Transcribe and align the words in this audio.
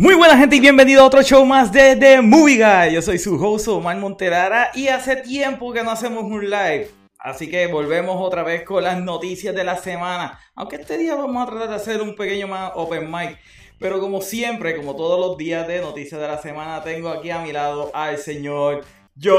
Muy 0.00 0.14
buena 0.14 0.38
gente 0.38 0.54
y 0.54 0.60
bienvenido 0.60 1.02
a 1.02 1.06
otro 1.06 1.22
show 1.22 1.44
más 1.44 1.72
de 1.72 1.96
The 1.96 2.22
Movie 2.22 2.58
Guy. 2.58 2.94
Yo 2.94 3.02
soy 3.02 3.18
su 3.18 3.34
host 3.34 3.66
Omar 3.66 3.96
Monterara 3.96 4.70
y 4.72 4.86
hace 4.86 5.16
tiempo 5.16 5.72
que 5.72 5.82
no 5.82 5.90
hacemos 5.90 6.22
un 6.22 6.48
live. 6.48 6.88
Así 7.18 7.50
que 7.50 7.66
volvemos 7.66 8.14
otra 8.16 8.44
vez 8.44 8.62
con 8.62 8.84
las 8.84 9.02
noticias 9.02 9.52
de 9.56 9.64
la 9.64 9.76
semana. 9.76 10.38
Aunque 10.54 10.76
este 10.76 10.98
día 10.98 11.16
vamos 11.16 11.42
a 11.42 11.46
tratar 11.50 11.70
de 11.70 11.74
hacer 11.74 12.00
un 12.00 12.14
pequeño 12.14 12.46
más 12.46 12.70
open 12.76 13.10
mic. 13.10 13.40
Pero 13.80 13.98
como 13.98 14.20
siempre, 14.20 14.76
como 14.76 14.94
todos 14.94 15.18
los 15.18 15.36
días 15.36 15.66
de 15.66 15.80
noticias 15.80 16.20
de 16.20 16.28
la 16.28 16.38
semana, 16.38 16.80
tengo 16.84 17.08
aquí 17.08 17.30
a 17.30 17.40
mi 17.40 17.50
lado 17.50 17.90
al 17.92 18.18
señor 18.18 18.84
John 19.20 19.36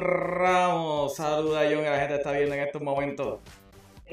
Ramos. 0.00 1.16
Saluda 1.16 1.62
John, 1.64 1.82
que 1.82 1.90
la 1.90 1.98
gente 1.98 2.14
está 2.14 2.30
viendo 2.30 2.54
en 2.54 2.60
estos 2.60 2.80
momentos. 2.80 3.40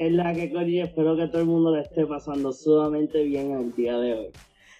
Es 0.00 0.10
la 0.12 0.32
que 0.32 0.50
coño, 0.50 0.84
espero 0.84 1.14
que 1.14 1.26
todo 1.26 1.42
el 1.42 1.46
mundo 1.46 1.76
le 1.76 1.82
esté 1.82 2.06
pasando 2.06 2.54
sumamente 2.54 3.22
bien 3.22 3.50
el 3.50 3.74
día 3.74 3.98
de 3.98 4.14
hoy. 4.14 4.30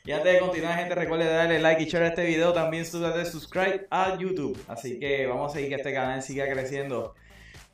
Y 0.05 0.13
antes 0.13 0.33
de 0.33 0.39
continuar, 0.39 0.79
gente, 0.79 0.95
recuerde 0.95 1.27
darle 1.27 1.59
like 1.59 1.83
y 1.83 1.87
share 1.87 2.05
a 2.05 2.09
este 2.09 2.25
video. 2.25 2.53
También 2.53 2.85
de 2.85 3.25
subscribe 3.27 3.87
a 3.91 4.17
YouTube. 4.17 4.59
Así 4.67 4.99
que 4.99 5.27
vamos 5.27 5.53
a 5.53 5.55
seguir 5.55 5.69
que 5.69 5.75
este 5.77 5.93
canal 5.93 6.23
siga 6.23 6.51
creciendo. 6.51 7.15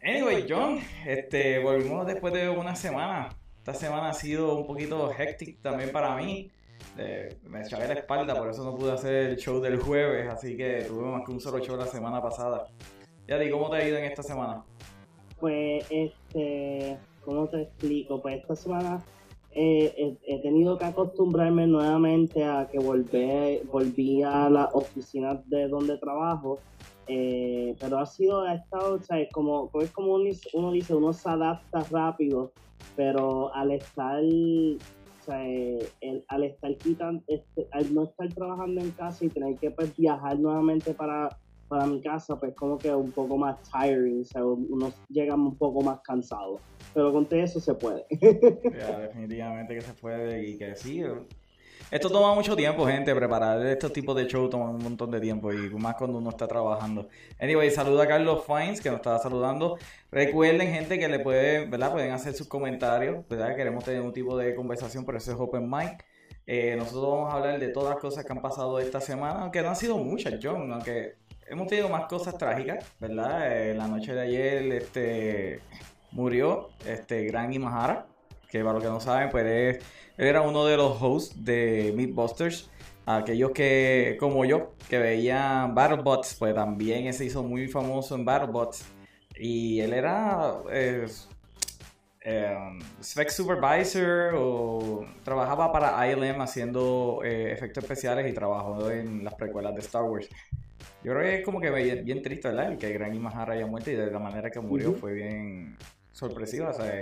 Anyway, 0.03 0.45
John, 0.49 0.81
este, 1.07 1.61
volvimos 1.61 2.07
después 2.07 2.33
de 2.35 2.49
una 2.49 2.75
semana. 2.75 3.29
Esta 3.59 3.75
semana 3.75 4.11
ha 4.11 4.13
sido 4.13 4.57
un 4.57 4.67
poquito 4.67 5.13
hectic 5.13 5.63
también 5.63 5.93
para 5.93 6.17
mí. 6.17 6.51
Eh, 6.99 7.37
me 7.45 7.63
eché 7.63 7.77
la 7.77 7.95
espalda, 7.95 8.35
por 8.35 8.51
eso 8.51 8.65
no 8.65 8.77
pude 8.77 8.93
hacer 8.93 9.15
el 9.15 9.37
show 9.37 9.61
del 9.61 9.79
jueves. 9.79 10.29
Así 10.29 10.57
que 10.57 10.85
tuve 10.89 11.05
más 11.05 11.25
que 11.25 11.31
un 11.31 11.41
solo 11.41 11.61
show 11.61 11.77
la 11.77 11.87
semana 11.87 12.21
pasada. 12.21 12.67
Yadi, 13.29 13.51
¿cómo 13.51 13.71
te 13.71 13.77
ha 13.77 13.89
ido 13.89 13.99
en 13.99 14.05
esta 14.05 14.23
semana? 14.23 14.65
Pues, 15.39 15.87
este 15.91 16.99
¿cómo 17.25 17.47
te 17.49 17.63
explico? 17.63 18.23
Pues 18.23 18.37
esta 18.37 18.57
semana 18.57 19.05
eh, 19.59 20.19
he, 20.27 20.39
tenido 20.41 20.77
que 20.77 20.85
acostumbrarme 20.85 21.67
nuevamente 21.67 22.45
a 22.45 22.69
que 22.71 22.79
volví, 22.79 23.61
volví 23.73 24.23
a 24.23 24.51
la 24.51 24.67
oficina 24.75 25.43
de 25.47 25.67
donde 25.69 25.97
trabajo. 25.97 26.59
Eh, 27.09 27.75
pero 27.81 27.99
ha 27.99 28.05
sido, 28.05 28.43
ha 28.43 28.53
estado, 28.53 29.01
como, 29.33 29.71
es 29.81 29.91
como 29.93 30.17
uno, 30.17 30.73
dice, 30.73 30.95
uno 30.95 31.13
se 31.15 31.31
adapta 31.31 31.87
rápido, 31.91 32.53
pero 32.97 33.55
al 33.55 33.71
estar, 33.71 34.23
o 34.23 35.25
sea, 35.25 35.41
al 36.29 36.45
estar 36.45 36.77
quitando, 36.77 37.23
este, 37.27 37.67
al 37.73 37.95
no 37.95 38.05
estar 38.05 38.29
trabajando 38.35 38.83
en 38.83 38.91
casa 38.91 39.25
y 39.25 39.31
tener 39.31 39.57
que 39.57 39.71
pues, 39.71 39.97
viajar 39.97 40.39
nuevamente 40.39 40.93
para 40.93 41.31
para 41.69 41.87
mi 41.87 42.01
casa, 42.01 42.39
pues 42.39 42.55
como 42.55 42.79
que 42.79 42.91
un 42.95 43.13
poco 43.13 43.37
más 43.37 43.57
tiring, 43.71 44.23
o 44.23 44.25
sea, 44.25 44.45
uno 44.45 44.93
llega 45.09 45.35
un 45.35 45.57
poco 45.57 45.83
más 45.83 46.01
cansado. 46.01 46.61
Pero 46.95 47.13
con 47.13 47.27
todo 47.27 47.41
eso 47.41 47.61
se 47.61 47.75
puede. 47.75 48.07
definitivamente 48.11 49.75
que 49.75 49.81
se 49.81 49.93
puede 49.95 50.49
y 50.49 50.57
que 50.57 50.75
sí. 50.77 51.03
Esto 51.89 52.11
toma 52.11 52.35
mucho 52.35 52.57
tiempo, 52.57 52.85
gente. 52.87 53.15
Preparar 53.15 53.65
estos 53.65 53.93
tipos 53.93 54.17
de 54.17 54.27
shows 54.27 54.51
toma 54.51 54.71
un 54.71 54.83
montón 54.83 55.11
de 55.11 55.21
tiempo 55.21 55.53
y 55.53 55.71
más 55.71 55.95
cuando 55.95 56.19
uno 56.19 56.31
está 56.31 56.49
trabajando. 56.49 57.09
Anyway, 57.39 57.71
saluda 57.71 58.05
a 58.05 58.09
Carlos 58.09 58.45
Fines 58.45 58.81
que 58.81 58.89
nos 58.89 58.97
estaba 58.97 59.19
saludando. 59.21 59.79
Recuerden, 60.11 60.73
gente, 60.73 60.99
que 60.99 61.09
le 61.09 61.21
pueden, 61.21 61.71
¿verdad? 61.71 61.93
Pueden 61.93 62.11
hacer 62.11 62.35
sus 62.35 62.49
comentarios, 62.49 63.27
¿verdad? 63.29 63.55
Queremos 63.55 63.85
tener 63.85 64.01
un 64.01 64.13
tipo 64.13 64.37
de 64.37 64.57
conversación, 64.57 65.05
por 65.05 65.15
eso 65.15 65.33
es 65.33 65.39
Open 65.39 65.71
Mic. 65.71 66.05
Eh, 66.47 66.75
nosotros 66.77 67.03
vamos 67.03 67.33
a 67.33 67.37
hablar 67.37 67.61
de 67.61 67.69
todas 67.69 67.91
las 67.91 68.01
cosas 68.01 68.25
que 68.25 68.33
han 68.33 68.41
pasado 68.41 68.79
esta 68.81 69.01
semana, 69.01 69.43
aunque 69.43 69.63
no 69.63 69.69
han 69.69 69.77
sido 69.77 69.99
muchas, 69.99 70.41
John, 70.43 70.73
aunque 70.73 71.17
hemos 71.49 71.69
tenido 71.69 71.89
más 71.89 72.07
cosas 72.07 72.37
trágicas, 72.37 72.85
¿verdad? 73.01 73.53
Eh, 73.53 73.75
la 73.75 73.89
noche 73.89 74.15
de 74.15 74.21
ayer 74.21 74.73
este, 74.73 75.61
murió 76.13 76.71
este, 76.87 77.25
Gran 77.25 77.53
Imahara, 77.53 78.07
que 78.49 78.61
para 78.61 78.75
los 78.75 78.83
que 78.83 78.89
no 78.89 79.01
saben, 79.01 79.31
pues 79.31 79.45
él, 79.47 79.79
era 80.19 80.43
uno 80.43 80.65
de 80.65 80.77
los 80.77 81.01
hosts 81.01 81.45
de 81.45 81.93
Mythbusters. 81.97 82.71
Aquellos 83.09 83.53
que, 83.53 84.17
como 84.19 84.45
yo, 84.45 84.75
que 84.89 84.99
veían 84.99 85.75
BattleBots, 85.75 86.35
pues 86.39 86.55
también 86.55 87.13
se 87.13 87.25
hizo 87.25 87.43
muy 87.43 87.69
famoso 87.69 88.17
en 88.17 88.25
BattleBots. 88.25 88.85
Y 89.39 89.81
él 89.81 89.93
era 89.93 90.55
eh, 90.73 91.07
eh, 92.23 92.57
Supervisor 93.01 94.35
o 94.35 95.05
trabajaba 95.23 95.71
para 95.71 96.11
ILM 96.11 96.41
haciendo 96.41 97.21
efectos 97.23 97.85
especiales 97.85 98.29
y 98.29 98.35
trabajó 98.35 98.91
en 98.91 99.23
las 99.23 99.35
precuelas 99.35 99.75
de 99.75 99.81
Star 99.83 100.03
Wars. 100.03 100.29
Yo 101.05 101.13
creo 101.13 101.23
que 101.23 101.35
es 101.37 101.45
como 101.45 101.61
que 101.61 101.71
bien, 101.71 102.23
triste, 102.23 102.49
¿verdad? 102.49 102.73
El 102.73 102.79
que 102.79 102.93
Gran 102.93 103.15
Imahara 103.15 103.55
haya 103.55 103.67
muerto 103.67 103.91
y 103.91 103.95
de 103.95 104.11
la 104.11 104.19
manera 104.19 104.51
que 104.51 104.61
murió 104.61 104.93
fue 104.93 105.13
bien 105.13 105.77
sorpresiva. 106.13 106.71
O 106.71 106.73
sea, 106.73 106.93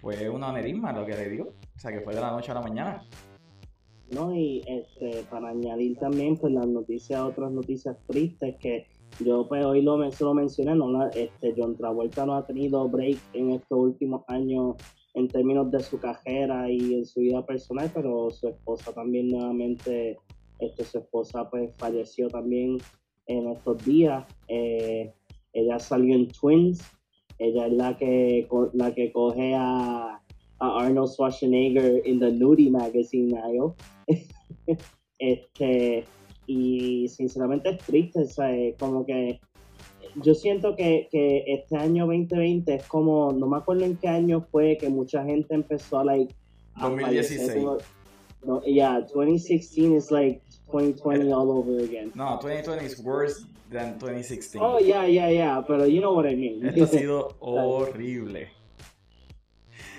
fue 0.00 0.28
un 0.28 0.42
aneurisma 0.42 0.92
lo 0.92 1.06
que 1.06 1.14
le 1.14 1.28
dio. 1.28 1.44
O 1.44 1.78
sea, 1.78 1.92
que 1.92 2.00
fue 2.00 2.14
de 2.14 2.20
la 2.20 2.30
noche 2.30 2.50
a 2.50 2.54
la 2.54 2.62
mañana. 2.62 3.02
No, 4.10 4.34
y 4.34 4.62
este, 4.66 5.22
para 5.30 5.50
añadir 5.50 5.98
también, 5.98 6.36
pues 6.36 6.52
las 6.52 6.66
noticias, 6.66 7.20
otras 7.20 7.52
noticias 7.52 7.96
tristes 8.06 8.56
que 8.58 8.86
yo 9.20 9.46
pues 9.48 9.64
hoy 9.64 9.82
lo, 9.82 9.98
lo 9.98 10.34
mencioné, 10.34 10.74
¿no? 10.74 11.08
este, 11.10 11.54
John 11.56 11.76
Travolta 11.76 12.24
no 12.24 12.36
ha 12.36 12.46
tenido 12.46 12.88
break 12.88 13.18
en 13.32 13.50
estos 13.52 13.78
últimos 13.78 14.22
años 14.28 14.76
en 15.14 15.28
términos 15.28 15.70
de 15.70 15.80
su 15.80 15.98
carrera 15.98 16.70
y 16.70 16.94
en 16.94 17.04
su 17.04 17.20
vida 17.20 17.44
personal, 17.44 17.90
pero 17.92 18.30
su 18.30 18.48
esposa 18.48 18.92
también 18.92 19.28
nuevamente, 19.28 20.18
este, 20.60 20.84
su 20.84 20.98
esposa 20.98 21.50
pues 21.50 21.74
falleció 21.76 22.28
también 22.28 22.78
en 23.28 23.48
estos 23.50 23.84
días. 23.84 24.24
Eh, 24.48 25.12
ella 25.52 25.78
salió 25.78 26.14
en 26.14 26.28
Twins. 26.28 26.82
Ella 27.38 27.66
es 27.66 27.72
la 27.72 27.96
que, 27.96 28.48
la 28.72 28.92
que 28.92 29.12
coge 29.12 29.54
a, 29.54 30.20
Arnold 30.60 31.10
Schwarzenegger 31.10 32.02
en 32.04 32.18
The 32.18 32.32
Nudie 32.32 32.68
Magazine, 32.68 33.40
este, 35.20 36.04
y 36.48 37.06
sinceramente 37.06 37.70
es 37.70 37.78
triste, 37.78 38.74
como 38.76 39.06
que 39.06 39.38
yo 40.16 40.34
siento 40.34 40.74
que, 40.74 41.08
que, 41.12 41.44
este 41.46 41.76
año 41.76 42.06
2020 42.06 42.74
es 42.74 42.84
como, 42.86 43.32
no 43.32 43.46
me 43.46 43.58
acuerdo 43.58 43.84
en 43.84 43.96
qué 43.96 44.08
año 44.08 44.40
fue 44.50 44.76
que 44.78 44.88
mucha 44.88 45.24
gente 45.24 45.54
empezó 45.54 46.00
a 46.00 46.04
like... 46.04 46.34
2016. 46.80 47.64
no, 48.44 48.62
yeah, 48.62 49.00
2016 49.00 49.92
is 49.92 50.10
like 50.10 50.40
2020 50.70 51.32
all 51.32 51.50
over 51.50 51.82
again. 51.82 52.12
No, 52.14 52.38
2020 52.40 52.84
is 52.84 52.98
worse 53.00 53.44
than 53.70 53.98
2016. 53.98 54.60
Oh, 54.62 54.78
yeah, 54.78 55.04
yeah, 55.06 55.28
yeah, 55.28 55.60
pero 55.66 55.84
you 55.84 56.00
know 56.00 56.14
what 56.14 56.26
I 56.26 56.34
mean. 56.34 56.64
Esto 56.66 56.84
ha 56.84 56.86
sido 56.86 57.36
horrible. 57.40 58.48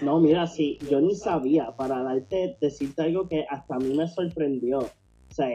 No, 0.02 0.20
mira, 0.20 0.48
sí, 0.48 0.78
yo 0.90 1.02
ni 1.02 1.16
sabía, 1.16 1.76
para 1.76 2.02
darte, 2.04 2.58
decirte 2.62 3.02
algo 3.02 3.28
que 3.28 3.46
hasta 3.50 3.76
a 3.76 3.80
mí 3.80 3.94
me 3.96 4.08
sorprendió. 4.08 4.80
O 4.80 5.34
sea, 5.34 5.50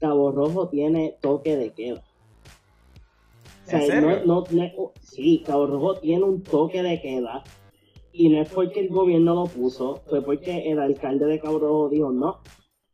Cabo 0.00 0.32
Rojo 0.32 0.68
tiene 0.68 1.16
toque 1.20 1.56
de 1.56 1.70
queda. 1.70 2.02
O 3.66 3.70
sea, 3.70 4.00
No, 4.00 4.44
no, 4.46 4.92
sí, 5.00 5.42
Cabo 5.46 5.66
Rojo 5.66 5.96
tiene 5.96 6.24
un 6.24 6.42
toque 6.42 6.82
de 6.82 7.00
queda. 7.00 7.42
Y 8.12 8.28
no 8.28 8.42
es 8.42 8.48
porque 8.50 8.80
el 8.80 8.90
gobierno 8.90 9.34
lo 9.34 9.46
puso, 9.46 10.02
fue 10.06 10.22
porque 10.22 10.70
el 10.70 10.78
alcalde 10.78 11.26
de 11.26 11.40
Cabo 11.40 11.58
Rojo 11.58 11.88
dijo, 11.88 12.12
no, 12.12 12.40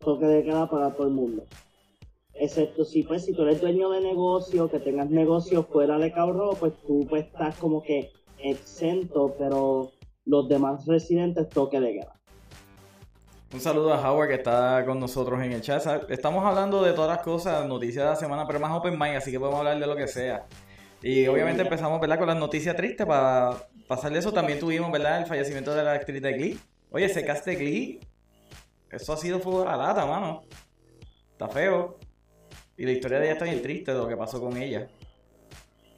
toque 0.00 0.26
de 0.26 0.42
queda 0.42 0.68
para 0.68 0.90
todo 0.90 1.06
el 1.06 1.12
mundo. 1.12 1.44
Excepto 2.34 2.84
si 2.84 3.02
pues 3.02 3.24
si 3.24 3.34
tú 3.34 3.42
eres 3.42 3.60
dueño 3.60 3.90
de 3.90 4.00
negocio, 4.00 4.70
que 4.70 4.80
tengas 4.80 5.10
negocio 5.10 5.62
fuera 5.64 5.98
de 5.98 6.12
Cabo 6.12 6.56
pues 6.58 6.72
tú 6.86 7.06
pues 7.08 7.26
estás 7.26 7.56
como 7.56 7.82
que 7.82 8.10
exento, 8.38 9.34
pero 9.38 9.92
los 10.24 10.48
demás 10.48 10.86
residentes 10.86 11.48
toque 11.50 11.80
de 11.80 11.92
queda. 11.92 12.20
Un 13.52 13.60
saludo 13.60 13.92
a 13.92 14.10
Howard 14.10 14.28
que 14.28 14.34
está 14.34 14.84
con 14.86 15.00
nosotros 15.00 15.42
en 15.42 15.52
el 15.52 15.60
chat. 15.60 16.08
Estamos 16.08 16.44
hablando 16.44 16.82
de 16.82 16.92
todas 16.92 17.16
las 17.16 17.24
cosas, 17.24 17.66
noticias 17.66 18.04
de 18.04 18.10
la 18.10 18.16
semana, 18.16 18.46
pero 18.46 18.60
más 18.60 18.72
open 18.72 18.98
mind, 18.98 19.16
así 19.16 19.32
que 19.32 19.40
podemos 19.40 19.58
hablar 19.58 19.78
de 19.78 19.86
lo 19.86 19.96
que 19.96 20.06
sea. 20.06 20.46
Y 21.02 21.26
obviamente 21.26 21.62
empezamos, 21.62 22.00
¿verdad? 22.00 22.18
Con 22.18 22.28
las 22.28 22.36
noticias 22.36 22.76
tristes 22.76 23.06
para 23.06 23.56
pasar 23.88 24.12
de 24.12 24.20
eso. 24.20 24.32
También 24.32 24.60
tuvimos, 24.60 24.92
¿verdad? 24.92 25.18
El 25.18 25.26
fallecimiento 25.26 25.74
de 25.74 25.82
la 25.82 25.92
actriz 25.92 26.22
de 26.22 26.32
Glee. 26.32 26.58
Oye, 26.92 27.06
ese 27.06 27.24
cast 27.24 27.44
de 27.44 27.56
Glee 27.56 28.00
eso 28.90 29.12
ha 29.12 29.16
sido 29.16 29.40
fútbol 29.40 29.68
a 29.68 29.76
lata, 29.76 30.04
mano. 30.06 30.42
Está 31.32 31.48
feo. 31.48 31.98
Y 32.76 32.84
la 32.84 32.92
historia 32.92 33.18
de 33.18 33.24
ella 33.26 33.32
está 33.34 33.44
bien 33.44 33.62
triste 33.62 33.92
de 33.92 33.98
lo 33.98 34.08
que 34.08 34.16
pasó 34.16 34.40
con 34.40 34.56
ella. 34.56 34.88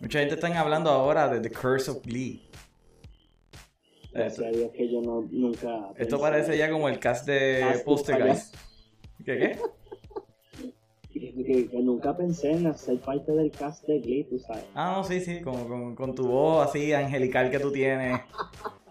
Mucha 0.01 0.19
gente 0.19 0.35
está 0.35 0.49
hablando 0.59 0.91
ahora 0.91 1.29
de 1.29 1.41
The 1.41 1.51
Curse 1.51 1.91
of 1.91 2.03
Glee. 2.03 2.43
Dios 4.13 4.73
que 4.77 4.91
yo 4.91 5.01
no, 5.01 5.27
nunca. 5.31 5.91
Esto 5.97 6.21
parece 6.21 6.59
ya 6.59 6.71
como 6.71 6.89
el 6.89 6.99
cast 6.99 7.27
de 7.27 7.83
Postergeist. 7.85 8.55
¿Qué 9.25 9.39
qué? 9.39 9.59
Que, 11.13 11.69
nunca 11.83 12.17
pensé 12.17 12.53
en 12.53 12.67
hacer 12.67 12.99
parte 12.99 13.33
del 13.33 13.51
cast 13.51 13.87
de 13.87 14.01
Glee, 14.01 14.25
tú 14.25 14.39
sabes. 14.39 14.65
Ah, 14.75 14.95
no, 14.97 15.05
sí, 15.05 15.21
sí, 15.21 15.41
como 15.41 15.69
con, 15.69 15.95
con 15.95 16.15
tu 16.15 16.27
voz 16.27 16.67
así 16.67 16.93
angelical 16.93 17.51
que 17.51 17.59
tú 17.59 17.71
tienes. 17.71 18.21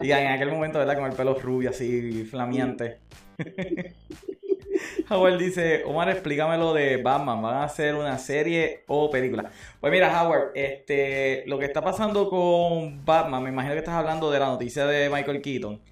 Y 0.00 0.12
en 0.12 0.28
aquel 0.28 0.50
momento, 0.50 0.78
¿verdad? 0.78 0.96
Con 0.96 1.10
el 1.10 1.16
pelo 1.16 1.34
rubio 1.34 1.70
así, 1.70 2.24
flameante. 2.24 2.98
Howard 5.10 5.38
dice, 5.38 5.82
Omar, 5.84 6.08
explícame 6.08 6.56
lo 6.56 6.72
de 6.72 6.96
Batman, 6.98 7.42
¿van 7.42 7.56
a 7.56 7.64
hacer 7.64 7.94
una 7.94 8.16
serie 8.16 8.84
o 8.86 9.10
película? 9.10 9.50
Pues 9.80 9.92
mira, 9.92 10.22
Howard, 10.22 10.52
este, 10.54 11.44
lo 11.46 11.58
que 11.58 11.66
está 11.66 11.82
pasando 11.82 12.30
con 12.30 13.04
Batman, 13.04 13.42
me 13.42 13.50
imagino 13.50 13.74
que 13.74 13.80
estás 13.80 13.94
hablando 13.94 14.30
de 14.30 14.38
la 14.38 14.46
noticia 14.46 14.86
de 14.86 15.10
Michael 15.10 15.42
Keaton, 15.42 15.82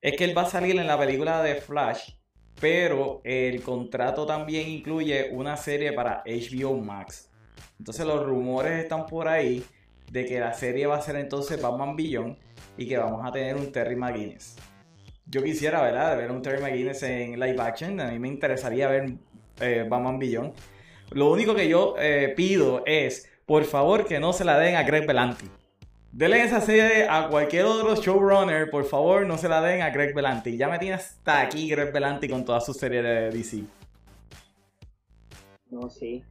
es 0.00 0.16
que 0.16 0.24
él 0.24 0.36
va 0.36 0.42
a 0.42 0.46
salir 0.46 0.78
en 0.78 0.86
la 0.86 0.98
película 0.98 1.42
de 1.42 1.56
Flash 1.56 2.16
pero 2.60 3.20
el 3.24 3.62
contrato 3.62 4.26
también 4.26 4.68
incluye 4.68 5.30
una 5.30 5.56
serie 5.56 5.92
para 5.92 6.22
HBO 6.24 6.76
Max. 6.78 7.30
Entonces 7.78 8.06
los 8.06 8.24
rumores 8.24 8.82
están 8.82 9.06
por 9.06 9.28
ahí 9.28 9.64
de 10.10 10.24
que 10.24 10.40
la 10.40 10.52
serie 10.52 10.86
va 10.86 10.96
a 10.96 11.02
ser 11.02 11.16
entonces 11.16 11.60
Batman 11.60 11.96
Beyond 11.96 12.36
y 12.76 12.86
que 12.88 12.98
vamos 12.98 13.26
a 13.26 13.32
tener 13.32 13.56
un 13.56 13.72
Terry 13.72 13.96
McGuinness. 13.96 14.56
Yo 15.26 15.42
quisiera, 15.42 15.82
¿verdad? 15.82 16.16
Ver 16.16 16.30
un 16.30 16.42
Terry 16.42 16.62
McGuinness 16.62 17.02
en 17.02 17.40
live 17.40 17.60
action. 17.60 18.00
A 18.00 18.10
mí 18.10 18.18
me 18.18 18.28
interesaría 18.28 18.88
ver 18.88 19.14
eh, 19.60 19.84
Batman 19.88 20.18
Beyond. 20.18 20.52
Lo 21.10 21.30
único 21.30 21.54
que 21.54 21.68
yo 21.68 21.94
eh, 21.98 22.32
pido 22.36 22.82
es, 22.86 23.28
por 23.44 23.64
favor, 23.64 24.06
que 24.06 24.20
no 24.20 24.32
se 24.32 24.44
la 24.44 24.58
den 24.58 24.76
a 24.76 24.82
Greg 24.82 25.06
Belanti. 25.06 25.46
Denle 26.12 26.42
esa 26.42 26.60
serie 26.60 27.06
a 27.08 27.28
cualquier 27.28 27.66
otro 27.66 27.94
showrunner, 27.96 28.70
por 28.70 28.84
favor, 28.84 29.26
no 29.26 29.36
se 29.36 29.48
la 29.48 29.60
den 29.60 29.82
a 29.82 29.90
Greg 29.90 30.14
Belanti. 30.14 30.56
Ya 30.56 30.68
me 30.68 30.78
tiene 30.78 30.94
hasta 30.94 31.42
aquí 31.42 31.68
Greg 31.68 31.92
Belanti 31.92 32.28
con 32.28 32.44
toda 32.44 32.60
su 32.60 32.72
serie 32.72 33.02
de 33.02 33.30
DC. 33.30 33.64
No, 35.70 35.90
sí. 35.90 36.24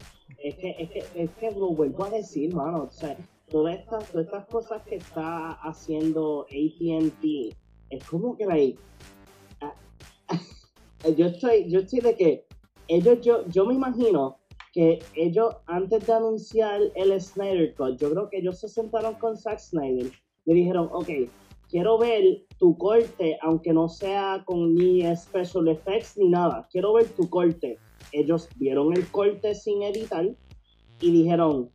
Es 0.44 0.56
que, 0.56 0.76
es 0.80 0.90
que, 0.90 1.00
es 1.16 1.30
que 1.40 1.52
lo 1.52 1.70
vuelvo 1.70 2.06
a 2.06 2.10
decir, 2.10 2.54
mano. 2.54 2.84
O 2.84 2.92
sea, 2.92 3.16
todas 3.50 3.80
estas, 3.80 4.12
todas 4.12 4.26
estas 4.26 4.46
cosas 4.48 4.82
que 4.84 4.96
está 4.96 5.54
haciendo 5.62 6.46
ATT, 6.50 7.56
es 7.90 8.04
como 8.10 8.36
que, 8.38 8.46
like, 8.46 8.80
ah, 9.62 9.74
yo 11.18 11.28
estoy, 11.28 11.70
yo 11.70 11.80
estoy 11.80 12.00
de 12.00 12.16
que 12.16 12.46
ellos, 12.88 13.22
yo, 13.22 13.48
yo 13.48 13.66
me 13.66 13.74
imagino 13.74 14.38
que 14.74 15.00
ellos, 15.16 15.56
antes 15.68 16.06
de 16.06 16.14
anunciar 16.14 16.82
el 16.96 17.20
Snyder 17.22 17.74
Cut, 17.76 17.98
yo 17.98 18.12
creo 18.12 18.30
que 18.30 18.40
ellos 18.40 18.60
se 18.60 18.68
sentaron 18.68 19.16
con 19.16 19.38
Zack 19.38 19.60
Snyder 19.60 20.12
y 20.46 20.54
dijeron, 20.54 20.90
ok, 20.92 21.10
quiero 21.70 21.98
ver 21.98 22.44
tu 22.60 22.78
corte, 22.78 23.38
aunque 23.42 23.74
no 23.74 23.88
sea 23.88 24.44
con 24.46 24.76
ni 24.76 25.04
special 25.16 25.68
effects 25.70 26.18
ni 26.18 26.30
nada, 26.30 26.68
quiero 26.72 26.94
ver 26.94 27.08
tu 27.16 27.30
corte. 27.30 27.78
Ellos 28.12 28.50
vieron 28.58 28.94
el 28.94 29.10
corte 29.12 29.56
sin 29.56 29.82
editar 29.84 30.30
y 31.00 31.12
dijeron, 31.12 31.70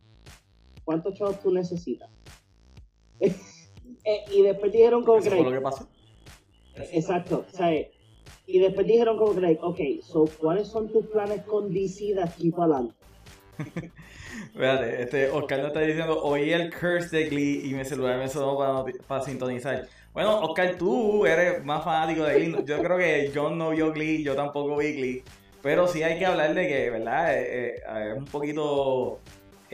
¿cuántos 0.83 1.13
chavos 1.15 1.39
tú 1.39 1.51
necesitas? 1.51 2.09
Eh, 4.03 4.23
y 4.31 4.41
después 4.41 4.71
dijeron 4.71 5.05
como 5.05 5.19
¿Eso 5.19 5.29
que... 5.29 5.35
fue 5.35 5.45
lo 5.45 5.51
que 5.51 5.61
pasó? 5.61 5.87
Exacto, 6.91 7.45
o 7.47 7.55
sea, 7.55 7.71
y 8.47 8.59
después 8.59 8.87
dijeron 8.87 9.17
como 9.17 9.35
que, 9.35 9.41
like, 9.41 9.61
ok, 9.61 9.79
so, 10.01 10.25
¿cuáles 10.39 10.67
son 10.67 10.91
tus 10.91 11.05
planes 11.05 11.43
con 11.43 11.71
DC 11.71 12.15
de 12.15 12.23
aquí 12.23 12.49
para 12.49 12.77
adelante? 12.77 12.95
Fíjate, 14.53 15.03
este, 15.03 15.29
Oscar 15.29 15.59
nos 15.59 15.67
está 15.67 15.81
diciendo, 15.81 16.21
oí 16.23 16.51
el 16.51 16.73
curse 16.73 17.15
de 17.15 17.29
Glee 17.29 17.61
y 17.65 17.73
mi 17.73 17.85
celular 17.85 18.17
me 18.17 18.27
sonó 18.27 18.57
para, 18.57 18.83
para 19.07 19.23
sintonizar. 19.23 19.87
Bueno, 20.13 20.41
Oscar, 20.41 20.75
tú 20.77 21.25
eres 21.25 21.63
más 21.63 21.83
fanático 21.83 22.23
de 22.23 22.33
Glee. 22.33 22.65
Yo 22.65 22.81
creo 22.81 22.97
que 22.97 23.31
John 23.33 23.57
no 23.57 23.69
vio 23.69 23.93
Glee, 23.93 24.23
yo 24.23 24.35
tampoco 24.35 24.75
vi 24.77 24.93
Glee. 24.93 25.23
Pero 25.61 25.87
sí 25.87 26.03
hay 26.03 26.17
que 26.17 26.25
hablar 26.25 26.53
de 26.53 26.67
que, 26.67 26.89
¿verdad? 26.89 27.37
Eh, 27.37 27.75
eh, 27.75 28.11
es 28.11 28.17
un 28.17 28.25
poquito 28.25 29.19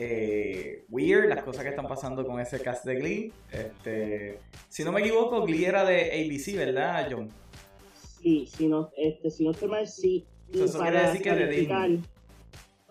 eh, 0.00 0.84
weird 0.88 1.28
las 1.28 1.42
cosas 1.42 1.64
que 1.64 1.70
están 1.70 1.88
pasando 1.88 2.24
con 2.24 2.40
ese 2.40 2.60
cast 2.60 2.84
de 2.84 2.94
Glee. 2.94 3.32
Este, 3.50 4.38
si 4.68 4.84
no 4.84 4.92
me 4.92 5.00
equivoco, 5.00 5.42
Glee 5.44 5.64
era 5.64 5.84
de 5.84 6.12
ABC, 6.12 6.56
¿verdad, 6.56 7.08
John? 7.10 7.28
Sí, 8.22 8.46
si 8.46 8.68
no, 8.68 8.90
este, 8.96 9.30
si 9.30 9.44
no 9.44 9.50
estoy 9.50 9.68
mal, 9.68 9.88
sí. 9.88 10.24
Y 10.52 10.62
Eso 10.62 10.78
quiere 10.78 11.00
decir 11.00 11.22
que 11.22 11.30
clarificar, 11.30 11.90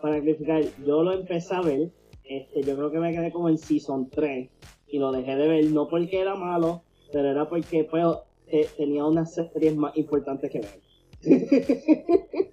para 0.01 0.19
clarificar, 0.19 0.63
yo 0.86 1.01
lo 1.01 1.13
empecé 1.13 1.56
a 1.56 1.62
ver, 1.62 1.89
este, 2.25 2.62
yo 2.63 2.75
creo 2.75 2.92
que 2.92 3.00
me 3.00 3.13
quedé 3.13 3.31
como 3.31 3.48
en 3.48 3.57
Season 3.57 4.09
3 4.09 4.50
y 4.89 5.00
lo 5.00 5.12
dejé 5.13 5.36
de 5.38 5.48
ver, 5.48 5.65
no 5.71 5.88
porque 5.88 6.19
era 6.19 6.36
malo, 6.36 6.83
pero 7.13 7.31
era 7.31 7.48
porque 7.48 7.86
pues, 7.86 8.06
eh, 8.48 8.68
tenía 8.75 9.06
unas 9.06 9.33
series 9.33 9.75
más 9.77 9.95
importantes 9.95 10.51
que 10.51 10.59
ver. 10.59 10.81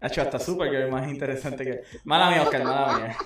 Hacho, 0.00 0.22
hasta 0.22 0.38
súper 0.38 0.70
que 0.70 0.84
es 0.84 0.90
más 0.90 1.08
interesante 1.08 1.64
que. 1.64 1.80
Mala 2.04 2.30
mía, 2.30 2.42
Oscar, 2.42 2.64
mala 2.64 2.98
mía. 2.98 3.16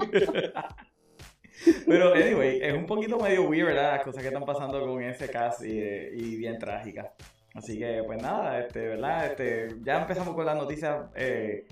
Pero, 1.86 2.14
anyway, 2.14 2.58
es 2.60 2.74
un 2.74 2.86
poquito 2.86 3.18
medio 3.18 3.48
weird, 3.48 3.68
¿verdad? 3.68 3.92
Las 3.96 4.04
cosas 4.04 4.22
que 4.22 4.28
están 4.28 4.44
pasando 4.44 4.84
con 4.84 5.02
ese 5.02 5.30
cast 5.30 5.64
y, 5.64 5.70
y 5.78 6.36
bien 6.36 6.58
trágicas. 6.58 7.06
Así 7.54 7.78
que, 7.78 8.02
pues 8.04 8.20
nada, 8.20 8.58
este, 8.58 8.88
¿verdad? 8.88 9.26
Este, 9.26 9.68
ya 9.82 10.00
empezamos 10.02 10.34
con 10.34 10.44
las 10.44 10.56
noticias 10.56 11.06
eh, 11.14 11.66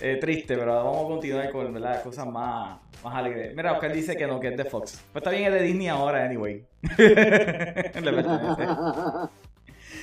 eh, 0.00 0.16
tristes, 0.20 0.58
pero 0.58 0.74
vamos 0.74 1.04
a 1.04 1.08
continuar 1.08 1.50
con 1.50 1.72
¿verdad? 1.72 1.94
las 1.94 2.02
cosas 2.02 2.26
más, 2.26 2.80
más 3.04 3.14
alegres. 3.14 3.54
Mira, 3.54 3.72
Oscar 3.74 3.92
dice 3.92 4.16
que 4.16 4.26
no, 4.26 4.40
que 4.40 4.48
es 4.48 4.56
de 4.56 4.64
Fox. 4.64 5.04
Pues 5.12 5.20
está 5.22 5.30
bien, 5.30 5.52
es 5.52 5.60
de 5.60 5.66
Disney 5.66 5.88
ahora, 5.88 6.24
anyway. 6.24 6.64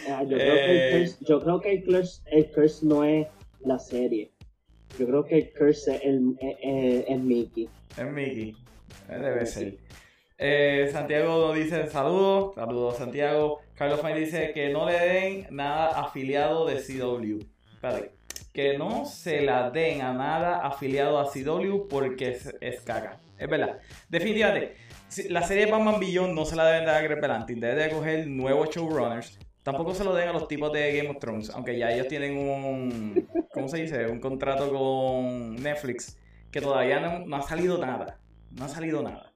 Ah, 0.07 0.21
yo, 0.23 0.37
creo 0.37 0.55
que 0.65 0.71
el 0.71 0.77
Eh. 0.77 0.99
curse, 0.99 1.17
yo 1.25 1.41
creo 1.41 1.61
que 1.61 1.71
el 1.73 1.83
curse, 1.83 2.21
el 2.27 2.51
curse 2.51 2.85
no 2.85 3.03
es 3.03 3.27
la 3.61 3.79
serie. 3.79 4.31
Yo 4.99 5.05
creo 5.07 5.25
que 5.25 5.51
curse 5.51 5.95
es, 5.95 6.01
el, 6.03 6.35
es, 6.39 7.05
es- 7.09 7.19
Mickey. 7.19 7.69
Es 7.97 8.05
Mickey. 8.11 8.55
Eh, 9.09 9.17
Debe 9.19 9.45
ser. 9.45 9.77
Eh, 10.37 10.89
Santiago 10.91 11.53
dice 11.53 11.87
saludos. 11.87 12.55
Saludos, 12.55 12.97
Santiago. 12.97 13.59
Carlos 13.75 14.01
Fine 14.01 14.19
dice 14.19 14.51
que 14.53 14.69
no 14.69 14.85
le 14.89 14.93
den 14.99 15.47
nada 15.51 15.87
afiliado 15.99 16.65
de 16.65 16.75
CW. 16.75 17.39
Espérate. 17.73 18.11
Que 18.53 18.77
no 18.77 19.05
se 19.05 19.41
la 19.41 19.69
den 19.69 20.01
a 20.01 20.13
nada 20.13 20.59
afiliado 20.65 21.19
a 21.19 21.29
CW 21.29 21.87
porque 21.89 22.29
es, 22.31 22.53
es 22.61 22.81
caca. 22.81 23.17
Es 23.37 23.49
verdad. 23.49 23.79
Definitivamente. 24.09 24.75
La 25.29 25.43
serie 25.43 25.65
Batman 25.69 25.99
Beyond 25.99 26.33
no 26.33 26.45
se 26.45 26.55
la 26.55 26.65
deben 26.67 26.85
dar 26.85 26.95
a 26.95 27.01
Greg 27.01 27.19
Berlanti. 27.21 27.55
Debe 27.55 27.75
de 27.83 27.89
coger 27.89 28.27
nuevos 28.27 28.69
showrunners. 28.69 29.37
Tampoco 29.63 29.93
se 29.93 30.03
lo 30.03 30.13
den 30.13 30.29
a 30.29 30.33
los 30.33 30.47
tipos 30.47 30.71
de 30.73 30.95
Game 30.95 31.09
of 31.09 31.17
Thrones. 31.19 31.49
Aunque 31.49 31.77
ya 31.77 31.91
ellos 31.91 32.07
tienen 32.07 32.37
un. 32.37 33.27
¿Cómo 33.65 33.75
se 33.75 33.81
dice? 33.81 34.05
Un 34.05 34.19
contrato 34.19 34.71
con 34.71 35.55
Netflix. 35.55 36.19
Que 36.51 36.61
todavía 36.61 36.99
no, 36.99 37.35
ha 37.35 37.41
salido 37.41 37.79
nada. 37.79 38.19
No 38.51 38.65
ha 38.65 38.69
salido 38.69 39.01
nada. 39.01 39.33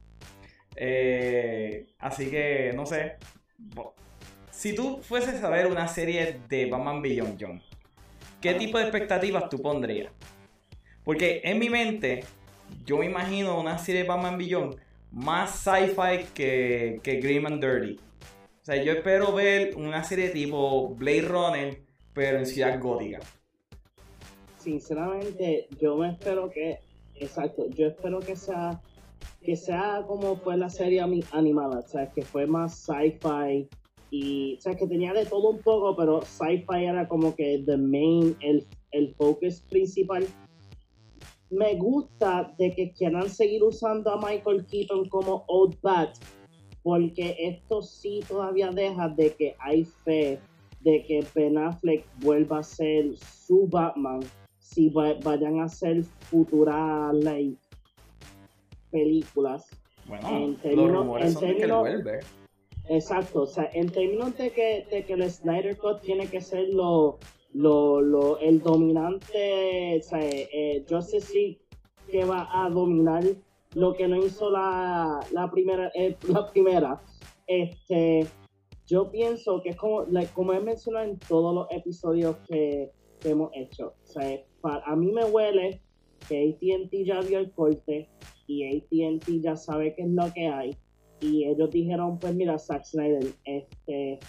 Eh, 0.75 1.87
así 1.97 2.29
que, 2.29 2.71
no 2.75 2.85
sé. 2.85 3.15
Si 4.51 4.75
tú 4.75 4.99
fueses 5.01 5.43
a 5.43 5.49
ver 5.49 5.65
una 5.65 5.87
serie 5.87 6.41
de 6.47 6.67
Batman 6.67 7.01
Beyond, 7.01 7.37
John, 7.41 7.63
¿qué 8.39 8.53
tipo 8.53 8.77
de 8.77 8.83
expectativas 8.83 9.49
tú 9.49 9.63
pondrías? 9.63 10.13
Porque 11.03 11.41
en 11.43 11.57
mi 11.57 11.71
mente, 11.71 12.23
yo 12.85 12.97
me 12.97 13.07
imagino 13.07 13.59
una 13.59 13.79
serie 13.79 14.03
de 14.03 14.09
Batman 14.09 14.37
Beyond 14.37 14.75
más 15.11 15.55
sci-fi 15.55 16.25
que, 16.35 16.99
que 17.01 17.15
Grim 17.15 17.47
and 17.47 17.65
Dirty. 17.65 17.99
O 18.61 18.65
sea, 18.65 18.75
yo 18.75 18.91
espero 18.91 19.33
ver 19.33 19.75
una 19.75 20.03
serie 20.03 20.29
tipo 20.29 20.89
Blade 20.89 21.23
Runner, 21.23 21.81
pero 22.13 22.37
en 22.37 22.45
ciudad 22.45 22.79
gótica. 22.79 23.21
Sinceramente, 24.69 25.67
yo 25.81 25.97
me 25.97 26.11
espero 26.11 26.51
que, 26.51 26.77
exacto, 27.15 27.65
yo 27.69 27.87
espero 27.87 28.19
que 28.19 28.35
sea 28.35 28.79
que 29.41 29.55
sea 29.55 30.03
como 30.07 30.35
fue 30.35 30.57
la 30.57 30.69
serie 30.69 31.01
animada, 31.01 31.79
o 31.79 31.87
sea, 31.87 32.11
que 32.11 32.21
fue 32.21 32.45
más 32.45 32.85
sci-fi 32.85 33.67
y, 34.11 34.57
o 34.57 34.61
sea, 34.61 34.75
que 34.75 34.85
tenía 34.85 35.11
de 35.13 35.25
todo 35.25 35.49
un 35.49 35.57
poco, 35.59 35.95
pero 35.95 36.21
sci-fi 36.21 36.85
era 36.85 37.07
como 37.07 37.35
que 37.35 37.63
the 37.65 37.77
main, 37.77 38.37
el, 38.41 38.67
el 38.91 39.11
focus 39.15 39.61
principal. 39.61 40.27
Me 41.49 41.73
gusta 41.75 42.53
de 42.59 42.71
que 42.75 42.91
quieran 42.91 43.27
seguir 43.27 43.63
usando 43.63 44.11
a 44.11 44.17
Michael 44.17 44.67
Keaton 44.67 45.09
como 45.09 45.45
Old 45.47 45.81
Bat, 45.81 46.15
porque 46.83 47.35
esto 47.39 47.81
sí 47.81 48.19
todavía 48.27 48.69
deja 48.69 49.09
de 49.09 49.33
que 49.33 49.55
hay 49.57 49.83
fe 49.83 50.39
de 50.81 51.03
que 51.05 51.25
Ben 51.33 51.57
Affleck 51.57 52.05
vuelva 52.19 52.59
a 52.59 52.63
ser 52.63 53.17
su 53.17 53.67
Batman 53.67 54.21
si 54.71 54.89
va- 54.89 55.15
vayan 55.23 55.59
a 55.59 55.63
hacer 55.65 56.03
futuras 56.03 57.13
like, 57.15 57.57
películas. 58.91 59.67
Bueno, 60.07 60.29
En 60.29 60.55
términos- 60.57 60.91
rumores 60.97 61.25
en 61.27 61.33
son 61.33 61.47
de 61.49 61.55
que 61.57 61.71
vuelve. 61.71 62.19
Exacto, 62.89 63.43
o 63.43 63.45
sea, 63.47 63.69
en 63.73 63.89
términos 63.89 64.35
de 64.37 64.51
que, 64.51 64.87
de 64.89 65.05
que 65.05 65.13
el 65.13 65.29
Snyder 65.29 65.77
Cut 65.77 66.01
tiene 66.01 66.27
que 66.27 66.41
ser 66.41 66.69
lo, 66.69 67.19
lo, 67.53 68.01
lo- 68.01 68.39
el 68.39 68.61
dominante, 68.61 69.99
o 69.99 70.03
sea, 70.03 70.19
eh, 70.21 70.83
Justice 70.89 71.31
League 71.33 71.59
que 72.09 72.25
va 72.25 72.47
a 72.51 72.69
dominar 72.69 73.23
lo 73.75 73.93
que 73.93 74.07
no 74.07 74.17
hizo 74.17 74.49
la, 74.49 75.19
la 75.31 75.51
primera, 75.51 75.91
eh, 75.93 76.15
la 76.27 76.49
primera. 76.51 77.01
Este, 77.45 78.25
yo 78.87 79.11
pienso 79.11 79.61
que 79.61 79.69
es 79.69 79.75
como, 79.75 80.03
like, 80.05 80.31
como 80.33 80.53
he 80.53 80.59
mencionado 80.59 81.05
en 81.05 81.19
todos 81.19 81.53
los 81.53 81.67
episodios 81.71 82.37
que 82.47 82.91
hemos 83.23 83.51
hecho. 83.55 83.93
O 84.03 84.07
sea, 84.07 84.43
pa- 84.61 84.81
a 84.85 84.95
mí 84.95 85.11
me 85.11 85.25
huele 85.25 85.81
que 86.27 86.49
ATT 86.49 87.05
ya 87.05 87.19
vio 87.21 87.39
el 87.39 87.51
corte 87.51 88.07
y 88.47 88.63
ATT 88.65 89.41
ya 89.41 89.55
sabe 89.55 89.93
qué 89.95 90.03
es 90.03 90.09
lo 90.09 90.31
que 90.33 90.47
hay. 90.47 90.75
Y 91.21 91.45
ellos 91.45 91.69
dijeron, 91.71 92.17
pues 92.17 92.33
mira, 92.33 92.57
Zack 92.57 92.85
Snyder, 92.85 93.33
este, 93.43 94.19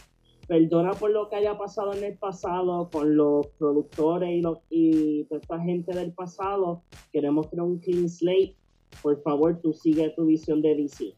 perdona 0.49 0.93
por 0.95 1.11
lo 1.11 1.29
que 1.29 1.37
haya 1.37 1.57
pasado 1.57 1.95
en 1.95 2.03
el 2.03 2.19
pasado 2.19 2.89
con 2.91 3.17
los 3.17 3.47
productores 3.59 4.31
y, 4.31 4.41
los, 4.41 4.59
y 4.71 5.25
toda 5.25 5.41
esta 5.41 5.61
gente 5.61 5.95
del 5.95 6.13
pasado. 6.13 6.83
Queremos 7.13 7.49
tener 7.51 7.65
un 7.65 7.79
clean 7.79 8.09
slate. 8.09 8.57
Por 9.03 9.23
favor, 9.23 9.61
tú 9.61 9.73
sigue 9.73 10.11
tu 10.11 10.27
visión 10.27 10.61
de 10.63 10.75
DC. 10.75 11.15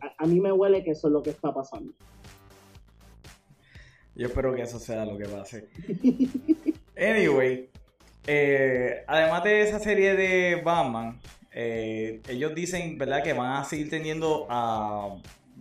A, 0.00 0.24
a 0.24 0.26
mí 0.26 0.40
me 0.40 0.50
huele 0.50 0.82
que 0.82 0.90
eso 0.90 1.06
es 1.06 1.12
lo 1.12 1.22
que 1.22 1.30
está 1.30 1.54
pasando. 1.54 1.92
Yo 4.14 4.26
espero 4.26 4.54
que 4.54 4.62
eso 4.62 4.78
sea 4.78 5.06
lo 5.06 5.16
que 5.16 5.24
pase. 5.26 5.68
Anyway, 6.96 7.70
eh, 8.26 9.04
además 9.06 9.44
de 9.44 9.62
esa 9.62 9.78
serie 9.78 10.14
de 10.14 10.60
Batman, 10.62 11.20
eh, 11.52 12.20
ellos 12.28 12.54
dicen, 12.54 12.96
¿verdad? 12.98 13.22
Que 13.22 13.32
van 13.32 13.56
a 13.56 13.64
seguir 13.64 13.90
teniendo 13.90 14.46
a 14.48 15.16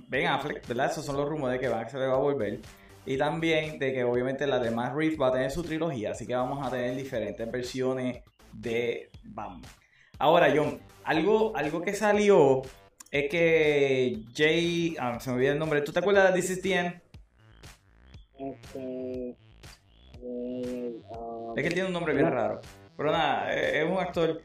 Ben 0.08 0.28
Affleck, 0.28 0.68
¿verdad? 0.68 0.92
Esos 0.92 1.06
son 1.06 1.18
los 1.18 1.28
rumores 1.28 1.60
de 1.60 1.68
que 1.68 1.90
se 1.90 1.98
le 1.98 2.08
va 2.08 2.16
a 2.16 2.18
volver. 2.18 2.60
Y 3.06 3.18
también 3.18 3.80
de 3.80 3.94
que 3.94 4.04
obviamente 4.04 4.46
la 4.46 4.60
de 4.60 4.72
Matt 4.72 4.94
Reeves 4.96 5.20
va 5.20 5.30
a 5.30 5.32
tener 5.32 5.52
su 5.52 5.64
trilogía, 5.64 6.12
así 6.12 6.28
que 6.28 6.36
vamos 6.36 6.66
a 6.66 6.70
tener 6.70 6.96
diferentes 6.96 7.52
versiones 7.52 8.24
de 8.54 9.10
Batman. 9.24 9.64
Ahora, 10.20 10.54
John, 10.56 10.80
algo, 11.04 11.56
algo 11.56 11.82
que 11.82 11.96
salió 11.96 12.62
es 13.10 13.30
que 13.30 14.20
Jay, 14.36 14.96
ah, 15.00 15.20
se 15.20 15.32
me 15.32 15.38
olvidó 15.38 15.54
el 15.54 15.60
nombre, 15.60 15.82
¿tú 15.82 15.92
te 15.92 16.00
acuerdas 16.00 16.32
de 16.32 16.40
This 16.40 16.52
is 16.52 16.62
the 16.62 16.74
End? 16.76 17.02
Este, 18.38 19.36
um, 21.10 21.58
Es 21.58 21.64
que 21.64 21.70
tiene 21.70 21.88
un 21.88 21.94
nombre 21.94 22.14
bien 22.14 22.32
raro. 22.32 22.62
Pero 22.98 23.12
nada, 23.12 23.54
eh, 23.56 23.82
es 23.82 23.90
un 23.90 23.98
actor. 23.98 24.42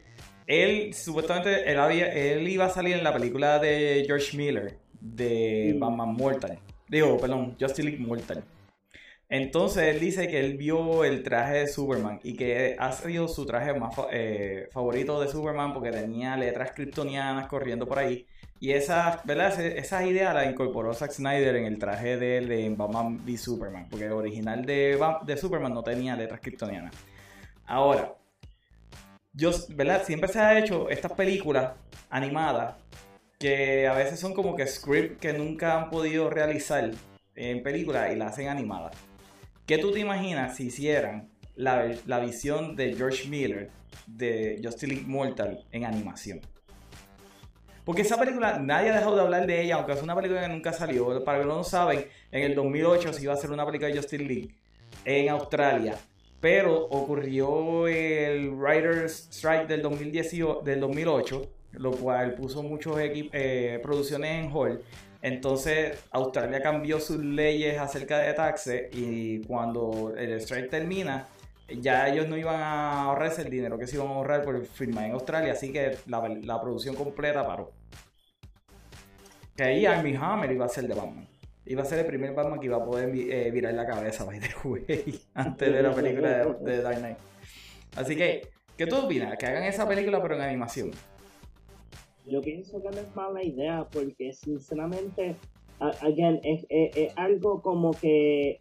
Él, 0.46 0.94
supuestamente, 0.94 1.70
él, 1.70 1.78
había, 1.78 2.12
él 2.12 2.46
iba 2.48 2.66
a 2.66 2.70
salir 2.70 2.96
en 2.96 3.04
la 3.04 3.12
película 3.12 3.58
de 3.58 4.04
George 4.06 4.36
Miller, 4.36 4.78
de. 5.00 5.76
Batman 5.78 6.14
Mortal. 6.14 6.58
Digo, 6.88 7.18
perdón, 7.18 7.56
Justice 7.58 7.82
League 7.82 7.98
Mortal. 7.98 8.44
Entonces 9.28 9.94
él 9.94 10.00
dice 10.00 10.28
que 10.28 10.38
él 10.38 10.56
vio 10.56 11.04
el 11.04 11.22
traje 11.24 11.54
de 11.58 11.66
Superman 11.66 12.20
y 12.22 12.36
que 12.36 12.76
ha 12.78 12.92
sido 12.92 13.26
su 13.26 13.44
traje 13.44 13.74
más 13.74 13.92
eh, 14.12 14.68
favorito 14.70 15.20
de 15.20 15.28
Superman 15.28 15.72
porque 15.72 15.90
tenía 15.90 16.36
letras 16.36 16.70
kryptonianas 16.72 17.48
corriendo 17.48 17.86
por 17.86 17.98
ahí. 17.98 18.26
Y 18.60 18.70
esas, 18.70 19.24
¿verdad? 19.24 19.60
Esas 19.60 20.06
ideas 20.06 20.32
las 20.32 20.46
incorporó 20.46 20.94
Zack 20.94 21.10
Snyder 21.10 21.56
en 21.56 21.66
el 21.66 21.78
traje 21.78 22.16
de 22.16 22.74
Batman 22.76 23.20
v 23.26 23.36
Superman. 23.36 23.86
Porque 23.90 24.06
el 24.06 24.12
original 24.12 24.64
de, 24.64 24.98
de 25.24 25.36
Superman 25.36 25.74
no 25.74 25.82
tenía 25.82 26.16
letras 26.16 26.40
kryptonianas. 26.40 26.94
Ahora, 27.66 28.14
yo, 29.32 29.50
¿verdad? 29.70 30.04
Siempre 30.04 30.28
se 30.28 30.38
ha 30.38 30.58
hecho 30.58 30.88
estas 30.88 31.12
películas 31.12 31.72
animadas 32.08 32.76
que 33.38 33.86
a 33.86 33.92
veces 33.92 34.18
son 34.18 34.32
como 34.32 34.56
que 34.56 34.66
script 34.66 35.20
que 35.20 35.32
nunca 35.34 35.76
han 35.76 35.90
podido 35.90 36.30
realizar 36.30 36.90
en 37.34 37.62
películas 37.62 38.12
y 38.12 38.16
la 38.16 38.28
hacen 38.28 38.48
animada. 38.48 38.92
¿Qué 39.66 39.78
tú 39.78 39.92
te 39.92 40.00
imaginas 40.00 40.56
si 40.56 40.66
hicieran 40.66 41.28
la, 41.56 41.92
la 42.06 42.20
visión 42.20 42.76
de 42.76 42.94
George 42.94 43.28
Miller 43.28 43.70
de 44.06 44.60
Justice 44.62 44.86
League 44.86 45.04
Mortal 45.06 45.64
en 45.72 45.84
animación? 45.84 46.40
Porque 47.84 48.02
esa 48.02 48.18
película, 48.18 48.58
nadie 48.58 48.90
ha 48.90 48.96
dejado 48.96 49.14
de 49.16 49.22
hablar 49.22 49.46
de 49.46 49.62
ella, 49.62 49.76
aunque 49.76 49.92
es 49.92 50.02
una 50.02 50.14
película 50.16 50.40
que 50.42 50.48
nunca 50.48 50.72
salió. 50.72 51.22
Para 51.24 51.38
que 51.40 51.44
no 51.46 51.56
lo 51.56 51.64
saben, 51.64 52.04
en 52.32 52.42
el 52.42 52.54
2008 52.54 53.12
se 53.12 53.22
iba 53.22 53.32
a 53.32 53.36
hacer 53.36 53.50
una 53.50 53.64
película 53.64 53.88
de 53.88 53.96
Justice 53.96 54.22
League 54.24 54.54
en 55.04 55.28
Australia. 55.28 55.96
Pero 56.40 56.84
ocurrió 56.86 57.86
el 57.86 58.50
Writers 58.50 59.28
Strike 59.30 59.68
del, 59.68 59.82
2018, 59.82 60.62
del 60.64 60.80
2008, 60.80 61.50
lo 61.72 61.92
cual 61.92 62.34
puso 62.34 62.62
equip- 62.62 63.30
eh, 63.32 63.78
producciones 63.82 64.44
en 64.44 64.50
hold. 64.52 64.80
Entonces 65.22 65.98
Australia 66.10 66.60
cambió 66.62 67.00
sus 67.00 67.18
leyes 67.18 67.78
acerca 67.78 68.18
de 68.18 68.32
taxes 68.34 68.88
y 68.92 69.40
cuando 69.44 70.14
el 70.16 70.32
strike 70.34 70.70
termina, 70.70 71.26
ya 71.68 72.08
ellos 72.08 72.28
no 72.28 72.36
iban 72.36 72.60
a 72.60 73.02
ahorrarse 73.04 73.42
el 73.42 73.50
dinero 73.50 73.78
que 73.78 73.86
se 73.86 73.96
iban 73.96 74.08
a 74.08 74.10
ahorrar 74.10 74.44
por 74.44 74.64
firmar 74.64 75.06
en 75.06 75.12
Australia, 75.12 75.52
así 75.52 75.72
que 75.72 75.96
la, 76.06 76.28
la 76.28 76.60
producción 76.60 76.94
completa 76.94 77.46
paró. 77.46 77.72
Que 79.56 79.64
ahí 79.64 79.86
Armie 79.86 80.16
Hammer 80.16 80.52
iba 80.52 80.66
a 80.66 80.68
ser 80.68 80.86
de 80.86 80.94
Batman. 80.94 81.26
Iba 81.64 81.82
a 81.82 81.86
ser 81.86 81.98
el 82.00 82.06
primer 82.06 82.32
Batman 82.32 82.60
que 82.60 82.66
iba 82.66 82.76
a 82.76 82.84
poder 82.84 83.10
eh, 83.12 83.50
virar 83.50 83.74
la 83.74 83.86
cabeza, 83.86 84.24
by 84.24 84.38
the 84.38 84.54
way, 84.64 85.20
antes 85.34 85.72
de 85.72 85.82
la 85.82 85.92
película 85.92 86.44
de 86.60 86.82
Dark 86.82 86.98
Knight. 86.98 87.18
Así 87.96 88.14
que, 88.14 88.48
¿qué 88.76 88.86
tú 88.86 88.96
opinas? 88.96 89.36
Que 89.36 89.46
hagan 89.46 89.64
esa 89.64 89.88
película 89.88 90.22
pero 90.22 90.36
en 90.36 90.42
animación. 90.42 90.92
Yo 92.28 92.40
pienso 92.42 92.82
que 92.82 92.90
no 92.90 93.00
es 93.00 93.14
mala 93.14 93.42
idea 93.42 93.86
porque 93.92 94.32
sinceramente, 94.32 95.36
again, 95.78 96.40
es 96.42 96.66
algo 97.16 97.62
como 97.62 97.92
que 97.92 98.60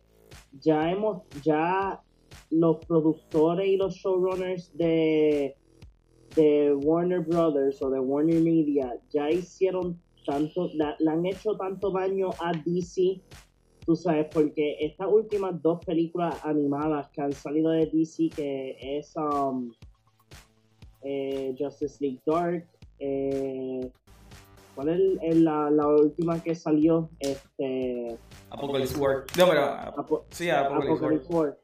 ya 0.61 0.91
hemos, 0.91 1.23
ya 1.43 2.01
los 2.51 2.77
productores 2.85 3.67
y 3.67 3.77
los 3.77 3.95
showrunners 3.95 4.75
de, 4.77 5.55
de 6.35 6.73
Warner 6.75 7.21
Brothers 7.21 7.81
o 7.81 7.89
de 7.89 7.99
Warner 7.99 8.41
Media 8.41 8.93
ya 9.09 9.31
hicieron 9.31 9.99
tanto, 10.25 10.69
la- 10.75 10.95
le 10.99 11.09
han 11.11 11.25
hecho 11.25 11.55
tanto 11.57 11.91
daño 11.91 12.29
a 12.39 12.51
DC, 12.65 13.19
tú 13.85 13.95
sabes, 13.95 14.27
porque 14.31 14.77
estas 14.79 15.07
últimas 15.11 15.61
dos 15.61 15.83
películas 15.85 16.39
animadas 16.43 17.09
que 17.11 17.21
han 17.21 17.33
salido 17.33 17.71
de 17.71 17.87
DC, 17.87 18.29
que 18.35 18.77
es 18.97 19.13
um, 19.15 19.71
eh, 21.03 21.55
Justice 21.57 21.97
League 21.99 22.21
Dark, 22.25 22.67
eh, 22.99 23.91
¿cuál 24.75 25.17
es 25.21 25.35
la, 25.37 25.69
la 25.69 25.87
última 25.87 26.41
que 26.41 26.55
salió? 26.55 27.09
Este, 27.19 28.17
Apocalypse 28.49 28.97
War. 28.99 29.23
No, 29.37 29.47
pero. 29.49 29.61
Apo- 29.61 30.23
Sí, 30.29 30.49
Apocalypse 30.49 30.87
War. 30.89 30.97
Apocalypse 30.97 31.33
War. 31.33 31.57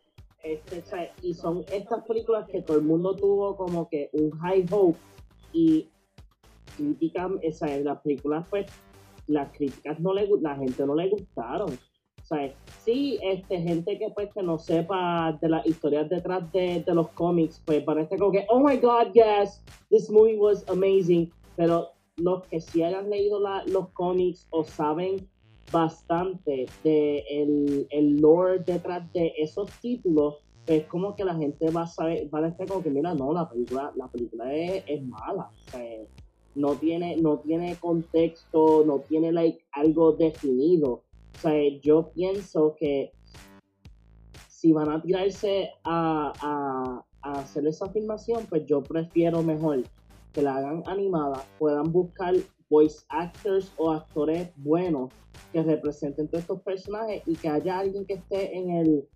Este, 0.44 0.80
o 0.80 0.86
sea, 0.86 1.12
y 1.22 1.34
son 1.36 1.64
estas 1.72 2.04
películas 2.06 2.48
que 2.50 2.62
todo 2.64 2.78
el 2.78 2.84
mundo 2.84 3.16
tuvo 3.16 3.56
como 3.56 3.88
que 3.88 4.10
un 4.14 4.32
high 4.40 4.66
hope 4.72 4.98
y 5.54 5.88
critican, 6.76 7.40
o 7.48 7.52
sea, 7.52 7.78
las 7.80 8.00
películas 8.02 8.46
pues 8.50 8.66
las 9.28 9.52
críticas 9.56 10.00
no 10.00 10.14
le 10.14 10.28
la 10.42 10.56
gente 10.56 10.86
no 10.86 10.96
le 10.96 11.10
gustaron. 11.10 11.70
Sea, 12.32 12.56
sí, 12.80 13.20
este, 13.24 13.60
gente 13.62 14.00
que 14.00 14.10
pues 14.12 14.30
que 14.34 14.42
no 14.42 14.58
sepa 14.58 15.38
de 15.42 15.50
las 15.50 15.66
historias 15.68 16.08
detrás 16.10 16.50
de, 16.54 16.82
de 16.86 16.96
los 16.96 17.10
cómics, 17.10 17.62
pues 17.66 17.84
parece 17.84 18.18
como 18.18 18.32
que, 18.32 18.46
oh 18.50 18.62
my 18.62 18.78
god, 18.78 19.12
yes, 19.14 19.62
this 19.90 20.10
movie 20.10 20.38
was 20.38 20.64
amazing. 20.70 21.30
Pero 21.58 21.90
los 22.16 22.44
que 22.48 22.62
sí 22.62 22.84
hayan 22.84 23.10
leído 23.10 23.40
la- 23.42 23.66
los 23.66 23.90
cómics 23.90 24.48
o 24.52 24.64
saben 24.64 25.18
bastante 25.74 26.66
de 26.84 27.20
el, 27.30 27.88
el 27.90 28.16
lore 28.22 28.60
detrás 28.60 29.12
de 29.14 29.34
esos 29.38 29.70
títulos, 29.82 30.36
pues 30.66 30.86
como 30.88 31.16
que 31.16 31.26
la 31.26 31.36
gente 31.36 31.70
va 31.72 31.82
a 31.84 31.88
saber, 31.88 32.34
va 32.34 32.40
a 32.40 32.44
decir 32.44 32.66
como 32.68 32.82
que 32.82 32.90
mira, 32.92 33.14
no, 33.14 33.34
la 33.34 33.50
película, 33.50 33.92
la 33.98 34.08
película 34.08 34.54
es, 34.54 34.84
es 34.88 35.04
mala. 35.06 35.50
No 36.56 36.76
tiene, 36.76 37.18
no 37.18 37.40
tiene 37.40 37.76
contexto, 37.78 38.84
no 38.86 39.00
tiene 39.02 39.32
like 39.34 39.66
algo 39.74 40.14
definido. 40.14 41.04
O 41.36 41.40
sea, 41.40 41.54
yo 41.82 42.12
pienso 42.14 42.76
que 42.80 43.12
si 44.48 44.72
van 44.74 44.90
a 44.92 45.02
tirarse 45.02 45.70
a, 45.84 46.34
a, 46.40 47.06
a 47.22 47.40
hacer 47.40 47.66
esa 47.68 47.90
filmación, 47.90 48.46
pues 48.48 48.66
yo 48.66 48.82
prefiero 48.84 49.42
mejor 49.42 49.84
que 50.34 50.42
la 50.42 50.58
hagan 50.58 50.84
animada, 50.86 51.44
puedan 51.58 51.92
buscar 51.92 52.36
voice 52.70 53.04
actors 53.10 53.72
o 53.78 53.92
actores 53.92 54.50
buenos 54.56 55.12
que 55.52 55.62
representen 55.62 56.28
todos 56.28 56.42
estos 56.42 56.62
personajes 56.62 57.22
y 57.26 57.36
que 57.36 57.50
haya 57.50 57.80
alguien 57.80 58.06
que 58.06 58.14
esté 58.14 58.58
en 58.58 58.70
el 58.72 59.08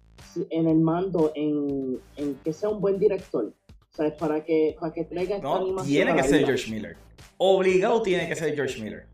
en 0.49 0.67
el 0.67 0.77
mando 0.77 1.31
en, 1.35 1.99
en 2.17 2.35
que 2.35 2.51
sea 2.51 2.69
un 2.69 2.81
buen 2.81 2.99
director 2.99 3.53
¿sabes? 3.91 4.13
para 4.13 4.43
que 4.43 4.75
para 4.79 4.93
que 4.93 5.05
traiga 5.05 5.37
esta 5.37 5.47
No, 5.47 5.55
animación 5.57 5.87
tiene 5.87 6.15
que 6.15 6.23
ser. 6.27 6.45
George 6.45 6.71
Miller. 6.71 6.97
Obligado 7.37 8.01
tiene 8.01 8.27
que 8.27 8.35
ser 8.35 8.53
George 8.55 8.81
Miller. 8.81 9.05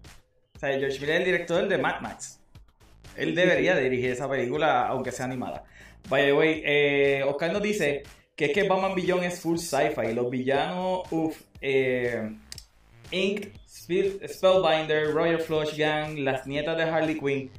O 0.56 0.60
sea, 0.60 0.70
George 0.80 1.00
Miller 1.00 1.16
es 1.16 1.20
el 1.20 1.26
director 1.26 1.68
de 1.68 1.78
Mad 1.78 2.02
Max. 2.02 2.41
Él 3.18 3.36
debería 3.36 3.76
dirigir 3.76 4.12
esa 4.12 4.30
película, 4.30 4.88
aunque 4.88 5.12
sea 5.12 5.26
animada. 5.26 5.64
By 6.10 6.26
the 6.26 6.34
way, 6.34 6.62
eh, 6.66 7.24
Oscar 7.28 7.52
nos 7.54 7.62
dice 7.62 8.04
que 8.36 8.46
es 8.46 8.54
que 8.54 8.68
Batman 8.68 8.96
Beyond 8.96 9.24
es 9.24 9.40
full 9.40 9.58
sci-fi. 9.58 10.14
Los 10.14 10.30
villanos, 10.30 11.02
uff, 11.12 11.40
eh, 11.62 12.32
Ink, 13.12 13.48
Spell- 13.68 14.26
Spellbinder, 14.28 15.12
Royal 15.14 15.40
Flush 15.40 15.78
Gang, 15.78 16.18
las 16.20 16.48
nietas 16.48 16.78
de 16.78 16.84
Harley 16.84 17.20
Quinn. 17.20 17.52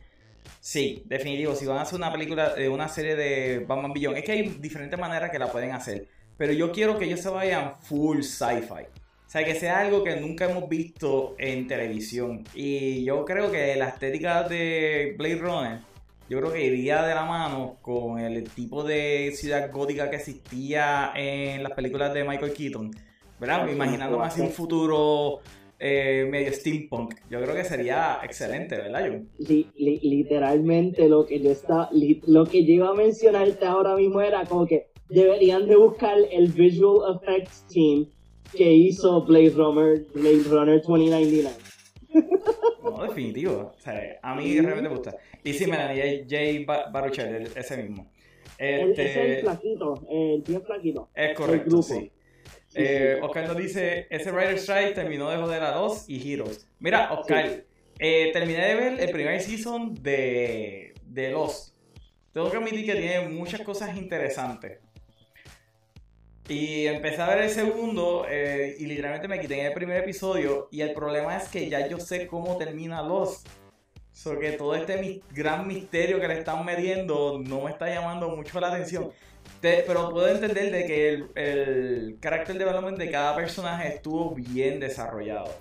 Sí, 0.61 1.03
definitivo. 1.07 1.55
Si 1.55 1.67
van 1.67 1.79
a 1.79 1.83
hacer 1.83 1.97
una 1.99 2.11
película, 2.13 2.55
eh, 2.57 2.69
una 2.69 2.89
serie 2.89 3.17
de 3.17 3.61
Batman 3.61 3.93
Beyond, 3.93 4.17
es 4.19 4.25
que 4.25 4.33
hay 4.33 4.43
diferentes 4.61 4.99
maneras 4.99 5.31
que 5.31 5.39
la 5.39 5.51
pueden 5.51 5.73
hacer. 5.73 6.07
Pero 6.37 6.53
yo 6.53 6.73
quiero 6.73 6.99
que 6.99 7.05
ellos 7.05 7.21
se 7.21 7.29
vayan 7.29 7.75
full 7.81 8.23
sci-fi. 8.23 8.87
O 9.33 9.35
sea, 9.35 9.47
que 9.47 9.55
sea 9.55 9.81
algo 9.81 10.05
que 10.05 10.15
nunca 10.17 10.45
hemos 10.51 10.69
visto 10.69 11.35
en 11.39 11.67
televisión. 11.67 12.45
Y 12.55 13.03
yo 13.03 13.25
creo 13.25 13.51
que 13.51 13.75
la 13.77 13.89
estética 13.89 14.47
de 14.47 15.15
Blade 15.17 15.37
Runner, 15.37 15.79
yo 16.29 16.39
creo 16.39 16.53
que 16.53 16.67
iría 16.67 17.03
de 17.03 17.15
la 17.15 17.25
mano 17.25 17.79
con 17.81 18.19
el 18.19 18.45
tipo 18.45 18.85
de 18.85 19.33
ciudad 19.35 19.73
gótica 19.73 20.11
que 20.11 20.17
existía 20.17 21.13
en 21.17 21.63
las 21.63 21.73
películas 21.73 22.13
de 22.13 22.25
Michael 22.25 22.53
Keaton. 22.53 22.91
¿Verdad? 23.41 23.67
Imaginándome 23.69 24.23
así 24.27 24.43
un 24.43 24.51
futuro 24.51 25.39
eh, 25.79 26.29
medio 26.31 26.53
steampunk. 26.53 27.15
Yo 27.31 27.41
creo 27.41 27.55
que 27.55 27.65
sería 27.65 28.19
excelente, 28.23 28.77
¿verdad, 28.77 29.01
John? 29.09 29.31
Li- 29.39 29.71
li- 29.77 30.01
literalmente 30.01 31.09
lo 31.09 31.25
que 31.25 31.41
yo 31.41 31.51
estaba 31.51 31.89
lo 31.91 32.45
que 32.45 32.67
yo 32.67 32.73
iba 32.75 32.91
a 32.91 32.95
mencionarte 32.95 33.65
ahora 33.65 33.97
mismo 33.97 34.21
era 34.21 34.45
como 34.45 34.67
que 34.67 34.89
deberían 35.09 35.67
de 35.67 35.77
buscar 35.77 36.19
el 36.31 36.49
visual 36.53 37.17
effects 37.17 37.65
team 37.73 38.09
que 38.57 38.73
hizo 38.73 39.23
Blade 39.25 39.51
Runner 39.51 40.05
Blade 40.15 40.43
Runner 40.49 40.81
2099 40.83 41.57
No, 42.83 43.03
definitivo. 43.05 43.73
O 43.77 43.81
sea, 43.81 44.19
a 44.23 44.35
mí 44.35 44.55
realmente 44.61 44.89
me 44.89 44.95
gusta. 44.95 45.17
Y 45.43 45.53
sí, 45.55 45.67
Melanie, 45.67 46.27
Jay 46.29 46.65
Ba- 46.65 46.91
Baruchel, 46.91 47.35
el- 47.35 47.51
ese 47.57 47.77
mismo. 47.79 48.11
El, 48.59 48.93
ese 48.93 49.05
es 49.11 49.17
el 49.17 49.31
Este, 49.31 49.41
flaquito, 49.43 50.07
el 50.11 50.43
bien 50.43 50.63
flaquito. 50.63 51.09
es 51.15 51.35
correcto, 51.37 51.71
grupo. 51.71 51.83
sí. 51.83 52.13
Sí, 52.69 52.79
Eh, 52.81 53.15
sí. 53.19 53.25
Oscar 53.25 53.49
nos 53.49 53.57
dice, 53.57 54.07
ese 54.09 54.31
Rider 54.31 54.55
Strike 54.59 54.95
terminó 54.95 55.29
de 55.31 55.37
joder 55.37 55.63
a 55.63 55.73
2 55.73 56.09
y 56.09 56.33
Heroes. 56.33 56.69
Mira, 56.79 57.13
Oscar, 57.13 57.65
eh, 57.99 58.31
terminé 58.33 58.67
de 58.67 58.75
ver 58.75 59.01
el 59.01 59.11
primer 59.11 59.41
season 59.41 59.95
de, 60.03 60.95
de 61.07 61.31
Lost. 61.33 61.75
Tengo 62.33 62.51
que 62.51 62.57
admitir 62.57 62.87
que 62.87 62.95
tiene 62.95 63.29
muchas 63.29 63.61
cosas 63.63 63.95
interesantes. 63.97 64.79
Y 66.53 66.87
empecé 66.87 67.23
a 67.23 67.29
ver 67.29 67.45
el 67.45 67.49
segundo 67.49 68.27
eh, 68.29 68.77
y 68.79 68.85
literalmente 68.85 69.27
me 69.27 69.41
quité 69.41 69.59
en 69.61 69.67
el 69.69 69.73
primer 69.73 69.97
episodio 69.97 70.69
y 70.71 70.83
el 70.83 70.93
problema 70.93 71.35
es 71.35 71.49
que 71.49 71.67
ya 71.71 71.89
yo 71.89 71.99
sé 71.99 72.27
cómo 72.27 72.59
termina 72.59 73.01
Lost. 73.01 73.49
So 74.13 74.39
que 74.39 74.53
todo 74.53 74.75
este 74.75 75.23
gran 75.31 75.67
misterio 75.67 76.21
que 76.21 76.29
le 76.29 76.39
están 76.39 76.63
metiendo 76.67 77.41
no 77.43 77.63
me 77.63 77.71
está 77.71 77.89
llamando 77.89 78.29
mucho 78.37 78.61
la 78.61 78.69
atención. 78.69 79.11
Te- 79.63 79.83
pero 79.87 80.11
puedo 80.11 80.29
entender 80.29 80.71
de 80.71 80.85
que 80.85 81.09
el, 81.09 81.31
el 81.37 82.19
character 82.21 82.59
development 82.59 82.99
de 82.99 83.11
cada 83.11 83.35
personaje 83.35 83.89
estuvo 83.89 84.35
bien 84.35 84.79
desarrollado. 84.79 85.55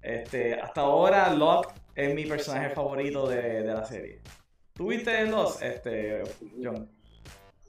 Este, 0.00 0.54
hasta 0.54 0.80
ahora 0.80 1.30
Locke 1.34 1.74
es 1.94 2.14
mi 2.14 2.24
personaje 2.24 2.70
favorito 2.70 3.28
de, 3.28 3.64
la 3.64 3.84
serie. 3.84 4.22
¿Tú 4.72 4.86
viste 4.88 5.26
Lost, 5.26 5.62
este, 5.62 6.22
John? 6.58 6.88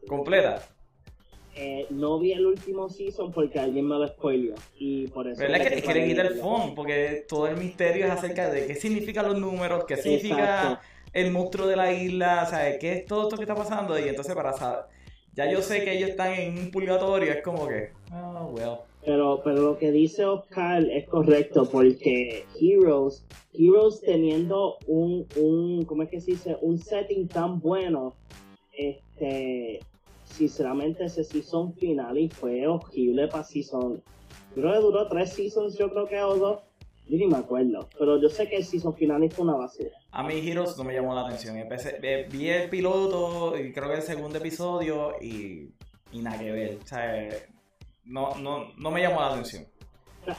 Completa. 0.08 0.62
Eh, 1.56 1.86
no 1.92 2.18
vi 2.20 2.32
el 2.32 2.46
último 2.48 2.90
season 2.90 3.32
porque 3.32 3.60
alguien 3.60 3.88
me 3.88 3.96
lo 3.96 4.08
spoileó. 4.08 4.56
Y 4.78 5.08
por 5.08 5.28
eso. 5.28 5.40
¿Verdad 5.42 5.58
que 5.60 5.70
me 5.70 5.76
te 5.78 5.82
quieren 5.84 6.08
quitar 6.10 6.26
el 6.26 6.34
quedé- 6.34 6.42
fondo? 6.42 6.76
Porque 6.76 7.26
todo 7.28 7.48
el 7.48 7.58
misterio 7.58 8.06
es 8.06 8.12
acerca 8.12 8.50
de 8.50 8.66
qué 8.66 8.76
significan 8.76 9.28
los 9.28 9.40
números, 9.40 9.86
qué 9.88 9.98
significa 9.98 10.82
el 11.14 11.32
monstruo 11.32 11.68
de 11.68 11.76
la 11.76 11.94
isla, 11.94 12.46
¿sabes? 12.48 12.78
¿Qué 12.80 12.94
es 12.94 13.06
todo 13.06 13.24
esto 13.24 13.36
que 13.38 13.44
está 13.44 13.54
pasando? 13.56 14.00
Y 14.00 14.08
entonces 14.10 14.34
para 14.34 14.54
saber, 14.54 14.86
ya 15.36 15.52
yo 15.52 15.62
sé 15.62 15.84
que 15.84 15.96
ellos 15.96 16.10
están 16.10 16.34
en 16.34 16.58
un 16.58 16.72
purgatorio, 16.72 17.32
es 17.32 17.44
como 17.44 17.68
que, 17.68 17.90
oh, 18.12 18.52
well. 18.54 18.78
Pero, 19.06 19.42
pero 19.44 19.58
lo 19.62 19.78
que 19.78 19.92
dice 19.92 20.24
Oscar 20.26 20.82
es 20.90 21.06
correcto 21.10 21.70
porque 21.70 22.46
Heroes, 22.60 23.26
Heroes 23.54 24.00
teniendo 24.02 24.78
un, 24.88 25.28
un, 25.36 25.84
¿cómo 25.86 26.04
es 26.04 26.10
que 26.10 26.22
se 26.22 26.32
dice? 26.32 26.58
Un 26.62 26.80
setting 26.80 27.28
tan 27.28 27.60
bueno, 27.60 28.16
este, 28.72 29.82
sinceramente 30.34 31.06
ese 31.06 31.24
season 31.24 31.74
final 31.76 32.18
y 32.18 32.30
fue 32.30 32.68
horrible 32.68 33.28
para 33.28 33.44
season. 33.44 34.04
Creo 34.56 34.74
que 34.74 34.80
duró 34.80 35.08
tres 35.08 35.34
seasons, 35.34 35.78
yo 35.78 35.90
creo 35.90 36.06
que 36.08 36.22
o 36.22 36.36
dos, 36.36 36.60
yo 37.08 37.18
ni 37.18 37.28
me 37.28 37.38
acuerdo. 37.38 37.88
Pero 37.98 38.22
yo 38.22 38.30
sé 38.30 38.48
que 38.50 38.58
el 38.58 38.66
season 38.66 38.94
final 38.96 39.30
fue 39.32 39.46
una 39.46 39.56
basura. 39.56 39.92
A 40.12 40.24
mí 40.24 40.36
Heroes 40.36 40.78
no 40.78 40.84
me 40.84 40.94
llamó 40.94 41.14
la 41.14 41.22
atención. 41.22 41.58
Empecé, 41.58 42.00
eh, 42.02 42.28
vi 42.32 42.50
el 42.50 42.70
piloto 42.70 43.58
y 43.58 43.72
creo 43.72 43.90
que 43.90 43.96
el 43.96 44.02
segundo 44.02 44.38
episodio 44.38 45.14
y, 45.22 45.72
y 46.12 46.20
nada 46.22 46.40
que 46.40 46.52
ver. 46.52 46.80
O 46.84 46.88
sea, 46.88 47.30
no, 48.06 48.36
no, 48.36 48.74
no 48.78 48.92
me 48.92 49.02
llamó 49.02 49.22
la 49.22 49.32
atención. 49.32 49.66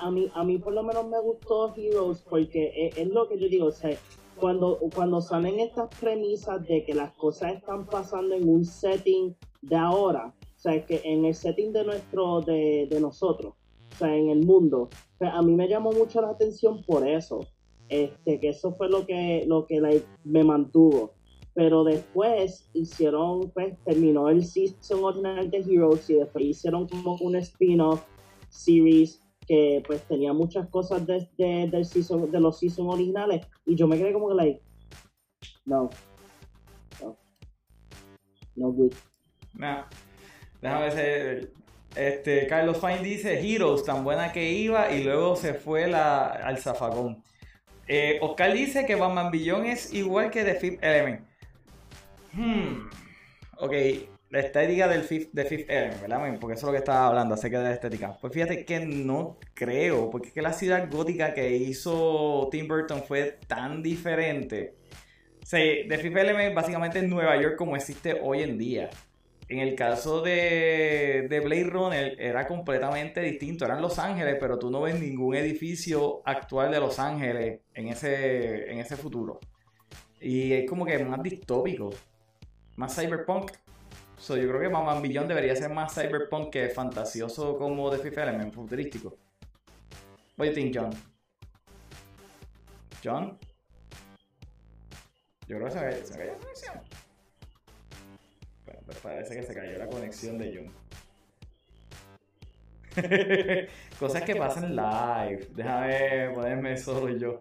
A 0.00 0.10
mí, 0.10 0.30
a 0.34 0.42
mí 0.44 0.58
por 0.58 0.72
lo 0.72 0.82
menos 0.82 1.06
me 1.06 1.20
gustó 1.20 1.74
Heroes 1.76 2.24
porque 2.28 2.72
es, 2.74 2.96
es 2.96 3.08
lo 3.08 3.28
que 3.28 3.38
yo 3.38 3.48
digo, 3.48 3.66
o 3.66 3.72
sea, 3.72 3.90
cuando, 4.36 4.78
cuando 4.94 5.20
salen 5.20 5.60
estas 5.60 5.88
premisas 6.00 6.66
de 6.66 6.84
que 6.84 6.94
las 6.94 7.12
cosas 7.12 7.54
están 7.54 7.86
pasando 7.86 8.34
en 8.34 8.48
un 8.48 8.64
setting 8.64 9.36
de 9.68 9.76
ahora, 9.76 10.34
o 10.56 10.58
sea, 10.58 10.84
que 10.84 11.00
en 11.04 11.24
el 11.24 11.34
setting 11.34 11.72
de 11.72 11.84
nuestro, 11.84 12.40
de, 12.40 12.86
de 12.90 13.00
nosotros, 13.00 13.54
o 13.92 13.96
sea, 13.98 14.14
en 14.14 14.28
el 14.30 14.44
mundo, 14.44 14.88
o 15.20 15.24
a 15.24 15.42
mí 15.42 15.54
me 15.54 15.68
llamó 15.68 15.92
mucho 15.92 16.20
la 16.20 16.30
atención 16.30 16.82
por 16.84 17.06
eso, 17.06 17.40
este, 17.88 18.40
que 18.40 18.48
eso 18.50 18.72
fue 18.72 18.88
lo 18.88 19.06
que, 19.06 19.44
lo 19.46 19.66
que 19.66 19.80
like, 19.80 20.06
me 20.24 20.42
mantuvo. 20.44 21.12
Pero 21.54 21.84
después 21.84 22.68
hicieron, 22.74 23.50
pues 23.50 23.76
terminó 23.84 24.28
el 24.28 24.44
season 24.44 25.04
original 25.04 25.50
de 25.50 25.58
Heroes 25.58 26.10
y 26.10 26.14
después 26.14 26.44
hicieron 26.44 26.88
como 26.88 27.16
un 27.20 27.36
spin-off 27.36 28.02
series 28.48 29.20
que 29.46 29.82
pues 29.86 30.02
tenía 30.08 30.32
muchas 30.32 30.68
cosas 30.70 31.06
de, 31.06 31.28
de- 31.36 31.68
del 31.70 31.84
season, 31.84 32.30
de 32.30 32.40
los 32.40 32.58
season 32.58 32.88
originales 32.88 33.46
y 33.66 33.76
yo 33.76 33.86
me 33.86 33.98
quedé 33.98 34.12
como 34.12 34.28
que 34.28 34.34
like 34.34 34.62
no 35.66 35.90
no 37.02 37.16
no 38.56 38.72
good 38.72 38.92
Nah, 39.54 39.84
déjame 40.60 40.94
ver. 40.94 41.50
Este, 41.96 42.46
Carlos 42.48 42.80
Fine 42.80 43.02
dice 43.02 43.38
Heroes, 43.38 43.84
tan 43.84 44.02
buena 44.02 44.32
que 44.32 44.50
iba 44.50 44.90
y 44.90 45.04
luego 45.04 45.36
se 45.36 45.54
fue 45.54 45.86
la, 45.86 46.26
al 46.26 46.58
zafacón. 46.58 47.22
Eh, 47.86 48.18
Oscar 48.20 48.52
dice 48.52 48.84
que 48.86 48.94
Batman 48.94 49.30
Billón 49.30 49.66
es 49.66 49.92
igual 49.92 50.30
que 50.30 50.42
The 50.42 50.54
Fifth 50.54 50.82
Element. 50.82 51.20
Hmm. 52.32 52.88
Ok, 53.58 53.72
la 54.30 54.40
estética 54.40 54.88
del 54.88 55.04
Fifth, 55.04 55.30
Fifth 55.48 55.70
Element, 55.70 56.00
¿verdad? 56.00 56.38
Porque 56.40 56.54
eso 56.54 56.66
es 56.66 56.66
lo 56.66 56.72
que 56.72 56.78
estaba 56.78 57.06
hablando 57.06 57.34
acerca 57.34 57.58
de 57.58 57.68
la 57.68 57.74
estética. 57.74 58.16
Pues 58.20 58.32
fíjate 58.32 58.64
que 58.64 58.80
no 58.80 59.38
creo, 59.54 60.10
porque 60.10 60.28
es 60.28 60.34
que 60.34 60.42
la 60.42 60.52
ciudad 60.52 60.90
gótica 60.90 61.32
que 61.34 61.56
hizo 61.56 62.48
Tim 62.50 62.66
Burton 62.66 63.04
fue 63.04 63.38
tan 63.46 63.82
diferente. 63.82 64.74
O 65.40 65.46
sea, 65.46 65.60
The 65.60 65.98
Fifth 65.98 66.16
Element 66.16 66.54
básicamente 66.54 66.98
es 66.98 67.04
Nueva 67.04 67.40
York 67.40 67.56
como 67.56 67.76
existe 67.76 68.18
hoy 68.20 68.42
en 68.42 68.58
día. 68.58 68.90
En 69.54 69.60
el 69.60 69.76
caso 69.76 70.20
de, 70.20 71.28
de 71.30 71.38
Blade 71.38 71.70
Runner 71.70 72.16
era 72.20 72.44
completamente 72.44 73.20
distinto. 73.20 73.64
Eran 73.64 73.80
Los 73.80 74.00
Ángeles, 74.00 74.36
pero 74.40 74.58
tú 74.58 74.68
no 74.68 74.80
ves 74.80 74.98
ningún 74.98 75.36
edificio 75.36 76.22
actual 76.24 76.72
de 76.72 76.80
Los 76.80 76.98
Ángeles 76.98 77.60
en 77.72 77.86
ese, 77.86 78.68
en 78.68 78.80
ese 78.80 78.96
futuro. 78.96 79.38
Y 80.20 80.52
es 80.52 80.68
como 80.68 80.84
que 80.84 80.98
más 81.04 81.22
distópico, 81.22 81.90
más 82.74 82.96
cyberpunk. 82.96 83.52
So, 84.18 84.36
yo 84.36 84.48
creo 84.48 84.60
que 84.60 84.68
Mamma 84.68 85.00
Billón 85.00 85.28
debería 85.28 85.54
ser 85.54 85.70
más 85.70 85.94
cyberpunk 85.94 86.50
que 86.50 86.68
fantasioso 86.70 87.56
como 87.56 87.88
The 87.92 87.98
Fifth 87.98 88.18
Element, 88.18 88.52
futurístico. 88.52 89.16
What 90.36 90.46
do 90.46 90.50
you 90.50 90.52
think, 90.52 90.76
John? 90.76 90.90
John? 93.04 93.38
Yo 95.46 95.58
creo 95.58 95.66
que 95.66 95.70
se 95.70 95.78
cayó, 95.78 96.04
se 96.04 96.36
conexión. 96.40 97.03
Pues 98.86 98.98
parece 98.98 99.36
que 99.36 99.42
se 99.42 99.54
cayó 99.54 99.78
la 99.78 99.86
conexión 99.86 100.38
de 100.38 100.54
John. 100.54 100.72
Cosas 103.98 104.22
que 104.22 104.36
pasan 104.36 104.76
live. 104.76 105.48
Déjame 105.54 106.30
ponerme 106.34 106.76
solo 106.76 107.08
yo. 107.08 107.40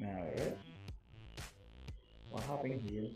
A 0.00 0.22
ver. 0.24 0.56
What 2.30 2.42
happened 2.44 2.82
here? 2.82 3.10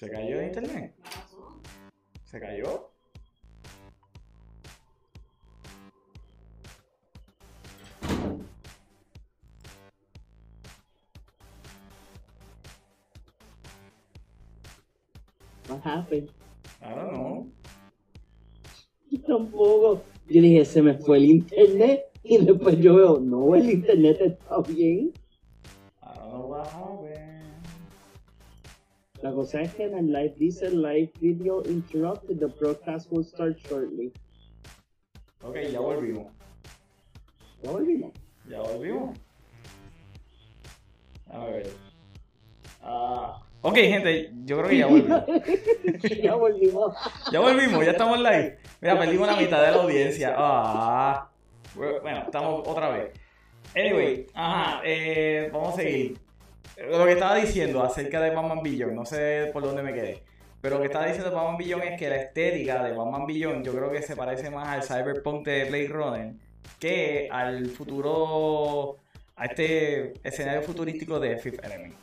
¿Se 0.00 0.08
cayó 0.08 0.40
el 0.40 0.46
internet? 0.46 0.94
¿Se 2.24 2.40
cayó? 2.40 2.90
what 15.68 15.82
happened 15.84 16.30
I 16.82 16.94
don't 16.94 17.12
know. 17.12 17.46
Yo 19.10 19.20
tampoco 19.20 20.02
yo 20.30 20.40
dije 20.40 20.64
se 20.64 20.80
me 20.80 20.94
fue 20.94 21.18
el 21.18 21.26
internet 21.26 22.06
y 22.24 22.38
después 22.38 22.78
yo 22.78 22.94
veo 22.94 23.20
no 23.20 23.54
el 23.54 23.68
internet 23.68 24.16
está 24.18 24.62
bien 24.62 25.12
la 29.22 29.32
cosa 29.32 29.60
es 29.60 29.74
que 29.74 29.84
en 29.84 29.96
el 29.96 30.12
live 30.12 30.34
dice 30.38 30.70
live 30.70 31.10
video 31.20 31.62
interrupted 31.66 32.38
the 32.38 32.46
broadcast 32.58 33.10
will 33.10 33.24
start 33.24 33.56
shortly 33.58 34.12
Ok, 35.42 35.56
ya 35.72 35.80
volvimos. 35.80 36.26
¿Ya 37.62 37.70
volvimos? 37.70 38.12
Ya 38.46 38.60
volvimos. 38.60 39.18
A 41.30 41.44
ver. 41.46 41.70
Ah, 42.82 43.42
ok, 43.62 43.74
gente, 43.74 44.32
yo 44.44 44.58
creo 44.58 44.68
que 44.68 44.78
ya 44.78 44.86
volvimos. 44.86 45.22
ya 46.22 46.34
volvimos 46.34 46.96
Ya 47.32 47.40
volvimos, 47.40 47.84
ya 47.84 47.92
estamos 47.92 48.18
live. 48.18 48.58
Mira, 48.82 48.98
perdimos 48.98 49.26
la 49.28 49.36
mitad 49.36 49.64
de 49.64 49.70
la 49.70 49.82
audiencia. 49.82 50.34
Ah. 50.36 51.30
Bueno, 51.74 52.22
estamos 52.24 52.66
otra 52.66 52.90
vez. 52.90 53.12
Anyway, 53.74 54.26
ajá, 54.34 54.82
eh, 54.84 55.48
vamos 55.52 55.74
a 55.74 55.76
seguir. 55.76 56.18
Lo 56.88 57.04
que 57.04 57.12
estaba 57.12 57.36
diciendo 57.36 57.82
acerca 57.82 58.20
de 58.20 58.30
Batman 58.30 58.62
Billion, 58.62 58.94
no 58.94 59.04
sé 59.04 59.50
por 59.52 59.62
dónde 59.62 59.82
me 59.82 59.92
quedé. 59.92 60.22
Pero 60.60 60.76
lo 60.76 60.80
que 60.80 60.86
estaba 60.86 61.06
diciendo 61.06 61.30
de 61.30 61.36
Batman 61.36 61.56
Billion 61.56 61.82
es 61.82 61.98
que 61.98 62.08
la 62.08 62.16
estética 62.16 62.82
de 62.82 62.92
Batman 62.92 63.26
Billion 63.26 63.64
yo 63.64 63.72
creo 63.72 63.90
que 63.90 64.02
se 64.02 64.16
parece 64.16 64.50
más 64.50 64.68
al 64.68 64.82
cyberpunk 64.82 65.46
de 65.46 65.64
Blade 65.64 65.88
Runner 65.88 66.34
que 66.78 67.28
al 67.30 67.66
futuro 67.66 68.96
a 69.36 69.46
este 69.46 70.14
escenario 70.22 70.62
futurístico 70.62 71.18
de 71.18 71.36
Fifth 71.38 71.64
Element. 71.64 71.94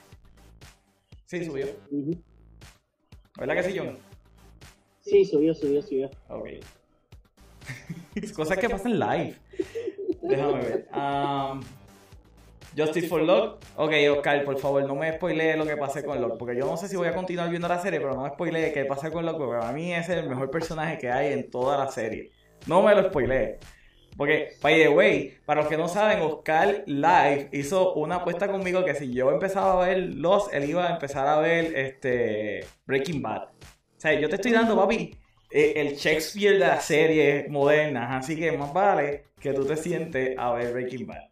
Sí, 1.25 1.43
subió. 1.43 1.67
¿Verdad 3.37 3.55
que 3.55 3.63
sí, 3.63 3.77
John? 3.77 3.97
Sí, 5.01 5.25
subió, 5.25 5.53
subió, 5.53 5.81
subió. 5.81 6.09
Ok. 6.29 6.49
Cosas 8.35 8.57
que 8.57 8.69
pasan 8.69 8.99
live. 8.99 9.35
Déjame 10.21 10.53
ver. 10.53 10.87
Um, 10.93 11.61
Justice 12.77 13.07
for 13.07 13.21
Locke. 13.21 13.65
Ok, 13.75 13.93
Oscar, 14.15 14.43
por 14.45 14.59
favor, 14.59 14.85
no 14.85 14.95
me 14.95 15.11
spoilees 15.13 15.57
lo 15.57 15.65
que 15.65 15.75
pase 15.77 16.03
con 16.03 16.21
Locke. 16.21 16.37
Porque 16.37 16.55
yo 16.55 16.65
no 16.65 16.77
sé 16.77 16.87
si 16.87 16.95
voy 16.95 17.07
a 17.07 17.15
continuar 17.15 17.49
viendo 17.49 17.67
la 17.67 17.81
serie, 17.81 17.99
pero 17.99 18.13
no 18.13 18.23
me 18.23 18.29
spoilees 18.29 18.73
qué 18.73 18.85
pasa 18.85 19.09
con 19.09 19.25
Locke. 19.25 19.39
Porque 19.39 19.59
para 19.59 19.73
mí 19.73 19.93
ese 19.93 20.13
es 20.13 20.19
el 20.19 20.29
mejor 20.29 20.51
personaje 20.51 20.97
que 20.97 21.09
hay 21.09 21.33
en 21.33 21.49
toda 21.49 21.77
la 21.77 21.89
serie. 21.89 22.31
No 22.67 22.81
me 22.81 22.93
lo 22.93 23.03
spoilees. 23.05 23.57
Porque, 24.17 24.53
by 24.63 24.75
the 24.81 24.89
way, 24.89 25.37
para 25.45 25.61
los 25.61 25.69
que 25.69 25.77
no 25.77 25.87
saben, 25.87 26.21
Oscar 26.21 26.83
Live 26.87 27.49
hizo 27.51 27.93
una 27.93 28.15
apuesta 28.15 28.47
conmigo 28.47 28.83
que 28.83 28.95
si 28.95 29.13
yo 29.13 29.29
empezaba 29.29 29.83
a 29.83 29.87
ver 29.87 29.99
Lost, 30.15 30.51
él 30.53 30.67
iba 30.67 30.87
a 30.87 30.93
empezar 30.93 31.27
a 31.27 31.39
ver 31.39 31.75
este 31.77 32.65
Breaking 32.87 33.21
Bad. 33.21 33.43
O 33.43 33.99
sea, 33.99 34.19
yo 34.19 34.27
te 34.27 34.35
estoy 34.35 34.51
dando, 34.51 34.75
papi, 34.75 35.15
eh, 35.51 35.73
el 35.75 35.95
Shakespeare 35.95 36.53
de 36.53 36.59
las 36.59 36.85
series 36.85 37.49
modernas. 37.49 38.23
Así 38.23 38.35
que 38.35 38.51
más 38.57 38.73
vale 38.73 39.25
que 39.39 39.53
tú 39.53 39.65
te 39.65 39.77
sientes 39.77 40.35
a 40.37 40.51
ver 40.53 40.73
Breaking 40.73 41.05
Bad. 41.05 41.26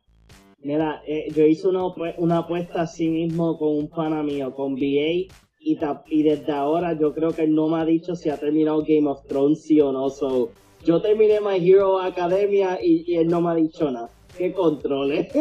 Mira, 0.66 1.04
eh, 1.06 1.28
yo 1.32 1.46
hice 1.46 1.68
una, 1.68 1.86
una 2.18 2.40
apuesta 2.40 2.82
así 2.82 3.08
mismo 3.08 3.56
con 3.60 3.68
un 3.78 3.88
pana 3.88 4.24
mío, 4.24 4.56
con 4.56 4.74
BA, 4.74 5.28
y, 5.60 5.78
y 6.08 6.24
desde 6.24 6.52
ahora 6.52 6.98
yo 7.00 7.14
creo 7.14 7.34
que 7.34 7.44
él 7.44 7.54
no 7.54 7.68
me 7.68 7.80
ha 7.80 7.86
dicho 7.86 8.16
si 8.16 8.32
ha 8.32 8.38
terminado 8.38 8.82
Game 8.82 9.08
of 9.08 9.28
Thrones 9.28 9.62
sí 9.62 9.80
o 9.80 9.92
no. 9.92 10.10
So, 10.10 10.50
yo 10.84 11.04
terminé 11.04 11.40
My 11.40 11.58
Hero 11.58 12.00
Academia 12.00 12.80
y, 12.82 13.16
él 13.16 13.28
no 13.28 13.42
me 13.42 13.52
ha 13.52 13.54
dicho 13.54 13.92
nada. 13.92 14.10
¿Qué 14.36 14.54
controles? 14.54 15.28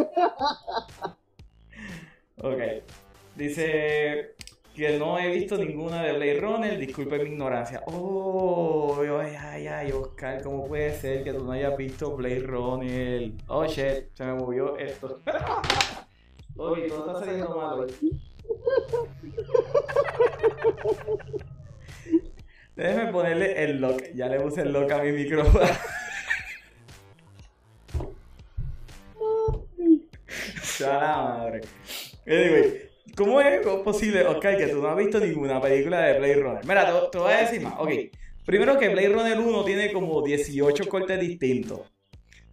Ok. 2.37 2.61
Dice 3.37 4.35
que 4.75 4.99
no 4.99 5.19
he 5.19 5.31
visto 5.31 5.57
ninguna 5.57 6.03
de 6.03 6.13
Blade 6.13 6.41
Runner, 6.41 6.79
disculpe 6.79 7.19
mi 7.21 7.31
ignorancia. 7.31 7.83
Oh, 7.87 8.99
ay, 9.21 9.37
ay, 9.39 9.67
ay, 9.69 9.93
Oscar, 9.93 10.43
¿cómo 10.43 10.67
puede 10.67 10.99
ser 10.99 11.23
que 11.23 11.33
tú 11.33 11.45
no 11.45 11.53
hayas 11.53 11.77
visto 11.77 12.17
Blade 12.17 12.41
Runner? 12.41 13.31
Oh, 13.47 13.65
shit, 13.67 14.09
se 14.15 14.25
me 14.25 14.35
movió 14.35 14.77
esto. 14.77 15.21
Oye, 16.57 16.89
todo 16.89 17.07
está 17.07 17.21
saliendo 17.25 17.57
mal 17.57 17.79
hoy. 17.81 17.95
Déjeme 22.77 23.13
ponerle 23.13 23.65
el 23.65 23.81
lock. 23.81 24.03
Ya 24.15 24.29
le 24.29 24.41
puse 24.41 24.63
el 24.63 24.73
lock 24.73 24.91
a 24.91 25.03
mi 25.03 25.13
micrófono. 25.13 25.65
Ya 30.79 30.99
la 30.99 31.23
madre. 31.23 31.61
Anyway, 32.27 32.91
¿cómo 33.17 33.41
es 33.41 33.67
posible, 33.85 34.25
Oscar, 34.27 34.57
que 34.57 34.69
tú 34.69 34.83
no 34.83 34.89
has 34.89 34.97
visto 34.97 35.21
ninguna 35.21 35.61
película 35.61 36.01
de 36.03 36.19
Blade 36.19 36.37
Runner? 36.37 36.67
Mira, 36.67 36.87
te, 36.87 37.09
te 37.11 37.19
voy 37.19 37.33
a 37.33 37.37
decir 37.39 37.61
más. 37.61 37.75
Ok, 37.79 37.91
primero 38.45 38.79
que 38.79 38.89
Blade 38.89 39.09
Runner 39.09 39.39
1 39.39 39.65
tiene 39.65 39.93
como 39.93 40.23
18 40.23 40.89
cortes 40.89 41.21
distintos. 41.21 41.81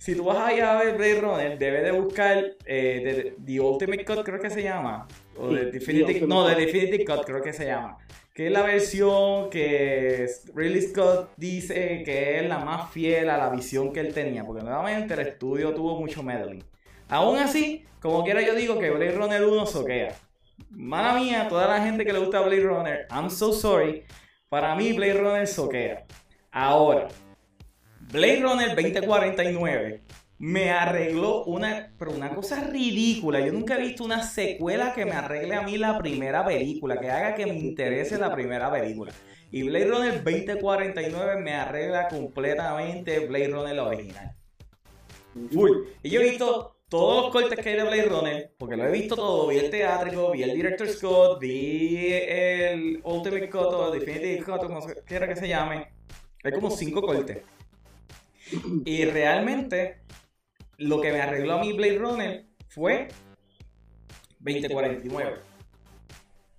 Si 0.02 0.16
tú 0.16 0.24
vas 0.24 0.38
a 0.38 0.52
ir 0.52 0.64
a 0.64 0.82
ver 0.82 0.98
Blade 0.98 1.22
Runner, 1.22 1.60
debes 1.60 1.84
de 1.84 1.92
buscar 1.92 2.58
eh, 2.66 3.34
The, 3.38 3.44
The 3.46 3.60
Ultimate 3.60 4.04
Cut, 4.04 4.24
creo 4.24 4.40
que 4.40 4.50
se 4.50 4.64
llama. 4.64 5.08
O 5.38 5.50
The 5.50 5.66
Definitive, 5.66 6.26
no, 6.26 6.48
The. 6.48 6.56
Definitive 6.56 7.06
Cut, 7.06 7.24
creo 7.24 7.40
que 7.40 7.54
se 7.54 7.68
llama. 7.68 8.00
Que 8.34 8.48
es 8.48 8.52
la 8.52 8.64
versión 8.64 9.52
que 9.52 10.28
Ridley 10.56 10.82
Scott 10.82 11.34
dice 11.38 12.02
que 12.04 12.40
es 12.40 12.50
la 12.50 12.58
más 12.58 12.90
fiel 12.90 13.30
a 13.30 13.38
la 13.38 13.50
visión 13.50 13.94
que 13.94 14.00
él 14.00 14.12
tenía. 14.12 14.44
Porque 14.44 14.64
nuevamente 14.64 15.14
el 15.14 15.20
estudio 15.20 15.72
tuvo 15.76 16.00
mucho 16.00 16.24
meddling. 16.24 16.64
Aún 17.08 17.38
así, 17.38 17.86
como 18.00 18.24
quiera 18.24 18.42
yo 18.42 18.56
digo 18.56 18.80
que 18.80 18.90
Blade 18.90 19.12
Runner 19.12 19.44
1 19.44 19.66
soquea. 19.68 20.16
Mala 20.70 21.14
mía, 21.16 21.48
toda 21.50 21.68
la 21.68 21.84
gente 21.84 22.06
que 22.06 22.14
le 22.14 22.20
gusta 22.20 22.42
Blade 22.42 22.64
Runner, 22.64 23.08
I'm 23.12 23.30
so 23.30 23.54
sorry. 23.54 24.04
Para 24.50 24.76
mí 24.76 24.94
Blade 24.94 25.14
Runner 25.14 25.48
soquea. 25.48 26.06
Ahora, 26.52 27.08
Blade 28.00 28.42
Runner 28.42 28.76
2049 28.76 30.04
me 30.38 30.72
arregló 30.72 31.44
una, 31.44 31.94
pero 32.00 32.12
una 32.12 32.34
cosa 32.34 32.64
ridícula. 32.64 33.40
Yo 33.40 33.54
nunca 33.54 33.78
he 33.78 33.82
visto 33.82 34.04
una 34.04 34.24
secuela 34.24 34.92
que 34.94 35.06
me 35.06 35.12
arregle 35.12 35.54
a 35.56 35.62
mí 35.62 35.78
la 35.78 36.00
primera 36.00 36.44
película, 36.44 37.00
que 37.00 37.12
haga 37.12 37.36
que 37.36 37.46
me 37.46 37.56
interese 37.56 38.18
la 38.18 38.34
primera 38.34 38.72
película. 38.72 39.14
Y 39.52 39.64
Blade 39.64 39.86
Runner 39.86 40.24
2049 40.24 41.42
me 41.42 41.54
arregla 41.54 42.08
completamente 42.08 43.20
Blade 43.28 43.50
Runner 43.50 43.76
la 43.76 43.84
original. 43.84 44.36
Full. 45.52 45.72
Y 46.04 46.10
yo 46.10 46.22
he 46.22 46.32
visto 46.32 46.81
todos 46.92 47.24
los 47.24 47.32
cortes 47.32 47.58
que 47.58 47.70
hay 47.70 47.78
de 47.78 47.84
Blade 47.84 48.04
Runner, 48.04 48.54
porque 48.58 48.76
lo 48.76 48.86
he 48.86 48.92
visto 48.92 49.16
todo. 49.16 49.48
Vi 49.48 49.58
el 49.60 49.70
teátrico, 49.70 50.32
vi 50.32 50.44
el 50.44 50.54
Director 50.54 50.90
Scott, 50.90 51.40
vi 51.40 52.12
el 52.12 53.00
Ultimate 53.02 53.50
Cut 53.50 53.74
o 53.74 53.92
Definitive 53.92 54.44
Cut, 54.44 54.64
como 54.64 54.82
quiera 55.06 55.26
que 55.26 55.38
se 55.38 55.48
llame. 55.48 55.88
Hay 56.44 56.52
como 56.52 56.70
cinco 56.70 57.02
cortes. 57.02 57.44
Y 58.84 59.06
realmente, 59.06 60.02
lo 60.80 61.00
que 61.00 61.14
me 61.14 61.22
arregló 61.22 61.54
a 61.54 61.62
mi 61.62 61.72
Blade 61.72 61.98
Runner 61.98 62.46
fue 62.68 63.08
2049. 64.40 65.38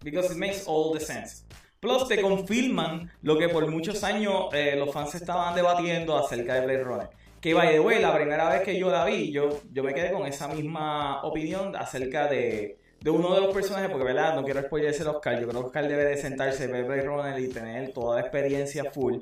Because 0.02 0.32
it 0.32 0.38
makes 0.38 0.64
all 0.66 0.94
the 0.94 1.04
sense. 1.04 1.44
Plus, 1.78 2.08
te 2.08 2.22
confirman 2.22 3.12
lo 3.20 3.36
que 3.36 3.50
por 3.50 3.70
muchos 3.70 4.02
años 4.02 4.46
eh, 4.54 4.76
los 4.78 4.94
fans 4.94 5.14
estaban 5.14 5.54
debatiendo 5.54 6.16
acerca 6.16 6.54
de 6.54 6.60
Blade 6.62 6.84
Runner. 6.84 7.10
Que, 7.42 7.52
by 7.54 7.70
the 7.72 7.80
way, 7.80 8.00
la 8.00 8.14
primera 8.14 8.48
vez 8.48 8.62
que 8.62 8.78
yo 8.78 8.88
la 8.90 9.04
vi, 9.04 9.32
yo, 9.32 9.60
yo 9.72 9.82
me 9.82 9.92
quedé 9.92 10.12
con 10.12 10.26
esa 10.26 10.46
misma 10.48 11.22
opinión 11.24 11.74
acerca 11.74 12.28
de, 12.28 12.78
de 13.00 13.10
uno 13.10 13.34
de 13.34 13.40
los 13.40 13.52
personajes, 13.52 13.90
porque, 13.90 14.04
¿verdad? 14.04 14.34
No 14.36 14.44
quiero 14.44 14.62
spoilerse 14.62 15.02
a 15.02 15.10
Oscar. 15.10 15.40
Yo 15.40 15.48
creo 15.48 15.60
que 15.60 15.66
Oscar 15.66 15.88
debe 15.88 16.04
de 16.04 16.16
sentarse, 16.16 16.68
ver 16.68 16.84
Blade 16.84 17.02
Runner 17.02 17.38
y 17.40 17.48
tener 17.48 17.92
toda 17.92 18.14
la 18.16 18.20
experiencia 18.22 18.90
full. 18.92 19.18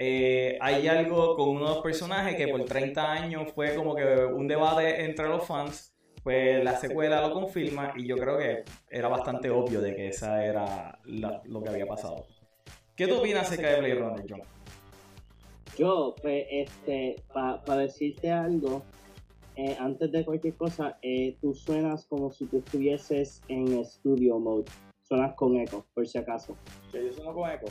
Eh, 0.00 0.56
hay 0.60 0.86
algo 0.86 1.34
con 1.36 1.48
uno 1.48 1.68
de 1.68 1.74
los 1.74 1.82
personajes 1.82 2.36
que 2.36 2.46
por 2.46 2.64
30 2.64 3.10
años 3.12 3.50
fue 3.52 3.74
como 3.74 3.96
que 3.96 4.04
un 4.04 4.46
debate 4.46 5.04
entre 5.04 5.26
los 5.26 5.44
fans. 5.44 5.92
Pues 6.22 6.62
la 6.62 6.76
secuela 6.76 7.20
lo 7.20 7.32
confirma 7.32 7.92
y 7.96 8.06
yo 8.06 8.16
creo 8.16 8.38
que 8.38 8.62
era 8.90 9.08
bastante 9.08 9.50
obvio 9.50 9.80
de 9.80 9.96
que 9.96 10.08
esa 10.08 10.44
era 10.44 10.96
la- 11.06 11.42
lo 11.44 11.60
que 11.62 11.70
había 11.70 11.86
pasado. 11.86 12.24
¿Qué 12.94 13.06
tú 13.08 13.16
opinas 13.18 13.46
acerca 13.48 13.70
de 13.70 13.78
Blade 13.80 13.94
Runner, 13.94 14.24
John? 14.28 14.42
Yo, 15.76 16.14
pues, 16.22 16.46
este, 16.50 17.16
para 17.32 17.76
decirte 17.76 18.30
algo, 18.30 18.82
eh, 19.56 19.76
antes 19.78 20.10
de 20.12 20.24
cualquier 20.24 20.54
cosa, 20.54 20.98
eh, 21.02 21.36
tú 21.40 21.52
suenas 21.54 22.06
como 22.06 22.30
si 22.32 22.46
tú 22.46 22.58
estuvieses 22.58 23.42
en 23.48 23.84
studio 23.84 24.38
mode. 24.38 24.64
Suenas 25.02 25.34
con 25.34 25.56
eco, 25.56 25.84
por 25.94 26.06
si 26.06 26.18
acaso. 26.18 26.56
Que 26.92 27.04
yo 27.06 27.12
sueno 27.12 27.34
con 27.34 27.50
eco. 27.50 27.66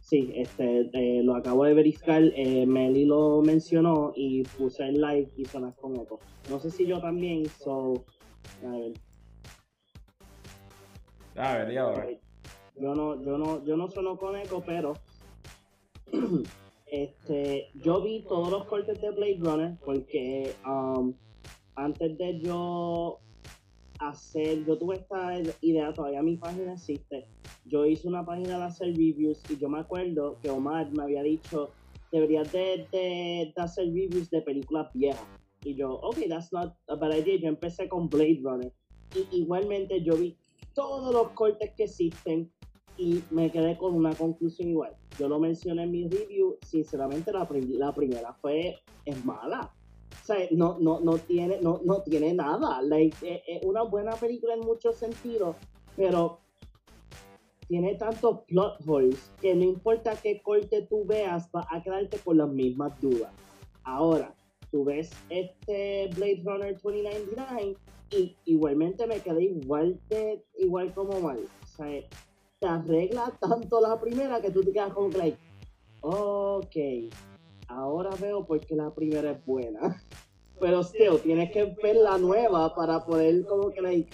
Sí, 0.00 0.32
este, 0.36 0.88
eh, 0.92 1.22
lo 1.22 1.34
acabo 1.34 1.64
de 1.64 1.74
verificar, 1.74 2.22
Meli 2.22 3.04
lo 3.04 3.42
mencionó 3.42 4.12
y 4.14 4.44
puse 4.44 4.84
el 4.84 5.00
live 5.00 5.28
y 5.36 5.44
suenas 5.44 5.74
con 5.76 5.96
eco. 5.96 6.20
No 6.48 6.60
sé 6.60 6.70
si 6.70 6.86
yo 6.86 7.00
también, 7.00 7.44
so, 7.46 8.04
a 8.64 8.70
ver, 8.70 8.92
A 11.36 11.58
ver, 11.58 11.72
y 11.72 11.76
ahora. 11.76 12.08
yo 12.76 12.94
no, 12.94 13.22
yo 13.22 13.36
no, 13.36 13.64
yo 13.64 13.76
no 13.76 13.88
sueno 13.90 14.16
con 14.16 14.36
eco, 14.36 14.62
pero 14.64 14.94
este, 16.86 17.70
yo 17.74 18.00
vi 18.00 18.24
todos 18.28 18.50
los 18.50 18.64
cortes 18.66 19.00
de 19.00 19.10
Blade 19.10 19.38
Runner 19.40 19.76
porque 19.84 20.54
um, 20.64 21.14
antes 21.74 22.16
de 22.16 22.40
yo 22.40 23.18
hacer, 23.98 24.64
yo 24.64 24.78
tuve 24.78 24.96
esta 24.96 25.40
idea, 25.60 25.92
todavía 25.92 26.22
mi 26.22 26.36
página 26.36 26.74
existe. 26.74 27.26
Yo 27.64 27.84
hice 27.86 28.06
una 28.06 28.24
página 28.24 28.58
de 28.58 28.64
hacer 28.64 28.88
reviews 28.88 29.42
y 29.50 29.56
yo 29.56 29.68
me 29.68 29.80
acuerdo 29.80 30.38
que 30.40 30.50
Omar 30.50 30.92
me 30.92 31.02
había 31.02 31.22
dicho, 31.22 31.70
deberías 32.12 32.50
de, 32.52 33.52
hacer 33.56 33.86
reviews 33.86 34.30
de 34.30 34.42
películas 34.42 34.88
viejas. 34.94 35.26
Y 35.64 35.74
yo, 35.74 35.94
ok, 35.94 36.18
that's 36.28 36.52
not 36.52 36.76
a 36.88 36.94
bad 36.94 37.16
idea. 37.16 37.38
Yo 37.40 37.48
empecé 37.48 37.88
con 37.88 38.08
Blade 38.08 38.40
Runner. 38.42 38.72
Y 39.14 39.38
igualmente 39.38 40.02
yo 40.02 40.16
vi 40.16 40.36
todos 40.74 41.12
los 41.12 41.30
cortes 41.30 41.72
que 41.76 41.84
existen 41.84 42.52
y 42.96 43.22
me 43.30 43.50
quedé 43.50 43.76
con 43.76 43.94
una 43.94 44.14
conclusión 44.14 44.68
igual. 44.68 44.96
Yo 45.18 45.28
lo 45.28 45.38
mencioné 45.38 45.84
en 45.84 45.90
mi 45.90 46.08
review, 46.08 46.56
sinceramente 46.62 47.32
la, 47.32 47.48
la 47.50 47.92
primera 47.92 48.32
fue, 48.34 48.76
es 49.04 49.24
mala. 49.24 49.72
O 50.22 50.24
sea, 50.24 50.36
no, 50.50 50.78
no, 50.80 51.00
no, 51.00 51.18
tiene, 51.18 51.60
no, 51.60 51.80
no 51.84 52.02
tiene 52.02 52.34
nada. 52.34 52.82
Like, 52.82 53.42
es 53.46 53.64
una 53.64 53.82
buena 53.82 54.12
película 54.12 54.54
en 54.54 54.60
muchos 54.60 54.96
sentidos, 54.96 55.56
pero 55.96 56.40
tiene 57.68 57.94
tantos 57.94 58.40
plot 58.46 58.78
holes 58.86 59.30
que 59.40 59.54
no 59.54 59.64
importa 59.64 60.14
qué 60.22 60.40
corte 60.42 60.86
tú 60.88 61.04
veas, 61.04 61.50
vas 61.52 61.66
a 61.70 61.82
quedarte 61.82 62.18
con 62.18 62.38
las 62.38 62.48
mismas 62.48 63.00
dudas. 63.00 63.32
Ahora, 63.84 64.34
tú 64.70 64.84
ves 64.84 65.10
este 65.28 66.08
Blade 66.16 66.42
Runner 66.44 66.74
2099 66.74 67.76
y 68.10 68.36
igualmente 68.44 69.06
me 69.06 69.20
quedé 69.20 69.44
igual 69.44 69.98
de 70.08 70.44
igual 70.58 70.92
como 70.94 71.20
mal. 71.20 71.38
O 71.38 71.66
sea, 71.66 72.02
te 72.58 72.66
arregla 72.66 73.32
tanto 73.38 73.80
la 73.80 74.00
primera 74.00 74.40
que 74.40 74.50
tú 74.50 74.62
te 74.62 74.72
quedas 74.72 74.92
como 74.92 75.10
que 75.10 75.18
like, 75.18 75.38
ok, 76.00 76.76
ahora 77.68 78.10
veo 78.20 78.46
por 78.46 78.60
qué 78.64 78.74
la 78.74 78.90
primera 78.94 79.32
es 79.32 79.44
buena. 79.44 80.02
pero 80.60 80.82
still, 80.82 81.20
tienes 81.22 81.50
que 81.52 81.64
ver 81.82 81.96
la 81.96 82.16
nueva 82.16 82.74
para 82.74 83.04
poder 83.04 83.44
como 83.44 83.70
que 83.70 83.80
like, 83.82 84.10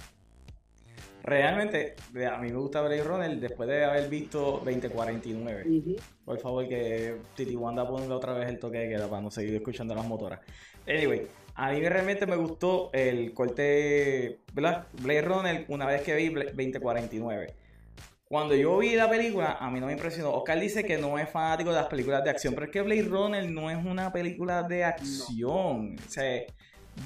Realmente, 1.25 1.95
a 2.29 2.39
mí 2.39 2.51
me 2.51 2.59
gusta 2.59 2.83
Blade 2.83 3.05
Runner 3.05 3.39
después 3.39 3.69
de 3.69 3.85
haber 3.85 4.09
visto 4.09 4.61
2049. 4.65 5.63
ujú. 5.69 5.97
Por 6.25 6.39
favor, 6.41 6.69
que 6.69 7.17
Titi 7.37 7.55
Wanda 7.55 7.87
ponga 7.87 8.17
otra 8.17 8.33
vez 8.33 8.49
el 8.49 8.59
toque 8.59 8.79
de 8.79 8.89
queda 8.89 9.07
para 9.07 9.23
no 9.23 9.31
seguir 9.31 9.55
escuchando 9.55 9.95
las 9.95 10.05
motoras. 10.05 10.41
Anyway, 10.85 11.29
a 11.55 11.71
mí 11.71 11.89
realmente 11.89 12.27
me 12.27 12.35
gustó 12.35 12.91
el 12.93 13.33
corte. 13.35 14.41
Blade 14.53 15.23
Runner 15.23 15.65
una 15.69 15.87
vez 15.87 16.03
que 16.03 16.17
vi 16.17 16.29
Bla- 16.29 16.47
2049. 16.47 17.55
Cuando 18.33 18.55
yo 18.55 18.79
vi 18.79 18.95
la 18.95 19.11
película, 19.11 19.59
a 19.61 19.71
mí 19.71 19.79
no 19.79 19.85
me 19.85 19.93
impresionó. 19.93 20.33
Oscar 20.33 20.59
dice 20.59 20.85
que 20.85 20.97
no 20.97 21.19
es 21.19 21.29
fanático 21.29 21.69
de 21.69 21.77
las 21.77 21.89
películas 21.89 22.25
de 22.25 22.31
acción, 22.31 22.55
pero 22.55 22.65
es 22.65 22.73
que 22.73 22.81
Blade 22.81 23.03
Runner 23.03 23.51
no 23.51 23.71
es 23.71 23.77
una 23.85 24.11
película 24.11 24.63
de 24.63 24.85
acción. 24.85 25.97
O 25.99 26.11
sea, 26.11 26.43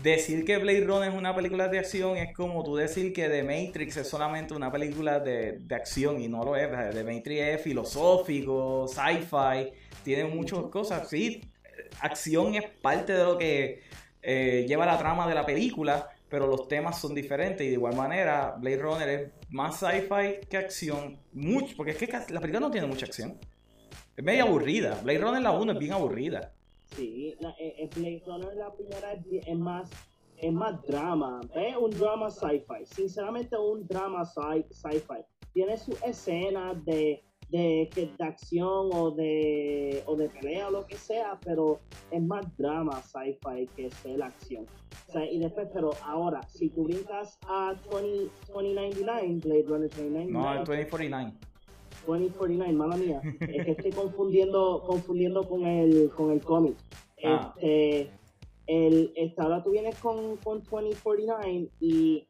decir 0.05 0.45
que 0.45 0.57
Blade 0.59 0.85
Runner 0.85 1.09
es 1.11 1.19
una 1.19 1.35
película 1.35 1.67
de 1.67 1.81
acción 1.81 2.17
es 2.17 2.33
como 2.33 2.63
tú 2.63 2.77
decir 2.77 3.13
que 3.13 3.29
The 3.29 3.43
Matrix 3.43 3.97
es 3.97 4.09
solamente 4.09 4.55
una 4.55 4.71
película 4.71 5.19
de, 5.19 5.59
de 5.59 5.75
acción 5.75 6.21
y 6.21 6.29
no 6.29 6.45
lo 6.45 6.55
es. 6.55 6.71
The 6.95 7.03
Matrix 7.03 7.41
es 7.41 7.61
filosófico, 7.61 8.87
sci-fi, 8.87 9.73
tiene 10.05 10.27
muchas 10.27 10.67
cosas. 10.67 11.09
Sí, 11.09 11.41
acción 12.03 12.55
es 12.55 12.71
parte 12.81 13.15
de 13.15 13.25
lo 13.25 13.37
que 13.37 13.83
eh, 14.23 14.65
lleva 14.69 14.87
la 14.87 14.97
trama 14.97 15.27
de 15.27 15.35
la 15.35 15.45
película, 15.45 16.09
pero 16.29 16.47
los 16.47 16.67
temas 16.69 17.01
son 17.01 17.15
diferentes 17.15 17.65
y 17.65 17.69
de 17.69 17.75
igual 17.75 17.95
manera 17.97 18.57
Blade 18.59 18.79
Runner 18.79 19.09
es 19.09 19.33
más 19.51 19.79
sci-fi 19.79 20.47
que 20.49 20.57
acción, 20.57 21.19
mucho, 21.33 21.77
porque 21.77 21.93
es 21.93 21.99
que 21.99 22.07
la 22.33 22.41
película 22.41 22.61
no 22.61 22.71
tiene 22.71 22.87
mucha 22.87 23.07
acción. 23.07 23.39
Es 24.17 24.25
medio 24.25 24.45
aburrida. 24.45 24.99
Blade 25.03 25.19
Runner 25.19 25.43
la 25.43 25.53
1 25.53 25.73
es 25.73 25.79
bien 25.79 25.93
aburrida. 25.93 26.53
Sí, 26.97 27.35
la, 27.41 27.51
eh, 27.59 27.75
eh, 27.79 27.91
Blade 27.95 28.23
Runner 28.27 28.55
la 28.57 28.73
primera 28.75 29.13
es, 29.13 29.57
más 29.59 29.91
es 30.39 30.53
más 30.53 30.83
drama, 30.87 31.41
es 31.55 31.77
un 31.77 31.91
drama 31.91 32.31
sci-fi, 32.31 32.85
sinceramente 32.85 33.57
un 33.57 33.87
drama 33.87 34.23
sci- 34.25 34.67
sci-fi. 34.71 35.23
Tiene 35.53 35.77
sus 35.79 36.01
escenas 36.03 36.85
de, 36.85 37.25
de, 37.51 37.89
que- 37.95 38.11
de 38.19 38.25
acción 38.25 38.91
o 38.93 39.11
de, 39.13 40.03
o 40.07 40.17
de 40.17 40.29
pelea 40.29 40.69
o 40.69 40.71
lo 40.71 40.87
que 40.87 40.97
sea, 40.97 41.39
pero 41.45 41.79
es 42.11 42.23
más 42.23 42.45
drama 42.57 43.01
sci-fi 43.03 43.67
que 43.77 43.91
ser 43.91 44.19
la 44.19 44.27
acción. 44.27 44.67
O 45.09 45.13
sea, 45.13 45.31
y 45.31 45.39
después, 45.39 45.69
pero 45.73 45.91
ahora, 46.03 46.43
si 46.49 46.69
tú 46.71 46.85
brincas 46.85 47.39
a 47.47 47.75
20, 47.93 48.31
2099, 48.53 49.41
Blade 49.45 49.63
Runner 49.69 49.89
2099, 49.91 50.33
No, 50.33 50.53
el 50.53 50.59
2049. 50.65 51.33
2049, 52.07 52.73
mala 52.73 52.97
mía. 52.97 53.21
Es 53.41 53.65
que 53.65 53.71
estoy 53.73 53.91
confundiendo, 53.93 54.83
confundiendo 54.87 55.43
con 55.43 55.65
el, 55.67 56.11
con 56.11 56.31
el 56.33 56.41
cómic. 56.41 56.77
Ah. 57.25 57.53
Este, 57.57 58.11
el, 58.67 59.13
esta, 59.17 59.45
ahora 59.45 59.63
tú 59.63 59.71
vienes 59.71 59.97
con, 60.01 60.37
con 60.39 60.63
2049 60.63 61.69
y, 61.81 62.29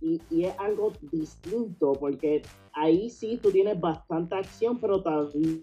y, 0.00 0.20
y 0.30 0.44
es 0.44 0.54
algo 0.58 0.92
distinto 1.12 1.92
porque 1.92 2.42
ahí 2.80 3.10
sí 3.10 3.38
tú 3.42 3.50
tienes 3.50 3.80
bastante 3.80 4.36
acción, 4.36 4.78
pero 4.80 5.02
todavía 5.02 5.62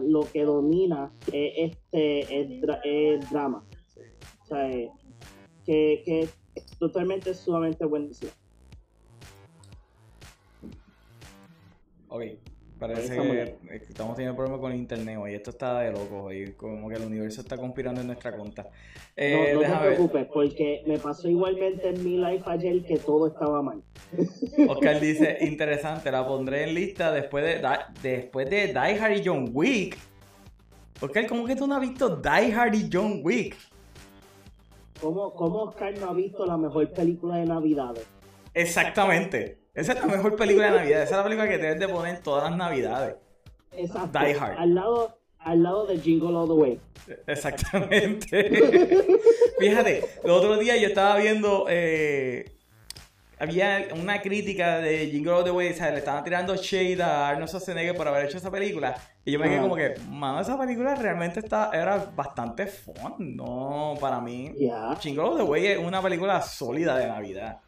lo 0.00 0.20
que 0.32 0.44
domina 0.44 1.12
es, 1.32 1.72
este, 1.72 2.40
es 3.14 3.30
drama. 3.30 3.64
O 4.42 4.46
sea, 4.46 4.68
que, 5.64 6.02
que 6.04 6.22
es 6.22 6.36
totalmente 6.78 7.34
sumamente 7.34 7.84
buenísimo. 7.84 8.30
Ok, 12.08 12.22
parece 12.78 13.12
Ahí 13.12 13.18
estamos 13.18 13.68
que 13.68 13.86
estamos 13.88 14.16
teniendo 14.16 14.36
problemas 14.36 14.60
con 14.60 14.72
el 14.72 14.78
internet 14.78 15.18
hoy. 15.20 15.34
Esto 15.34 15.50
está 15.50 15.80
de 15.80 15.92
locos 15.92 16.32
y 16.34 16.52
como 16.52 16.88
que 16.88 16.96
el 16.96 17.04
universo 17.04 17.40
está 17.40 17.56
conspirando 17.56 18.00
en 18.00 18.08
nuestra 18.08 18.36
contra. 18.36 18.68
Eh, 19.16 19.52
no, 19.54 19.62
no 19.62 19.66
te 19.66 19.86
preocupes, 19.86 20.26
porque 20.32 20.82
me 20.86 20.98
pasó 20.98 21.28
igualmente 21.28 21.88
en 21.88 22.04
mi 22.04 22.18
life 22.18 22.44
ayer 22.46 22.82
que 22.84 22.98
todo 22.98 23.28
estaba 23.28 23.62
mal. 23.62 23.82
Oscar 24.68 25.00
dice, 25.00 25.38
interesante, 25.40 26.10
la 26.10 26.26
pondré 26.26 26.64
en 26.64 26.74
lista 26.74 27.12
después 27.12 27.44
de, 27.44 27.68
después 28.02 28.50
de 28.50 28.68
Die 28.68 28.78
Hard 28.78 29.16
y 29.16 29.22
John 29.24 29.50
Wick. 29.52 29.96
Oscar, 31.00 31.26
¿cómo 31.26 31.44
que 31.44 31.56
tú 31.56 31.66
no 31.66 31.74
has 31.74 31.80
visto 31.80 32.16
Die 32.16 32.52
Hard 32.52 32.74
y 32.74 32.88
John 32.92 33.20
Wick? 33.22 33.56
¿Cómo, 35.00 35.34
¿Cómo 35.34 35.62
Oscar 35.64 35.96
no 35.98 36.10
ha 36.10 36.14
visto 36.14 36.46
la 36.46 36.56
mejor 36.56 36.90
película 36.92 37.36
de 37.36 37.46
Navidades? 37.46 38.06
Exactamente. 38.54 39.65
Esa 39.76 39.92
es 39.92 40.00
la 40.00 40.06
mejor 40.06 40.36
película 40.36 40.70
de 40.70 40.78
Navidad. 40.78 41.02
Esa 41.02 41.10
es 41.12 41.16
la 41.18 41.24
película 41.24 41.48
que 41.48 41.58
debes 41.58 41.78
de 41.78 41.88
poner 41.88 42.18
todas 42.20 42.48
las 42.50 42.56
Navidades. 42.58 43.16
Exacto. 43.72 44.18
Die 44.18 44.34
Hard. 44.34 44.56
Al 44.58 44.74
lado, 44.74 45.18
al 45.38 45.62
lado 45.62 45.86
de 45.86 45.98
Jingle 45.98 46.34
All 46.34 46.48
the 46.48 46.54
Way. 46.54 46.80
Exactamente. 47.26 48.50
Fíjate, 49.58 50.04
el 50.24 50.30
otro 50.30 50.56
día 50.56 50.76
yo 50.76 50.88
estaba 50.88 51.16
viendo. 51.16 51.66
eh, 51.68 52.52
había 53.38 53.88
una 53.94 54.22
crítica 54.22 54.78
de 54.78 55.08
Jingle 55.08 55.32
All 55.32 55.44
the 55.44 55.50
Way. 55.50 55.70
o 55.70 55.74
sea, 55.74 55.90
le 55.90 55.98
estaban 55.98 56.24
tirando 56.24 56.56
shade 56.56 57.02
a 57.02 57.28
Arnold 57.28 57.48
Schwarzenegger 57.48 57.94
por 57.94 58.08
haber 58.08 58.24
hecho 58.24 58.38
esa 58.38 58.50
película. 58.50 58.96
Y 59.26 59.32
yo 59.32 59.38
me 59.38 59.48
quedé 59.50 59.60
como 59.60 59.76
que, 59.76 59.94
mano, 60.08 60.40
esa 60.40 60.58
película 60.58 60.94
realmente 60.94 61.40
está, 61.40 61.70
era 61.74 61.98
bastante 62.14 62.66
fun. 62.66 63.36
No, 63.36 63.94
para 64.00 64.20
mí. 64.20 64.54
Ya. 64.58 64.96
Jingle 64.96 65.22
All 65.22 65.36
the 65.36 65.42
Way 65.42 65.66
es 65.66 65.78
una 65.78 66.00
película 66.00 66.40
sólida 66.40 66.96
de 66.96 67.08
Navidad. 67.08 67.60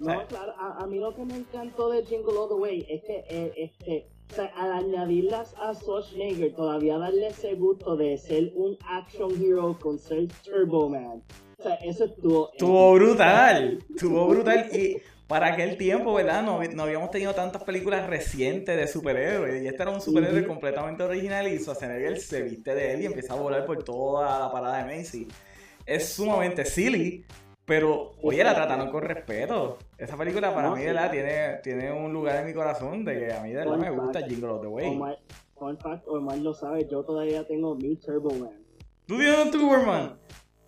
No, 0.00 0.26
claro, 0.26 0.54
a, 0.58 0.82
a 0.82 0.86
mí 0.86 0.98
lo 0.98 1.14
que 1.14 1.24
me 1.24 1.36
encantó 1.36 1.90
de 1.90 2.04
Jingle 2.04 2.36
All 2.36 2.48
the 2.48 2.54
Way 2.54 2.86
es 2.88 3.02
que 3.04 3.24
eh, 3.28 3.52
este, 3.56 4.08
o 4.30 4.34
sea, 4.34 4.46
al 4.56 4.72
añadirlas 4.72 5.54
a 5.60 5.74
Schwarzenegger, 5.74 6.54
todavía 6.54 6.96
darle 6.98 7.28
ese 7.28 7.54
gusto 7.54 7.96
de 7.96 8.16
ser 8.16 8.52
un 8.54 8.78
action 8.88 9.30
hero 9.42 9.76
con 9.80 9.98
ser 9.98 10.28
Turbo 10.44 10.88
Man. 10.88 11.22
O 11.58 11.62
sea, 11.62 11.74
eso 11.76 12.04
estuvo. 12.06 12.50
Estuvo 12.52 12.94
brutal, 12.94 13.78
estuvo 13.90 14.26
brutal 14.28 14.68
y 14.72 14.96
para 15.26 15.48
aquel 15.48 15.76
tiempo, 15.76 16.14
¿verdad? 16.14 16.42
No, 16.42 16.62
no 16.62 16.82
habíamos 16.82 17.10
tenido 17.10 17.34
tantas 17.34 17.62
películas 17.64 18.08
recientes 18.08 18.76
de 18.76 18.86
superhéroes 18.86 19.62
y 19.62 19.66
este 19.66 19.82
era 19.82 19.90
un 19.90 20.00
superhéroe 20.00 20.46
completamente 20.46 21.02
original 21.02 21.46
y 21.46 21.58
Schwarzenegger 21.58 22.18
se 22.18 22.42
viste 22.42 22.74
de 22.74 22.94
él 22.94 23.02
y 23.02 23.06
empieza 23.06 23.34
a 23.34 23.36
volar 23.36 23.66
por 23.66 23.82
toda 23.84 24.40
la 24.40 24.52
parada 24.52 24.84
de 24.84 24.96
Macy. 24.96 25.28
Es 25.84 26.08
sumamente 26.08 26.64
silly, 26.64 27.24
pero 27.70 28.14
oye, 28.22 28.42
la 28.42 28.52
trataron 28.52 28.90
con 28.90 29.04
respeto. 29.04 29.78
Esa 29.96 30.16
película 30.16 30.52
para 30.52 30.70
No, 30.70 30.74
mí, 30.74 30.80
sí. 30.80 30.86
¿verdad? 30.88 31.08
Tiene, 31.12 31.54
tiene 31.62 31.92
un 31.92 32.12
lugar 32.12 32.38
en 32.38 32.46
mi 32.46 32.52
corazón 32.52 33.04
de 33.04 33.16
que 33.16 33.32
a 33.32 33.40
mí 33.42 33.50
de 33.50 33.58
verdad 33.58 33.74
Fun 33.74 33.80
me 33.80 33.90
gusta. 33.90 34.26
Jingle 34.26 34.48
All 34.48 34.60
the 34.60 34.66
Way. 34.66 34.88
Omar, 34.88 35.18
fun 35.56 35.78
fact, 35.78 36.08
Omar 36.08 36.38
lo 36.38 36.52
sabe, 36.52 36.88
yo 36.90 37.04
todavía 37.04 37.46
tengo 37.46 37.76
mi 37.76 37.94
Turbo 37.94 38.34
Man. 38.34 38.50
¿Tú 39.06 39.18
tienes 39.18 39.38
un 39.38 39.50
Tuberman? 39.52 40.18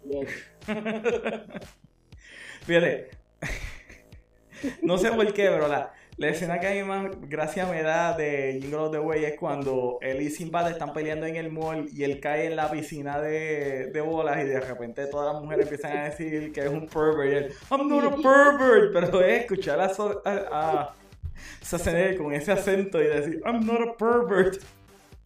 Yes. 0.04 0.28
Fíjate. 2.66 3.10
No 4.80 4.96
sé 4.96 5.10
por 5.10 5.26
qué, 5.32 5.48
pero 5.48 5.66
la, 5.66 5.92
la 6.18 6.28
escena 6.28 6.60
que 6.60 6.66
a 6.68 6.70
mí 6.72 6.82
más 6.82 7.10
gracia 7.28 7.66
me 7.66 7.82
da 7.82 8.16
de 8.16 8.58
Jingle 8.60 8.76
All 8.78 8.90
the 8.90 8.98
Way 8.98 9.24
es 9.24 9.38
cuando 9.40 9.98
él 10.02 10.20
y 10.20 10.30
Sinbad 10.30 10.70
están 10.70 10.92
peleando 10.92 11.26
en 11.26 11.36
el 11.36 11.50
mall 11.50 11.88
y 11.92 12.04
él 12.04 12.20
cae 12.20 12.46
en 12.46 12.56
la 12.56 12.70
piscina 12.70 13.18
de, 13.20 13.86
de 13.86 14.00
bolas 14.02 14.44
y 14.44 14.48
de 14.48 14.60
repente 14.60 15.06
todas 15.06 15.32
las 15.32 15.42
mujeres 15.42 15.64
empiezan 15.66 15.96
a 15.96 16.04
decir 16.04 16.52
que 16.52 16.60
es 16.60 16.68
un 16.68 16.86
pervert 16.86 17.32
y 17.32 17.34
él, 17.36 17.52
I'm 17.70 17.88
not 17.88 18.04
a 18.04 18.16
pervert, 18.16 18.92
pero 18.92 19.20
es 19.22 19.40
escuchar 19.40 19.80
a, 19.80 19.86
a, 20.24 20.80
a 20.82 20.94
con 22.18 22.32
ese 22.34 22.52
acento 22.52 23.00
y 23.00 23.06
decir, 23.06 23.42
I'm 23.46 23.64
not 23.66 23.80
a 23.80 23.96
pervert. 23.96 24.62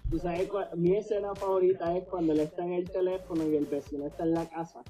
Tú 0.08 0.18
sabes 0.20 0.46
cuál- 0.48 0.70
mi 0.76 0.96
escena 0.96 1.34
favorita 1.34 1.96
es 1.96 2.04
cuando 2.04 2.32
él 2.32 2.40
está 2.40 2.62
en 2.64 2.74
el 2.74 2.88
teléfono 2.88 3.44
y 3.48 3.56
el 3.56 3.66
vecino 3.66 4.06
está 4.06 4.22
en 4.22 4.34
la 4.34 4.48
casa. 4.48 4.80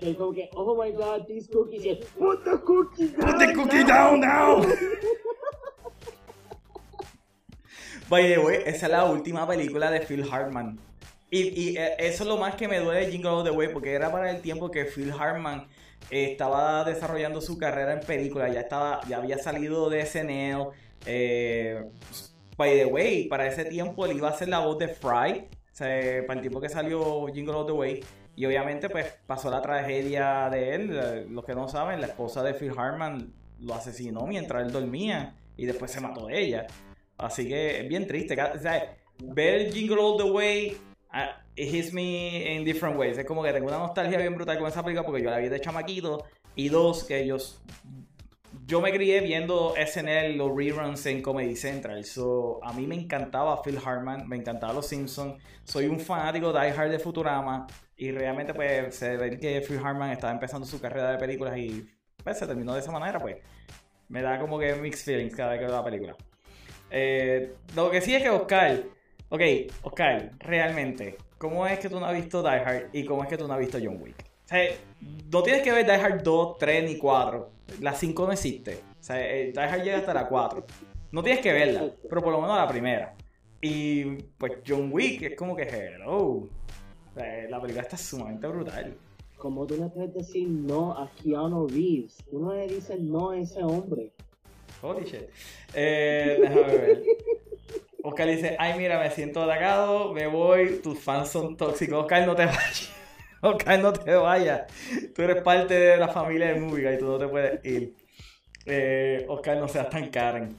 Y 0.00 0.08
él 0.08 0.16
como 0.16 0.32
que, 0.32 0.48
oh 0.54 0.82
my 0.82 0.90
god, 0.92 1.26
these 1.26 1.46
cookies. 1.52 1.84
Y 1.84 1.90
él, 1.90 2.00
put 2.18 2.42
the 2.42 2.58
cookie 2.64 3.08
down. 3.08 3.30
Put 3.32 3.38
the 3.38 3.52
cookie 3.52 3.84
down 3.84 4.20
now. 4.20 4.62
By 8.08 8.28
the 8.28 8.38
way, 8.38 8.58
esa 8.66 8.86
es 8.86 8.92
la 8.92 9.04
última 9.04 9.46
película 9.46 9.90
de 9.90 10.00
Phil 10.00 10.24
Hartman. 10.30 10.78
Y, 11.34 11.78
eh, 11.78 11.96
eso 11.98 12.24
es 12.24 12.28
lo 12.28 12.36
más 12.36 12.56
que 12.56 12.68
me 12.68 12.78
duele 12.78 13.06
de 13.06 13.10
Jingle 13.10 13.30
All 13.30 13.44
the 13.44 13.50
Way, 13.50 13.68
porque 13.72 13.92
era 13.92 14.12
para 14.12 14.30
el 14.30 14.42
tiempo 14.42 14.70
que 14.70 14.84
Phil 14.84 15.10
Hartman 15.10 15.66
eh, 16.10 16.32
estaba 16.32 16.84
desarrollando 16.84 17.40
su 17.40 17.56
carrera 17.56 17.94
en 17.94 18.00
película, 18.00 18.50
ya 18.50 18.60
estaba, 18.60 19.00
ya 19.08 19.16
había 19.16 19.38
salido 19.38 19.88
de 19.88 20.04
SNL. 20.04 20.68
Eh, 21.06 21.82
by 22.58 22.76
the 22.76 22.84
way, 22.84 23.28
para 23.28 23.46
ese 23.46 23.64
tiempo 23.64 24.04
él 24.04 24.18
iba 24.18 24.28
a 24.28 24.36
ser 24.36 24.48
la 24.48 24.58
voz 24.58 24.78
de 24.78 24.88
Fry, 24.88 25.48
para 25.78 26.34
el 26.34 26.40
tiempo 26.42 26.60
que 26.60 26.68
salió 26.68 27.26
Jingle 27.28 27.54
All 27.54 27.66
the 27.66 27.72
Way. 27.72 28.04
Y 28.36 28.44
obviamente, 28.44 28.90
pues 28.90 29.06
pasó 29.26 29.50
la 29.50 29.62
tragedia 29.62 30.50
de 30.50 30.74
él. 30.74 31.26
Los 31.30 31.46
que 31.46 31.54
no 31.54 31.66
saben, 31.66 32.02
la 32.02 32.08
esposa 32.08 32.42
de 32.42 32.52
Phil 32.52 32.74
Hartman 32.76 33.32
lo 33.58 33.74
asesinó 33.74 34.26
mientras 34.26 34.66
él 34.66 34.70
dormía 34.72 35.34
y 35.56 35.64
después 35.64 35.90
se 35.90 36.00
mató 36.02 36.26
de 36.26 36.38
ella. 36.38 36.66
Así 37.22 37.48
que 37.48 37.80
es 37.80 37.88
bien 37.88 38.06
triste. 38.06 38.34
O 38.40 38.58
sea, 38.58 38.96
ver 39.18 39.72
Jingle 39.72 40.00
All 40.00 40.16
the 40.18 40.30
Way 40.30 40.76
ah, 41.12 41.36
it 41.56 41.72
hits 41.72 41.92
me 41.92 42.54
in 42.54 42.64
different 42.64 42.98
ways. 42.98 43.18
Es 43.18 43.24
como 43.24 43.42
que 43.42 43.52
tengo 43.52 43.68
una 43.68 43.78
nostalgia 43.78 44.18
bien 44.18 44.34
brutal 44.34 44.58
con 44.58 44.68
esa 44.68 44.82
película 44.82 45.06
porque 45.06 45.22
yo 45.22 45.30
la 45.30 45.38
vi 45.38 45.48
de 45.48 45.60
chamaquito. 45.60 46.24
Y 46.54 46.68
dos, 46.68 47.04
que 47.04 47.22
ellos. 47.22 47.62
yo 48.66 48.80
me 48.80 48.92
crié 48.92 49.20
viendo 49.20 49.74
SNL, 49.74 50.36
los 50.36 50.54
reruns 50.54 51.06
en 51.06 51.22
Comedy 51.22 51.56
Central. 51.56 52.04
So, 52.04 52.60
a 52.62 52.72
mí 52.72 52.86
me 52.86 52.94
encantaba 52.94 53.62
Phil 53.62 53.78
Hartman, 53.82 54.28
me 54.28 54.36
encantaba 54.36 54.72
Los 54.74 54.86
Simpsons. 54.88 55.42
Soy 55.64 55.86
un 55.86 55.98
fanático 55.98 56.52
de 56.52 56.60
Die 56.60 56.70
Hard 56.70 56.90
de 56.90 56.98
Futurama. 56.98 57.66
Y 57.96 58.10
realmente, 58.10 58.52
pues, 58.52 58.96
se 58.96 59.16
ve 59.16 59.38
que 59.38 59.60
Phil 59.62 59.78
Hartman 59.82 60.10
estaba 60.10 60.32
empezando 60.32 60.66
su 60.66 60.80
carrera 60.80 61.12
de 61.12 61.18
películas 61.18 61.56
y 61.56 61.88
pues, 62.22 62.38
se 62.38 62.46
terminó 62.46 62.74
de 62.74 62.80
esa 62.80 62.92
manera, 62.92 63.18
pues. 63.18 63.36
Me 64.08 64.20
da 64.20 64.38
como 64.38 64.58
que 64.58 64.74
mixed 64.74 65.04
feelings 65.04 65.34
cada 65.34 65.52
vez 65.52 65.60
que 65.60 65.66
veo 65.66 65.76
la 65.76 65.84
película. 65.84 66.16
Eh, 66.94 67.54
lo 67.74 67.90
que 67.90 68.02
sí 68.02 68.14
es 68.14 68.22
que 68.22 68.28
Oscar, 68.28 68.84
ok, 69.30 69.40
Oscar, 69.82 70.30
realmente, 70.38 71.16
¿cómo 71.38 71.66
es 71.66 71.78
que 71.78 71.88
tú 71.88 71.98
no 71.98 72.04
has 72.04 72.14
visto 72.14 72.42
Die 72.42 72.48
Hard 72.50 72.90
y 72.92 73.06
cómo 73.06 73.22
es 73.22 73.30
que 73.30 73.38
tú 73.38 73.48
no 73.48 73.54
has 73.54 73.60
visto 73.60 73.78
John 73.82 73.98
Wick? 74.00 74.14
O 74.44 74.48
sea, 74.48 74.68
no 75.32 75.42
tienes 75.42 75.62
que 75.62 75.72
ver 75.72 75.86
Die 75.86 75.92
Hard 75.92 76.22
2, 76.22 76.58
3 76.58 76.84
ni 76.84 76.98
4. 76.98 77.50
La 77.80 77.94
5 77.94 78.26
no 78.26 78.32
existe. 78.32 78.74
O 78.74 79.02
sea, 79.02 79.16
Die 79.16 79.58
Hard 79.58 79.82
llega 79.82 79.98
hasta 79.98 80.12
la 80.12 80.28
4. 80.28 80.66
No 81.12 81.22
tienes 81.22 81.42
que 81.42 81.52
verla, 81.52 81.90
pero 82.08 82.22
por 82.22 82.32
lo 82.32 82.42
menos 82.42 82.56
la 82.56 82.68
primera. 82.68 83.14
Y 83.62 84.04
pues 84.36 84.58
John 84.66 84.90
Wick 84.92 85.22
es 85.22 85.36
como 85.36 85.56
que 85.56 85.62
hello. 85.62 86.48
La 87.14 87.60
película 87.60 87.82
está 87.82 87.96
sumamente 87.96 88.46
brutal. 88.46 88.94
Como 89.38 89.66
tú 89.66 89.76
le 89.76 89.88
puedes 89.88 90.12
decir 90.12 90.48
no 90.48 90.92
a 90.92 91.10
Keanu 91.10 91.68
Reeves? 91.68 92.18
Uno 92.30 92.52
le 92.54 92.66
dice 92.66 92.98
no 92.98 93.30
a 93.30 93.38
ese 93.38 93.62
hombre. 93.62 94.12
Holy 94.82 95.06
shit. 95.06 95.30
Eh, 95.74 96.38
déjame 96.40 96.76
ver. 96.76 97.02
Oscar 98.02 98.26
dice, 98.26 98.56
ay 98.58 98.76
mira, 98.76 98.98
me 98.98 99.10
siento 99.10 99.44
atacado, 99.44 100.12
me 100.12 100.26
voy, 100.26 100.80
tus 100.82 100.98
fans 100.98 101.28
son 101.28 101.56
tóxicos. 101.56 102.02
Oscar, 102.02 102.26
no 102.26 102.34
te 102.34 102.46
vayas. 102.46 102.92
Oscar, 103.40 103.78
no 103.78 103.92
te 103.92 104.14
vayas. 104.14 104.62
Tú 105.14 105.22
eres 105.22 105.42
parte 105.42 105.74
de 105.74 105.96
la 105.96 106.08
familia 106.08 106.48
de 106.48 106.60
Música 106.60 106.92
y 106.92 106.98
tú 106.98 107.06
no 107.06 107.18
te 107.18 107.28
puedes 107.28 107.64
ir. 107.64 107.94
Eh, 108.66 109.24
Oscar, 109.28 109.56
no 109.56 109.68
seas 109.68 109.88
tan 109.88 110.10
Karen. 110.10 110.56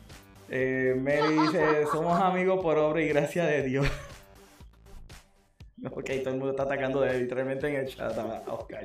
Eh, 0.49 0.95
Mary 0.97 1.39
dice, 1.39 1.85
somos 1.91 2.19
amigos 2.19 2.61
por 2.61 2.77
obra 2.77 3.01
y 3.01 3.09
gracia 3.09 3.45
de 3.45 3.63
Dios. 3.63 3.87
ok, 5.91 6.09
todo 6.23 6.33
el 6.33 6.39
mundo 6.39 6.51
está 6.51 6.63
atacando 6.63 7.01
de, 7.01 7.19
literalmente 7.19 7.67
en 7.67 7.75
el 7.75 7.87
chat 7.87 8.17
a 8.17 8.53
Oscar. 8.53 8.83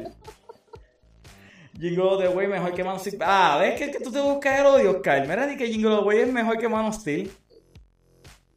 Jingle 1.79 2.19
the 2.19 2.29
Way 2.29 2.49
mejor 2.49 2.75
que 2.75 2.83
Man 2.83 2.97
of 2.97 3.01
Steel. 3.03 3.23
Ah, 3.23 3.59
¿ves 3.61 3.79
que, 3.79 3.91
que 3.91 4.01
tú 4.01 4.11
te 4.11 4.21
buscas 4.21 4.61
el 4.61 4.67
odio, 4.67 4.91
Oscar? 4.91 5.27
Mira, 5.29 5.47
di 5.47 5.57
que 5.57 5.69
Jingle 5.69 5.97
the 5.99 6.03
Way 6.03 6.19
es 6.19 6.33
mejor 6.33 6.59
que 6.59 6.69
Man 6.69 6.87
of 6.87 6.95
Steel. 6.95 7.31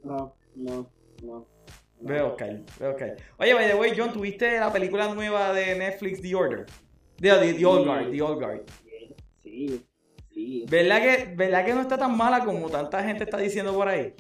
No, 0.04 0.36
no, 0.56 0.90
no. 1.24 1.48
Veo, 2.00 2.30
Oscar, 2.30 2.62
veo, 2.80 2.92
Oscar. 2.92 3.16
Oye, 3.38 3.54
by 3.54 3.68
the 3.68 3.76
way, 3.76 3.94
John, 3.96 4.12
¿tuviste 4.12 4.60
la 4.60 4.74
película 4.74 5.14
nueva 5.14 5.54
de 5.54 5.76
Netflix, 5.76 6.20
The 6.20 6.34
Order? 6.34 6.66
The, 7.18 7.30
the, 7.30 7.54
the 7.54 7.66
Old 7.66 7.86
Guard, 7.86 8.12
The 8.12 8.22
Old 8.24 8.40
Guard. 8.40 8.62
Sí, 9.44 9.86
sí. 10.34 10.66
¿Verdad 10.68 11.02
que, 11.02 11.36
¿Verdad 11.36 11.64
que 11.64 11.74
no 11.76 11.82
está 11.82 12.00
tan 12.00 12.18
mala 12.18 12.44
como 12.44 12.70
tanta 12.70 13.04
gente 13.04 13.26
está 13.26 13.38
diciendo 13.38 13.74
por 13.74 13.88
ahí? 13.88 14.16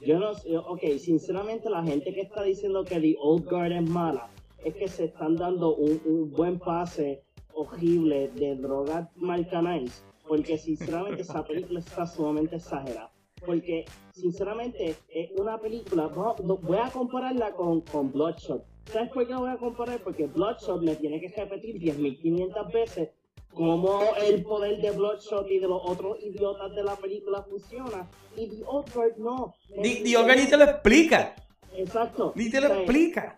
Yo 0.00 0.18
no 0.18 0.32
sé, 0.32 0.56
ok, 0.56 0.80
sinceramente 0.98 1.68
la 1.68 1.82
gente 1.82 2.14
que 2.14 2.22
está 2.22 2.42
diciendo 2.42 2.84
que 2.84 2.98
The 2.98 3.16
Old 3.20 3.44
Guard 3.44 3.72
es 3.72 3.82
mala, 3.82 4.30
es 4.64 4.74
que 4.74 4.88
se 4.88 5.04
están 5.06 5.36
dando 5.36 5.76
un, 5.76 6.00
un 6.06 6.30
buen 6.30 6.58
pase 6.58 7.22
horrible 7.54 8.28
de 8.28 8.56
drogas 8.56 9.08
marca 9.16 9.62
Nice, 9.62 10.02
porque 10.26 10.58
sinceramente 10.58 11.22
esa 11.22 11.44
película 11.44 11.80
está 11.80 12.06
sumamente 12.06 12.56
exagerada. 12.56 13.10
Porque 13.44 13.86
sinceramente 14.12 14.96
es 15.08 15.30
una 15.38 15.58
película, 15.58 16.08
voy 16.08 16.78
a 16.78 16.90
compararla 16.90 17.52
con, 17.52 17.80
con 17.80 18.12
Bloodshot. 18.12 18.64
¿Sabes 18.92 19.10
por 19.10 19.26
qué 19.26 19.32
la 19.32 19.38
voy 19.38 19.50
a 19.50 19.56
comparar? 19.56 20.00
Porque 20.02 20.26
Bloodshot 20.26 20.82
me 20.82 20.94
tiene 20.96 21.20
que 21.20 21.28
repetir 21.28 21.76
10.500 21.80 22.72
veces 22.72 23.08
cómo 23.54 24.02
el 24.22 24.42
poder 24.42 24.80
de 24.80 24.90
Bloodshot 24.90 25.50
y 25.50 25.58
de 25.58 25.68
los 25.68 25.80
otros 25.84 26.18
idiotas 26.22 26.74
de 26.74 26.82
la 26.82 26.96
película 26.96 27.42
funciona. 27.42 28.08
Y 28.36 28.46
The 28.46 28.62
Guard 28.62 29.16
no. 29.16 29.54
The, 29.82 30.12
Guard 30.12 30.36
ni 30.36 30.46
te 30.46 30.56
lo 30.56 30.64
explica. 30.64 31.34
Exacto. 31.74 32.32
Ni 32.34 32.50
te 32.50 32.60
lo 32.60 32.66
explica 32.68 33.34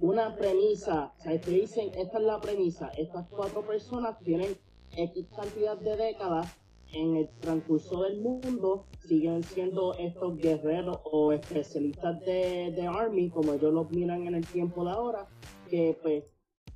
una 0.00 0.36
premisa, 0.36 1.12
o 1.18 1.22
sea, 1.22 1.40
te 1.40 1.50
dicen, 1.50 1.90
esta 1.96 2.18
es 2.18 2.24
la 2.24 2.40
premisa, 2.40 2.90
estas 2.96 3.26
cuatro 3.28 3.62
personas 3.62 4.18
tienen 4.20 4.56
X 4.94 5.26
cantidad 5.34 5.76
de 5.78 5.96
décadas 5.96 6.54
en 6.92 7.16
el 7.16 7.28
transcurso 7.40 8.02
del 8.02 8.20
mundo, 8.20 8.86
siguen 9.06 9.42
siendo 9.42 9.94
estos 9.94 10.36
guerreros 10.38 10.98
o 11.04 11.32
especialistas 11.32 12.20
de, 12.20 12.72
de 12.72 12.86
Army, 12.86 13.30
como 13.30 13.54
ellos 13.54 13.72
los 13.72 13.90
miran 13.90 14.26
en 14.26 14.34
el 14.34 14.46
tiempo 14.46 14.84
de 14.84 14.90
ahora, 14.90 15.26
que 15.68 15.98
pues, 16.02 16.24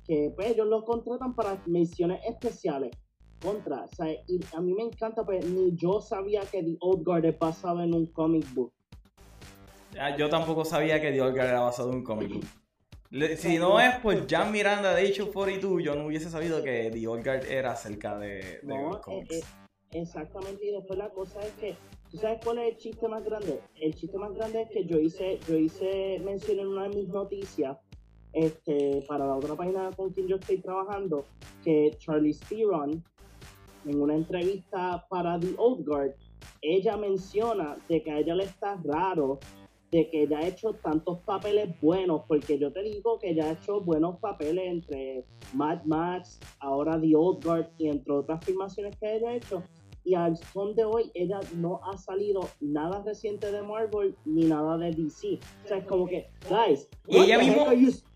que 0.05 0.33
pues 0.35 0.49
ellos 0.49 0.67
los 0.67 0.83
contratan 0.83 1.35
para 1.35 1.61
misiones 1.65 2.21
especiales. 2.27 2.91
Contra, 3.41 3.85
o 3.85 3.87
sea, 3.87 4.05
y 4.11 4.39
a 4.55 4.61
mí 4.61 4.71
me 4.75 4.83
encanta, 4.83 5.25
pues 5.25 5.43
ni 5.49 5.75
yo 5.75 5.99
sabía 5.99 6.41
que 6.41 6.61
The 6.61 6.77
Old 6.79 7.03
Guard 7.03 7.25
es 7.25 7.39
basado 7.39 7.81
en 7.81 7.91
un 7.91 8.05
comic 8.05 8.45
book. 8.53 8.71
Yo 10.15 10.29
tampoco 10.29 10.63
sabía 10.63 11.01
que 11.01 11.11
The 11.11 11.21
Old 11.21 11.33
Guard 11.33 11.47
era 11.47 11.61
basado 11.61 11.89
en 11.89 11.95
un 11.95 12.03
comic 12.03 12.33
book 12.33 12.45
si 13.35 13.57
no 13.57 13.79
es 13.79 13.99
por 13.99 14.27
Jan 14.29 14.51
Miranda 14.51 14.93
de 14.93 15.07
Age 15.07 15.25
42, 15.25 15.83
yo 15.83 15.95
no 15.95 16.05
hubiese 16.05 16.29
sabido 16.29 16.63
que 16.63 16.89
The 16.91 17.07
Old 17.07 17.25
Guard 17.25 17.45
era 17.45 17.71
acerca 17.71 18.17
de, 18.17 18.59
no, 18.63 19.01
eh, 19.07 19.25
eh, 19.29 19.41
exactamente, 19.91 20.65
y 20.65 20.71
después 20.71 20.97
la 20.97 21.09
cosa 21.09 21.41
es 21.41 21.51
que, 21.53 21.75
¿tú 22.09 22.17
sabes 22.17 22.39
cuál 22.43 22.59
es 22.59 22.73
el 22.73 22.77
chiste 22.77 23.07
más 23.09 23.23
grande? 23.25 23.59
El 23.75 23.93
chiste 23.95 24.17
más 24.17 24.33
grande 24.33 24.61
es 24.61 24.69
que 24.69 24.85
yo 24.85 24.97
hice, 24.97 25.39
yo 25.47 25.57
hice 25.57 26.19
mención 26.23 26.59
en 26.59 26.67
una 26.67 26.83
de 26.83 26.89
mis 26.95 27.09
noticias, 27.09 27.77
este, 28.31 29.03
para 29.09 29.27
la 29.27 29.35
otra 29.35 29.55
página 29.55 29.89
con 29.91 30.11
quien 30.11 30.27
yo 30.27 30.37
estoy 30.37 30.61
trabajando, 30.61 31.25
que 31.65 31.91
Charlie 31.97 32.37
Theron, 32.47 33.03
en 33.85 34.01
una 34.01 34.15
entrevista 34.15 35.05
para 35.09 35.37
The 35.37 35.53
Old 35.57 35.85
Guard, 35.85 36.13
ella 36.61 36.95
menciona 36.95 37.75
de 37.89 38.01
que 38.01 38.11
a 38.11 38.19
ella 38.19 38.35
le 38.35 38.43
está 38.43 38.79
raro 38.85 39.39
de 39.91 40.09
que 40.09 40.23
ella 40.23 40.39
ha 40.39 40.47
hecho 40.47 40.73
tantos 40.73 41.19
papeles 41.19 41.69
buenos, 41.81 42.21
porque 42.27 42.57
yo 42.57 42.71
te 42.71 42.81
digo 42.81 43.19
que 43.19 43.31
ella 43.31 43.49
ha 43.49 43.51
hecho 43.51 43.81
buenos 43.81 44.19
papeles 44.19 44.65
entre 44.65 45.25
Mad 45.53 45.83
Max, 45.83 46.39
ahora 46.59 46.99
The 46.99 47.13
Old 47.15 47.43
Guard 47.43 47.67
y 47.77 47.89
entre 47.89 48.13
otras 48.13 48.43
filmaciones 48.45 48.95
que 48.97 49.17
ella 49.17 49.29
ha 49.29 49.35
hecho. 49.35 49.63
Y 50.03 50.15
al 50.15 50.37
son 50.37 50.73
de 50.75 50.83
hoy, 50.83 51.11
ella 51.13 51.39
no 51.57 51.79
ha 51.83 51.97
salido 51.97 52.49
nada 52.59 53.03
reciente 53.05 53.51
de 53.51 53.61
Marvel 53.61 54.15
ni 54.25 54.45
nada 54.45 54.77
de 54.77 54.91
DC. 54.91 55.39
O 55.63 55.67
sea, 55.67 55.77
es 55.77 55.85
como 55.85 56.07
que, 56.07 56.27
guys, 56.49 56.87
y 57.07 57.17
ella, 57.17 57.37
mismo, 57.37 57.67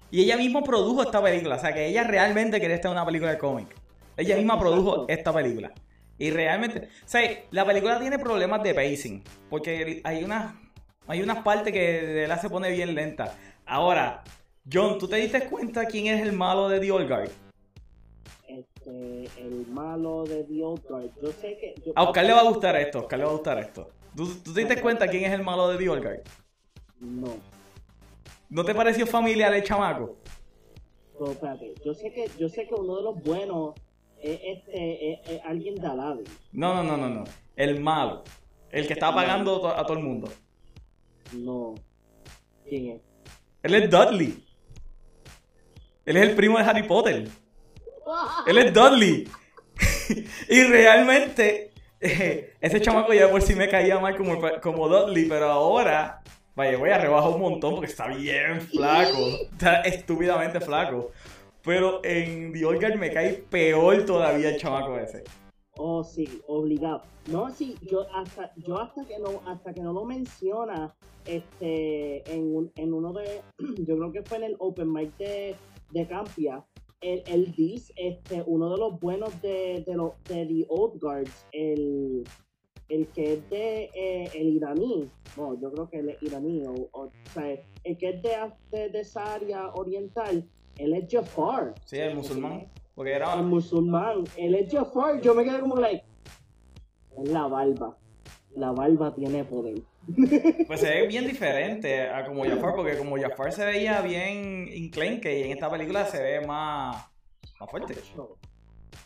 y 0.09 0.21
ella 0.21 0.37
mismo 0.37 0.63
produjo 0.63 1.03
esta 1.03 1.21
película. 1.21 1.57
O 1.57 1.59
sea, 1.59 1.73
que 1.73 1.87
ella 1.87 2.03
realmente 2.03 2.59
quería 2.59 2.77
estar 2.77 2.89
en 2.89 2.97
una 2.97 3.05
película 3.05 3.31
de 3.31 3.37
cómic. 3.37 3.75
Ella 4.17 4.37
misma 4.37 4.57
produjo 4.57 5.05
esta 5.09 5.31
película. 5.31 5.73
Y 6.17 6.31
realmente, 6.31 6.79
o 6.79 7.07
sea, 7.07 7.21
la 7.51 7.65
película 7.65 7.99
tiene 7.99 8.17
problemas 8.17 8.63
de 8.63 8.73
pacing. 8.73 9.23
Porque 9.49 10.01
hay 10.03 10.23
una 10.23 10.64
hay 11.07 11.21
unas 11.21 11.43
partes 11.43 11.71
que 11.71 12.25
la 12.27 12.37
se 12.37 12.49
pone 12.49 12.71
bien 12.71 12.95
lenta. 12.95 13.35
Ahora, 13.65 14.23
John, 14.71 14.97
¿tú 14.97 15.07
te 15.07 15.17
diste 15.17 15.47
cuenta 15.47 15.85
quién 15.85 16.07
es 16.07 16.21
el 16.21 16.33
malo 16.33 16.69
de 16.69 16.79
The 16.79 16.91
Old 16.91 17.07
Guard? 17.07 17.29
Este, 18.47 19.29
el 19.37 19.67
malo 19.67 20.23
de 20.23 20.43
The 20.43 20.63
Old 20.63 20.83
Guard. 20.87 21.09
Yo 21.21 21.31
sé 21.31 21.57
que. 21.57 21.75
a 21.95 22.03
Oscar 22.03 22.25
le 22.25 22.33
va 22.33 22.39
a 22.39 22.49
gustar 22.49 22.75
esto. 22.75 22.99
Oscar 22.99 23.19
le 23.19 23.25
va 23.25 23.31
a 23.31 23.35
gustar 23.35 23.59
esto. 23.59 23.89
¿Tú, 24.15 24.53
te 24.53 24.59
diste 24.61 24.81
cuenta 24.81 25.07
quién 25.07 25.25
es 25.25 25.33
el 25.33 25.43
malo 25.43 25.67
de 25.69 25.77
The 25.77 25.89
Old 25.89 26.03
Guard? 26.03 26.21
No. 26.99 27.35
¿No 28.49 28.63
te 28.63 28.73
pareció 28.73 29.05
familiar 29.05 29.53
el 29.53 29.63
chamaco? 29.63 30.15
Pero 31.17 31.31
espérate, 31.31 31.73
yo 31.83 31.93
sé 31.93 32.11
que, 32.11 32.29
yo 32.37 32.49
sé 32.49 32.67
que 32.67 32.73
uno 32.73 32.97
de 32.97 33.03
los 33.03 33.23
buenos 33.23 33.73
es 34.21 34.39
este, 34.43 35.13
es, 35.13 35.41
alguien 35.45 35.75
de 35.75 35.87
Aladdin. 35.87 36.25
No, 36.51 36.73
no, 36.75 36.83
no, 36.83 36.97
no, 36.97 37.09
no. 37.09 37.23
El 37.55 37.79
malo. 37.79 38.23
El 38.71 38.87
que 38.87 38.93
está 38.93 39.13
pagando 39.13 39.67
a 39.67 39.85
todo 39.85 39.97
el 39.97 40.03
mundo. 40.03 40.29
No. 41.35 41.75
¿Quién 42.67 42.89
es? 42.89 43.01
Él 43.63 43.75
es 43.75 43.89
Dudley. 43.89 44.43
Él 46.05 46.17
es 46.17 46.29
el 46.29 46.35
primo 46.35 46.57
de 46.57 46.63
Harry 46.63 46.83
Potter. 46.83 47.27
Él 48.45 48.57
es 48.57 48.73
Dudley. 48.73 49.27
y 50.49 50.63
realmente, 50.63 51.71
ese 51.99 52.81
chamaco 52.81 53.13
ya 53.13 53.29
por 53.29 53.41
sí 53.41 53.55
me 53.55 53.67
caía 53.67 53.99
mal 53.99 54.15
como, 54.15 54.39
como 54.61 54.87
Dudley, 54.87 55.25
pero 55.25 55.49
ahora, 55.49 56.21
vaya, 56.55 56.77
voy 56.77 56.91
a 56.91 56.99
rebajar 56.99 57.31
un 57.31 57.41
montón 57.41 57.75
porque 57.75 57.91
está 57.91 58.07
bien 58.07 58.61
flaco. 58.61 59.17
Está 59.51 59.81
estúpidamente 59.81 60.59
flaco. 60.59 61.11
Pero 61.63 62.01
en 62.03 62.53
The 62.53 62.63
Old 62.65 62.95
me 62.97 63.11
cae 63.11 63.33
peor 63.33 64.05
todavía 64.05 64.49
el 64.49 64.57
chamaco 64.59 64.99
ese. 64.99 65.23
Oh, 65.77 66.03
sí, 66.03 66.41
obligado. 66.47 67.01
No, 67.31 67.49
sí, 67.51 67.75
yo 67.81 68.05
hasta, 68.13 68.53
yo 68.55 68.79
hasta 68.79 69.05
que 69.05 69.19
no, 69.19 69.41
hasta 69.45 69.73
que 69.73 69.81
no 69.81 69.93
lo 69.93 70.05
menciona, 70.05 70.95
este, 71.25 72.31
en, 72.31 72.71
en 72.75 72.93
uno 72.93 73.13
de, 73.13 73.41
yo 73.85 73.97
creo 73.97 74.11
que 74.11 74.23
fue 74.23 74.37
en 74.37 74.43
el 74.43 74.55
Open 74.59 74.91
Mic 74.91 75.17
de, 75.17 75.55
de 75.91 76.07
Campia, 76.07 76.63
el, 77.01 77.23
el 77.27 77.51
dice, 77.53 77.93
este, 77.97 78.43
uno 78.45 78.71
de 78.71 78.77
los 78.77 78.99
buenos 78.99 79.41
de, 79.41 79.83
de, 79.85 79.95
los 79.95 80.11
de 80.23 80.45
The 80.45 80.65
Old 80.69 80.99
Guards, 80.99 81.45
el, 81.51 82.23
el 82.89 83.07
que 83.07 83.33
es 83.33 83.49
de 83.49 83.89
eh, 83.93 84.29
el 84.33 84.47
iraní, 84.49 85.09
no, 85.37 85.59
yo 85.59 85.71
creo 85.71 85.89
que 85.89 85.99
él 85.99 86.09
es 86.09 86.23
iraní, 86.23 86.63
o, 86.65 86.89
o, 86.91 87.11
sea, 87.33 87.59
el 87.83 87.97
que 87.97 88.09
es 88.09 88.21
de, 88.21 88.89
de, 88.89 88.99
esa 88.99 89.33
área 89.33 89.69
oriental, 89.73 90.47
él 90.77 90.93
es 90.93 91.05
Jafar. 91.11 91.73
Sí, 91.85 91.97
el 91.97 92.15
musulmán. 92.15 92.69
Porque 92.95 93.11
era... 93.11 93.33
El 93.35 93.43
musulmán, 93.43 94.23
él 94.37 94.55
es 94.55 94.71
Jafar, 94.71 95.21
yo 95.21 95.35
me 95.35 95.43
quedé 95.43 95.59
como 95.59 95.75
like, 95.75 96.03
Es 97.21 97.29
la 97.29 97.47
barba. 97.47 97.97
La 98.55 98.71
barba 98.71 99.13
tiene 99.13 99.43
poder. 99.43 99.81
Pues 100.67 100.79
se 100.79 100.89
ve 100.89 101.07
bien 101.07 101.27
diferente 101.27 102.07
a 102.07 102.25
como 102.25 102.45
Jafar, 102.45 102.73
porque 102.75 102.97
como 102.97 103.17
Jafar 103.17 103.51
se 103.51 103.65
veía 103.65 104.01
bien 104.01 104.67
inclenque 104.73 105.39
y 105.39 105.43
en 105.43 105.51
esta 105.51 105.69
película 105.69 106.05
se 106.05 106.21
ve 106.21 106.45
más, 106.45 107.05
más 107.59 107.69
fuerte. 107.69 107.95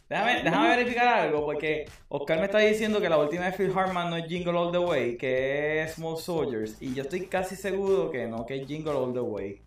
Déjame, 0.09 0.43
déjame 0.43 0.69
verificar 0.69 1.07
algo, 1.07 1.45
porque 1.45 1.85
Oscar 2.09 2.39
me 2.39 2.45
está 2.45 2.57
diciendo 2.59 2.99
que 2.99 3.09
la 3.09 3.17
última 3.17 3.45
de 3.45 3.51
Phil 3.51 3.71
Hartman 3.75 4.09
no 4.09 4.17
es 4.17 4.25
Jingle 4.25 4.57
All 4.57 4.71
the 4.71 4.79
Way, 4.79 5.17
que 5.17 5.83
es 5.83 5.93
Small 5.93 6.17
Soldiers, 6.17 6.81
y 6.81 6.93
yo 6.93 7.03
estoy 7.03 7.27
casi 7.27 7.55
seguro 7.55 8.09
que 8.09 8.27
no, 8.27 8.45
que 8.45 8.61
es 8.61 8.67
Jingle 8.67 8.93
All 8.93 9.13
the 9.13 9.19
Way. 9.19 9.61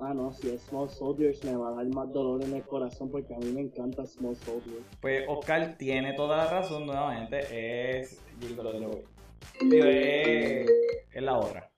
Ah, 0.00 0.12
no, 0.14 0.32
si 0.32 0.50
es 0.50 0.62
Small 0.62 0.90
Soldiers 0.90 1.42
me 1.44 1.56
va 1.56 1.68
a 1.68 1.72
dar 1.72 1.86
más 1.86 2.12
dolor 2.12 2.42
en 2.42 2.54
el 2.54 2.62
corazón 2.62 3.10
porque 3.10 3.34
a 3.34 3.38
mí 3.38 3.52
me 3.52 3.60
encanta 3.62 4.04
Small 4.06 4.36
Soldiers. 4.36 4.84
Pues 5.00 5.24
Oscar 5.28 5.76
tiene 5.78 6.12
toda 6.14 6.36
la 6.36 6.50
razón, 6.50 6.86
nuevamente, 6.86 8.00
es 8.00 8.20
Way. 8.86 9.04
Digo, 9.70 9.84
es, 9.84 10.70
es 11.12 11.22
la 11.22 11.38
otra. 11.38 11.70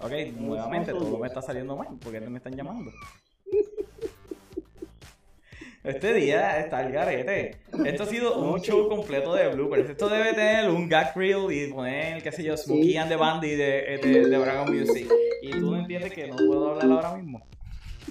Ok, 0.00 0.12
nuevamente 0.36 0.92
todo 0.92 1.18
me 1.18 1.28
está 1.28 1.40
saliendo 1.40 1.76
mal, 1.76 1.88
porque 2.02 2.20
me 2.20 2.38
están 2.38 2.54
llamando. 2.54 2.90
Este 5.84 6.14
día 6.14 6.60
está 6.60 6.82
el 6.86 6.92
garete. 6.92 7.58
Esto 7.84 8.04
ha 8.04 8.06
sido 8.06 8.38
un 8.38 8.58
show 8.62 8.88
completo 8.88 9.34
de 9.34 9.54
bloopers. 9.54 9.90
Esto 9.90 10.08
debe 10.08 10.32
tener 10.32 10.70
un 10.70 10.88
gag 10.88 11.14
reel 11.14 11.52
y 11.52 11.70
poner, 11.70 12.22
qué 12.22 12.32
sé 12.32 12.42
yo, 12.42 12.56
Smokey 12.56 12.96
and 12.96 13.10
the 13.10 13.16
Bandy 13.16 13.50
de, 13.50 14.00
de, 14.02 14.28
de 14.30 14.38
Dragon 14.38 14.74
Music. 14.74 15.06
Y 15.42 15.50
tú 15.50 15.72
no 15.72 15.80
entiendes 15.80 16.14
que 16.14 16.26
no 16.26 16.36
puedo 16.36 16.70
hablar 16.70 16.90
ahora 16.90 17.16
mismo. 17.16 17.42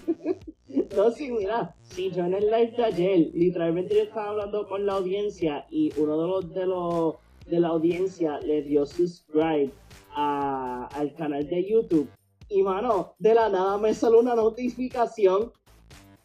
No, 0.96 1.10
sí, 1.10 1.32
mira, 1.32 1.76
sí, 1.82 2.12
yo 2.12 2.26
en 2.26 2.36
el 2.36 2.46
live 2.46 2.74
de 2.78 2.84
ayer, 2.84 3.32
literalmente 3.34 3.96
yo 3.96 4.04
estaba 4.04 4.30
hablando 4.30 4.68
con 4.68 4.86
la 4.86 4.94
audiencia 4.94 5.66
y 5.70 5.92
uno 5.98 6.22
de 6.22 6.28
los 6.28 6.54
de 6.54 6.66
los 6.68 7.16
de 7.48 7.60
la 7.60 7.70
audiencia 7.70 8.40
le 8.40 8.62
dio 8.62 8.86
subscribe 8.86 9.72
a, 10.16 10.88
al 10.94 11.14
canal 11.16 11.48
de 11.48 11.68
YouTube. 11.68 12.10
Y 12.50 12.62
mano, 12.62 13.16
de 13.18 13.34
la 13.34 13.50
nada 13.50 13.78
me 13.80 13.94
salió 13.94 14.20
una 14.20 14.36
notificación 14.36 15.52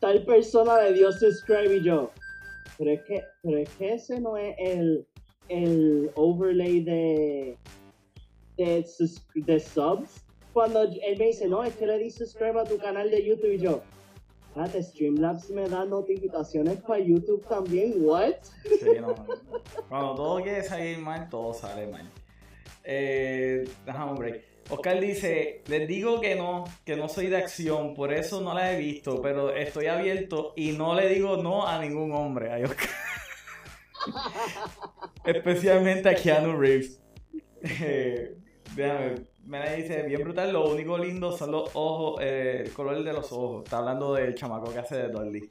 tal 0.00 0.24
persona 0.24 0.80
le 0.82 0.92
dio 0.94 1.12
subscribe 1.12 1.76
y 1.76 1.82
yo. 1.82 2.10
Pero 2.76 2.90
es 2.92 3.02
que, 3.02 3.24
pero 3.42 3.58
es 3.58 3.68
que 3.70 3.94
ese 3.94 4.20
no 4.20 4.36
es 4.36 4.54
el, 4.58 5.06
el 5.48 6.10
overlay 6.14 6.80
de, 6.80 7.58
de, 8.56 9.60
subs. 9.60 10.24
Cuando 10.52 10.82
él 10.82 11.18
me 11.18 11.26
dice, 11.26 11.48
no, 11.48 11.64
es 11.64 11.74
que 11.76 11.86
le 11.86 11.98
di 11.98 12.10
subscribe 12.10 12.60
a 12.60 12.64
tu 12.64 12.78
canal 12.78 13.10
de 13.10 13.24
YouTube 13.24 13.54
y 13.54 13.58
yo. 13.58 13.82
Espérate, 14.48 14.82
Streamlabs 14.82 15.50
me 15.50 15.68
da 15.68 15.84
notificaciones 15.84 16.80
para 16.80 16.98
YouTube 17.00 17.46
también, 17.46 17.94
what? 17.98 18.34
Sí, 18.64 18.98
no. 19.00 19.14
Cuando 19.88 20.14
todo 20.14 20.42
quiere 20.42 20.62
salir 20.62 20.98
mal, 20.98 21.28
todo 21.28 21.52
sale 21.52 21.86
mal. 21.86 22.10
Eh, 22.82 23.68
déjame 23.84 24.12
un 24.12 24.18
break. 24.18 24.42
Oscar 24.70 25.00
dice, 25.00 25.62
les 25.66 25.88
digo 25.88 26.20
que 26.20 26.34
no, 26.34 26.64
que 26.84 26.96
no 26.96 27.08
soy 27.08 27.28
de 27.28 27.38
acción, 27.38 27.94
por 27.94 28.12
eso 28.12 28.40
no 28.40 28.52
la 28.54 28.72
he 28.72 28.78
visto, 28.78 29.22
pero 29.22 29.54
estoy 29.54 29.86
abierto 29.86 30.52
y 30.56 30.72
no 30.72 30.94
le 30.94 31.08
digo 31.08 31.38
no 31.38 31.66
a 31.66 31.80
ningún 31.80 32.12
hombre. 32.14 32.52
Ay, 32.52 32.64
Oscar. 32.64 32.88
Especialmente 35.24 36.08
a 36.08 36.14
Keanu 36.14 36.58
Reeves. 36.58 37.00
Eh, 37.60 38.36
déjame, 38.76 39.26
me 39.44 39.76
dice, 39.76 40.04
bien 40.04 40.22
brutal, 40.22 40.52
lo 40.52 40.70
único 40.70 40.96
lindo 40.96 41.36
son 41.36 41.50
los 41.50 41.70
ojos, 41.74 42.20
eh, 42.22 42.62
el 42.66 42.72
color 42.72 43.02
de 43.02 43.12
los 43.12 43.32
ojos. 43.32 43.64
Está 43.64 43.78
hablando 43.78 44.14
del 44.14 44.36
chamaco 44.36 44.70
que 44.70 44.78
hace 44.78 44.96
de 44.96 45.08
Dolly. 45.08 45.50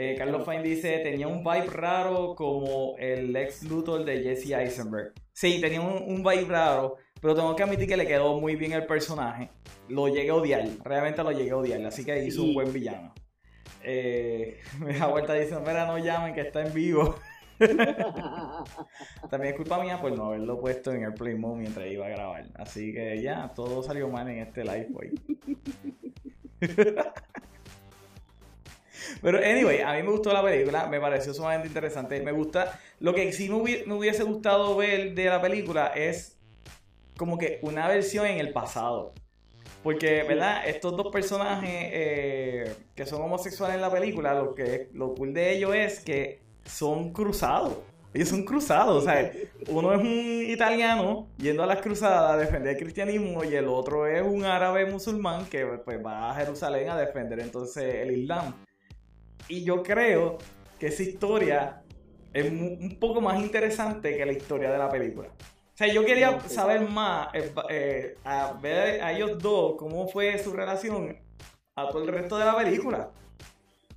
Eh, 0.00 0.14
Carlos 0.16 0.44
Fine 0.44 0.62
dice, 0.62 1.00
tenía 1.00 1.26
un 1.26 1.42
vibe 1.42 1.66
raro 1.72 2.36
como 2.36 2.94
el 2.98 3.34
ex 3.34 3.64
Luthor 3.64 4.04
de 4.04 4.22
Jesse 4.22 4.52
Eisenberg. 4.52 5.12
Sí, 5.32 5.60
tenía 5.60 5.80
un, 5.80 6.04
un 6.06 6.22
vibe 6.22 6.44
raro, 6.44 6.98
pero 7.20 7.34
tengo 7.34 7.56
que 7.56 7.64
admitir 7.64 7.88
que 7.88 7.96
le 7.96 8.06
quedó 8.06 8.38
muy 8.38 8.54
bien 8.54 8.70
el 8.74 8.86
personaje. 8.86 9.50
Lo 9.88 10.06
llegué 10.06 10.30
a 10.30 10.36
odiar, 10.36 10.68
realmente 10.84 11.20
lo 11.24 11.32
llegué 11.32 11.50
a 11.50 11.56
odiar, 11.56 11.84
así 11.84 12.04
que 12.04 12.24
hizo 12.24 12.44
un 12.44 12.54
buen 12.54 12.72
villano. 12.72 13.12
Eh, 13.82 14.60
me 14.78 14.96
da 14.96 15.08
vuelta 15.08 15.34
diciendo, 15.34 15.64
mira, 15.66 15.84
no 15.84 15.98
llamen 15.98 16.32
que 16.32 16.42
está 16.42 16.64
en 16.64 16.72
vivo. 16.72 17.16
También 19.30 19.52
es 19.52 19.56
culpa 19.56 19.82
mía 19.82 20.00
por 20.00 20.16
no 20.16 20.26
haberlo 20.26 20.60
puesto 20.60 20.92
en 20.92 21.02
el 21.02 21.14
Play 21.14 21.34
Mode 21.34 21.58
mientras 21.58 21.88
iba 21.88 22.06
a 22.06 22.10
grabar. 22.10 22.44
Así 22.54 22.92
que 22.92 23.20
ya, 23.20 23.50
todo 23.52 23.82
salió 23.82 24.08
mal 24.08 24.28
en 24.28 24.38
este 24.38 24.62
live 24.62 24.90
hoy. 24.94 25.20
Pero 29.22 29.38
anyway, 29.38 29.80
a 29.80 29.92
mí 29.94 30.02
me 30.02 30.10
gustó 30.10 30.32
la 30.32 30.42
película, 30.42 30.86
me 30.86 31.00
pareció 31.00 31.32
sumamente 31.34 31.68
interesante. 31.68 32.20
Me 32.22 32.32
gusta. 32.32 32.78
Lo 33.00 33.14
que 33.14 33.32
sí 33.32 33.48
me, 33.48 33.56
hubi- 33.56 33.84
me 33.86 33.94
hubiese 33.94 34.22
gustado 34.24 34.76
ver 34.76 35.14
de 35.14 35.24
la 35.26 35.40
película 35.40 35.88
es 35.88 36.36
como 37.16 37.38
que 37.38 37.58
una 37.62 37.88
versión 37.88 38.26
en 38.26 38.38
el 38.38 38.52
pasado. 38.52 39.12
Porque, 39.82 40.24
¿verdad? 40.24 40.66
Estos 40.68 40.96
dos 40.96 41.08
personajes 41.12 41.70
eh, 41.72 42.74
que 42.96 43.06
son 43.06 43.22
homosexuales 43.22 43.76
en 43.76 43.80
la 43.80 43.90
película, 43.90 44.34
lo 44.34 44.54
que 44.54 44.88
lo 44.92 45.14
cool 45.14 45.32
de 45.32 45.52
ellos 45.52 45.74
es 45.74 46.00
que 46.00 46.40
son 46.64 47.12
cruzados. 47.12 47.74
Ellos 48.14 48.30
son 48.30 48.44
cruzados, 48.44 49.02
o 49.02 49.06
sea, 49.06 49.30
uno 49.68 49.92
es 49.92 50.00
un 50.00 50.42
italiano 50.48 51.28
yendo 51.36 51.62
a 51.62 51.66
las 51.66 51.80
cruzadas 51.82 52.32
a 52.32 52.36
defender 52.38 52.72
el 52.74 52.78
cristianismo 52.82 53.44
y 53.44 53.54
el 53.54 53.68
otro 53.68 54.06
es 54.06 54.22
un 54.22 54.44
árabe 54.46 54.86
musulmán 54.86 55.44
que 55.46 55.64
pues 55.84 56.04
va 56.04 56.30
a 56.30 56.34
Jerusalén 56.34 56.88
a 56.88 56.96
defender 56.98 57.38
entonces 57.40 57.84
el 57.96 58.18
Islam. 58.18 58.54
Y 59.46 59.64
yo 59.64 59.82
creo 59.82 60.38
que 60.78 60.88
esa 60.88 61.02
historia 61.02 61.82
es 62.32 62.50
un 62.50 62.96
poco 63.00 63.20
más 63.20 63.40
interesante 63.40 64.16
que 64.16 64.26
la 64.26 64.32
historia 64.32 64.70
de 64.70 64.78
la 64.78 64.90
película. 64.90 65.28
O 65.28 65.76
sea, 65.78 65.86
yo 65.92 66.04
quería 66.04 66.40
saber 66.40 66.88
más, 66.88 67.28
eh, 67.34 67.52
eh, 67.70 68.16
a 68.24 68.52
ver 68.52 69.00
a 69.00 69.12
ellos 69.12 69.38
dos, 69.38 69.76
cómo 69.76 70.08
fue 70.08 70.36
su 70.38 70.52
relación 70.52 71.16
a 71.76 71.88
todo 71.88 72.02
el 72.02 72.08
resto 72.08 72.36
de 72.36 72.44
la 72.44 72.56
película. 72.56 73.10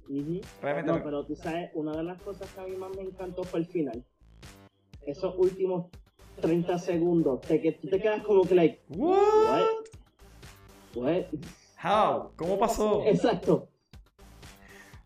Ujú. 0.07 0.41
Realmente 0.61 0.91
No, 0.91 1.03
pero 1.03 1.25
tú 1.25 1.35
sabes, 1.35 1.71
una 1.73 1.95
de 1.97 2.03
las 2.03 2.21
cosas 2.21 2.47
que 2.51 2.61
a 2.61 2.65
mí 2.65 2.75
más 2.75 2.95
me 2.95 3.01
encantó 3.01 3.43
fue 3.43 3.61
el 3.61 3.65
final. 3.65 4.03
Esos 5.05 5.33
últimos 5.37 5.87
30 6.39 6.77
segundos, 6.77 7.41
te, 7.41 7.59
que 7.59 7.71
tú 7.71 7.87
te 7.87 7.99
quedas 7.99 8.21
como 8.23 8.43
que, 8.43 8.53
like, 8.53 8.81
What? 8.89 9.17
what? 10.93 11.23
What? 11.23 11.23
How? 11.83 12.31
¿Cómo 12.35 12.59
pasó? 12.59 13.03
Exacto. 13.05 13.70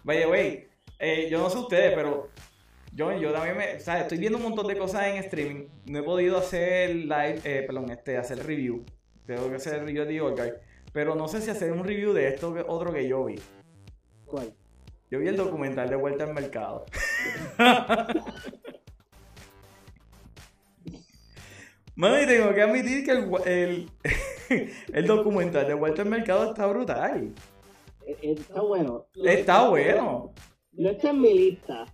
Vaya, 0.06 0.28
güey, 0.28 0.68
eh, 1.00 1.28
yo 1.32 1.40
no 1.40 1.50
sé 1.50 1.58
ustedes, 1.58 1.96
pero 1.96 2.30
yo, 2.94 3.12
yo 3.18 3.34
también 3.34 3.58
me, 3.58 3.74
o 3.78 3.80
sea, 3.80 4.02
estoy 4.02 4.20
viendo 4.20 4.38
un 4.38 4.44
montón 4.44 4.68
de 4.68 4.78
cosas 4.78 5.08
en 5.08 5.16
streaming. 5.16 5.66
No 5.88 5.98
he 5.98 6.04
podido 6.04 6.38
hacer 6.38 6.96
live, 6.96 7.42
eh, 7.44 7.64
perdón, 7.66 7.90
este, 7.90 8.16
hacer 8.16 8.46
review. 8.46 8.86
Tengo 9.26 9.50
que 9.50 9.56
hacer 9.56 9.74
el 9.74 9.86
review 9.88 10.06
de 10.06 10.22
Orgar. 10.22 10.62
Pero 10.94 11.16
no 11.16 11.28
sé 11.28 11.42
si 11.42 11.50
hacer 11.50 11.72
un 11.72 11.84
review 11.84 12.14
de 12.14 12.28
esto 12.28 12.54
que 12.54 12.64
otro 12.68 12.94
que 12.94 13.08
yo 13.08 13.26
vi. 13.26 13.42
¿Cuál? 14.28 14.54
Yo 15.10 15.18
vi 15.18 15.28
el 15.28 15.38
documental 15.38 15.90
de 15.90 15.96
Vuelta 15.96 16.26
al 16.26 16.36
Mercado. 16.36 16.86
Mano, 21.96 22.22
y 22.22 22.28
tengo 22.28 22.54
que 22.54 22.62
admitir 22.62 23.04
que 23.04 23.12
el, 23.12 23.28
el, 23.46 23.90
el 24.94 25.08
documental 25.08 25.66
de 25.66 25.74
Vuelta 25.74 26.04
al 26.04 26.10
Mercado 26.10 26.52
está 26.52 26.68
brutal. 26.68 27.34
Está 28.06 28.62
bueno. 28.62 29.08
Está 29.24 29.70
bueno. 29.70 30.34
No 30.74 30.90
está 30.90 31.12
en 31.12 31.22
mi 31.22 31.34
lista, 31.34 31.86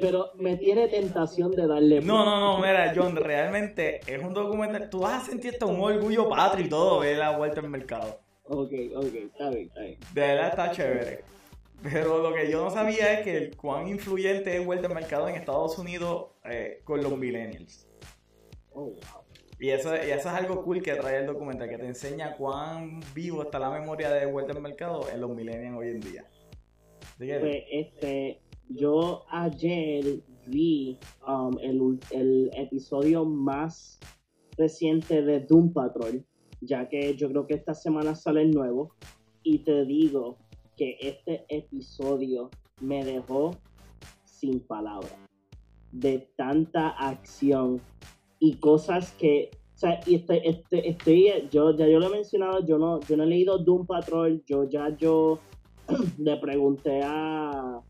pero 0.00 0.30
me 0.36 0.56
tiene 0.56 0.88
tentación 0.88 1.50
de 1.52 1.66
darle. 1.66 2.00
No, 2.00 2.24
no, 2.24 2.40
no, 2.40 2.58
mira, 2.58 2.92
John, 2.94 3.16
realmente 3.16 4.00
es 4.06 4.22
un 4.22 4.32
documental. 4.32 4.88
Tú 4.88 5.00
vas 5.00 5.22
a 5.22 5.26
sentir 5.26 5.52
hasta 5.52 5.66
un 5.66 5.80
orgullo 5.80 6.28
patrio 6.28 6.66
y 6.66 6.68
todo 6.68 7.00
ver 7.00 7.18
la 7.18 7.36
vuelta 7.36 7.60
al 7.60 7.68
mercado. 7.68 8.20
Ok, 8.44 8.72
ok, 8.96 9.14
está 9.14 9.50
bien, 9.50 9.68
está 9.68 9.80
bien. 9.82 9.98
De 10.14 10.20
verdad 10.20 10.48
está 10.48 10.70
chévere. 10.72 11.24
Pero 11.82 12.18
lo 12.18 12.34
que 12.34 12.50
yo 12.50 12.64
no 12.64 12.70
sabía 12.70 13.12
es 13.14 13.24
que 13.24 13.36
el 13.36 13.56
cuán 13.56 13.88
influyente 13.88 14.56
es 14.56 14.64
vuelta 14.64 14.86
al 14.88 14.94
mercado 14.94 15.28
en 15.28 15.36
Estados 15.36 15.78
Unidos 15.78 16.26
eh, 16.44 16.80
con 16.84 17.02
los 17.02 17.16
millennials. 17.16 17.86
Oh, 18.72 18.84
wow. 18.84 19.29
Y 19.60 19.68
eso, 19.68 19.94
y 19.94 20.10
eso 20.10 20.28
es 20.30 20.34
algo 20.34 20.64
cool 20.64 20.80
que 20.80 20.94
trae 20.94 21.20
el 21.20 21.26
documental, 21.26 21.68
que 21.68 21.76
te 21.76 21.86
enseña 21.86 22.34
cuán 22.34 23.00
vivo 23.14 23.42
está 23.42 23.58
la 23.58 23.68
memoria 23.68 24.10
de 24.10 24.24
vuelta 24.24 24.52
al 24.52 24.62
mercado 24.62 25.06
en 25.12 25.20
los 25.20 25.30
millennials 25.36 25.76
hoy 25.76 25.88
en 25.88 26.00
día. 26.00 26.24
Pues, 27.18 27.64
este, 27.70 28.40
yo 28.70 29.26
ayer 29.28 30.22
vi 30.46 30.98
um, 31.28 31.58
el, 31.60 32.00
el 32.10 32.50
episodio 32.54 33.26
más 33.26 34.00
reciente 34.56 35.20
de 35.20 35.40
Doom 35.40 35.74
Patrol, 35.74 36.24
ya 36.62 36.88
que 36.88 37.14
yo 37.14 37.28
creo 37.28 37.46
que 37.46 37.54
esta 37.54 37.74
semana 37.74 38.14
sale 38.14 38.40
el 38.40 38.52
nuevo, 38.52 38.94
y 39.42 39.58
te 39.58 39.84
digo 39.84 40.38
que 40.78 40.96
este 41.02 41.44
episodio 41.50 42.48
me 42.80 43.04
dejó 43.04 43.58
sin 44.24 44.60
palabras 44.60 45.18
de 45.92 46.30
tanta 46.36 46.88
acción 46.88 47.82
y 48.40 48.58
cosas 48.58 49.14
que 49.18 49.50
o 49.54 49.78
sea, 49.80 50.02
y 50.06 50.16
estoy, 50.16 50.40
este- 50.44 50.90
estoy, 50.90 51.48
yo 51.50 51.74
ya 51.74 51.88
yo 51.88 51.98
lo 51.98 52.08
he 52.08 52.10
mencionado, 52.10 52.66
yo 52.66 52.76
no, 52.78 53.00
yo 53.08 53.16
no 53.16 53.22
he 53.22 53.26
leído 53.26 53.58
Doom 53.58 53.86
Patrol, 53.86 54.42
yo 54.46 54.68
ya 54.68 54.94
yo 54.98 55.42
le 56.18 56.36
pregunté 56.36 57.00
a, 57.02 57.82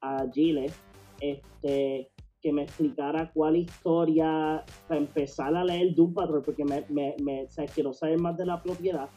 a 0.00 0.26
Gile 0.32 0.72
este, 1.20 2.10
que 2.42 2.52
me 2.52 2.64
explicara 2.64 3.30
cuál 3.32 3.56
historia 3.56 4.64
para 4.88 5.00
empezar 5.00 5.54
a 5.54 5.64
leer 5.64 5.94
Doom 5.94 6.14
Patrol, 6.14 6.44
porque 6.44 6.64
me, 6.64 6.84
me, 6.88 7.14
me 7.20 7.46
quiero 7.74 7.92
saber 7.92 8.18
más 8.18 8.36
de 8.36 8.46
la 8.46 8.62
propiedad. 8.62 9.08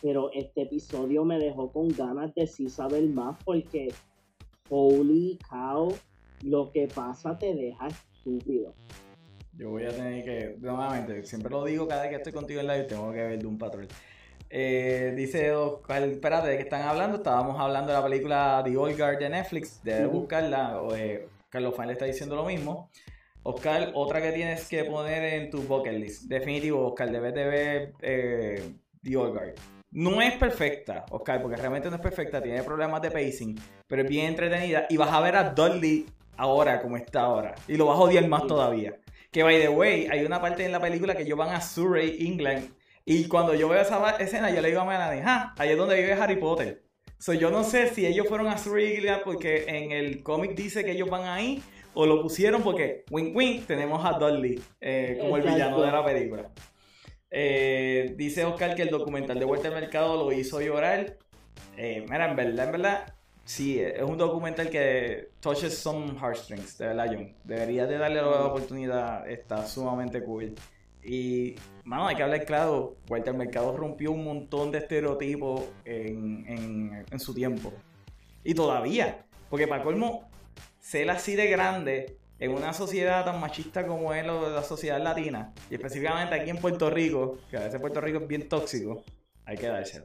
Pero 0.00 0.30
este 0.32 0.62
episodio 0.62 1.24
me 1.24 1.38
dejó 1.38 1.72
con 1.72 1.88
ganas 1.90 2.34
de 2.34 2.46
sí 2.46 2.68
saber 2.68 3.08
más, 3.10 3.38
porque 3.44 3.90
holy 4.68 5.38
cow, 5.50 5.92
lo 6.42 6.70
que 6.72 6.88
pasa 6.88 7.38
te 7.38 7.54
deja 7.54 7.88
estúpido. 7.88 8.74
Yo 9.58 9.70
voy 9.70 9.84
a 9.84 9.88
tener 9.88 10.24
que, 10.24 10.54
nuevamente, 10.60 11.24
siempre 11.24 11.50
lo 11.50 11.64
digo 11.64 11.88
cada 11.88 12.02
vez 12.02 12.10
que 12.10 12.16
estoy 12.16 12.32
contigo 12.32 12.60
en 12.60 12.68
live, 12.68 12.84
tengo 12.84 13.10
que 13.10 13.24
ver 13.24 13.42
Doom 13.42 13.58
Patrol. 13.58 13.88
Eh, 14.48 15.12
dice 15.16 15.52
Oscar, 15.52 16.00
espérate, 16.04 16.48
¿de 16.50 16.56
qué 16.58 16.62
están 16.62 16.82
hablando? 16.82 17.16
Estábamos 17.16 17.58
hablando 17.58 17.92
de 17.92 17.98
la 17.98 18.04
película 18.04 18.62
The 18.64 18.76
Old 18.76 18.96
Guard 18.96 19.18
de 19.18 19.28
Netflix, 19.28 19.82
debes 19.82 20.12
buscarla. 20.12 20.80
O, 20.80 20.94
eh, 20.94 21.26
Carlos 21.48 21.74
Fan 21.74 21.88
le 21.88 21.94
está 21.94 22.04
diciendo 22.04 22.36
lo 22.36 22.44
mismo. 22.44 22.88
Oscar, 23.42 23.90
otra 23.94 24.22
que 24.22 24.30
tienes 24.30 24.68
que 24.68 24.84
poner 24.84 25.24
en 25.24 25.50
tu 25.50 25.60
bucket 25.62 25.94
list. 25.94 26.22
Definitivo, 26.28 26.86
Oscar, 26.86 27.10
debes 27.10 27.34
de 27.34 27.44
ver 27.44 27.92
eh, 28.00 28.72
The 29.02 29.16
Old 29.16 29.32
Guard. 29.32 29.54
No 29.90 30.22
es 30.22 30.34
perfecta, 30.34 31.04
Oscar, 31.10 31.42
porque 31.42 31.56
realmente 31.56 31.90
no 31.90 31.96
es 31.96 32.02
perfecta, 32.02 32.40
tiene 32.40 32.62
problemas 32.62 33.02
de 33.02 33.10
pacing, 33.10 33.58
pero 33.88 34.02
es 34.02 34.08
bien 34.08 34.26
entretenida. 34.26 34.86
Y 34.88 34.96
vas 34.96 35.10
a 35.10 35.20
ver 35.20 35.34
a 35.34 35.50
Dudley 35.50 36.06
ahora 36.36 36.80
como 36.80 36.96
está 36.96 37.22
ahora. 37.22 37.56
Y 37.66 37.76
lo 37.76 37.86
vas 37.86 37.98
a 37.98 38.02
odiar 38.02 38.28
más 38.28 38.46
todavía. 38.46 38.94
Que 39.30 39.42
by 39.42 39.60
the 39.60 39.68
way, 39.68 40.06
hay 40.10 40.24
una 40.24 40.40
parte 40.40 40.64
en 40.64 40.72
la 40.72 40.80
película 40.80 41.14
que 41.14 41.22
ellos 41.22 41.38
van 41.38 41.54
a 41.54 41.60
Surrey, 41.60 42.26
England, 42.26 42.70
y 43.10 43.26
cuando 43.26 43.54
yo 43.54 43.70
veo 43.70 43.80
esa 43.80 44.16
escena, 44.18 44.50
yo 44.50 44.60
le 44.60 44.68
digo 44.68 44.82
a 44.82 44.84
Melanie, 44.84 45.22
ah, 45.24 45.54
ahí 45.56 45.70
es 45.70 45.78
donde 45.78 45.96
vive 45.96 46.12
Harry 46.12 46.36
Potter. 46.36 46.82
So, 47.16 47.32
yo 47.32 47.50
no 47.50 47.64
sé 47.64 47.88
si 47.88 48.04
ellos 48.06 48.28
fueron 48.28 48.48
a 48.48 48.58
Surrey 48.58 49.02
porque 49.24 49.64
en 49.66 49.92
el 49.92 50.22
cómic 50.22 50.54
dice 50.54 50.84
que 50.84 50.92
ellos 50.92 51.08
van 51.08 51.24
ahí 51.24 51.62
o 51.94 52.04
lo 52.04 52.20
pusieron 52.20 52.62
porque, 52.62 53.06
wink 53.10 53.34
wink, 53.34 53.66
tenemos 53.66 54.04
a 54.04 54.18
Dudley 54.18 54.62
eh, 54.82 55.16
como 55.18 55.38
el 55.38 55.42
villano 55.42 55.80
de 55.80 55.90
la 55.90 56.04
película. 56.04 56.50
Eh, 57.30 58.12
dice 58.16 58.44
Oscar 58.44 58.74
que 58.74 58.82
el 58.82 58.90
documental 58.90 59.38
de 59.38 59.46
Vuelta 59.46 59.68
al 59.68 59.74
Mercado 59.74 60.22
lo 60.22 60.30
hizo 60.30 60.60
llorar. 60.60 61.16
Eh, 61.78 62.04
mira, 62.10 62.28
en 62.28 62.36
verdad, 62.36 62.66
en 62.66 62.72
verdad, 62.72 63.14
sí, 63.48 63.80
es 63.80 64.02
un 64.02 64.18
documental 64.18 64.68
que 64.68 65.30
touches 65.40 65.78
some 65.78 66.14
heartstrings, 66.20 66.76
de 66.76 66.88
verdad, 66.88 67.06
John. 67.10 67.34
Debería 67.44 67.86
de 67.86 67.96
darle 67.96 68.20
la 68.20 68.46
oportunidad, 68.46 69.28
está 69.28 69.66
sumamente 69.66 70.22
cool. 70.22 70.54
Y, 71.02 71.54
mano, 71.84 72.06
hay 72.06 72.16
que 72.16 72.22
hablar 72.22 72.44
claro, 72.44 72.96
al 73.10 73.34
Mercado 73.34 73.74
rompió 73.74 74.12
un 74.12 74.24
montón 74.24 74.70
de 74.70 74.78
estereotipos 74.78 75.64
en, 75.86 77.06
su 77.18 77.32
tiempo. 77.32 77.72
Y 78.44 78.54
todavía, 78.54 79.24
porque 79.48 79.66
para 79.66 79.82
colmo, 79.82 80.28
ser 80.78 81.10
así 81.10 81.34
de 81.34 81.46
grande 81.48 82.18
en 82.38 82.52
una 82.52 82.74
sociedad 82.74 83.24
tan 83.24 83.40
machista 83.40 83.86
como 83.86 84.12
es 84.12 84.26
la 84.26 84.62
sociedad 84.62 85.02
latina, 85.02 85.54
y 85.70 85.74
específicamente 85.74 86.34
aquí 86.34 86.50
en 86.50 86.58
Puerto 86.58 86.90
Rico, 86.90 87.38
que 87.50 87.56
a 87.56 87.60
veces 87.60 87.80
Puerto 87.80 88.00
Rico 88.02 88.18
es 88.18 88.28
bien 88.28 88.46
tóxico, 88.46 89.02
hay 89.46 89.56
que 89.56 89.68
dárselo. 89.68 90.04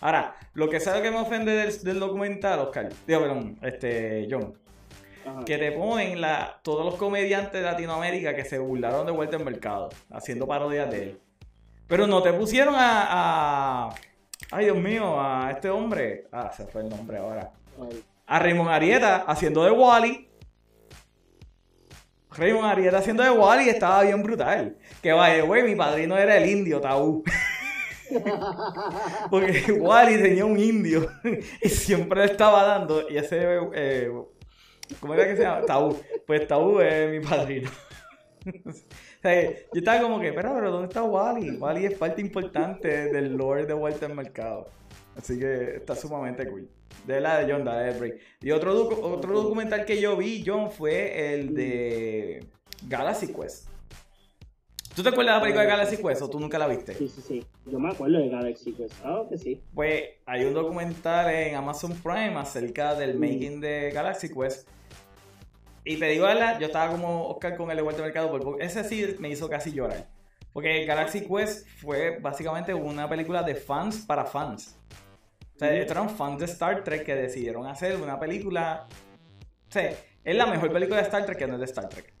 Ahora, 0.00 0.34
lo 0.54 0.68
que 0.68 0.80
sabe 0.80 1.02
que 1.02 1.10
me 1.10 1.18
ofende 1.18 1.52
del, 1.52 2.00
documental, 2.00 2.58
Oscar, 2.60 2.88
digo, 3.06 3.20
perdón, 3.20 3.58
este, 3.62 4.26
John, 4.30 4.54
que 5.46 5.58
te 5.58 5.72
ponen 5.72 6.20
la, 6.20 6.60
todos 6.62 6.84
los 6.84 6.96
comediantes 6.96 7.52
de 7.52 7.62
Latinoamérica 7.62 8.34
que 8.34 8.44
se 8.44 8.58
burlaron 8.58 9.06
de 9.06 9.12
vuelta 9.12 9.36
en 9.36 9.44
mercado, 9.44 9.90
haciendo 10.10 10.46
parodias 10.46 10.90
de 10.90 11.02
él. 11.02 11.20
Pero 11.86 12.06
no 12.06 12.22
te 12.22 12.32
pusieron 12.32 12.74
a, 12.74 13.86
a 13.88 13.94
ay 14.50 14.66
Dios 14.66 14.76
mío, 14.76 15.20
a 15.20 15.50
este 15.50 15.70
hombre, 15.70 16.26
ah, 16.32 16.50
se 16.54 16.66
fue 16.66 16.82
el 16.82 16.88
nombre 16.88 17.18
ahora, 17.18 17.52
a 18.26 18.38
Raymond 18.38 18.70
Arieta 18.70 19.24
haciendo 19.26 19.64
de 19.64 19.70
Wally. 19.70 20.28
Raymond 22.30 22.64
Arieta 22.64 22.98
haciendo 22.98 23.22
de 23.22 23.30
Wally 23.30 23.68
estaba 23.68 24.02
bien 24.02 24.22
brutal. 24.22 24.76
Que 25.02 25.12
vaya, 25.12 25.42
güey, 25.42 25.62
mi 25.62 25.74
padrino 25.74 26.16
era 26.16 26.36
el 26.36 26.48
indio, 26.48 26.80
tabú. 26.80 27.22
Porque 29.30 29.72
Wally 29.72 30.22
tenía 30.22 30.44
un 30.44 30.58
indio 30.58 31.08
y 31.62 31.68
siempre 31.68 32.26
le 32.26 32.32
estaba 32.32 32.64
dando. 32.64 33.08
Y 33.08 33.16
ese 33.16 33.58
eh, 33.74 34.10
¿Cómo 35.00 35.14
era 35.14 35.26
que 35.26 35.36
se 35.36 35.42
llama? 35.42 35.64
Tabú. 35.64 35.96
Pues 36.26 36.46
Tabú 36.46 36.80
es 36.80 37.10
mi 37.10 37.20
padrino. 37.26 37.70
yo 38.44 39.30
estaba 39.72 40.02
como 40.02 40.20
que, 40.20 40.32
pero, 40.32 40.54
pero 40.54 40.70
¿dónde 40.70 40.88
está 40.88 41.02
Wally? 41.02 41.56
Wally 41.56 41.86
es 41.86 41.94
parte 41.94 42.20
importante 42.20 43.12
del 43.12 43.36
lore 43.36 43.66
de 43.66 43.74
Walter 43.74 44.12
Mercado. 44.14 44.68
Así 45.16 45.38
que 45.38 45.76
está 45.76 45.94
sumamente 45.94 46.46
cool. 46.48 46.68
De 47.06 47.20
la 47.20 47.40
de 47.40 47.52
John 47.52 47.64
Debray. 47.64 48.14
Y 48.40 48.50
otro, 48.50 48.88
otro 49.02 49.42
documental 49.42 49.84
que 49.84 50.00
yo 50.00 50.16
vi, 50.16 50.42
John, 50.46 50.70
fue 50.70 51.34
el 51.34 51.54
de 51.54 52.46
Galaxy 52.88 53.32
Quest. 53.32 53.71
¿Tú 54.94 55.02
te 55.02 55.08
acuerdas 55.08 55.34
de 55.34 55.38
la 55.38 55.40
película 55.40 55.62
de 55.62 55.68
Galaxy 55.68 55.96
Quest 55.96 56.22
o 56.22 56.28
tú 56.28 56.38
nunca 56.38 56.58
la 56.58 56.66
viste? 56.66 56.94
Sí, 56.94 57.08
sí, 57.08 57.22
sí. 57.22 57.46
Yo 57.66 57.78
me 57.78 57.90
acuerdo 57.90 58.18
de 58.18 58.28
Galaxy 58.28 58.72
Quest. 58.72 58.94
Ah, 59.04 59.22
que 59.28 59.38
sí. 59.38 59.62
Pues 59.74 60.02
hay 60.26 60.44
un 60.44 60.52
documental 60.52 61.30
en 61.30 61.54
Amazon 61.54 61.92
Prime 62.02 62.36
acerca 62.36 62.94
del 62.94 63.18
making 63.18 63.60
de 63.60 63.90
Galaxy 63.90 64.28
Quest 64.28 64.68
y 65.84 65.96
te 65.96 66.06
digo, 66.06 66.26
¿verdad? 66.26 66.60
Yo 66.60 66.66
estaba 66.66 66.92
como 66.92 67.28
Oscar 67.28 67.56
con 67.56 67.70
el 67.70 67.76
de 67.76 67.82
Vuelta 67.82 68.02
Mercado, 68.02 68.30
porque 68.30 68.64
ese 68.64 68.84
sí 68.84 69.16
me 69.18 69.28
hizo 69.28 69.48
casi 69.48 69.72
llorar. 69.72 70.06
Porque 70.52 70.84
Galaxy 70.84 71.26
Quest 71.26 71.66
fue 71.80 72.18
básicamente 72.20 72.72
una 72.72 73.08
película 73.08 73.42
de 73.42 73.54
fans 73.56 74.04
para 74.06 74.24
fans. 74.24 74.76
O 75.56 75.58
sea, 75.58 75.74
estos 75.74 75.96
eran 75.96 76.10
fans 76.10 76.38
de 76.38 76.44
Star 76.44 76.84
Trek 76.84 77.04
que 77.04 77.14
decidieron 77.14 77.66
hacer 77.66 77.96
una 77.96 78.18
película. 78.20 78.86
O 79.68 79.72
sea, 79.72 79.92
es 80.24 80.36
la 80.36 80.46
mejor 80.46 80.72
película 80.72 80.98
de 80.98 81.02
Star 81.02 81.26
Trek 81.26 81.38
que 81.38 81.46
no 81.46 81.54
es 81.54 81.60
de 81.60 81.66
Star 81.66 81.88
Trek. 81.88 82.12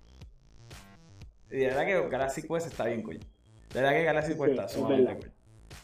Y 1.52 1.58
de 1.58 1.66
verdad 1.66 1.86
que 1.86 2.08
Galaxy 2.08 2.42
Quest 2.42 2.66
está 2.66 2.86
bien 2.86 3.02
cool. 3.02 3.18
De 3.18 3.80
verdad 3.80 3.92
que 3.92 4.04
Galaxy 4.04 4.34
Quest 4.34 4.48
está 4.48 4.68
sumamente 4.68 5.16
cool. 5.16 5.32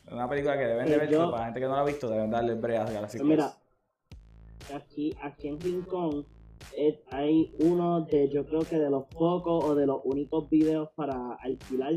Es 0.07 0.13
una 0.13 0.29
película 0.29 0.59
que 0.59 0.65
deben 0.65 0.87
de 0.87 0.97
ver, 0.97 1.11
para 1.11 1.31
la 1.31 1.45
gente 1.45 1.61
que 1.61 1.67
no 1.67 1.73
la 1.73 1.81
ha 1.81 1.85
visto, 1.85 2.09
deben 2.09 2.31
darle 2.31 2.55
breas 2.55 2.89
a 2.89 2.93
Galaxy 2.93 3.19
Quest. 3.19 3.29
Mira, 3.29 3.53
aquí, 4.75 5.15
aquí 5.23 5.49
en 5.49 5.61
Rincón 5.61 6.27
hay 7.11 7.55
uno 7.61 8.03
de, 8.03 8.29
yo 8.29 8.47
creo 8.47 8.61
que 8.61 8.79
de 8.79 8.91
los 8.91 9.05
pocos 9.07 9.65
o 9.65 9.75
de 9.75 9.87
los 9.87 10.01
únicos 10.05 10.49
videos 10.51 10.91
para 10.95 11.35
alquilar 11.35 11.95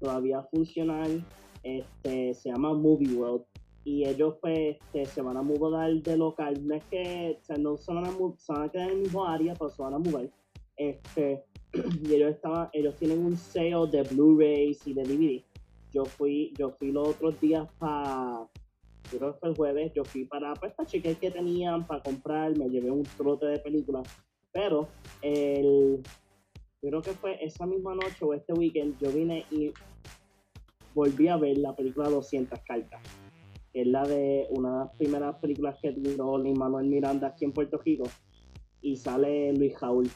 todavía 0.00 0.42
funcional, 0.42 1.24
este, 1.62 2.34
se 2.34 2.50
llama 2.50 2.74
Movie 2.74 3.14
World. 3.14 3.44
Y 3.84 4.04
ellos 4.04 4.36
pues 4.40 4.76
este, 4.76 5.06
se 5.06 5.22
van 5.22 5.36
a 5.36 5.42
mudar 5.42 5.92
de 5.92 6.16
local. 6.16 6.66
No 6.66 6.74
es 6.76 6.84
que 6.84 7.38
no 7.58 7.76
se 7.76 7.92
van, 7.92 8.04
a, 8.04 8.12
se 8.38 8.52
van 8.52 8.62
a 8.62 8.68
quedar 8.70 8.88
en 8.88 8.96
el 8.96 9.02
mismo 9.02 9.26
área, 9.26 9.54
pero 9.54 9.70
se 9.70 9.82
van 9.82 9.94
a 9.94 9.98
mudar. 9.98 10.30
Este, 10.90 11.44
y 12.02 12.14
ellos 12.14 12.32
estaban, 12.32 12.68
ellos 12.72 12.96
tienen 12.96 13.24
un 13.24 13.36
sale 13.36 13.86
de 13.90 14.02
Blu-rays 14.02 14.86
y 14.86 14.94
de 14.94 15.02
DVD. 15.02 15.44
Yo 15.92 16.04
fui, 16.04 16.52
yo 16.58 16.70
fui 16.70 16.90
los 16.90 17.08
otros 17.08 17.38
días 17.40 17.68
para 17.78 18.48
creo 19.18 19.32
que 19.32 19.38
fue 19.38 19.48
el 19.50 19.56
jueves, 19.56 19.92
yo 19.94 20.04
fui 20.04 20.24
para, 20.24 20.54
pues, 20.54 20.72
para 20.74 20.88
chequear 20.88 21.16
qué 21.16 21.30
tenían, 21.30 21.86
para 21.86 22.02
comprar, 22.02 22.56
me 22.56 22.68
llevé 22.68 22.90
un 22.90 23.02
trote 23.02 23.46
de 23.46 23.58
películas, 23.58 24.08
pero 24.52 24.88
el, 25.20 26.02
creo 26.80 27.02
que 27.02 27.12
fue 27.12 27.42
esa 27.44 27.66
misma 27.66 27.94
noche 27.94 28.24
o 28.24 28.34
este 28.34 28.52
weekend, 28.52 28.98
yo 28.98 29.10
vine 29.10 29.44
y 29.50 29.72
volví 30.94 31.28
a 31.28 31.36
ver 31.36 31.58
la 31.58 31.74
película 31.74 32.08
200 32.08 32.58
cartas, 32.60 33.00
que 33.72 33.82
es 33.82 33.86
la 33.86 34.06
de 34.06 34.46
una 34.50 34.72
de 34.72 34.78
las 34.84 34.96
primeras 34.96 35.36
películas 35.36 35.78
que 35.80 35.92
tiró 35.92 36.38
Lin 36.38 36.58
Manuel 36.58 36.86
Miranda 36.86 37.28
aquí 37.28 37.44
en 37.44 37.52
Puerto 37.52 37.78
Rico, 37.78 38.04
y 38.80 38.96
sale 38.96 39.52
Luis 39.52 39.76
Jaúl. 39.76 40.10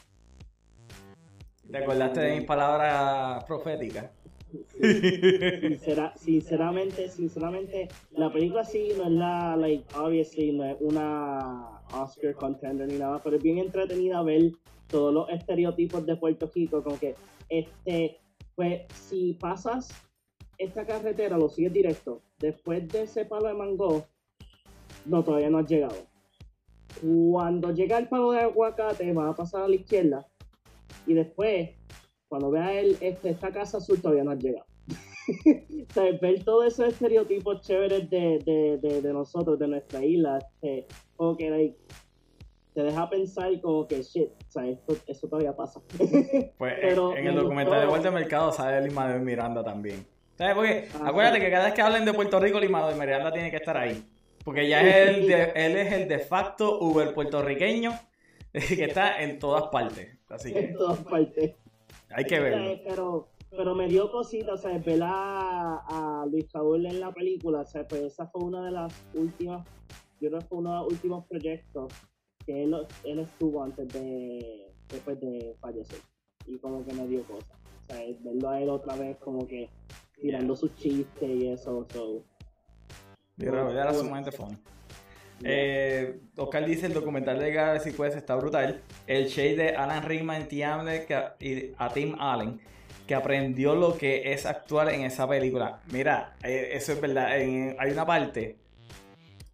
¿Te 1.71 1.77
acordaste 1.77 2.19
de 2.21 2.35
mis 2.37 2.45
palabras 2.45 3.43
proféticas? 3.43 4.11
sinceramente, 6.15 7.09
sinceramente, 7.09 7.89
la 8.11 8.31
película 8.31 8.63
sí 8.63 8.89
no 8.97 9.03
es 9.03 9.11
la, 9.11 9.57
like, 9.57 9.83
obviously, 9.97 10.53
no 10.53 10.63
es 10.63 10.77
una 10.79 11.81
Oscar 11.93 12.33
contender 12.35 12.87
ni 12.87 12.97
nada, 12.97 13.19
pero 13.21 13.35
es 13.35 13.43
bien 13.43 13.57
entretenida 13.57 14.23
ver 14.23 14.53
todos 14.87 15.13
los 15.13 15.29
estereotipos 15.29 16.05
de 16.05 16.15
Puerto 16.15 16.49
Rico, 16.53 16.81
como 16.81 16.97
que, 16.97 17.15
este, 17.49 18.19
pues, 18.55 18.83
si 18.93 19.33
pasas 19.33 19.89
esta 20.57 20.85
carretera, 20.85 21.37
lo 21.37 21.49
sigues 21.49 21.73
directo, 21.73 22.21
después 22.39 22.87
de 22.87 23.03
ese 23.03 23.25
palo 23.25 23.47
de 23.49 23.53
mango, 23.53 24.05
no, 25.05 25.23
todavía 25.23 25.49
no 25.49 25.59
has 25.59 25.67
llegado. 25.67 26.07
Cuando 27.01 27.73
llega 27.73 27.97
el 27.97 28.07
palo 28.07 28.31
de 28.31 28.39
aguacate, 28.39 29.11
vas 29.11 29.31
a 29.31 29.35
pasar 29.35 29.63
a 29.63 29.67
la 29.67 29.75
izquierda, 29.75 30.25
y 31.07 31.13
después 31.13 31.69
cuando 32.27 32.51
veas 32.51 32.71
el, 32.73 32.97
este, 33.01 33.29
esta 33.29 33.51
casa 33.51 33.77
azul 33.77 34.01
todavía 34.01 34.23
no 34.23 34.31
has 34.31 34.39
llegado. 34.39 34.65
o 34.87 35.93
sea, 35.93 36.03
ver 36.21 36.43
todos 36.43 36.65
esos 36.67 36.89
estereotipos 36.89 37.61
chéveres 37.61 38.09
de, 38.09 38.77
de, 38.81 39.01
de, 39.01 39.13
nosotros, 39.13 39.57
de 39.59 39.67
nuestra 39.67 40.03
isla, 40.03 40.39
este, 40.39 40.87
como 41.15 41.35
que 41.35 41.75
te 42.73 42.83
deja 42.83 43.09
pensar 43.09 43.59
como 43.61 43.87
que 43.87 44.03
shit, 44.03 44.29
o 44.29 44.51
sea, 44.51 44.67
esto, 44.67 44.95
eso 45.07 45.27
todavía 45.27 45.55
pasa. 45.55 45.81
pues 46.57 46.73
en 46.83 47.27
el 47.27 47.35
documental 47.35 47.81
de 47.81 47.87
Vuelta 47.87 48.09
al 48.09 48.13
Mercado 48.13 48.51
sale 48.51 48.87
Lima 48.87 49.11
de 49.11 49.19
Miranda 49.19 49.63
también. 49.63 50.05
¿Sabes? 50.37 50.53
Porque 50.53 50.87
acuérdate 51.03 51.39
que 51.39 51.49
cada 51.49 51.65
vez 51.65 51.73
que 51.73 51.81
hablen 51.81 52.05
de 52.05 52.13
Puerto 52.13 52.39
Rico, 52.39 52.59
Lima 52.59 52.87
de 52.87 52.93
Miranda 52.93 53.31
tiene 53.31 53.49
que 53.49 53.57
estar 53.57 53.75
ahí. 53.75 54.05
Porque 54.43 54.69
ya 54.69 54.81
es 54.81 55.09
el 55.09 55.27
de, 55.27 55.43
él 55.55 55.75
es 55.75 55.91
el 55.91 56.07
de 56.07 56.19
facto 56.19 56.79
Uber 56.79 57.13
puertorriqueño 57.13 57.91
que 58.53 58.83
está 58.83 59.21
en 59.21 59.39
todas 59.39 59.63
partes. 59.69 60.16
Así 60.29 60.53
que 60.53 60.59
En 60.59 60.73
todas 60.75 60.99
partes. 61.05 61.55
hay 62.09 62.25
que 62.25 62.39
verlo. 62.39 62.63
Eh, 62.63 62.81
Pero, 62.85 63.27
pero 63.49 63.75
me 63.75 63.87
dio 63.87 64.11
cosita, 64.11 64.53
o 64.53 64.57
sea, 64.57 64.77
ver 64.79 65.01
a, 65.03 66.21
a 66.21 66.25
Luis 66.25 66.51
Raúl 66.51 66.85
en 66.85 66.99
la 66.99 67.11
película, 67.13 67.61
o 67.61 67.65
sea, 67.65 67.87
pues 67.87 68.01
esa 68.03 68.27
fue 68.27 68.43
una 68.43 68.65
de 68.65 68.71
las 68.71 68.93
últimas, 69.13 69.65
yo 70.19 70.29
creo 70.29 70.39
que 70.41 70.45
fue 70.47 70.57
uno 70.59 70.71
de 70.71 70.77
los 70.77 70.87
últimos 70.93 71.25
proyectos 71.27 71.93
que 72.45 72.63
él, 72.63 72.75
él 73.03 73.19
estuvo 73.19 73.63
antes 73.63 73.87
de, 73.89 74.71
después 74.89 75.19
de 75.19 75.55
fallecer. 75.59 75.99
Y 76.45 76.57
como 76.57 76.85
que 76.85 76.93
me 76.93 77.07
dio 77.07 77.23
cosas. 77.23 77.57
O 77.89 77.93
sea, 77.93 78.03
verlo 78.21 78.49
a 78.49 78.61
él 78.61 78.69
otra 78.69 78.95
vez 78.95 79.17
como 79.17 79.45
que 79.47 79.69
tirando 80.19 80.55
sus 80.55 80.73
chistes 80.75 81.29
y 81.29 81.47
eso, 81.49 81.85
so, 81.91 82.23
Luis 83.37 83.51
Raúl 83.51 83.71
era 83.77 83.93
sumamente 83.93 84.31
fun. 84.31 84.57
Eh, 85.43 86.19
Oscar 86.35 86.65
dice 86.65 86.87
el 86.87 86.93
documental 86.93 87.39
de 87.39 87.51
Galaxy 87.51 87.91
Quest 87.91 88.17
está 88.17 88.35
brutal. 88.35 88.81
El 89.05 89.27
shade 89.27 89.55
de 89.55 89.69
Alan 89.69 90.03
Rickman 90.03 90.47
y 90.51 90.61
a 90.61 91.89
Tim 91.93 92.15
Allen 92.19 92.59
que 93.07 93.15
aprendió 93.15 93.73
lo 93.73 93.97
que 93.97 94.33
es 94.33 94.45
actuar 94.45 94.89
en 94.89 95.01
esa 95.01 95.27
película. 95.27 95.79
Mira, 95.91 96.35
eh, 96.43 96.71
eso 96.73 96.91
es 96.91 97.01
verdad. 97.01 97.31
Hay 97.31 97.91
una 97.91 98.05
parte 98.05 98.57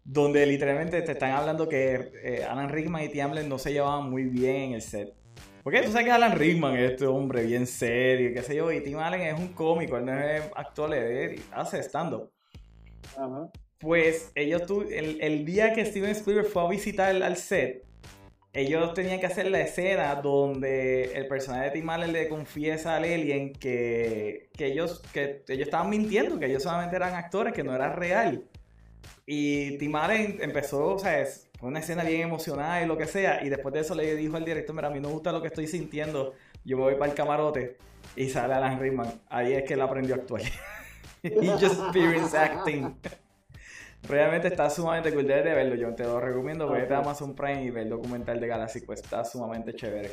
donde 0.02 0.44
literalmente 0.44 1.00
te 1.02 1.12
están 1.12 1.30
hablando 1.30 1.68
que 1.68 2.12
eh, 2.22 2.44
Alan 2.44 2.68
Rickman 2.68 3.04
y 3.04 3.08
Tim 3.08 3.30
Allen 3.30 3.48
no 3.48 3.58
se 3.58 3.72
llevaban 3.72 4.10
muy 4.10 4.24
bien 4.24 4.56
en 4.56 4.72
el 4.72 4.82
set. 4.82 5.14
Porque 5.62 5.80
tú 5.80 5.90
sabes 5.90 6.04
que 6.04 6.12
Alan 6.12 6.36
Rickman 6.36 6.76
es 6.76 6.90
este 6.90 7.06
hombre 7.06 7.44
bien 7.44 7.66
serio, 7.66 8.32
qué 8.34 8.42
sé 8.42 8.54
yo, 8.54 8.70
y 8.70 8.82
Tim 8.82 8.98
Allen 8.98 9.22
es 9.22 9.38
un 9.38 9.48
cómico, 9.54 9.96
él 9.96 10.04
no 10.04 10.12
es 10.12 10.42
actor, 10.54 10.92
él 10.92 11.40
hace 11.52 11.78
stand-up. 11.82 12.30
Ajá. 13.16 13.48
Pues 13.78 14.32
ellos 14.34 14.66
tu, 14.66 14.82
el, 14.82 15.18
el 15.20 15.44
día 15.44 15.74
que 15.74 15.84
Steven 15.84 16.10
Spielberg 16.10 16.48
fue 16.48 16.62
a 16.64 16.68
visitar 16.68 17.22
al 17.22 17.36
set, 17.36 17.84
ellos 18.52 18.94
tenían 18.94 19.20
que 19.20 19.26
hacer 19.26 19.50
la 19.50 19.60
escena 19.60 20.14
donde 20.16 21.12
el 21.14 21.26
personaje 21.28 21.66
de 21.66 21.70
Tim 21.72 21.90
Allen 21.90 22.12
le 22.12 22.28
confiesa 22.28 22.96
al 22.96 23.04
alien 23.04 23.52
que, 23.54 24.50
que 24.56 24.66
ellos 24.66 25.02
que 25.12 25.44
ellos 25.48 25.66
estaban 25.66 25.90
mintiendo, 25.90 26.38
que 26.38 26.46
ellos 26.46 26.62
solamente 26.62 26.96
eran 26.96 27.14
actores, 27.14 27.52
que 27.54 27.64
no 27.64 27.74
era 27.74 27.90
real. 27.94 28.44
Y 29.26 29.78
Tim 29.78 29.94
Allen 29.96 30.38
empezó, 30.40 30.94
o 30.94 30.98
sea, 30.98 31.20
es- 31.20 31.48
fue 31.58 31.68
una 31.68 31.80
escena 31.80 32.04
bien 32.04 32.22
emocionada 32.22 32.82
y 32.82 32.86
lo 32.86 32.96
que 32.98 33.06
sea, 33.06 33.44
y 33.44 33.48
después 33.48 33.72
de 33.74 33.80
eso 33.80 33.94
le 33.94 34.14
dijo 34.16 34.36
al 34.36 34.44
director, 34.44 34.74
mira, 34.74 34.88
a 34.88 34.90
mí 34.90 35.00
no 35.00 35.08
gusta 35.10 35.32
lo 35.32 35.40
que 35.40 35.48
estoy 35.48 35.66
sintiendo, 35.66 36.34
yo 36.64 36.76
voy 36.78 36.94
para 36.96 37.10
el 37.10 37.16
camarote, 37.16 37.76
y 38.16 38.28
sale 38.28 38.54
Alan 38.54 38.78
Rickman. 38.80 39.22
Ahí 39.28 39.54
es 39.54 39.64
que 39.64 39.74
él 39.74 39.80
aprendió 39.80 40.14
a 40.14 40.18
actuar. 40.18 40.42
He 41.22 41.56
just 41.58 41.80
experienced 41.80 42.34
acting. 42.34 42.96
Realmente 44.08 44.48
está 44.48 44.68
sumamente 44.68 45.12
cool, 45.12 45.26
debes 45.26 45.44
de 45.44 45.54
verlo, 45.54 45.74
yo 45.76 45.94
te 45.94 46.04
lo 46.04 46.20
recomiendo, 46.20 46.68
vete 46.68 46.92
a 46.92 46.98
Amazon 46.98 47.34
Prime 47.34 47.64
y 47.64 47.70
ve 47.70 47.82
el 47.82 47.88
documental 47.88 48.38
de 48.38 48.46
Galaxy 48.46 48.84
Quest, 48.84 49.04
está 49.04 49.24
sumamente 49.24 49.74
chévere. 49.74 50.10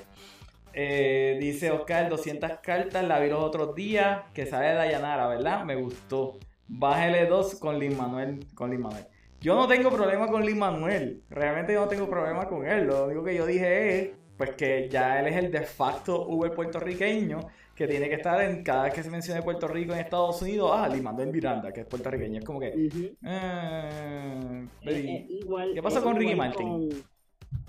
Eh, 0.73 1.37
dice 1.41 1.71
Oscar, 1.71 2.09
200 2.09 2.59
cartas, 2.63 3.03
la 3.03 3.19
vi 3.19 3.29
los 3.29 3.43
otros 3.43 3.75
días, 3.75 4.21
que 4.33 4.45
sale 4.45 4.67
de 4.67 4.75
Dayanara, 4.75 5.27
¿verdad? 5.27 5.65
Me 5.65 5.75
gustó. 5.75 6.37
Bájele 6.67 7.25
dos 7.25 7.55
con 7.55 7.79
Lin 7.79 7.97
Manuel, 7.97 8.47
con 8.55 8.69
Lin 8.71 8.81
Manuel. 8.81 9.05
Yo 9.41 9.55
no 9.55 9.67
tengo 9.67 9.89
problema 9.89 10.27
con 10.27 10.45
Lin 10.45 10.59
Manuel, 10.59 11.23
realmente 11.29 11.73
yo 11.73 11.81
no 11.81 11.87
tengo 11.87 12.09
problema 12.09 12.47
con 12.47 12.65
él, 12.65 12.85
lo 12.85 13.05
único 13.05 13.23
que 13.23 13.35
yo 13.35 13.45
dije 13.45 13.99
es, 13.99 14.09
pues 14.37 14.51
que 14.51 14.87
ya 14.87 15.19
él 15.19 15.27
es 15.27 15.35
el 15.35 15.51
de 15.51 15.63
facto 15.63 16.27
Uber 16.27 16.53
puertorriqueño, 16.53 17.39
que 17.75 17.87
tiene 17.87 18.09
que 18.09 18.15
estar 18.15 18.41
en 18.41 18.63
cada 18.63 18.83
vez 18.83 18.93
que 18.93 19.01
se 19.03 19.09
mencione 19.09 19.41
Puerto 19.41 19.67
Rico 19.67 19.93
en 19.93 19.99
Estados 19.99 20.41
Unidos, 20.41 20.71
ah, 20.73 20.87
Lin 20.87 21.03
Manuel 21.03 21.31
Miranda, 21.31 21.71
que 21.71 21.81
es 21.81 21.87
puertorriqueño, 21.87 22.39
es 22.39 22.45
como 22.45 22.59
que... 22.59 22.67
Eh, 22.67 22.89
Eh, 23.23 24.67
eh, 24.83 25.25
igual, 25.29 25.71
¿Qué 25.73 25.81
pasa 25.81 26.01
con 26.01 26.15
Ricky 26.15 26.35
Martin? 26.35 26.67
con- 26.67 26.89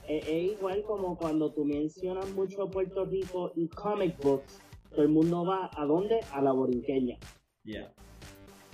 es 0.09 0.29
igual 0.29 0.83
como 0.83 1.17
cuando 1.17 1.53
tú 1.53 1.65
mencionas 1.65 2.29
mucho 2.33 2.69
Puerto 2.69 3.05
Rico 3.07 3.53
y 3.55 3.69
comic 3.69 4.19
books, 4.23 4.61
todo 4.91 5.03
el 5.03 5.09
mundo 5.09 5.45
va 5.47 5.71
a 5.75 5.85
dónde? 5.87 6.21
A 6.33 6.43
la 6.43 6.53
borinqueña. 6.53 7.17
yeah. 7.65 7.91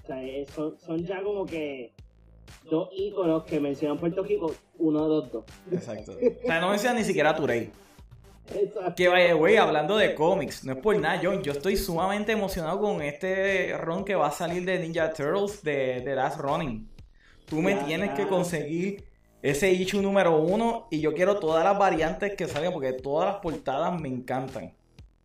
O 0.03 0.07
sea, 0.07 0.23
son, 0.55 0.79
son 0.81 1.05
ya 1.05 1.23
como 1.23 1.45
que 1.45 1.93
dos 2.71 2.89
íconos 2.93 3.45
que 3.45 3.61
mencionan 3.61 3.99
Puerto 3.99 4.23
Rico, 4.23 4.53
uno 4.79 5.03
de 5.03 5.09
los 5.09 5.31
dos. 5.33 5.45
Exacto. 5.71 6.13
O 6.13 6.47
sea, 6.47 6.61
no 6.61 6.71
menciona 6.71 6.99
ni 6.99 7.05
siquiera 7.05 7.31
a 7.31 7.37
Turey. 7.37 7.71
Exacto. 8.55 8.95
Que 8.97 9.09
vaya, 9.09 9.35
güey, 9.35 9.57
hablando 9.57 9.97
de 9.97 10.15
cómics, 10.15 10.65
no 10.65 10.73
es 10.73 10.79
por 10.79 10.99
nada, 10.99 11.21
John. 11.23 11.43
Yo 11.43 11.53
estoy 11.53 11.77
sumamente 11.77 12.33
emocionado 12.33 12.81
con 12.81 13.03
este 13.03 13.77
ron 13.77 14.05
que 14.05 14.15
va 14.15 14.29
a 14.29 14.33
salir 14.33 14.65
de 14.65 14.79
Ninja 14.79 15.13
Turtles 15.13 15.63
de, 15.63 16.01
de 16.01 16.15
Last 16.15 16.41
Running. 16.41 16.89
Tú 17.47 17.57
me 17.57 17.73
Ya, 17.75 17.85
tienes 17.87 18.09
ya. 18.11 18.15
que 18.15 18.27
conseguir 18.27 19.05
ese 19.43 19.71
issue 19.73 20.01
número 20.03 20.41
uno 20.41 20.87
y 20.91 21.01
yo 21.01 21.15
quiero 21.15 21.39
todas 21.39 21.63
las 21.65 21.79
variantes 21.79 22.35
que 22.35 22.47
salgan 22.47 22.73
porque 22.73 22.93
todas 22.95 23.29
las 23.33 23.37
portadas 23.41 24.01
me 24.01 24.09
encantan. 24.09 24.73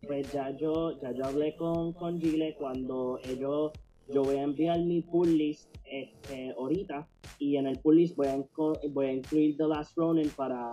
Pues 0.06 0.30
ya 0.32 0.50
yo, 0.50 1.00
ya 1.00 1.10
yo 1.12 1.24
hablé 1.24 1.56
con, 1.56 1.92
con 1.94 2.20
Gile 2.20 2.54
cuando 2.58 3.18
ellos, 3.24 3.72
yo 4.08 4.22
voy 4.22 4.36
a 4.36 4.42
enviar 4.42 4.78
mi 4.80 5.00
pull 5.00 5.36
list 5.38 5.68
este, 5.86 6.50
ahorita 6.58 7.06
y 7.38 7.56
en 7.56 7.66
el 7.66 7.78
pull 7.78 7.96
list 7.96 8.16
voy 8.16 8.26
a, 8.28 8.36
inco- 8.36 8.78
voy 8.90 9.06
a 9.06 9.12
incluir 9.12 9.56
The 9.56 9.64
Last 9.66 9.96
Ronin 9.96 10.28
para, 10.30 10.72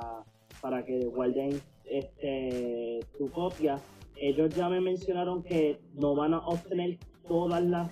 para 0.62 0.84
que 0.86 0.99
guarden 1.06 1.62
este, 1.92 3.00
tu 3.18 3.30
copia. 3.32 3.80
Ellos 4.16 4.54
ya 4.56 4.70
me 4.70 4.82
mencionaron 4.82 5.44
que 5.44 5.80
no 5.94 6.16
van 6.16 6.34
a 6.34 6.39
obtener 6.39 6.98
todas 7.28 7.62
las 7.64 7.92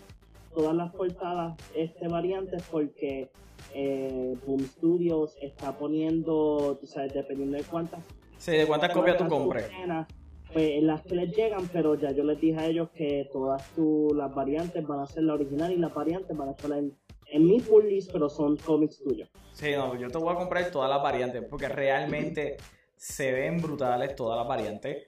todas 0.54 0.76
las 0.76 0.91
portadas 0.93 1.56
este 1.76 2.08
variantes 2.08 2.64
porque 2.72 3.30
eh, 3.74 4.36
Boom 4.45 4.62
Studios 4.62 5.36
está 5.41 5.78
poniendo, 5.78 6.78
tú 6.82 6.88
sabes, 6.88 7.14
dependiendo 7.14 7.58
de 7.58 7.64
cuántas 7.64 8.00
Sí, 8.38 8.52
¿de 8.54 8.66
cuántas 8.66 8.91
copias 8.93 9.18
tú 9.18 9.28
compres? 9.28 9.66
escenas, 9.66 10.08
Pues 10.52 10.82
las 10.82 11.02
que 11.04 11.16
les 11.16 11.36
llegan, 11.36 11.70
pero 11.72 11.93
ya 11.95 12.12
yo 12.12 12.24
les 12.24 12.39
dije 12.41 12.58
a 12.60 12.66
ellos 12.66 12.89
que 12.95 13.30
todas 13.32 13.64
tu, 13.76 14.12
las 14.16 14.34
variantes 14.34 14.86
van 14.88 15.02
a 15.02 15.06
ser 15.06 15.24
la 15.24 15.36
original 15.36 15.72
y 15.72 15.78
las 15.78 15.93
variantes 15.93 16.36
van 16.36 16.47
a 16.50 16.52
estar 16.52 16.72
en, 16.72 16.97
en 17.32 17.45
mi 17.45 17.60
pull 17.60 17.88
list, 17.88 18.12
pero 18.12 18.28
son 18.30 18.58
cómics 18.58 19.04
tuyos. 19.04 19.30
Sí, 19.52 19.72
no, 19.76 19.95
yo 20.00 20.10
te 20.10 20.18
voy 20.18 20.34
a 20.34 20.38
comprar 20.38 20.72
todas 20.72 20.89
las 20.89 21.04
variantes 21.04 21.43
porque 21.50 21.68
realmente 21.70 22.58
se 23.00 23.32
ven 23.32 23.62
brutales 23.62 24.16
todas 24.16 24.38
las 24.38 24.47
variantes. 24.47 25.06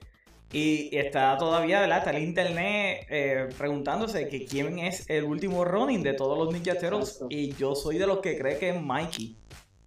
Y 0.54 0.96
está 0.96 1.38
todavía, 1.38 1.82
¿verdad? 1.82 2.00
Está 2.00 2.12
el 2.12 2.24
internet 2.24 3.06
eh, 3.10 3.50
preguntándose 3.58 4.28
que 4.28 4.46
quién 4.46 4.80
es 4.80 5.10
el 5.10 5.24
último 5.24 5.64
Ronin 5.64 6.04
de 6.04 6.14
todos 6.14 6.38
los 6.38 6.54
Ninja 6.54 6.78
Turtles. 6.78 7.24
Y 7.30 7.54
yo 7.54 7.76
soy 7.76 7.98
de 7.98 8.08
los 8.08 8.20
que 8.20 8.38
cree 8.38 8.58
que 8.58 8.70
es 8.70 8.82
Mikey 8.82 9.38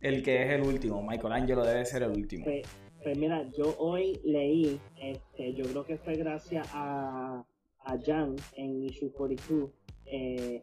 el 0.00 0.22
que 0.22 0.42
es 0.42 0.50
el 0.50 0.62
último. 0.62 1.02
Michelangelo 1.02 1.64
debe 1.64 1.84
ser 1.84 2.02
el 2.02 2.10
último. 2.10 2.44
Pues, 2.44 2.66
pues 3.02 3.18
mira, 3.18 3.50
yo 3.56 3.74
hoy 3.78 4.20
leí, 4.22 4.78
este, 5.00 5.54
yo 5.54 5.64
creo 5.64 5.84
que 5.84 5.96
fue 5.98 6.14
gracias 6.16 6.66
a, 6.72 7.44
a 7.80 7.98
Jan 8.04 8.36
en 8.56 8.84
Issue 8.84 9.10
42, 9.12 9.70
eh, 10.06 10.62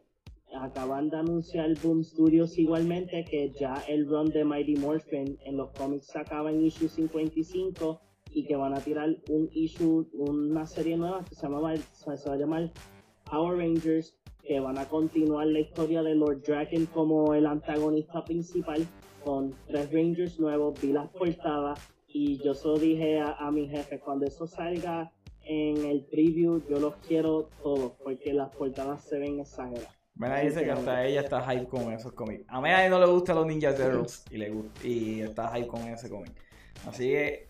acaban 0.54 1.08
de 1.08 1.16
anunciar 1.16 1.70
Boom 1.82 2.04
Studios 2.04 2.58
igualmente 2.58 3.24
que 3.24 3.52
ya 3.58 3.74
el 3.88 4.06
run 4.06 4.30
de 4.30 4.44
Mighty 4.44 4.76
Morphin 4.76 5.38
en 5.44 5.56
los 5.56 5.70
cómics 5.72 6.06
se 6.06 6.18
acaba 6.18 6.50
en 6.50 6.64
Issue 6.64 6.88
55 6.88 8.00
y 8.34 8.44
que 8.44 8.56
van 8.56 8.74
a 8.74 8.80
tirar 8.80 9.16
un 9.28 9.50
issue, 9.52 10.08
una 10.14 10.66
serie 10.66 10.96
nueva 10.96 11.24
que 11.24 11.34
se, 11.34 11.42
llama, 11.42 11.76
se 11.76 12.28
va 12.28 12.34
a 12.34 12.38
llamar 12.38 12.70
Power 13.30 13.58
Rangers, 13.58 14.16
que 14.42 14.58
van 14.58 14.78
a 14.78 14.88
continuar 14.88 15.46
la 15.46 15.60
historia 15.60 16.02
de 16.02 16.14
Lord 16.14 16.42
Dragon 16.42 16.86
como 16.86 17.34
el 17.34 17.46
antagonista 17.46 18.24
principal 18.24 18.86
con 19.24 19.54
tres 19.66 19.92
Rangers 19.92 20.40
nuevos, 20.40 20.80
vi 20.80 20.92
las 20.92 21.10
portadas 21.10 21.78
y 22.08 22.38
yo 22.42 22.54
solo 22.54 22.78
dije 22.78 23.20
a, 23.20 23.32
a 23.34 23.50
mi 23.50 23.68
jefe, 23.68 24.00
cuando 24.00 24.26
eso 24.26 24.46
salga 24.46 25.12
en 25.44 25.84
el 25.84 26.04
preview, 26.04 26.62
yo 26.68 26.78
los 26.78 26.94
quiero 27.06 27.48
todos, 27.62 27.92
porque 28.02 28.32
las 28.32 28.54
portadas 28.54 29.04
se 29.04 29.18
ven 29.18 29.40
exageradas. 29.40 30.01
Mira, 30.22 30.40
dice 30.40 30.64
que 30.64 30.70
hasta 30.70 31.04
ella 31.04 31.20
está 31.20 31.42
hype 31.50 31.66
con 31.66 31.92
esos 31.92 32.12
cómics. 32.12 32.44
A 32.48 32.60
mí 32.60 32.68
a 32.68 32.80
ella 32.86 32.90
no 32.90 33.00
le 33.00 33.06
gustan 33.06 33.36
los 33.36 33.46
Ninja 33.46 33.74
Turtles 33.74 34.24
y, 34.30 34.36
le 34.38 34.50
gusta, 34.50 34.86
y 34.86 35.20
está 35.20 35.48
hype 35.54 35.66
con 35.66 35.82
ese 35.88 36.08
cómic. 36.08 36.32
Así 36.88 37.08
que, 37.08 37.48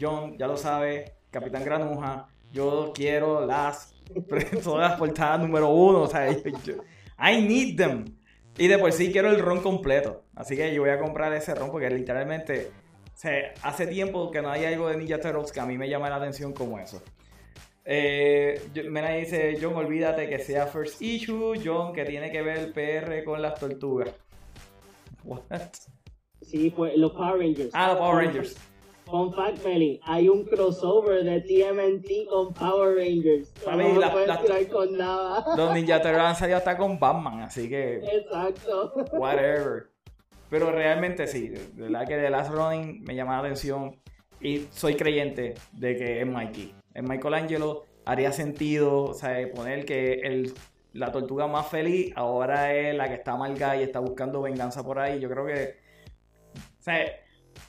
John, 0.00 0.36
ya 0.38 0.46
lo 0.46 0.56
sabe, 0.56 1.14
Capitán 1.30 1.64
Granuja, 1.64 2.26
yo 2.52 2.92
quiero 2.94 3.46
las, 3.46 3.94
todas 4.64 4.90
las 4.90 4.98
portadas 4.98 5.40
número 5.40 5.68
uno. 5.68 6.02
O 6.02 6.06
sea, 6.08 6.30
yo- 6.30 6.50
yo- 6.64 6.74
I 7.18 7.40
need 7.40 7.76
them. 7.76 8.04
Y 8.58 8.68
de 8.68 8.78
por 8.78 8.92
sí 8.92 9.10
quiero 9.12 9.30
el 9.30 9.38
ron 9.40 9.60
completo. 9.62 10.24
Así 10.34 10.56
que 10.56 10.74
yo 10.74 10.82
voy 10.82 10.90
a 10.90 10.98
comprar 10.98 11.32
ese 11.32 11.54
ron 11.54 11.70
porque 11.70 11.88
literalmente 11.88 12.70
o 13.06 13.16
sea, 13.22 13.54
hace 13.62 13.86
tiempo 13.86 14.30
que 14.30 14.42
no 14.42 14.50
hay 14.50 14.64
algo 14.64 14.88
de 14.88 14.96
Ninja 14.96 15.20
Turtles 15.20 15.52
que 15.52 15.60
a 15.60 15.66
mí 15.66 15.78
me 15.78 15.88
llama 15.88 16.10
la 16.10 16.16
atención 16.16 16.52
como 16.52 16.78
eso. 16.78 17.00
Eh, 17.84 18.60
Mena 18.88 19.10
dice, 19.14 19.58
John, 19.60 19.74
olvídate 19.74 20.28
que 20.28 20.38
sea 20.38 20.66
first 20.66 21.00
issue, 21.02 21.54
John, 21.64 21.92
que 21.92 22.04
tiene 22.04 22.30
que 22.30 22.42
ver 22.42 22.58
el 22.58 22.72
PR 22.72 23.24
con 23.24 23.42
las 23.42 23.58
tortugas. 23.58 24.10
What? 25.24 25.40
Sí, 26.40 26.70
pues 26.70 26.96
los 26.96 27.12
Power 27.12 27.38
Rangers. 27.40 27.70
Ah, 27.72 27.88
los 27.88 27.96
Power 27.98 28.24
Rangers. 28.24 28.56
Con 29.06 29.34
Fact 29.34 29.64
Melly, 29.64 30.00
hay 30.04 30.28
un 30.28 30.44
crossover 30.44 31.22
de 31.24 31.40
TMNT 31.42 32.26
con 32.30 32.54
Power 32.54 32.96
Rangers. 32.96 33.50
Papi, 33.64 33.76
no 33.78 34.00
la- 34.00 34.14
la- 34.26 34.40
tirar 34.40 34.66
con 34.68 34.96
nada. 34.96 35.44
Los 35.56 35.74
Ninja 35.74 36.00
Turtles 36.00 36.22
han 36.22 36.36
salido 36.36 36.58
hasta 36.58 36.76
con 36.78 36.98
Batman, 36.98 37.40
así 37.42 37.68
que 37.68 37.96
Exacto. 37.98 38.92
whatever. 39.12 39.88
Pero 40.48 40.70
realmente 40.70 41.26
sí, 41.26 41.48
de 41.48 41.60
verdad 41.74 42.06
que 42.06 42.16
The 42.16 42.30
Last 42.30 42.52
Running 42.52 43.02
me 43.02 43.14
llama 43.14 43.32
la 43.34 43.38
atención. 43.40 43.96
y 44.40 44.66
soy 44.70 44.96
creyente 44.96 45.54
de 45.72 45.96
que 45.96 46.20
es 46.20 46.26
Mikey. 46.26 46.74
Es 46.94 47.02
Michelangelo 47.02 47.86
haría 48.04 48.32
sentido, 48.32 49.04
o 49.04 49.14
sea, 49.14 49.36
poner 49.54 49.84
que 49.84 50.14
el, 50.14 50.54
la 50.92 51.12
tortuga 51.12 51.46
más 51.46 51.68
feliz 51.68 52.12
ahora 52.16 52.74
es 52.74 52.94
la 52.94 53.08
que 53.08 53.14
está 53.14 53.32
amarga 53.32 53.76
y 53.76 53.82
está 53.82 54.00
buscando 54.00 54.42
venganza 54.42 54.82
por 54.82 54.98
ahí. 54.98 55.20
Yo 55.20 55.28
creo 55.28 55.46
que, 55.46 55.76
o 56.54 56.82
sea, 56.82 57.06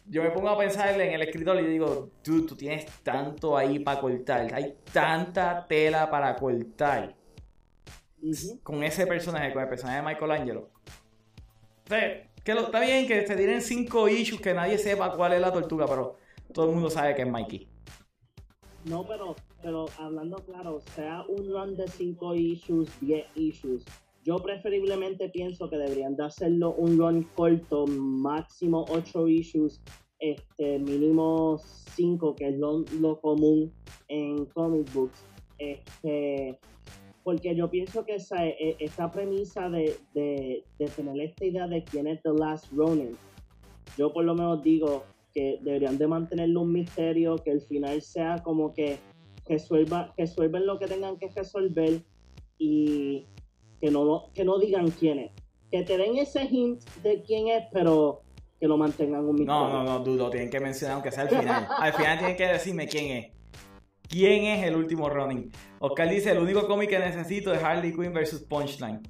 yo 0.08 0.24
me 0.24 0.32
pongo 0.32 0.50
a 0.50 0.58
pensar 0.58 1.00
en 1.00 1.14
el 1.14 1.22
escritor 1.22 1.60
y 1.62 1.68
digo, 1.68 2.10
tú, 2.22 2.46
tú 2.46 2.56
tienes 2.56 2.86
tanto 3.04 3.58
ahí 3.58 3.80
para 3.80 4.00
cortar, 4.00 4.54
hay 4.54 4.78
tanta 4.92 5.66
tela 5.68 6.10
para 6.10 6.36
cortar 6.36 7.16
con 8.64 8.84
ese 8.84 9.06
personaje, 9.06 9.54
con 9.54 9.64
el 9.64 9.70
personaje 9.70 10.02
de 10.02 10.08
Michelangelo. 10.08 10.70
O 11.86 11.90
sea, 11.90 12.30
que 12.44 12.54
lo, 12.54 12.62
está 12.62 12.80
bien 12.80 13.08
que 13.08 13.26
se 13.26 13.36
tienen 13.36 13.62
cinco 13.62 14.08
issues 14.08 14.42
que 14.42 14.54
nadie 14.54 14.78
sepa 14.78 15.14
cuál 15.14 15.34
es 15.34 15.42
la 15.42 15.52
tortuga, 15.52 15.86
pero 15.86 16.18
todo 16.54 16.70
el 16.70 16.74
mundo 16.74 16.90
sabe 16.90 17.16
que 17.16 17.22
es 17.24 17.28
Mikey. 17.28 17.70
No, 18.86 19.06
pero, 19.06 19.36
pero 19.62 19.86
hablando 19.98 20.38
claro, 20.38 20.82
sea 20.96 21.26
un 21.30 21.50
run 21.50 21.76
de 21.78 21.88
5 21.88 22.36
issues, 22.36 22.90
10 23.00 23.26
issues, 23.36 23.86
yo 24.24 24.38
preferiblemente 24.38 25.30
pienso 25.30 25.70
que 25.70 25.78
deberían 25.78 26.16
de 26.16 26.26
hacerlo 26.26 26.74
un 26.74 26.98
run 26.98 27.24
corto, 27.36 27.86
máximo 27.88 28.86
8 28.90 29.28
issues, 29.28 29.82
este, 30.20 30.80
mínimo 30.80 31.60
5, 31.96 32.36
que 32.36 32.50
es 32.50 32.58
lo, 32.58 33.20
común 33.22 33.72
en 34.08 34.46
comic 34.48 34.94
books. 34.94 35.26
Este, 35.58 36.60
porque 37.24 37.56
yo 37.56 37.70
pienso 37.70 38.06
que 38.06 38.16
esa, 38.16 38.46
e, 38.46 38.76
esta 38.80 39.12
premisa 39.12 39.70
de, 39.70 39.98
de, 40.14 40.64
de, 40.78 40.86
tener 40.88 41.20
esta 41.22 41.46
idea 41.46 41.68
de 41.68 41.84
quién 41.84 42.08
es 42.08 42.22
The 42.22 42.34
Last 42.34 42.72
Ronin, 42.74 43.18
yo 43.98 44.12
por 44.12 44.24
lo 44.24 44.36
menos 44.36 44.64
digo, 44.64 45.04
que 45.34 45.60
deberían 45.62 45.98
de 45.98 46.08
mantenerlo 46.08 46.62
un 46.62 46.72
misterio, 46.72 47.38
que 47.38 47.52
el 47.52 47.62
final 47.62 48.02
sea 48.02 48.38
como 48.44 48.74
que 48.74 49.00
resuelva, 49.48 50.14
resuelven 50.18 50.66
lo 50.66 50.80
que 50.80 50.88
tengan 50.88 51.18
que 51.18 51.30
resolver 51.30 52.02
y 52.58 53.26
que 53.82 53.92
no, 53.92 54.30
que 54.34 54.46
no 54.46 54.60
digan 54.60 54.90
quién 54.92 55.20
es. 55.20 55.32
Que 55.72 55.84
te 55.84 55.98
den 55.98 56.18
ese 56.18 56.46
hint 56.46 56.84
de 57.02 57.24
quién 57.24 57.48
es, 57.48 57.64
pero 57.72 58.22
que 58.60 58.68
lo 58.68 58.78
mantengan 58.78 59.26
un 59.26 59.36
misterio. 59.36 59.54
No, 59.54 59.70
no, 59.70 59.84
no, 59.84 60.00
dudo, 60.00 60.30
tienen 60.30 60.50
que 60.50 60.60
mencionar 60.60 60.96
aunque 60.96 61.12
sea 61.12 61.24
al 61.24 61.30
final. 61.30 61.68
al 61.78 61.94
final 61.94 62.18
tienen 62.20 62.38
que 62.38 62.48
decirme 62.48 62.88
quién 62.88 63.18
es. 63.18 63.34
¿Quién 64.08 64.46
es 64.46 64.64
el 64.66 64.76
último 64.76 65.10
running? 65.10 65.52
Oscar 65.80 66.08
dice, 66.08 66.32
el 66.32 66.38
único 66.38 66.68
cómic 66.68 66.90
que 66.90 67.00
necesito 67.00 67.52
es 67.52 67.64
Harley 67.64 67.92
Quinn 67.94 68.14
versus 68.14 68.44
Punchline. 68.44 69.02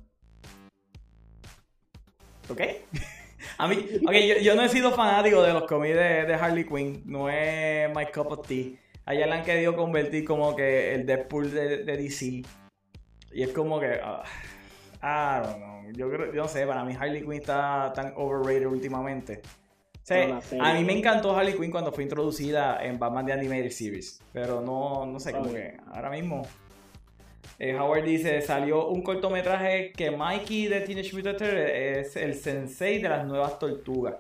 ¿Ok? 2.49 2.61
A 3.63 3.67
mí, 3.69 3.77
okay, 4.05 4.43
yo, 4.43 4.55
no 4.55 4.61
he 4.61 4.67
sido 4.67 4.91
fanático 4.91 5.41
de 5.41 5.53
los 5.53 5.63
cómics 5.63 5.95
de, 5.95 6.33
Harley 6.33 6.65
Quinn, 6.65 7.01
no 7.05 7.29
es 7.29 7.89
my 7.95 8.05
cup 8.07 8.27
of 8.27 8.45
tea. 8.45 8.73
Allá 9.05 9.25
le 9.25 9.31
han 9.31 9.43
querido 9.45 9.73
convertir 9.73 10.25
como 10.25 10.53
que 10.53 10.93
el 10.93 11.05
Deadpool 11.05 11.49
de, 11.49 11.85
DC. 11.85 12.43
Y 13.31 13.41
es 13.41 13.53
como 13.53 13.79
que. 13.79 14.01
ah, 15.01 15.41
don't 15.45 15.57
know. 15.59 15.91
Yo, 15.93 16.09
creo, 16.11 16.33
yo 16.33 16.41
no 16.41 16.47
sé, 16.49 16.67
para 16.67 16.83
mí 16.83 16.93
Harley 16.99 17.21
Quinn 17.21 17.35
está 17.35 17.93
tan 17.95 18.11
overrated 18.17 18.67
últimamente. 18.67 19.41
a 20.59 20.73
mí 20.73 20.83
me 20.83 20.97
encantó 20.97 21.33
Harley 21.33 21.53
Quinn 21.53 21.71
cuando 21.71 21.93
fue 21.93 22.03
introducida 22.03 22.83
en 22.83 22.99
Batman 22.99 23.27
The 23.27 23.31
Animated 23.31 23.71
Series. 23.71 24.21
Pero 24.33 24.59
no, 24.59 25.05
no 25.05 25.21
sé, 25.21 25.31
como 25.31 25.53
que 25.53 25.77
ahora 25.93 26.09
mismo 26.09 26.45
eh, 27.69 27.79
Howard 27.79 28.03
dice, 28.03 28.41
salió 28.41 28.89
un 28.89 29.01
cortometraje 29.01 29.93
que 29.93 30.11
Mikey 30.11 30.67
de 30.67 30.81
Teenage 30.81 31.15
Mutant 31.15 31.41
es 31.41 32.17
el 32.17 32.35
sensei 32.35 32.99
de 33.01 33.07
las 33.07 33.25
nuevas 33.25 33.57
tortugas. 33.57 34.15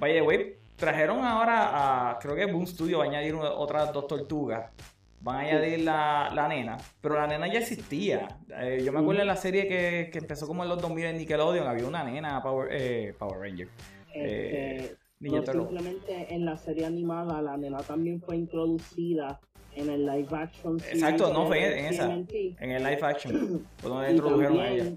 Vaya, 0.00 0.20
güey, 0.20 0.56
trajeron 0.74 1.24
ahora 1.24 2.10
a, 2.10 2.18
creo 2.18 2.34
que 2.34 2.46
Boom 2.46 2.66
Studio 2.66 2.98
va 2.98 3.04
a 3.04 3.06
añadir 3.06 3.36
otras 3.36 3.92
dos 3.92 4.08
tortugas. 4.08 4.72
Van 5.20 5.36
a 5.36 5.40
añadir 5.40 5.80
la, 5.80 6.32
la 6.34 6.48
nena, 6.48 6.76
pero 7.00 7.14
la 7.14 7.28
nena 7.28 7.46
ya 7.46 7.60
existía. 7.60 8.36
Eh, 8.60 8.82
yo 8.84 8.92
me 8.92 8.98
acuerdo 8.98 9.20
en 9.20 9.28
la 9.28 9.36
serie 9.36 9.68
que, 9.68 10.10
que, 10.12 10.18
empezó 10.18 10.48
como 10.48 10.64
en 10.64 10.68
los 10.68 10.82
2000 10.82 11.04
en 11.04 11.18
Nickelodeon, 11.18 11.68
había 11.68 11.86
una 11.86 12.02
nena 12.02 12.42
Power, 12.42 12.68
eh, 12.72 13.14
Power 13.16 13.38
Ranger. 13.38 13.68
Este, 14.12 14.96
no, 15.20 15.44
simplemente 15.44 16.34
en 16.34 16.44
la 16.44 16.56
serie 16.56 16.86
animada 16.86 17.42
la 17.42 17.56
nena 17.56 17.78
también 17.78 18.20
fue 18.20 18.36
introducida 18.36 19.40
en 19.78 19.90
el 19.90 20.06
live 20.06 20.28
action. 20.32 20.78
Exacto, 20.90 21.32
no 21.32 21.46
fue 21.46 21.78
en 21.78 21.86
esa. 21.86 22.12
En 22.12 22.70
el 22.70 22.82
live 22.82 23.02
action. 23.02 23.66
Fue 23.78 23.90
donde 23.90 24.10
introdujeron 24.10 24.58
a 24.58 24.70
ella. 24.70 24.92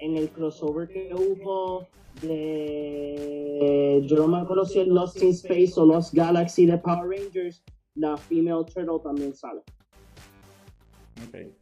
En 0.00 0.16
el 0.16 0.30
crossover 0.30 0.88
que 0.88 1.14
hubo 1.14 1.86
de. 2.22 4.02
Yo 4.06 4.16
no 4.16 4.28
me 4.28 4.38
acuerdo 4.38 4.64
si 4.64 4.80
es 4.80 4.88
Lost 4.88 5.22
in 5.22 5.30
Space 5.30 5.72
o 5.76 5.84
Lost 5.84 6.14
Galaxy 6.14 6.66
de 6.66 6.78
Power 6.78 7.08
Rangers, 7.08 7.62
la 7.94 8.16
Female 8.16 8.64
Turtle 8.64 9.00
también 9.02 9.34
sale. 9.34 9.60
Ok. 11.28 11.52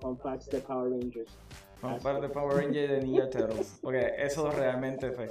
Con 0.00 0.18
facts 0.18 0.48
de 0.50 0.60
Power 0.60 0.90
Rangers. 0.90 1.36
Con 1.80 2.00
facts 2.00 2.22
de 2.22 2.28
Power 2.28 2.56
Rangers 2.56 2.90
de 2.90 3.00
Ninja 3.02 3.28
Turtles. 3.28 3.78
Porque 3.82 4.12
eso 4.18 4.50
realmente 4.50 5.10
fue. 5.12 5.28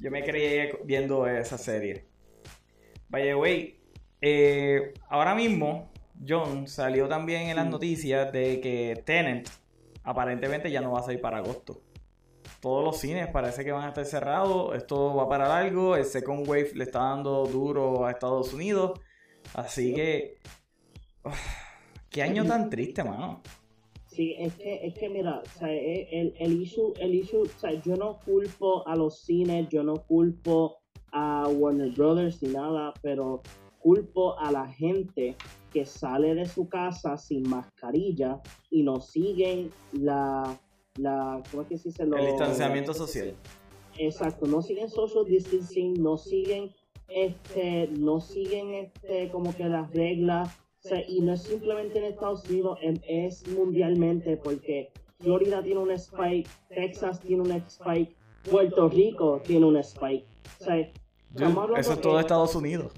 Yo 0.00 0.10
me 0.10 0.22
creí 0.22 0.70
viendo 0.84 1.26
esa 1.26 1.56
serie. 1.56 2.04
By 3.08 3.22
the 3.22 3.34
way, 3.34 3.83
eh, 4.26 4.94
ahora 5.10 5.34
mismo, 5.34 5.90
John 6.26 6.66
salió 6.66 7.06
también 7.08 7.48
en 7.48 7.56
las 7.56 7.68
noticias 7.68 8.32
de 8.32 8.58
que 8.58 9.02
Tenant 9.04 9.46
aparentemente 10.02 10.70
ya 10.70 10.80
no 10.80 10.92
va 10.92 11.00
a 11.00 11.02
salir 11.02 11.20
para 11.20 11.38
agosto. 11.38 11.82
Todos 12.62 12.82
los 12.82 12.98
cines 12.98 13.28
parece 13.28 13.66
que 13.66 13.72
van 13.72 13.84
a 13.84 13.88
estar 13.88 14.06
cerrados. 14.06 14.74
Esto 14.74 15.14
va 15.14 15.28
para 15.28 15.54
algo. 15.54 15.94
El 15.94 16.06
Second 16.06 16.48
Wave 16.48 16.70
le 16.74 16.84
está 16.84 17.00
dando 17.00 17.44
duro 17.44 18.06
a 18.06 18.12
Estados 18.12 18.54
Unidos. 18.54 18.98
Así 19.52 19.92
que. 19.92 20.38
qué 22.08 22.22
año 22.22 22.46
tan 22.46 22.70
triste, 22.70 23.04
mano. 23.04 23.42
Sí, 24.06 24.36
es 24.38 24.54
que, 24.54 24.86
es 24.86 24.94
que 24.94 25.10
mira, 25.10 25.42
el, 25.60 26.34
el, 26.38 26.62
issue, 26.62 26.94
el 26.98 27.14
issue, 27.14 27.42
o 27.42 27.58
sea, 27.58 27.72
yo 27.82 27.96
no 27.96 28.20
culpo 28.20 28.86
a 28.88 28.96
los 28.96 29.20
cines, 29.20 29.68
yo 29.68 29.82
no 29.82 29.96
culpo 29.96 30.78
a 31.12 31.46
Warner 31.48 31.90
Brothers 31.90 32.40
ni 32.40 32.54
nada, 32.54 32.94
pero 33.02 33.42
culpo 33.84 34.38
a 34.38 34.50
la 34.50 34.66
gente 34.66 35.36
que 35.70 35.84
sale 35.84 36.34
de 36.34 36.46
su 36.46 36.70
casa 36.70 37.18
sin 37.18 37.46
mascarilla 37.50 38.40
y 38.70 38.82
no 38.82 38.98
siguen 38.98 39.70
la, 39.92 40.58
la 40.96 41.42
¿cómo 41.50 41.64
es 41.64 41.68
que 41.68 41.76
se 41.76 41.90
dice? 41.90 42.04
el 42.04 42.26
distanciamiento 42.26 42.94
social. 42.94 43.34
Exacto, 43.98 44.46
no 44.46 44.62
siguen 44.62 44.88
social 44.88 45.26
distancing, 45.26 46.02
no 46.02 46.16
siguen 46.16 46.72
este, 47.08 47.88
no 47.88 48.20
siguen 48.20 48.72
este 48.74 49.30
como 49.30 49.54
que 49.54 49.64
las 49.64 49.92
reglas, 49.92 50.48
y 51.06 51.20
no 51.20 51.34
es 51.34 51.42
simplemente 51.42 51.98
en 51.98 52.04
Estados 52.04 52.48
Unidos, 52.48 52.78
es 53.06 53.46
mundialmente 53.48 54.38
porque 54.38 54.92
Florida 55.20 55.62
tiene 55.62 55.80
un 55.80 55.90
spike, 55.90 56.48
Texas 56.70 57.20
tiene 57.20 57.42
un 57.42 57.52
spike, 57.52 58.16
Puerto 58.50 58.88
Rico 58.88 59.42
tiene 59.44 59.66
un 59.66 59.76
spike. 59.76 60.24
eso 61.76 61.92
es 61.92 62.00
todo 62.00 62.18
Estados 62.18 62.54
Unidos 62.54 62.90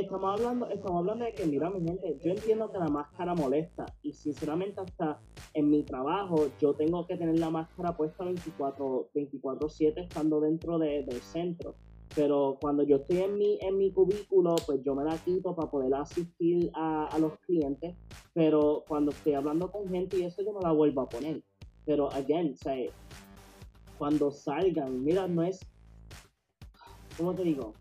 estamos 0.00 0.38
hablando, 0.38 0.68
estamos 0.68 0.98
hablando 0.98 1.24
de 1.24 1.32
que, 1.32 1.46
mira, 1.46 1.70
mi 1.70 1.86
gente, 1.86 2.18
yo 2.22 2.30
entiendo 2.32 2.70
que 2.70 2.78
la 2.78 2.88
máscara 2.88 3.34
molesta 3.34 3.86
y 4.02 4.12
sinceramente 4.12 4.80
hasta 4.80 5.20
en 5.54 5.70
mi 5.70 5.82
trabajo 5.84 6.48
yo 6.60 6.74
tengo 6.74 7.06
que 7.06 7.16
tener 7.16 7.38
la 7.38 7.50
máscara 7.50 7.96
puesta 7.96 8.24
24 8.24 9.10
24/7 9.14 10.02
estando 10.02 10.40
dentro 10.40 10.78
del 10.78 11.20
centro. 11.22 11.74
Pero 12.14 12.56
cuando 12.60 12.82
yo 12.82 12.96
estoy 12.96 13.18
en 13.18 13.36
mi, 13.36 13.58
en 13.60 13.76
mi 13.76 13.90
cubículo, 13.90 14.54
pues 14.64 14.82
yo 14.84 14.94
me 14.94 15.04
la 15.04 15.18
quito 15.18 15.54
para 15.54 15.70
poder 15.70 15.92
asistir 15.94 16.70
a, 16.74 17.14
los 17.18 17.38
clientes. 17.40 17.94
Pero 18.32 18.84
cuando 18.88 19.10
estoy 19.10 19.34
hablando 19.34 19.70
con 19.70 19.88
gente 19.88 20.18
y 20.18 20.22
eso 20.22 20.42
yo 20.42 20.52
me 20.52 20.60
la 20.60 20.72
vuelvo 20.72 21.02
a 21.02 21.08
poner. 21.08 21.42
Pero, 21.84 22.10
again, 22.12 22.54
cuando 23.98 24.30
salgan, 24.30 25.04
mira, 25.04 25.26
no 25.26 25.42
es, 25.42 25.60
¿cómo 27.16 27.34
te 27.34 27.42
digo? 27.42 27.74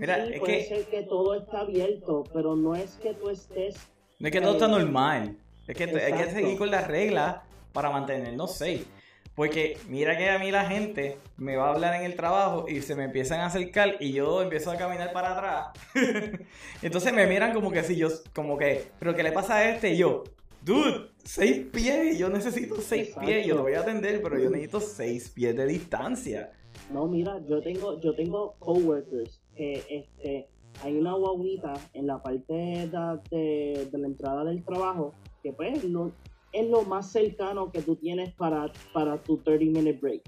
Mira, 0.00 0.16
es 0.16 0.40
puede 0.40 0.60
que, 0.60 0.64
ser 0.64 0.86
que 0.86 1.02
todo 1.02 1.34
está 1.34 1.60
abierto, 1.60 2.24
pero 2.32 2.56
no 2.56 2.74
es 2.74 2.92
que 3.02 3.12
tú 3.12 3.28
estés. 3.28 3.76
No 4.18 4.28
es 4.28 4.32
que 4.32 4.40
todo 4.40 4.52
está 4.52 4.66
normal. 4.66 5.36
Es 5.68 5.76
que 5.76 5.84
hay 5.84 6.14
que 6.14 6.30
seguir 6.30 6.56
con 6.56 6.70
las 6.70 6.86
reglas 6.88 7.42
para 7.74 7.90
mantenernos 7.90 8.56
safe. 8.56 8.86
Porque 9.34 9.76
mira 9.88 10.16
que 10.16 10.30
a 10.30 10.38
mí 10.38 10.50
la 10.50 10.64
gente 10.64 11.18
me 11.36 11.56
va 11.56 11.68
a 11.68 11.74
hablar 11.74 11.94
en 11.96 12.04
el 12.04 12.16
trabajo 12.16 12.64
y 12.66 12.80
se 12.80 12.94
me 12.94 13.04
empiezan 13.04 13.40
a 13.40 13.46
acercar 13.46 13.96
y 14.00 14.12
yo 14.12 14.40
empiezo 14.40 14.70
a 14.70 14.76
caminar 14.78 15.12
para 15.12 15.36
atrás. 15.36 15.66
Entonces 16.82 17.12
me 17.12 17.26
miran 17.26 17.52
como 17.52 17.70
que 17.70 17.82
si 17.82 17.96
yo, 17.96 18.08
como 18.34 18.56
que, 18.56 18.86
pero 18.98 19.14
¿qué 19.14 19.22
le 19.22 19.32
pasa 19.32 19.56
a 19.56 19.68
este? 19.68 19.92
Y 19.92 19.98
yo, 19.98 20.24
dude, 20.62 21.10
seis 21.24 21.66
pies, 21.70 22.16
yo 22.16 22.30
necesito 22.30 22.76
seis 22.80 23.14
pies, 23.20 23.46
yo 23.46 23.54
lo 23.54 23.62
voy 23.62 23.74
a 23.74 23.80
atender, 23.80 24.22
pero 24.22 24.38
yo 24.38 24.48
necesito 24.48 24.80
seis 24.80 25.28
pies 25.28 25.54
de 25.54 25.66
distancia. 25.66 26.52
No, 26.90 27.06
mira, 27.06 27.38
yo 27.46 27.60
tengo, 27.60 28.00
yo 28.00 28.14
tengo 28.14 28.56
coworkers 28.58 29.39
que 29.60 29.84
este, 29.90 30.48
hay 30.82 30.96
una 30.96 31.12
guaguita 31.12 31.74
en 31.92 32.06
la 32.06 32.22
parte 32.22 32.54
de, 32.54 33.88
la 33.92 34.06
entrada 34.06 34.42
del 34.44 34.64
trabajo 34.64 35.12
que 35.42 35.52
pues 35.52 35.84
no, 35.84 36.12
es 36.50 36.66
lo 36.70 36.82
más 36.84 37.12
cercano 37.12 37.70
que 37.70 37.82
tú 37.82 37.94
tienes 37.94 38.32
para, 38.36 38.72
para 38.94 39.22
tu 39.22 39.36
30 39.36 39.78
minute 39.78 39.98
break. 40.00 40.22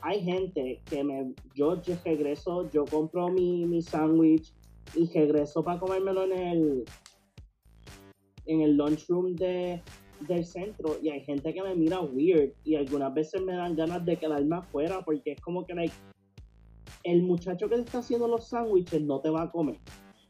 hay 0.00 0.22
gente 0.22 0.80
que 0.88 1.04
me, 1.04 1.34
yo, 1.54 1.82
regreso, 2.02 2.70
yo 2.70 2.86
compro 2.86 3.28
mi, 3.28 3.66
mi 3.66 3.82
sándwich 3.82 4.54
y 4.94 5.06
regreso 5.12 5.62
para 5.62 5.78
comérmelo 5.78 6.24
en 6.24 6.32
el, 6.32 6.84
en 8.46 8.62
el 8.62 8.74
lunchroom 8.78 9.36
de, 9.36 9.82
del 10.20 10.46
centro 10.46 10.96
y 11.02 11.10
hay 11.10 11.20
gente 11.20 11.52
que 11.52 11.62
me 11.62 11.74
mira 11.74 12.00
weird 12.00 12.54
y 12.64 12.76
algunas 12.76 13.12
veces 13.12 13.42
me 13.42 13.54
dan 13.54 13.76
ganas 13.76 14.02
de 14.06 14.16
quedarme 14.16 14.56
afuera 14.56 15.02
porque 15.04 15.32
es 15.32 15.40
como 15.42 15.66
que 15.66 15.74
el 17.04 17.22
muchacho 17.22 17.68
que 17.68 17.76
te 17.76 17.82
está 17.82 17.98
haciendo 17.98 18.28
los 18.28 18.48
sándwiches 18.48 19.02
no 19.02 19.20
te 19.20 19.30
va 19.30 19.42
a 19.42 19.50
comer. 19.50 19.78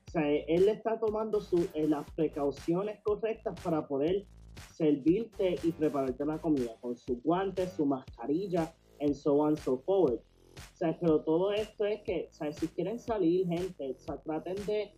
O 0.09 0.11
sea, 0.11 0.29
él 0.29 0.69
está 0.69 0.99
tomando 0.99 1.41
eh, 1.75 1.89
las 1.89 2.11
precauciones 2.13 3.01
correctas 3.03 3.59
para 3.63 3.87
poder 3.87 4.27
servirte 4.75 5.57
y 5.63 5.73
prepararte 5.73 6.25
la 6.25 6.39
comida 6.39 6.77
con 6.81 6.97
sus 6.97 7.23
guantes, 7.23 7.73
su 7.73 7.87
mascarilla, 7.87 8.75
and 9.01 9.15
so 9.15 9.39
on 9.39 9.57
so 9.57 9.79
forward. 9.79 10.21
O 10.55 10.77
sea, 10.77 10.99
pero 11.01 11.21
todo 11.23 11.53
esto 11.53 11.87
es 11.87 12.03
que, 12.03 12.29
o 12.31 12.35
sea, 12.35 12.53
si 12.53 12.69
quieren 12.69 12.99
salir, 12.99 13.47
gente, 13.47 13.97
o 13.97 13.99
sea, 13.99 14.21
traten 14.21 14.57
de, 14.67 14.93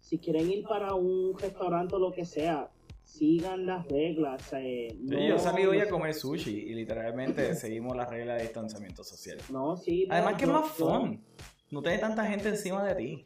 si 0.00 0.18
quieren 0.18 0.50
ir 0.50 0.64
para 0.64 0.94
un 0.94 1.38
restaurante 1.38 1.94
o 1.94 1.98
lo 1.98 2.12
que 2.12 2.24
sea, 2.24 2.70
sigan 3.04 3.66
las 3.66 3.86
reglas. 3.86 4.42
O 4.46 4.50
sea, 4.50 4.60
yo 4.60 5.38
salí 5.38 5.64
hoy 5.64 5.78
a 5.78 5.88
comer 5.88 6.14
sushi 6.14 6.50
y 6.50 6.74
literalmente 6.74 7.54
seguimos 7.54 7.96
las 7.96 8.10
reglas 8.10 8.38
de 8.38 8.42
distanciamiento 8.42 9.04
social. 9.04 9.38
No, 9.50 9.76
sí. 9.76 10.06
Además 10.10 10.34
que 10.34 10.44
es 10.44 10.50
más 10.50 10.68
fun. 10.68 11.24
No 11.70 11.82
tiene 11.82 11.98
tanta 11.98 12.24
gente 12.26 12.48
encima 12.48 12.84
de 12.84 12.94
ti. 12.94 13.24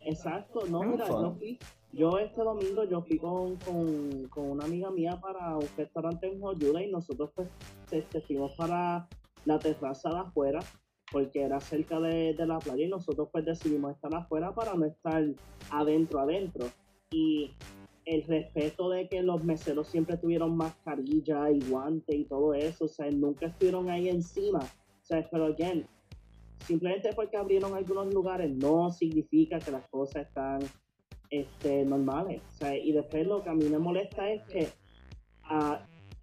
Exacto, 0.00 0.64
no, 0.68 0.82
mira, 0.82 1.08
yo 1.08 1.34
fui, 1.36 1.58
yo 1.92 2.18
este 2.18 2.40
domingo 2.42 2.84
yo 2.84 3.02
fui 3.02 3.18
con, 3.18 3.56
con, 3.56 4.50
una 4.50 4.64
amiga 4.64 4.90
mía 4.90 5.18
para 5.20 5.56
un 5.56 5.66
restaurante 5.76 6.28
en 6.28 6.40
Joyuda 6.40 6.80
y 6.80 6.90
nosotros 6.90 7.30
pues 7.34 7.48
este, 7.90 8.20
fuimos 8.20 8.52
para 8.52 9.08
la 9.44 9.58
terraza 9.58 10.10
de 10.10 10.18
afuera 10.18 10.60
porque 11.10 11.42
era 11.42 11.58
cerca 11.60 11.98
de, 11.98 12.34
la 12.38 12.58
playa 12.58 12.84
y 12.84 12.88
nosotros 12.88 13.28
pues 13.32 13.44
decidimos 13.44 13.94
estar 13.94 14.14
afuera 14.14 14.54
para 14.54 14.74
no 14.74 14.84
estar 14.84 15.24
adentro 15.70 16.20
adentro 16.20 16.66
y 17.10 17.52
el 18.06 18.22
respeto 18.22 18.88
de 18.88 19.08
que 19.08 19.20
los 19.22 19.42
meseros 19.42 19.88
siempre 19.88 20.16
tuvieron 20.16 20.56
mascarilla 20.56 21.50
y 21.50 21.60
guante 21.68 22.14
y 22.14 22.24
todo 22.24 22.54
eso, 22.54 22.84
o 22.84 22.88
sea, 22.88 23.10
nunca 23.10 23.46
estuvieron 23.46 23.90
ahí 23.90 24.08
encima, 24.08 24.60
o 24.60 25.04
sea, 25.04 25.28
pero 25.30 25.46
again, 25.46 25.86
simplemente 26.60 27.10
porque 27.14 27.36
abrieron 27.36 27.74
algunos 27.74 28.14
lugares 28.14 28.50
no 28.56 28.90
significa 28.90 29.58
que 29.58 29.72
las 29.72 29.86
cosas 29.88 30.28
están 30.28 30.60
este, 31.30 31.84
normales. 31.84 32.42
y 32.82 32.92
después 32.92 33.26
lo 33.26 33.42
que 33.42 33.50
a 33.50 33.54
mí 33.54 33.64
me 33.68 33.78
molesta 33.78 34.30
es 34.30 34.42
que 34.44 34.68
uh, 35.50 35.74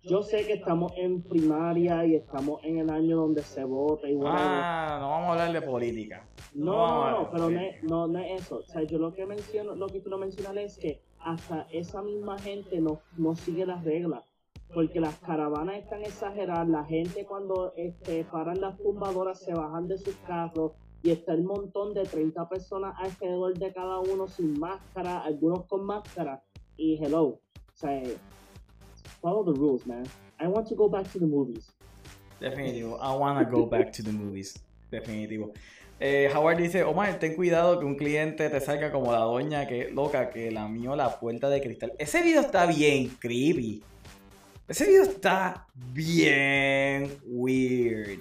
yo 0.04 0.22
sé 0.22 0.46
que 0.46 0.54
estamos 0.54 0.94
en 0.98 1.22
primaria 1.22 2.06
y 2.06 2.16
estamos 2.16 2.62
en 2.64 2.78
el 2.80 2.90
año 2.90 3.18
donde 3.18 3.42
se 3.42 3.64
vota 3.66 4.10
y 4.10 4.18
Ah, 4.24 4.98
no 5.02 5.10
vamos 5.10 5.30
a 5.30 5.32
hablar 5.32 5.54
de 5.54 5.62
política. 5.62 6.28
No, 6.54 7.10
no, 7.10 7.12
no, 7.12 7.32
pero 7.32 7.50
no 7.50 7.60
es, 7.60 7.84
no, 7.84 8.08
no 8.08 8.20
es 8.20 8.42
eso. 8.42 8.58
O 8.58 8.64
sea, 8.64 8.84
yo 8.84 8.98
lo 8.98 9.14
que 9.14 9.26
menciono, 9.26 9.76
lo 9.76 9.88
que 9.88 10.02
quiero 10.02 10.18
mencionar 10.18 10.58
es 10.58 10.78
que 10.78 11.02
hasta 11.24 11.68
esa 11.72 12.02
misma 12.02 12.38
gente 12.40 12.80
no, 12.80 13.02
no 13.18 13.36
sigue 13.36 13.66
las 13.66 13.84
reglas. 13.84 14.24
Porque 14.74 15.00
las 15.00 15.16
caravanas 15.20 15.78
están 15.78 16.02
exageradas, 16.02 16.68
la 16.68 16.84
gente 16.84 17.26
cuando 17.26 17.74
este, 17.76 18.24
paran 18.24 18.60
las 18.60 18.78
tumbadoras 18.78 19.40
se 19.40 19.54
bajan 19.54 19.88
de 19.88 20.00
sus 20.00 20.16
carros, 20.28 20.72
y 21.04 21.12
está 21.12 21.34
el 21.34 21.44
montón 21.44 21.94
de 21.94 22.04
30 22.04 22.48
personas 22.48 22.96
alrededor 22.98 23.58
de 23.58 23.74
cada 23.74 24.00
uno 24.00 24.28
sin 24.28 24.58
máscara, 24.58 25.20
algunos 25.20 25.66
con 25.66 25.86
máscara. 25.86 26.42
Y 26.78 26.98
hello, 27.04 27.26
o 27.28 27.40
follow 29.22 29.44
the 29.44 29.60
rules, 29.60 29.86
man. 29.86 30.06
I 30.40 30.48
want 30.48 30.68
to 30.70 30.76
go 30.76 30.88
back 30.88 31.12
to 31.12 31.20
the 31.20 31.26
movies. 31.26 31.72
Definitivo, 32.40 32.98
I 33.02 33.16
want 33.16 33.38
to 33.40 33.46
go 33.46 33.66
back 33.66 33.92
to 33.94 34.04
the 34.04 34.12
movies. 34.12 34.58
Definitivo. 34.90 35.54
Eh, 36.00 36.30
Howard 36.34 36.58
dice, 36.58 36.84
Omar, 36.84 37.20
ten 37.20 37.36
cuidado 37.36 37.80
que 37.80 37.86
un 37.86 37.96
cliente 37.96 38.50
te 38.50 38.60
salga 38.60 38.92
como 38.92 39.12
la 39.12 39.20
doña 39.20 39.68
que 39.68 39.90
loca 39.90 40.30
que 40.30 40.52
lamió 40.52 40.96
la 40.96 41.20
puerta 41.20 41.50
de 41.50 41.62
cristal. 41.62 41.94
Ese 41.98 42.22
video 42.22 42.42
está 42.42 42.66
bien 42.66 43.10
creepy. 43.20 43.84
Ese 44.68 44.86
video 44.86 45.04
está 45.04 45.68
bien 45.76 47.18
weird. 47.26 48.20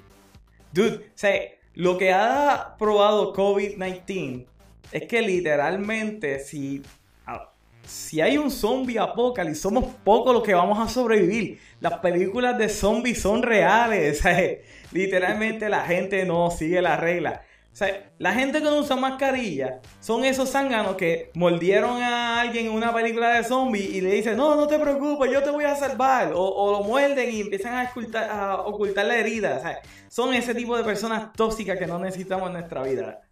Dude, 0.73 0.97
o 0.97 1.01
sea, 1.14 1.41
lo 1.75 1.97
que 1.99 2.12
ha 2.12 2.77
probado 2.79 3.33
COVID-19 3.35 4.47
es 4.93 5.07
que 5.07 5.23
literalmente 5.23 6.41
si, 6.41 6.83
ah, 7.27 7.53
si 7.85 8.20
hay 8.20 8.39
un 8.39 8.51
zombie 8.51 8.99
apocalipsis, 8.99 9.62
somos 9.62 9.85
pocos 10.05 10.35
los 10.35 10.43
que 10.43 10.55
vamos 10.55 10.79
a 10.79 10.89
sobrevivir. 10.93 11.59
Las 11.81 11.99
películas 11.99 12.59
de 12.59 12.68
zombies 12.68 13.20
son 13.20 13.43
reales. 13.43 14.23
Literalmente 14.93 15.68
la 15.68 15.85
gente 15.85 16.25
no 16.25 16.51
sigue 16.51 16.83
la 16.83 16.97
regla. 16.97 17.43
O 17.73 17.75
sea, 17.75 18.12
la 18.18 18.35
gente 18.35 18.59
que 18.59 18.64
no 18.64 18.81
usa 18.81 18.97
mascarilla 18.97 19.81
son 19.99 20.27
esos 20.27 20.51
zánganos 20.51 20.95
que 20.97 21.31
mordieron 21.35 22.03
a 22.03 22.43
alguien 22.43 22.66
en 22.66 22.73
una 22.73 22.93
película 22.93 23.31
de 23.31 23.45
zombies 23.45 23.89
y 23.89 24.03
le 24.03 24.12
dicen, 24.12 24.37
no, 24.37 24.55
no 24.57 24.66
te 24.66 24.79
preocupes, 24.79 25.33
yo 25.33 25.43
te 25.43 25.51
voy 25.51 25.64
a 25.64 25.75
salvar. 25.75 26.33
O, 26.35 26.70
lo 26.70 26.83
muerden 26.83 27.33
y 27.33 27.41
empiezan 27.41 27.75
a 27.75 27.91
ocultar, 27.91 28.31
a 28.31 29.05
la 29.05 29.16
herida. 29.16 29.57
O 29.57 29.61
sea, 29.62 29.81
son 30.09 30.35
ese 30.35 30.55
tipo 30.55 30.77
de 30.77 30.85
personas 30.85 31.33
tóxicas 31.33 31.79
que 31.79 31.87
no 31.87 31.99
necesitamos 31.99 32.49
en 32.49 32.53
nuestra 32.53 32.83
vida. 32.83 33.23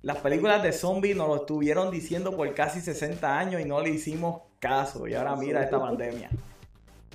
Las 0.00 0.16
películas 0.16 0.62
de 0.62 0.72
zombies 0.72 1.14
nos 1.14 1.28
lo 1.28 1.36
estuvieron 1.36 1.90
diciendo 1.90 2.34
por 2.34 2.54
casi 2.54 2.80
60 2.80 3.38
años 3.38 3.60
y 3.60 3.66
no 3.66 3.82
le 3.82 3.90
hicimos 3.90 4.40
caso. 4.60 5.06
Y 5.08 5.14
ahora 5.14 5.36
mira 5.36 5.62
esta 5.62 5.78
pandemia. 5.78 6.30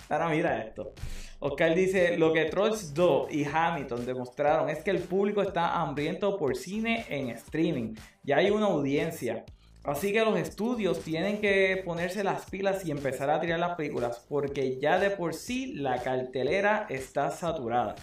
Ahora 0.08 0.30
mira 0.30 0.62
esto. 0.62 0.94
Oscar 1.40 1.76
dice, 1.76 2.18
lo 2.18 2.34
que 2.34 2.46
Trolls 2.46 2.94
2 2.94 3.32
y 3.32 3.46
Hamilton 3.46 4.06
demostraron 4.06 4.70
es 4.70 4.84
que 4.84 4.92
el 4.92 5.00
público 5.00 5.42
está 5.42 5.82
hambriento 5.82 6.38
por 6.38 6.56
cine 6.56 7.06
en 7.10 7.30
streaming. 7.30 7.96
Ya 8.24 8.38
hay 8.38 8.50
una 8.50 8.68
audiencia. 8.68 9.46
Así 9.84 10.12
que 10.12 10.26
los 10.26 10.40
estudios 10.40 11.02
tienen 11.02 11.40
que 11.40 11.84
ponerse 11.86 12.24
las 12.24 12.50
pilas 12.50 12.84
y 12.86 12.92
empezar 12.92 13.30
a 13.30 13.40
tirar 13.40 13.60
las 13.60 13.76
películas 13.76 14.26
porque 14.28 14.80
ya 14.80 14.98
de 14.98 15.12
por 15.12 15.36
sí 15.36 15.76
la 15.76 16.02
cartelera 16.02 16.88
está 16.90 17.30
saturada. 17.30 17.96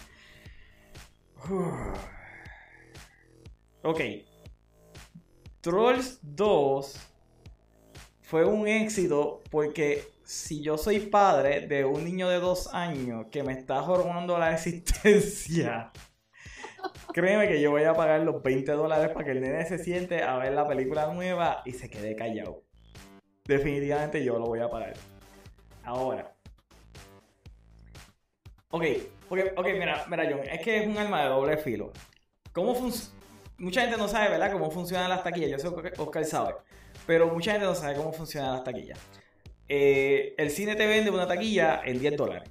ok. 3.83 3.99
Trolls 5.59 6.19
2 6.21 6.95
fue 8.21 8.45
un 8.45 8.67
éxito 8.67 9.41
porque 9.49 10.12
si 10.33 10.61
yo 10.61 10.77
soy 10.77 10.99
padre 10.99 11.67
de 11.67 11.85
un 11.85 12.03
niño 12.03 12.27
de 12.27 12.39
dos 12.39 12.73
años 12.73 13.27
que 13.31 13.43
me 13.43 13.53
está 13.53 13.81
jorobando 13.83 14.37
la 14.37 14.51
existencia, 14.53 15.91
créeme 17.13 17.47
que 17.47 17.61
yo 17.61 17.71
voy 17.71 17.83
a 17.83 17.93
pagar 17.93 18.21
los 18.21 18.41
20 18.41 18.71
dólares 18.71 19.09
para 19.09 19.25
que 19.25 19.31
el 19.31 19.41
nene 19.41 19.65
se 19.65 19.77
siente 19.77 20.23
a 20.23 20.37
ver 20.37 20.53
la 20.53 20.67
película 20.67 21.13
nueva 21.13 21.61
y 21.65 21.73
se 21.73 21.89
quede 21.89 22.15
callado. 22.15 22.63
Definitivamente 23.45 24.23
yo 24.23 24.39
lo 24.39 24.47
voy 24.47 24.59
a 24.59 24.69
pagar. 24.69 24.93
Ahora. 25.83 26.35
Ok, 28.69 28.83
okay, 29.29 29.47
ok, 29.55 29.67
mira, 29.77 30.05
mira, 30.09 30.27
John, 30.29 30.47
es 30.49 30.61
que 30.61 30.77
es 30.77 30.87
un 30.87 30.97
arma 30.97 31.23
de 31.23 31.29
doble 31.29 31.57
filo. 31.57 31.91
¿Cómo 32.53 32.73
funciona? 32.73 33.19
Mucha 33.59 33.81
gente 33.81 33.97
no 33.97 34.07
sabe, 34.07 34.29
¿verdad?, 34.29 34.51
cómo 34.51 34.71
funcionan 34.71 35.09
las 35.09 35.23
taquillas. 35.23 35.51
Yo 35.51 35.69
sé 35.69 35.91
que 35.91 36.01
Oscar 36.01 36.25
sabe. 36.25 36.55
Pero 37.05 37.27
mucha 37.27 37.51
gente 37.51 37.67
no 37.67 37.75
sabe 37.75 37.95
cómo 37.95 38.11
funcionan 38.11 38.53
las 38.53 38.63
taquillas. 38.63 38.99
Eh, 39.67 40.35
el 40.37 40.49
cine 40.49 40.75
te 40.75 40.85
vende 40.85 41.09
una 41.09 41.27
taquilla 41.27 41.81
en 41.83 41.99
10 41.99 42.17
dólares. 42.17 42.49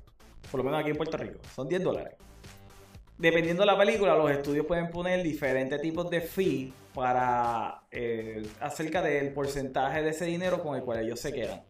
Por 0.50 0.58
lo 0.58 0.64
menos 0.64 0.80
aquí 0.80 0.90
en 0.90 0.96
Puerto 0.96 1.16
Rico. 1.16 1.38
Son 1.54 1.68
10 1.68 1.82
dólares. 1.82 2.14
Dependiendo 3.18 3.62
de 3.62 3.66
la 3.66 3.78
película, 3.78 4.16
los 4.16 4.30
estudios 4.30 4.66
pueden 4.66 4.90
poner 4.90 5.22
diferentes 5.22 5.80
tipos 5.80 6.10
de 6.10 6.20
fee 6.20 6.72
para 6.94 7.82
eh, 7.90 8.42
acerca 8.60 9.00
del 9.00 9.32
porcentaje 9.32 10.02
de 10.02 10.10
ese 10.10 10.24
dinero 10.24 10.62
con 10.62 10.76
el 10.76 10.82
cual 10.82 11.00
ellos 11.00 11.20
se 11.20 11.32
quedan. 11.32 11.62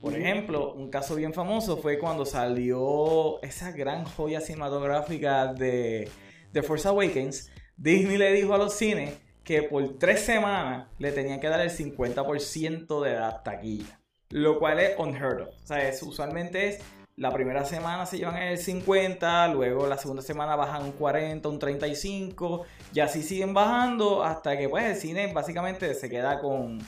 Por 0.00 0.14
ejemplo, 0.14 0.74
un 0.74 0.90
caso 0.90 1.14
bien 1.14 1.32
famoso 1.32 1.78
fue 1.78 1.98
cuando 1.98 2.26
salió 2.26 3.42
esa 3.42 3.72
gran 3.72 4.04
joya 4.04 4.42
cinematográfica 4.42 5.54
de, 5.54 6.10
de 6.52 6.62
Force 6.62 6.86
Awakens. 6.86 7.50
Disney 7.76 8.18
le 8.18 8.32
dijo 8.34 8.52
a 8.54 8.58
los 8.58 8.74
cines 8.74 9.18
que 9.42 9.62
por 9.62 9.96
tres 9.98 10.20
semanas 10.20 10.88
le 10.98 11.12
tenían 11.12 11.40
que 11.40 11.48
dar 11.48 11.60
el 11.60 11.70
50% 11.70 13.02
de 13.02 13.14
la 13.14 13.42
taquilla 13.42 14.03
lo 14.34 14.58
cual 14.58 14.80
es 14.80 14.98
unheard 14.98 15.42
of. 15.42 15.48
O 15.48 15.66
sea, 15.66 15.92
usualmente 16.02 16.66
es 16.66 16.80
la 17.14 17.30
primera 17.32 17.64
semana 17.64 18.04
se 18.04 18.18
llevan 18.18 18.36
el 18.36 18.58
50, 18.58 19.46
luego 19.48 19.86
la 19.86 19.96
segunda 19.96 20.22
semana 20.22 20.56
bajan 20.56 20.82
un 20.82 20.90
40, 20.90 21.48
un 21.48 21.60
35, 21.60 22.66
y 22.92 22.98
así 22.98 23.22
siguen 23.22 23.54
bajando 23.54 24.24
hasta 24.24 24.58
que 24.58 24.68
pues 24.68 24.84
el 24.86 24.96
cine 24.96 25.32
básicamente 25.32 25.94
se 25.94 26.10
queda 26.10 26.40
con, 26.40 26.80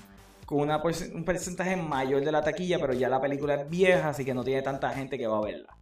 con 0.44 0.68
un 0.68 1.24
porcentaje 1.24 1.76
mayor 1.76 2.24
de 2.24 2.32
la 2.32 2.42
taquilla, 2.42 2.80
pero 2.80 2.94
ya 2.94 3.08
la 3.08 3.20
película 3.20 3.54
es 3.54 3.70
vieja, 3.70 4.08
así 4.08 4.24
que 4.24 4.34
no 4.34 4.42
tiene 4.42 4.62
tanta 4.62 4.90
gente 4.90 5.16
que 5.16 5.28
va 5.28 5.38
a 5.38 5.42
verla. 5.42 5.76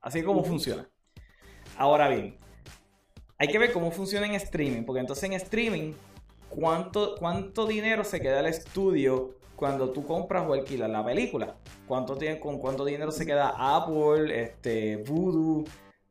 Así 0.00 0.20
es 0.20 0.24
como 0.24 0.42
funciona. 0.42 0.88
Ahora 1.76 2.08
bien, 2.08 2.38
hay 3.36 3.48
que 3.48 3.58
ver 3.58 3.72
cómo 3.72 3.90
funciona 3.90 4.24
en 4.24 4.36
streaming, 4.36 4.84
porque 4.84 5.00
entonces 5.00 5.24
en 5.24 5.34
streaming, 5.34 5.92
¿cuánto, 6.48 7.16
cuánto 7.18 7.66
dinero 7.66 8.04
se 8.04 8.22
queda 8.22 8.40
el 8.40 8.46
estudio 8.46 9.38
cuando 9.60 9.90
tú 9.90 10.06
compras 10.06 10.48
o 10.48 10.54
alquilas 10.54 10.88
la 10.88 11.04
película. 11.04 11.54
¿Cuánto 11.86 12.16
tiene, 12.16 12.40
¿Con 12.40 12.58
cuánto 12.58 12.84
dinero 12.84 13.12
se 13.12 13.26
queda 13.26 13.52
Apple, 13.56 14.42
este, 14.42 14.96
Voodoo, 14.96 15.64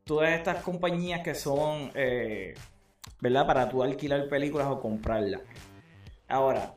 todas 0.04 0.30
estas 0.30 0.62
compañías 0.62 1.22
que 1.22 1.34
son, 1.34 1.90
eh, 1.94 2.54
¿verdad? 3.20 3.46
Para 3.46 3.68
tú 3.68 3.82
alquilar 3.82 4.28
películas 4.28 4.68
o 4.68 4.80
comprarlas. 4.80 5.42
Ahora, 6.28 6.76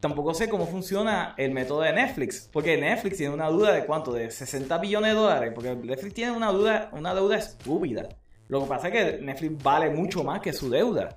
tampoco 0.00 0.34
sé 0.34 0.48
cómo 0.48 0.66
funciona 0.66 1.34
el 1.38 1.52
método 1.52 1.82
de 1.82 1.92
Netflix, 1.92 2.50
porque 2.52 2.76
Netflix 2.76 3.18
tiene 3.18 3.32
una 3.32 3.48
duda 3.48 3.72
de 3.72 3.86
cuánto, 3.86 4.12
de 4.12 4.32
60 4.32 4.76
billones 4.78 5.12
de 5.12 5.20
dólares, 5.20 5.52
porque 5.54 5.76
Netflix 5.76 6.14
tiene 6.14 6.32
una 6.32 6.50
duda, 6.50 6.90
una 6.92 7.14
deuda 7.14 7.36
estúpida. 7.36 8.08
Lo 8.48 8.62
que 8.62 8.66
pasa 8.66 8.88
es 8.88 8.92
que 8.92 9.22
Netflix 9.22 9.62
vale 9.62 9.90
mucho 9.90 10.24
más 10.24 10.40
que 10.40 10.52
su 10.52 10.68
deuda. 10.68 11.16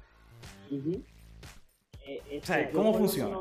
Eh, 0.69 2.39
o 2.39 2.45
sea, 2.45 2.69
¿cómo 2.69 2.93
funciona? 2.93 3.39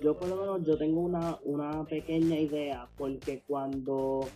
Yo 0.00 0.16
por 0.16 0.28
lo 0.28 0.36
menos 0.36 0.64
yo 0.64 0.76
tengo 0.76 1.00
una, 1.00 1.38
una 1.42 1.84
pequeña 1.84 2.38
idea, 2.38 2.88
porque 2.96 3.42
cuando 3.46 4.28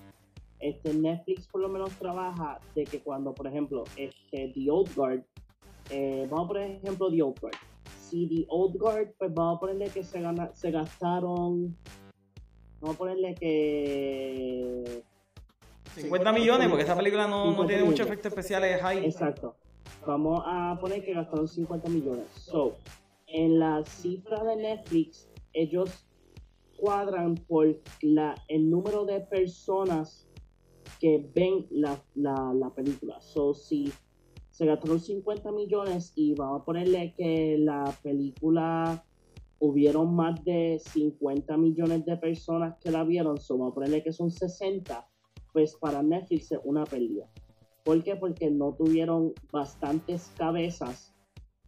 este 0.58 0.92
Netflix 0.94 1.46
por 1.46 1.60
lo 1.60 1.68
menos 1.68 1.90
trabaja 1.94 2.60
de 2.74 2.84
que 2.84 3.00
cuando, 3.00 3.34
por 3.34 3.46
ejemplo, 3.46 3.84
este 3.96 4.52
The 4.54 4.70
Old 4.70 4.94
Guard, 4.94 5.22
eh, 5.90 6.26
vamos 6.30 6.48
por 6.48 6.58
ejemplo 6.58 7.10
The 7.10 7.22
Old 7.22 7.40
Guard, 7.40 7.56
si 8.10 8.26
The 8.26 8.46
Old 8.48 8.76
Guard, 8.78 9.12
pues 9.18 9.32
vamos 9.32 9.56
a 9.56 9.60
ponerle 9.60 9.88
que 9.88 10.02
se, 10.02 10.20
gana, 10.20 10.50
se 10.54 10.70
gastaron, 10.70 11.76
vamos 12.80 12.96
a 12.96 12.98
ponerle 12.98 13.34
que... 13.34 15.02
50 15.94 16.32
millones, 16.32 16.68
porque 16.68 16.82
esta 16.82 16.96
película 16.96 17.26
no, 17.26 17.52
no 17.52 17.66
tiene 17.66 17.82
muchos 17.82 18.06
efectos 18.06 18.30
especiales 18.30 18.80
high. 18.80 19.04
Exacto. 19.04 19.56
Vamos 20.06 20.42
a 20.46 20.78
poner 20.80 21.04
que 21.04 21.12
gastaron 21.12 21.48
50 21.48 21.88
millones. 21.88 22.26
So, 22.32 22.76
en 23.26 23.58
la 23.58 23.84
cifra 23.84 24.42
de 24.44 24.56
Netflix, 24.56 25.28
ellos 25.52 26.06
cuadran 26.76 27.34
por 27.34 27.80
la, 28.02 28.34
el 28.48 28.70
número 28.70 29.04
de 29.04 29.20
personas 29.20 30.26
que 30.98 31.30
ven 31.34 31.66
la, 31.70 32.02
la, 32.14 32.52
la 32.54 32.70
película. 32.70 33.20
So, 33.20 33.54
si 33.54 33.92
se 34.50 34.66
gastaron 34.66 35.00
50 35.00 35.52
millones 35.52 36.12
y 36.14 36.34
vamos 36.34 36.62
a 36.62 36.64
ponerle 36.64 37.14
que 37.16 37.56
la 37.58 37.94
película 38.02 39.04
hubieron 39.58 40.14
más 40.14 40.42
de 40.44 40.80
50 40.84 41.56
millones 41.58 42.04
de 42.06 42.16
personas 42.16 42.76
que 42.80 42.90
la 42.90 43.04
vieron, 43.04 43.38
so 43.38 43.56
vamos 43.56 43.72
a 43.72 43.74
ponerle 43.74 44.02
que 44.02 44.12
son 44.12 44.30
60, 44.30 45.06
pues 45.52 45.76
para 45.76 46.02
Netflix 46.02 46.52
es 46.52 46.60
una 46.64 46.84
pérdida. 46.84 47.30
¿Por 47.84 48.02
qué? 48.02 48.16
Porque 48.16 48.50
no 48.50 48.74
tuvieron 48.74 49.32
bastantes 49.52 50.30
cabezas 50.36 51.14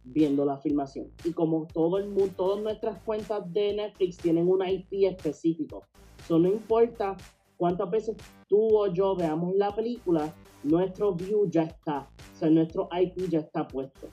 viendo 0.03 0.45
la 0.45 0.57
filmación. 0.57 1.11
Y 1.23 1.31
como 1.31 1.67
todo 1.67 1.97
el 1.97 2.09
mundo, 2.09 2.33
todas 2.35 2.63
nuestras 2.63 3.01
cuentas 3.03 3.51
de 3.51 3.73
Netflix 3.73 4.17
tienen 4.17 4.47
un 4.47 4.67
IP 4.67 5.05
específico. 5.09 5.83
Eso 6.19 6.39
no 6.39 6.49
importa 6.49 7.15
cuántas 7.57 7.89
veces 7.89 8.17
tú 8.47 8.77
o 8.77 8.87
yo 8.87 9.15
veamos 9.15 9.55
la 9.55 9.73
película, 9.73 10.33
nuestro 10.63 11.13
view 11.13 11.49
ya 11.49 11.63
está. 11.63 12.09
O 12.33 12.35
sea, 12.35 12.49
nuestro 12.49 12.89
IP 12.91 13.29
ya 13.29 13.39
está 13.39 13.67
puesto. 13.67 14.09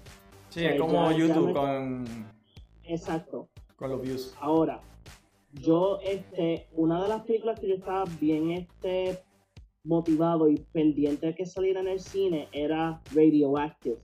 Sí, 0.48 0.64
es 0.64 0.80
como 0.80 1.10
YouTube 1.12 1.52
con. 1.52 2.04
Exacto. 2.84 3.48
Con 3.76 3.90
los 3.90 4.02
views. 4.02 4.34
Ahora, 4.40 4.80
yo, 5.52 5.98
este, 6.02 6.68
una 6.74 7.02
de 7.02 7.08
las 7.08 7.22
películas 7.22 7.58
que 7.58 7.68
yo 7.68 7.74
estaba 7.76 8.04
bien 8.20 8.50
este 8.50 9.22
motivado 9.84 10.48
y 10.48 10.56
pendiente 10.72 11.28
de 11.28 11.34
que 11.34 11.46
saliera 11.46 11.80
en 11.80 11.88
el 11.88 12.00
cine 12.00 12.48
era 12.52 13.00
Radioactive. 13.14 13.98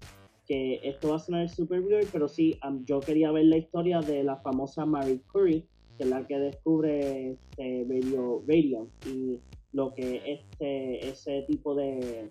Que 0.47 0.81
esto 0.85 1.11
va 1.11 1.17
a 1.17 1.19
sonar 1.19 1.49
super 1.49 1.81
weird, 1.81 2.09
pero 2.13 2.29
sí, 2.29 2.59
yo 2.85 3.01
quería 3.01 3.33
ver 3.33 3.47
la 3.47 3.57
historia 3.57 4.01
de 4.01 4.23
la 4.23 4.37
famosa 4.37 4.87
Marie 4.87 5.21
Curie, 5.33 5.67
que 5.97 6.05
es 6.05 6.09
la 6.09 6.27
que 6.27 6.39
descubre 6.39 7.33
este 7.33 7.87
radio, 7.89 8.45
radio 8.47 8.89
y 9.07 9.41
lo 9.73 9.93
que 9.93 10.23
este 10.25 11.09
ese 11.09 11.43
tipo 11.49 11.75
de, 11.75 12.31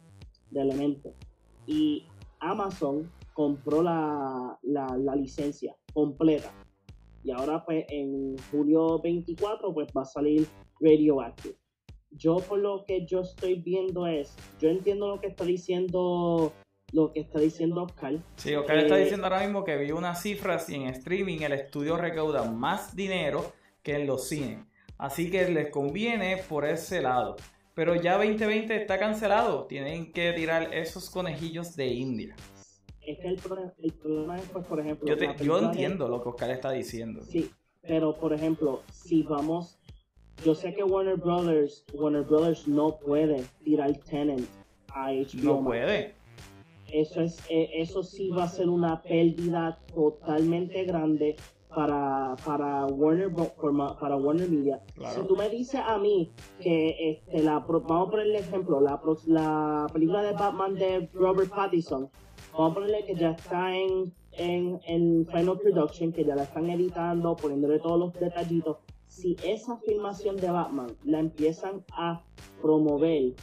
de 0.51 0.61
elementos. 0.61 1.13
Y 1.67 2.03
Amazon 2.39 3.11
compró 3.33 3.83
la, 3.83 4.57
la, 4.63 4.97
la, 4.97 5.15
licencia 5.15 5.75
completa. 5.93 6.53
Y 7.23 7.31
ahora 7.31 7.65
pues 7.65 7.85
en 7.89 8.35
julio 8.51 8.99
24 8.99 9.73
pues 9.73 9.89
va 9.95 10.03
a 10.03 10.05
salir 10.05 10.47
Radioactive. 10.79 11.55
Yo 12.11 12.37
por 12.37 12.59
lo 12.59 12.85
que 12.85 13.05
yo 13.05 13.21
estoy 13.21 13.55
viendo 13.55 14.07
es, 14.07 14.35
yo 14.59 14.69
entiendo 14.69 15.09
lo 15.09 15.19
que 15.19 15.27
está 15.27 15.43
diciendo 15.43 16.53
lo 16.91 17.11
que 17.11 17.21
está 17.21 17.39
diciendo 17.39 17.83
Oscar. 17.83 18.19
Sí, 18.37 18.53
Oscar 18.55 18.77
está 18.77 18.97
eh, 18.97 19.03
diciendo 19.03 19.27
ahora 19.27 19.41
mismo 19.41 19.63
que 19.63 19.77
vi 19.77 19.91
unas 19.91 20.21
cifras 20.21 20.69
y 20.69 20.75
en 20.75 20.83
streaming 20.87 21.39
el 21.39 21.53
estudio 21.53 21.97
recauda 21.97 22.49
más 22.49 22.95
dinero 22.95 23.53
que 23.83 23.95
en 23.95 24.07
los 24.07 24.27
cines. 24.27 24.59
Así 24.97 25.29
que 25.29 25.49
les 25.49 25.69
conviene 25.69 26.37
por 26.47 26.65
ese 26.65 27.01
lado. 27.01 27.35
Pero 27.73 27.95
ya 27.95 28.13
2020 28.17 28.75
está 28.75 28.97
cancelado. 28.97 29.65
Tienen 29.65 30.13
que 30.13 30.31
tirar 30.31 30.73
esos 30.73 31.09
conejillos 31.09 31.75
de 31.75 31.87
India. 31.87 32.35
Es 33.01 33.19
que 33.19 33.27
el, 33.27 33.35
problema, 33.91 34.37
es, 34.37 34.47
pues, 34.49 34.65
por 34.65 34.79
ejemplo... 34.79 35.07
Yo, 35.07 35.35
yo 35.35 35.59
entiendo 35.59 36.07
lo 36.07 36.23
que 36.23 36.29
Oscar 36.29 36.49
está 36.51 36.71
diciendo. 36.71 37.21
Sí, 37.21 37.51
pero 37.81 38.15
por 38.15 38.33
ejemplo, 38.33 38.81
si 38.91 39.23
vamos... 39.23 39.77
Yo 40.43 40.55
sé 40.55 40.73
que 40.73 40.83
Warner 40.83 41.17
Brothers, 41.17 41.85
Warner 41.93 42.23
Brothers 42.23 42.67
no 42.67 42.97
puede 42.97 43.43
tirar 43.63 43.95
Tenant 44.09 44.47
a 44.89 45.11
HBO. 45.11 45.43
No 45.43 45.63
puede 45.63 46.15
eso, 47.01 47.21
es, 47.21 47.39
eh, 47.49 47.69
eso 47.75 48.03
sí 48.03 48.29
va 48.29 48.43
a 48.43 48.47
ser 48.47 48.69
una 48.69 49.01
pérdida 49.01 49.79
totalmente 49.93 50.83
grande 50.85 51.35
para, 51.75 52.35
para 52.45 52.85
Warner 52.85 53.31
para 53.99 54.15
Warner 54.15 54.49
Media. 54.49 54.81
Si 55.13 55.21
tú 55.27 55.35
me 55.35 55.49
dices 55.49 55.81
a 55.85 55.97
mí 55.97 56.31
que 56.59 57.11
este, 57.11 57.43
la, 57.43 57.59
vamos 57.59 58.07
a 58.07 58.11
poner 58.11 58.27
el 58.27 58.35
ejemplo, 58.35 58.79
la, 58.79 59.01
la 59.27 59.87
película 59.91 60.23
de 60.23 60.31
Batman 60.31 60.75
de 60.75 61.09
Robert 61.13 61.53
Pattinson, 61.53 62.09
vamos 62.53 62.71
a 62.71 62.73
ponerle 62.73 63.05
que 63.05 63.15
ya 63.15 63.31
está 63.31 63.75
en, 63.75 64.13
en, 64.31 64.79
en 64.87 65.27
Final 65.27 65.59
Production, 65.59 66.13
que 66.13 66.23
ya 66.23 66.35
la 66.35 66.43
están 66.43 66.69
editando, 66.69 67.35
poniéndole 67.35 67.79
todos 67.79 67.99
los 67.99 68.13
detallitos. 68.13 68.77
Si 69.07 69.35
esa 69.45 69.77
filmación 69.77 70.37
de 70.37 70.49
Batman 70.49 70.95
la 71.03 71.19
empiezan 71.19 71.83
a 71.91 72.23
promover 72.61 73.33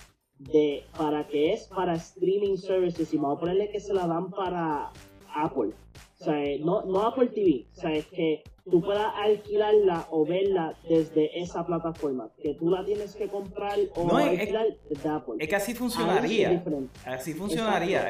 de 0.50 0.84
para 0.96 1.26
que 1.28 1.52
es 1.52 1.66
para 1.68 1.94
streaming 1.94 2.56
services 2.56 3.12
y 3.12 3.16
vamos 3.16 3.38
a 3.38 3.40
ponerle 3.40 3.70
que 3.70 3.80
se 3.80 3.92
la 3.94 4.06
dan 4.06 4.30
para 4.30 4.90
Apple. 5.34 5.72
O 6.20 6.24
sea, 6.24 6.36
no, 6.60 6.82
no 6.82 7.06
Apple 7.06 7.28
TV, 7.28 7.66
o 7.76 7.80
sea, 7.80 7.92
es 7.92 8.06
que 8.06 8.44
tú 8.70 8.80
puedas 8.80 9.12
alquilarla 9.16 10.06
o 10.10 10.24
verla 10.24 10.76
desde 10.88 11.40
esa 11.40 11.66
plataforma, 11.66 12.30
que 12.40 12.54
tú 12.54 12.70
la 12.70 12.84
tienes 12.84 13.16
que 13.16 13.28
comprar 13.28 13.78
o 13.96 14.16
alquilar 14.16 14.66
es, 14.88 15.04
Apple. 15.04 15.34
Es 15.38 15.48
que 15.48 15.56
así 15.56 15.74
funcionaría. 15.74 16.62
Así 17.04 17.34
funcionaría. 17.34 18.06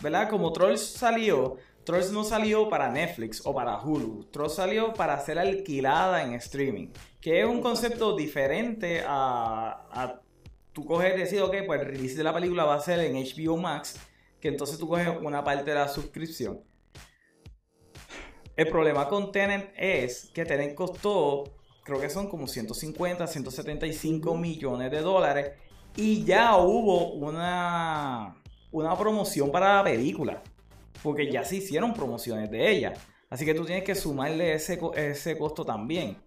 ¿Verdad? 0.00 0.28
Como 0.28 0.52
Trolls 0.52 0.80
salió, 0.80 1.58
Trolls 1.84 2.10
no 2.10 2.24
salió 2.24 2.68
para 2.68 2.90
Netflix 2.90 3.40
o 3.44 3.54
para 3.54 3.80
Hulu. 3.80 4.24
Trolls 4.32 4.54
salió 4.54 4.92
para 4.94 5.18
ser 5.20 5.38
alquilada 5.38 6.24
en 6.24 6.34
streaming, 6.34 6.88
que 7.20 7.40
es 7.40 7.46
un 7.46 7.60
concepto 7.60 8.16
diferente 8.16 9.04
a, 9.06 9.86
a 9.92 10.21
tú 10.72 10.84
coges 10.84 11.14
y 11.14 11.18
decides, 11.18 11.42
ok, 11.42 11.56
pues 11.66 11.80
el 11.80 11.86
release 11.86 12.16
de 12.16 12.24
la 12.24 12.32
película 12.32 12.64
va 12.64 12.74
a 12.74 12.80
ser 12.80 13.00
en 13.00 13.14
HBO 13.14 13.56
Max, 13.56 13.98
que 14.40 14.48
entonces 14.48 14.78
tú 14.78 14.88
coges 14.88 15.08
una 15.20 15.44
parte 15.44 15.70
de 15.70 15.76
la 15.76 15.88
suscripción. 15.88 16.60
El 18.56 18.68
problema 18.68 19.08
con 19.08 19.32
Tenet 19.32 19.72
es 19.76 20.30
que 20.34 20.44
Tenet 20.44 20.74
costó, 20.74 21.44
creo 21.84 22.00
que 22.00 22.10
son 22.10 22.28
como 22.28 22.46
150, 22.46 23.26
175 23.26 24.36
millones 24.36 24.90
de 24.90 25.00
dólares 25.00 25.52
y 25.96 26.24
ya 26.24 26.56
hubo 26.56 27.12
una, 27.12 28.36
una 28.70 28.96
promoción 28.98 29.50
para 29.50 29.76
la 29.76 29.84
película, 29.84 30.42
porque 31.02 31.30
ya 31.30 31.44
se 31.44 31.56
hicieron 31.56 31.94
promociones 31.94 32.50
de 32.50 32.70
ella. 32.70 32.94
Así 33.30 33.46
que 33.46 33.54
tú 33.54 33.64
tienes 33.64 33.84
que 33.84 33.94
sumarle 33.94 34.52
ese, 34.52 34.78
ese 34.96 35.38
costo 35.38 35.64
también. 35.64 36.18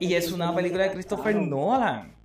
y, 0.00 0.14
es 0.14 0.32
una 0.32 0.52
película 0.52 0.84
de 0.84 0.92
Christopher 0.92 1.36
Nolan 1.36 2.22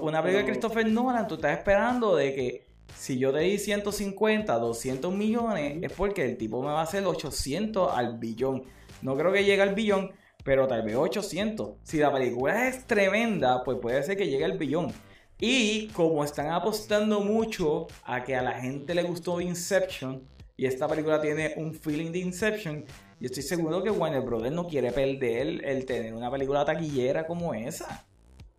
una 0.00 0.22
película 0.22 0.44
de 0.44 0.44
Christopher 0.44 0.86
Nolan, 0.86 1.28
tú 1.28 1.36
estás 1.36 1.58
esperando 1.58 2.16
de 2.16 2.34
que 2.34 2.66
si 2.96 3.18
yo 3.18 3.32
te 3.32 3.40
di 3.40 3.58
150, 3.58 4.58
200 4.58 5.14
millones, 5.14 5.78
es 5.82 5.92
porque 5.92 6.24
el 6.24 6.36
tipo 6.36 6.62
me 6.62 6.68
va 6.68 6.80
a 6.80 6.84
hacer 6.84 7.04
800 7.04 7.92
al 7.94 8.18
billón. 8.18 8.64
No 9.02 9.16
creo 9.16 9.32
que 9.32 9.44
llegue 9.44 9.62
al 9.62 9.74
billón, 9.74 10.12
pero 10.44 10.66
tal 10.66 10.82
vez 10.82 10.96
800. 10.96 11.76
Si 11.82 11.98
la 11.98 12.12
película 12.12 12.68
es 12.68 12.86
tremenda, 12.86 13.62
pues 13.64 13.78
puede 13.80 14.02
ser 14.02 14.16
que 14.16 14.28
llegue 14.28 14.44
al 14.44 14.58
billón. 14.58 14.92
Y 15.38 15.88
como 15.88 16.24
están 16.24 16.50
apostando 16.50 17.20
mucho 17.20 17.88
a 18.04 18.24
que 18.24 18.34
a 18.34 18.42
la 18.42 18.58
gente 18.60 18.94
le 18.94 19.02
gustó 19.02 19.40
Inception, 19.40 20.22
y 20.56 20.64
esta 20.64 20.88
película 20.88 21.20
tiene 21.20 21.52
un 21.58 21.74
feeling 21.74 22.10
de 22.10 22.20
Inception, 22.20 22.84
yo 23.20 23.26
estoy 23.26 23.42
seguro 23.42 23.82
que 23.82 23.90
Warner 23.90 24.22
Brothers 24.22 24.54
no 24.54 24.66
quiere 24.66 24.92
perder 24.92 25.62
el 25.64 25.84
tener 25.84 26.14
una 26.14 26.30
película 26.30 26.64
taquillera 26.64 27.26
como 27.26 27.52
esa. 27.52 28.06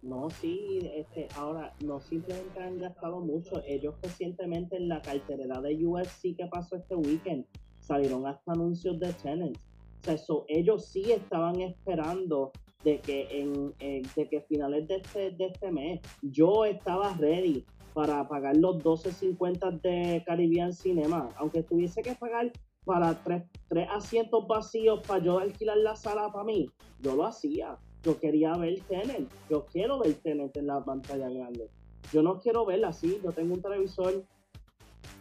No, 0.07 0.29
sí, 0.29 0.79
este, 0.95 1.27
ahora 1.35 1.73
no 1.83 1.99
simplemente 1.99 2.61
han 2.61 2.79
gastado 2.79 3.19
mucho. 3.19 3.61
Ellos 3.67 3.93
recientemente 4.01 4.77
en 4.77 4.87
la 4.87 5.01
cartelera 5.01 5.59
de 5.59 5.85
UFC 5.85 6.33
que 6.37 6.47
pasó 6.49 6.77
este 6.77 6.95
weekend 6.95 7.45
salieron 7.79 8.25
hasta 8.25 8.53
anuncios 8.53 8.97
de 9.01 9.11
Tenant. 9.11 9.57
O 9.57 10.17
sea, 10.17 10.17
ellos 10.47 10.85
sí 10.85 11.11
estaban 11.11 11.59
esperando 11.59 12.53
de 12.85 12.99
que 12.99 13.41
en, 13.41 13.73
de 14.15 14.29
que 14.29 14.41
finales 14.43 14.87
de 14.87 14.95
este, 14.95 15.31
de 15.31 15.47
este 15.47 15.71
mes 15.71 15.99
yo 16.21 16.63
estaba 16.63 17.13
ready 17.15 17.65
para 17.93 18.25
pagar 18.29 18.55
los 18.55 18.77
12.50 18.77 19.81
de 19.81 20.23
Caribbean 20.25 20.71
Cinema, 20.71 21.27
aunque 21.35 21.63
tuviese 21.63 22.01
que 22.01 22.15
pagar 22.15 22.53
para 22.85 23.13
tres, 23.23 23.43
tres 23.67 23.89
asientos 23.91 24.47
vacíos 24.47 25.01
para 25.05 25.21
yo 25.21 25.39
alquilar 25.39 25.77
la 25.77 25.97
sala 25.97 26.31
para 26.31 26.45
mí, 26.45 26.69
yo 27.01 27.13
lo 27.17 27.25
hacía. 27.25 27.77
Yo 28.07 28.17
quería 28.21 28.53
ver 28.53 28.79
Tenet, 28.87 29.27
yo 29.49 29.65
quiero 29.65 29.99
ver 29.99 30.13
Tenet 30.13 30.55
en 30.55 30.67
la 30.67 30.81
pantalla 30.81 31.27
grande. 31.27 31.69
Yo 32.13 32.23
no 32.23 32.39
quiero 32.39 32.65
verla 32.65 32.87
así, 32.87 33.19
yo 33.21 33.33
tengo 33.33 33.53
un 33.53 33.61
televisor 33.61 34.23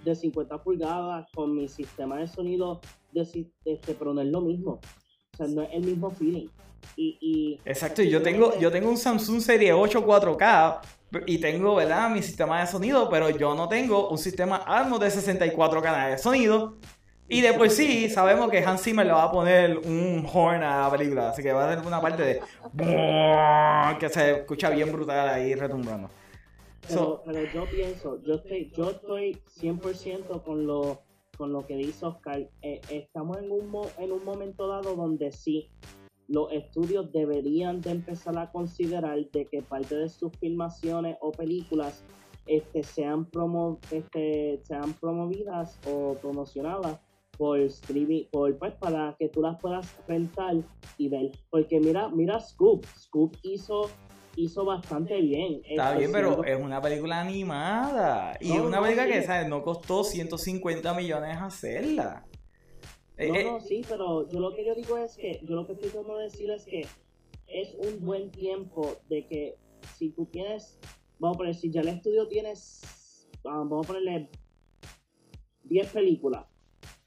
de 0.04 0.14
50 0.14 0.62
pulgadas 0.62 1.26
con 1.34 1.52
mi 1.52 1.66
sistema 1.66 2.20
de 2.20 2.28
sonido, 2.28 2.80
de, 3.10 3.22
este, 3.22 3.94
pero 3.94 4.14
no 4.14 4.20
es 4.20 4.28
lo 4.28 4.40
mismo. 4.40 4.78
O 5.32 5.36
sea, 5.36 5.48
no 5.48 5.62
es 5.62 5.70
el 5.72 5.82
mismo 5.82 6.12
feeling. 6.12 6.46
Y, 6.94 7.58
Exacto, 7.64 8.02
y 8.02 8.08
yo 8.08 8.22
tengo, 8.22 8.56
yo 8.60 8.70
tengo 8.70 8.88
un 8.88 8.96
Samsung 8.96 9.40
Serie 9.40 9.72
8 9.72 10.06
4K 10.06 10.80
y 11.26 11.38
tengo, 11.38 11.74
¿verdad? 11.74 12.08
Mi 12.10 12.22
sistema 12.22 12.60
de 12.60 12.68
sonido, 12.68 13.10
pero 13.10 13.30
yo 13.30 13.56
no 13.56 13.68
tengo 13.68 14.10
un 14.10 14.18
sistema 14.18 14.62
Atmos 14.64 15.00
de 15.00 15.10
64 15.10 15.82
canales 15.82 16.18
de 16.18 16.22
sonido. 16.22 16.76
Y 17.28 17.40
después 17.40 17.74
sí, 17.74 18.08
sabemos 18.08 18.50
que 18.50 18.58
Hans 18.58 18.82
Zimmer 18.82 19.04
le 19.04 19.12
va 19.12 19.24
a 19.24 19.32
poner 19.32 19.78
un 19.78 20.24
horn 20.32 20.62
a 20.62 20.82
la 20.82 20.90
película, 20.90 21.30
así 21.30 21.42
que 21.42 21.52
va 21.52 21.66
a 21.66 21.70
tener 21.70 21.84
una 21.84 22.00
parte 22.00 22.22
de 22.22 22.40
que 23.98 24.08
se 24.08 24.30
escucha 24.38 24.70
bien 24.70 24.92
brutal 24.92 25.28
ahí 25.28 25.54
retumbrando. 25.54 26.08
Pero, 26.88 27.24
yo 27.52 27.64
pienso, 27.68 28.22
yo 28.22 28.34
estoy, 28.34 28.70
yo 28.76 28.90
estoy 28.90 29.42
100% 29.60 30.44
con 30.44 30.68
lo, 30.68 31.02
con 31.36 31.52
lo 31.52 31.66
que 31.66 31.74
dice 31.74 32.06
Oscar. 32.06 32.48
Eh, 32.62 32.80
estamos 32.90 33.38
en 33.38 33.50
un, 33.50 33.88
en 33.98 34.12
un 34.12 34.24
momento 34.24 34.68
dado 34.68 34.94
donde 34.94 35.32
sí, 35.32 35.68
los 36.28 36.52
estudios 36.52 37.10
deberían 37.12 37.80
de 37.80 37.90
empezar 37.90 38.38
a 38.38 38.52
considerar 38.52 39.18
de 39.32 39.46
que 39.46 39.62
parte 39.62 39.96
de 39.96 40.08
sus 40.08 40.32
filmaciones 40.38 41.16
o 41.20 41.32
películas 41.32 42.04
este, 42.46 42.84
sean, 42.84 43.24
promo, 43.24 43.80
este, 43.90 44.60
sean 44.62 44.92
promovidas 44.92 45.80
o 45.90 46.14
promocionadas 46.14 47.00
por 47.36 47.60
streaming, 47.60 48.24
por, 48.30 48.56
pues, 48.58 48.74
para 48.74 49.14
que 49.18 49.28
tú 49.28 49.42
las 49.42 49.60
puedas 49.60 49.96
rentar 50.06 50.56
y 50.98 51.08
ver. 51.08 51.32
Porque 51.50 51.80
mira, 51.80 52.08
mira 52.08 52.40
Scoop, 52.40 52.84
Scoop 52.96 53.36
hizo 53.42 53.90
hizo 54.36 54.64
bastante 54.64 55.20
bien. 55.20 55.62
Está 55.64 55.96
bien, 55.96 56.12
pero 56.12 56.44
es 56.44 56.60
una 56.60 56.80
película 56.80 57.20
animada. 57.20 58.36
Y 58.40 58.52
es 58.52 58.60
una 58.60 58.80
película 58.80 59.06
que, 59.06 59.22
¿sabes? 59.22 59.48
No 59.48 59.62
costó 59.62 60.04
150 60.04 60.94
millones 60.94 61.38
hacerla. 61.40 62.26
No, 63.18 63.24
eh, 63.24 63.44
no, 63.44 63.56
eh, 63.56 63.60
sí, 63.62 63.82
pero 63.88 64.28
yo 64.28 64.40
lo 64.40 64.54
que 64.54 64.64
yo 64.64 64.74
digo 64.74 64.98
es 64.98 65.16
que, 65.16 65.40
yo 65.42 65.54
lo 65.54 65.66
que 65.66 65.72
estoy 65.72 65.88
tratando 65.88 66.18
de 66.18 66.24
decir 66.24 66.50
es 66.50 66.66
que 66.66 66.86
es 67.46 67.74
un 67.78 68.04
buen 68.04 68.30
tiempo 68.30 68.96
de 69.08 69.26
que 69.26 69.56
si 69.96 70.10
tú 70.10 70.26
tienes, 70.26 70.78
vamos 71.18 71.36
a 71.36 71.38
poner, 71.38 71.54
si 71.54 71.70
ya 71.70 71.80
el 71.80 71.88
estudio 71.88 72.28
tienes, 72.28 73.26
vamos 73.42 73.86
a 73.86 73.88
ponerle 73.88 74.28
10 75.64 75.92
películas 75.92 76.44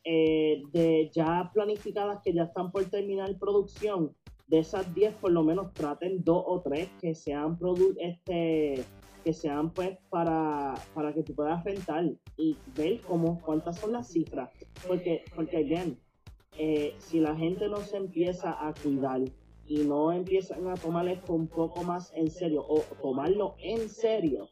eh, 0.03 0.63
de 0.71 1.09
ya 1.13 1.49
planificadas 1.53 2.21
que 2.23 2.33
ya 2.33 2.43
están 2.43 2.71
por 2.71 2.85
terminar 2.85 3.37
producción, 3.37 4.15
de 4.49 4.59
esas 4.59 4.93
10 4.95 5.13
por 5.15 5.31
lo 5.31 5.43
menos 5.43 5.73
traten 5.73 6.23
dos 6.23 6.43
o 6.45 6.59
tres 6.61 6.89
que 6.99 7.13
sean 7.13 7.57
este 7.97 8.83
que 9.23 9.33
sean 9.33 9.69
pues 9.71 9.97
para, 10.09 10.75
para 10.93 11.13
que 11.13 11.23
tú 11.23 11.35
puedas 11.35 11.63
rentar 11.63 12.05
y 12.37 12.57
ver 12.75 13.01
cómo 13.01 13.39
cuántas 13.41 13.77
son 13.77 13.91
las 13.91 14.07
cifras. 14.07 14.49
Porque 14.87 15.23
porque 15.35 15.63
bien 15.63 15.99
eh, 16.57 16.95
si 16.97 17.19
la 17.19 17.35
gente 17.35 17.67
no 17.67 17.77
se 17.77 17.97
empieza 17.97 18.51
a 18.67 18.73
cuidar 18.73 19.21
y 19.67 19.77
no 19.79 20.11
empiezan 20.11 20.67
a 20.67 20.73
tomar 20.75 21.07
esto 21.07 21.33
un 21.33 21.47
poco 21.47 21.83
más 21.83 22.11
en 22.15 22.31
serio 22.31 22.65
o 22.67 22.81
tomarlo 23.01 23.55
en 23.59 23.87
serio 23.87 24.47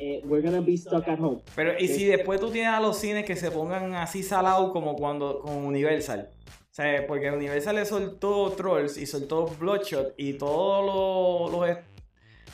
eh, 0.00 0.22
we're 0.24 0.42
gonna 0.42 0.60
be 0.60 0.76
stuck 0.76 1.06
at 1.06 1.20
home 1.20 1.42
pero 1.54 1.78
y 1.78 1.86
si 1.86 2.06
después 2.06 2.40
tú 2.40 2.50
tienes 2.50 2.72
a 2.72 2.80
los 2.80 2.98
cines 2.98 3.24
que 3.24 3.36
se 3.36 3.50
pongan 3.50 3.94
así 3.94 4.22
salados 4.22 4.72
como 4.72 4.96
cuando 4.96 5.40
con 5.40 5.64
Universal 5.64 6.30
o 6.70 6.72
sea, 6.72 7.04
porque 7.08 7.28
Universal 7.28 7.74
le 7.74 7.84
soltó 7.84 8.52
Trolls 8.52 8.96
y 8.96 9.04
soltó 9.04 9.46
Bloodshot 9.46 10.14
y 10.16 10.34
todos 10.34 11.50
los, 11.52 11.76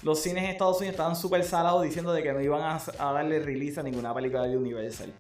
los, 0.03 0.23
cines 0.23 0.45
en 0.45 0.51
Estados 0.51 0.79
Unidos 0.79 0.95
estaban 0.95 1.15
súper 1.15 1.45
salados 1.45 1.83
diciendo 1.83 2.15
de 2.15 2.23
que 2.23 2.33
no 2.33 2.41
iban 2.41 2.63
a, 2.63 3.13
darle 3.13 3.41
release 3.41 3.79
a 3.79 3.83
ninguna 3.83 4.15
película 4.15 4.45
de 4.45 4.57
Universal. 4.57 5.13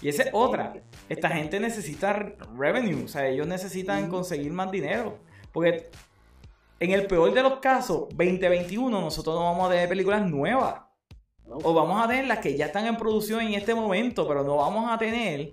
Y 0.00 0.08
esa 0.08 0.22
es 0.22 0.30
otra. 0.32 0.82
Esta 1.10 1.28
gente 1.28 1.60
necesita 1.60 2.34
revenue, 2.56 3.04
o 3.04 3.08
sea, 3.08 3.28
ellos 3.28 3.46
necesitan 3.46 4.08
conseguir 4.08 4.50
más 4.50 4.70
dinero. 4.70 5.18
Porque 5.52 5.90
en 6.80 6.92
el 6.92 7.06
peor 7.06 7.34
de 7.34 7.42
los 7.42 7.58
casos, 7.58 8.08
2021, 8.14 8.98
nosotros 8.98 9.36
no 9.36 9.42
vamos 9.42 9.68
a 9.68 9.72
tener 9.72 9.90
películas 9.90 10.26
nuevas. 10.26 10.85
O 11.48 11.74
vamos 11.74 12.04
a 12.04 12.08
tener 12.08 12.26
las 12.26 12.38
que 12.38 12.56
ya 12.56 12.66
están 12.66 12.86
en 12.86 12.96
producción 12.96 13.40
en 13.40 13.54
este 13.54 13.74
momento, 13.74 14.26
pero 14.26 14.42
no 14.42 14.56
vamos 14.56 14.90
a 14.90 14.98
tener 14.98 15.52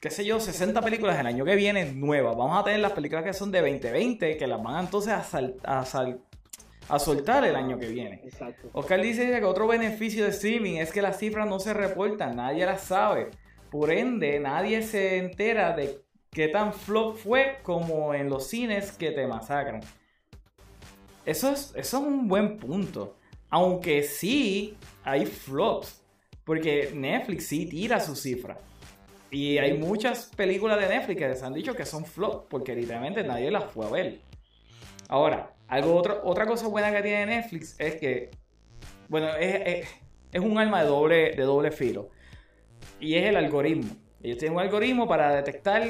qué 0.00 0.10
sé 0.10 0.24
yo, 0.24 0.38
60 0.38 0.80
películas 0.80 1.18
el 1.18 1.26
año 1.26 1.44
que 1.44 1.56
viene 1.56 1.92
nuevas. 1.92 2.36
Vamos 2.36 2.58
a 2.58 2.64
tener 2.64 2.80
las 2.80 2.92
películas 2.92 3.24
que 3.24 3.32
son 3.32 3.50
de 3.50 3.60
2020, 3.60 4.36
que 4.36 4.46
las 4.46 4.62
van 4.62 4.84
entonces 4.84 5.12
a, 5.12 5.80
a, 5.80 6.98
soltar 6.98 7.44
el 7.44 7.56
año 7.56 7.78
que 7.78 7.88
viene. 7.88 8.20
Exacto. 8.24 8.68
Oscar 8.72 9.00
dice 9.00 9.26
que 9.26 9.44
otro 9.44 9.66
beneficio 9.66 10.24
de 10.24 10.30
streaming 10.30 10.76
es 10.76 10.92
que 10.92 11.02
las 11.02 11.18
cifras 11.18 11.48
no 11.48 11.58
se 11.58 11.74
reportan, 11.74 12.36
nadie 12.36 12.64
las 12.64 12.82
sabe. 12.82 13.30
Por 13.70 13.90
ende, 13.90 14.38
nadie 14.40 14.82
se 14.82 15.18
entera 15.18 15.74
de 15.76 16.00
qué 16.30 16.48
tan 16.48 16.72
flop 16.72 17.16
fue 17.16 17.58
como 17.62 18.14
en 18.14 18.30
los 18.30 18.46
cines 18.46 18.92
que 18.92 19.10
te 19.10 19.26
masacran. 19.26 19.80
Eso 21.26 21.50
es, 21.50 21.72
eso 21.74 21.98
es 21.98 22.02
un 22.02 22.28
buen 22.28 22.58
punto. 22.58 23.17
Aunque 23.50 24.02
sí 24.02 24.76
hay 25.04 25.26
flops. 25.26 26.02
Porque 26.44 26.92
Netflix 26.94 27.46
sí 27.46 27.66
tira 27.66 28.00
sus 28.00 28.20
cifras. 28.20 28.56
Y 29.30 29.58
hay 29.58 29.76
muchas 29.76 30.30
películas 30.34 30.80
de 30.80 30.88
Netflix 30.88 31.18
que 31.18 31.28
les 31.28 31.42
han 31.42 31.52
dicho 31.52 31.74
que 31.74 31.84
son 31.84 32.04
flop, 32.04 32.48
porque 32.48 32.74
literalmente 32.74 33.22
nadie 33.22 33.50
las 33.50 33.64
fue 33.64 33.86
a 33.86 33.90
ver. 33.90 34.20
Ahora, 35.08 35.52
algo 35.66 35.94
otro, 35.94 36.22
otra 36.24 36.46
cosa 36.46 36.66
buena 36.68 36.90
que 36.90 37.02
tiene 37.02 37.26
Netflix 37.26 37.78
es 37.78 37.96
que, 37.96 38.30
bueno, 39.08 39.28
es, 39.38 39.86
es, 40.32 40.40
un 40.40 40.56
arma 40.56 40.82
de 40.82 40.88
doble, 40.88 41.32
de 41.32 41.42
doble 41.42 41.70
filo. 41.70 42.08
Y 43.00 43.14
es 43.16 43.26
el 43.26 43.36
algoritmo. 43.36 43.90
Ellos 44.22 44.38
tienen 44.38 44.56
un 44.56 44.62
algoritmo 44.62 45.06
para 45.06 45.36
detectar, 45.36 45.82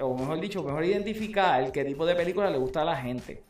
o 0.00 0.16
mejor 0.16 0.40
dicho, 0.40 0.62
mejor 0.62 0.84
identificar 0.84 1.70
qué 1.70 1.84
tipo 1.84 2.06
de 2.06 2.14
película 2.14 2.50
le 2.50 2.58
gusta 2.58 2.82
a 2.82 2.84
la 2.84 2.96
gente. 2.96 3.42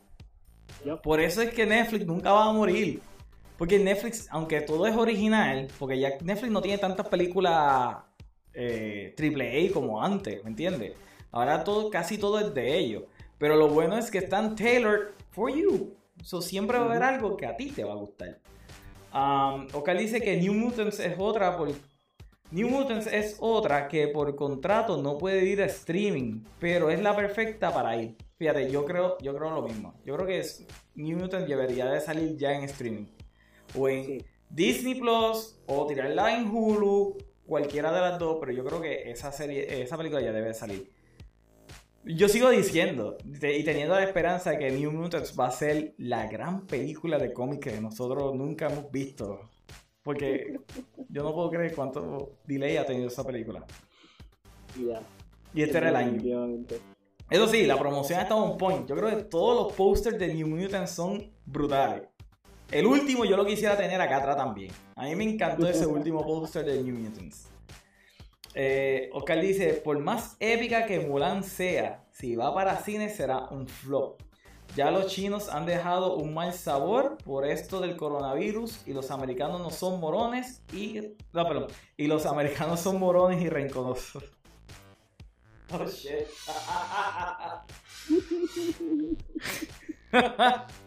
Por 1.01 1.19
eso 1.19 1.41
es 1.41 1.51
que 1.51 1.65
Netflix 1.65 2.05
nunca 2.05 2.31
va 2.31 2.49
a 2.49 2.53
morir. 2.53 3.01
Porque 3.57 3.79
Netflix, 3.79 4.27
aunque 4.31 4.61
todo 4.61 4.85
es 4.85 4.95
original, 4.95 5.67
porque 5.79 5.99
ya 5.99 6.09
Netflix 6.21 6.51
no 6.51 6.61
tiene 6.61 6.77
tantas 6.77 7.07
películas 7.07 7.97
eh, 8.53 9.13
triple 9.15 9.67
A 9.67 9.73
como 9.73 10.01
antes, 10.01 10.43
¿me 10.43 10.49
entiendes? 10.49 10.93
Ahora 11.31 11.63
todo, 11.63 11.89
casi 11.89 12.17
todo 12.17 12.39
es 12.39 12.53
de 12.53 12.77
ellos. 12.77 13.03
Pero 13.37 13.55
lo 13.55 13.67
bueno 13.67 13.97
es 13.97 14.09
que 14.09 14.19
están 14.19 14.55
tailored 14.55 15.09
for 15.31 15.53
you. 15.53 15.93
So, 16.23 16.41
siempre 16.41 16.77
va 16.77 16.85
a 16.85 16.89
haber 16.89 17.03
algo 17.03 17.35
que 17.37 17.45
a 17.45 17.55
ti 17.55 17.69
te 17.69 17.83
va 17.83 17.93
a 17.93 17.97
gustar. 17.97 18.39
Um, 19.13 19.67
dice 19.97 20.21
que 20.21 20.37
New 20.37 20.53
Mutants 20.53 20.99
es 20.99 21.15
otra 21.17 21.57
por... 21.57 21.69
New 22.51 22.69
Mutants 22.69 23.07
es 23.07 23.37
otra 23.39 23.87
que 23.87 24.07
por 24.07 24.35
contrato 24.35 25.01
no 25.01 25.17
puede 25.17 25.45
ir 25.45 25.61
a 25.61 25.65
streaming, 25.65 26.43
pero 26.59 26.89
es 26.89 27.01
la 27.01 27.15
perfecta 27.15 27.73
para 27.73 27.95
ir. 27.97 28.15
Fíjate, 28.37 28.71
yo 28.71 28.85
creo, 28.85 29.17
yo 29.19 29.35
creo 29.35 29.51
lo 29.51 29.61
mismo. 29.61 29.93
Yo 30.05 30.15
creo 30.15 30.27
que 30.27 30.39
es, 30.39 30.65
New 30.95 31.17
Mutants 31.17 31.47
debería 31.47 31.85
de 31.85 31.99
salir 32.01 32.37
ya 32.37 32.53
en 32.53 32.63
streaming. 32.63 33.05
O 33.77 33.89
en 33.89 34.23
Disney 34.49 34.95
Plus, 34.95 35.59
o 35.65 35.85
tirarla 35.87 36.37
en 36.37 36.49
Hulu, 36.49 37.17
cualquiera 37.45 37.91
de 37.91 38.01
las 38.01 38.19
dos, 38.19 38.37
pero 38.39 38.51
yo 38.51 38.63
creo 38.63 38.81
que 38.81 39.09
esa 39.11 39.31
serie, 39.31 39.81
esa 39.81 39.97
película 39.97 40.21
ya 40.21 40.31
debe 40.31 40.53
salir. 40.53 40.91
Yo 42.03 42.29
sigo 42.29 42.49
diciendo 42.51 43.17
y 43.25 43.63
teniendo 43.63 43.95
la 43.95 44.03
esperanza 44.03 44.51
de 44.51 44.59
que 44.59 44.71
New 44.71 44.91
Mutants 44.91 45.37
va 45.37 45.47
a 45.47 45.51
ser 45.51 45.95
la 45.97 46.27
gran 46.27 46.67
película 46.67 47.17
de 47.17 47.33
cómic 47.33 47.63
que 47.63 47.81
nosotros 47.81 48.35
nunca 48.35 48.67
hemos 48.67 48.91
visto. 48.91 49.49
Porque 50.03 50.59
yo 51.09 51.23
no 51.23 51.33
puedo 51.33 51.49
creer 51.49 51.73
cuánto 51.73 52.37
delay 52.45 52.77
ha 52.77 52.85
tenido 52.85 53.07
esa 53.07 53.23
película. 53.23 53.65
Y 55.51 55.63
este 55.63 55.77
era 55.79 55.89
el 55.89 55.95
año. 55.95 56.21
Eso 57.27 57.47
sí, 57.47 57.65
la 57.65 57.79
promoción 57.79 58.19
ha 58.19 58.23
estado 58.23 58.43
un 58.43 58.55
point. 58.55 58.87
Yo 58.87 58.95
creo 58.95 59.09
que 59.09 59.23
todos 59.23 59.63
los 59.63 59.73
posters 59.73 60.19
de 60.19 60.31
New 60.31 60.47
Mutants 60.47 60.91
son 60.91 61.33
brutales. 61.43 62.03
El 62.75 62.87
último 62.87 63.23
yo 63.23 63.37
lo 63.37 63.45
quisiera 63.45 63.77
tener 63.77 64.01
acá 64.01 64.17
atrás 64.17 64.35
también. 64.35 64.69
A 64.97 65.05
mí 65.05 65.15
me 65.15 65.23
encantó 65.23 65.65
ese 65.65 65.85
último 65.85 66.25
póster 66.25 66.65
de 66.65 66.83
New 66.83 66.93
Mutants. 66.93 67.47
Eh, 68.53 69.09
Oscar 69.13 69.39
dice, 69.39 69.75
por 69.75 69.97
más 69.99 70.35
épica 70.41 70.85
que 70.85 70.99
Mulan 70.99 71.45
sea, 71.45 72.03
si 72.11 72.35
va 72.35 72.53
para 72.53 72.75
cine 72.75 73.07
será 73.07 73.45
un 73.49 73.65
flop. 73.65 74.21
Ya 74.75 74.91
los 74.91 75.07
chinos 75.07 75.47
han 75.47 75.65
dejado 75.65 76.17
un 76.17 76.33
mal 76.33 76.51
sabor 76.51 77.17
por 77.23 77.45
esto 77.45 77.79
del 77.79 77.95
coronavirus 77.95 78.85
y 78.85 78.91
los 78.91 79.09
americanos 79.09 79.61
no 79.61 79.69
son 79.69 80.01
morones 80.01 80.61
y... 80.73 80.99
No, 81.31 81.47
perdón. 81.47 81.67
Y 81.95 82.07
los 82.07 82.25
americanos 82.25 82.81
son 82.81 82.99
morones 82.99 83.41
y 83.41 83.47
rencorosos. 83.47 84.21
Oh, 85.71 85.83
shit. 85.87 86.27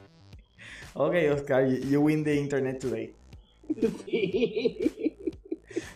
Ok, 0.94 1.14
Oscar, 1.32 1.66
you, 1.66 2.00
win 2.00 2.24
the 2.24 2.34
internet 2.34 2.80
today. 2.80 3.14
Sí. 4.06 5.14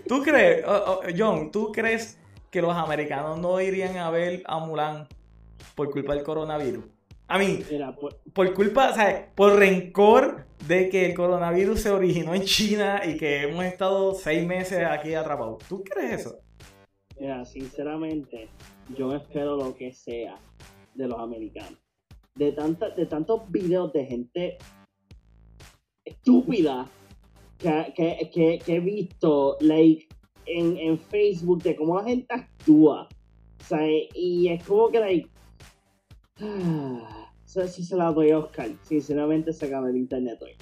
¿Tú 0.07 0.23
crees, 0.23 0.65
oh, 0.67 0.85
oh, 0.87 1.01
John, 1.17 1.51
tú 1.51 1.73
crees 1.73 2.19
que 2.51 2.61
los 2.61 2.77
americanos 2.77 3.39
no 3.39 3.61
irían 3.61 3.97
a 3.97 4.11
ver 4.11 4.43
a 4.47 4.59
Mulan 4.59 5.09
por 5.75 5.91
culpa 5.91 6.15
del 6.15 6.23
coronavirus? 6.23 6.85
A 7.29 7.39
mí, 7.39 7.61
pues, 7.99 8.15
por 8.35 8.53
culpa, 8.53 8.91
o 8.91 8.95
sea, 8.95 9.33
por 9.35 9.59
rencor 9.59 10.45
de 10.69 10.91
que 10.91 11.07
el 11.07 11.15
coronavirus 11.15 11.81
se 11.81 11.91
originó 11.91 12.35
en 12.35 12.43
China 12.43 13.01
y 13.05 13.17
que 13.17 13.45
hemos 13.45 13.65
estado 13.65 14.15
seis 14.15 14.47
meses 14.47 14.85
aquí 14.85 15.15
atrapados. 15.15 15.65
¿Tú 15.67 15.83
crees 15.83 16.21
eso? 16.21 16.39
mira, 17.19 17.45
sinceramente, 17.45 18.49
yo 18.97 19.15
espero 19.15 19.57
lo 19.57 19.75
que 19.75 19.93
sea 19.93 20.37
de 20.95 21.07
los 21.07 21.19
americanos. 21.19 21.79
De, 22.35 22.53
tanta, 22.53 22.91
de 22.91 23.07
tantos 23.07 23.51
videos 23.51 23.93
de 23.93 24.07
gente 24.07 24.59
estúpida 26.05 26.89
que, 27.59 27.93
que, 28.33 28.61
que, 28.65 28.75
he 28.75 28.81
visto 28.81 29.57
like, 29.61 30.09
en, 30.47 30.77
en 30.77 30.99
Facebook 30.99 31.63
de 31.63 31.77
cómo 31.77 31.97
la 31.97 32.05
gente 32.05 32.35
actúa. 32.35 33.09
O 33.71 33.77
y 34.15 34.49
es 34.49 34.65
como 34.65 34.89
que 34.89 34.99
like, 34.99 35.31
ah, 36.41 37.33
eso 37.45 37.67
se 37.67 37.97
la 37.97 38.13
doy 38.13 38.31
a 38.31 38.39
Oscar. 38.39 38.69
Sinceramente 38.83 39.53
se 39.53 39.67
acaba 39.67 39.89
el 39.91 39.97
internet 39.97 40.39
hoy. 40.43 40.53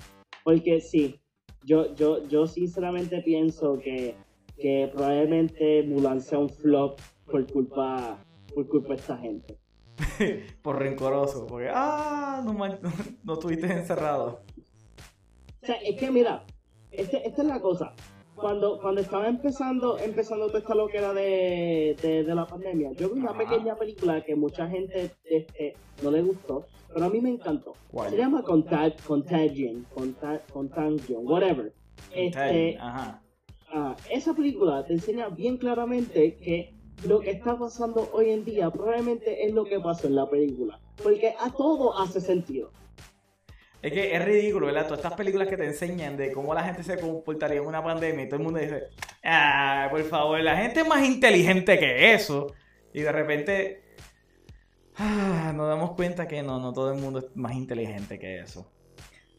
Porque 0.45 0.81
sí, 0.81 1.21
yo, 1.65 1.95
yo, 1.95 2.27
yo 2.29 2.47
sinceramente 2.47 3.23
pienso 3.23 3.79
que, 3.79 4.15
que 4.59 4.91
probablemente 4.93 5.83
Mulan 5.85 6.21
sea 6.21 6.39
un 6.39 6.49
flop 6.49 7.01
por 7.27 7.51
culpa, 7.51 8.19
por 8.55 8.69
culpa 8.69 8.89
de 8.91 8.95
esta 8.97 9.17
gente. 9.17 9.59
Por 10.63 10.79
rencoroso, 10.79 11.47
porque, 11.47 11.69
ah, 11.71 12.43
no, 12.45 12.55
man- 12.55 12.79
no 13.23 13.35
estuviste 13.35 13.67
encerrado. 13.71 14.41
O 15.63 15.67
sea, 15.67 15.77
es 15.77 15.97
que 15.99 16.11
mira, 16.11 16.45
este- 16.91 17.27
esta 17.27 17.43
es 17.43 17.49
la 17.49 17.61
cosa. 17.61 17.93
Cuando, 18.35 18.79
cuando 18.81 19.03
estaba 19.03 19.29
empezando, 19.29 19.99
empezando 19.99 20.47
toda 20.47 20.61
esta 20.61 20.75
loquera 20.75 21.13
de, 21.13 21.95
de, 22.01 22.25
de 22.25 22.35
la 22.35 22.47
pandemia, 22.47 22.93
yo 22.93 23.11
vi 23.11 23.21
una 23.21 23.37
pequeña 23.37 23.75
película 23.77 24.23
que 24.25 24.35
mucha 24.35 24.67
gente 24.67 25.11
este, 25.25 25.75
no 26.03 26.11
le 26.11 26.23
gustó, 26.23 26.65
pero 26.95 27.05
a 27.05 27.11
mí 27.11 27.21
me 27.21 27.29
encantó. 27.29 27.75
¿Cuál? 27.91 28.11
Se 28.11 28.17
llama 28.17 28.43
Contag 28.43 28.97
Contagion, 29.07 29.85
Conta- 29.95 30.41
Contagion, 30.53 31.27
whatever. 31.27 31.75
Este, 32.15 32.79
Ajá. 32.81 33.23
ah, 33.75 33.95
esa 34.11 34.33
película 34.33 34.87
te 34.87 34.95
enseña 34.95 35.29
bien 35.29 35.59
claramente 35.59 36.37
que 36.37 36.75
lo 37.07 37.21
que 37.21 37.33
está 37.33 37.59
pasando 37.59 38.09
hoy 38.15 38.31
en 38.31 38.45
día 38.47 38.71
probablemente 38.71 39.45
es 39.47 39.53
lo 39.53 39.65
que 39.65 39.81
pasó 39.81 40.07
en 40.07 40.15
la 40.15 40.31
película. 40.31 40.81
Porque 41.03 41.35
a 41.39 41.51
todo 41.53 41.99
hace 41.99 42.23
sentido. 42.23 42.71
Es 43.83 43.93
que 43.93 44.15
es 44.15 44.25
ridículo, 44.25 44.67
¿verdad? 44.67 44.85
Todas 44.85 44.99
estas 44.99 45.15
películas 45.15 45.49
que 45.49 45.57
te 45.57 45.65
enseñan 45.65 46.17
de 46.17 46.33
cómo 46.33 46.53
la 46.53 46.63
gente 46.65 46.83
se 46.83 46.99
comportaría 47.01 47.59
en 47.59 47.67
una 47.67 47.83
pandemia 47.83 48.25
y 48.25 48.29
todo 48.29 48.37
el 48.37 48.43
mundo 48.43 48.59
dice, 48.59 48.89
ah, 49.25 49.89
por 49.91 50.03
favor, 50.05 50.41
la 50.41 50.57
gente 50.57 50.81
es 50.81 50.87
más 50.87 51.03
inteligente 51.03 51.79
que 51.79 52.13
eso. 52.13 52.53
Y 52.93 53.01
de 53.01 53.13
repente, 53.13 53.83
ah, 54.97 55.53
nos 55.55 55.67
damos 55.69 55.93
cuenta 55.93 56.29
que 56.29 56.43
no, 56.43 56.61
no 56.61 56.75
todo 56.75 56.93
el 56.93 57.01
mundo 57.01 57.21
es 57.21 57.37
más 57.37 57.55
inteligente 57.55 58.19
que 58.19 58.41
eso. 58.41 58.71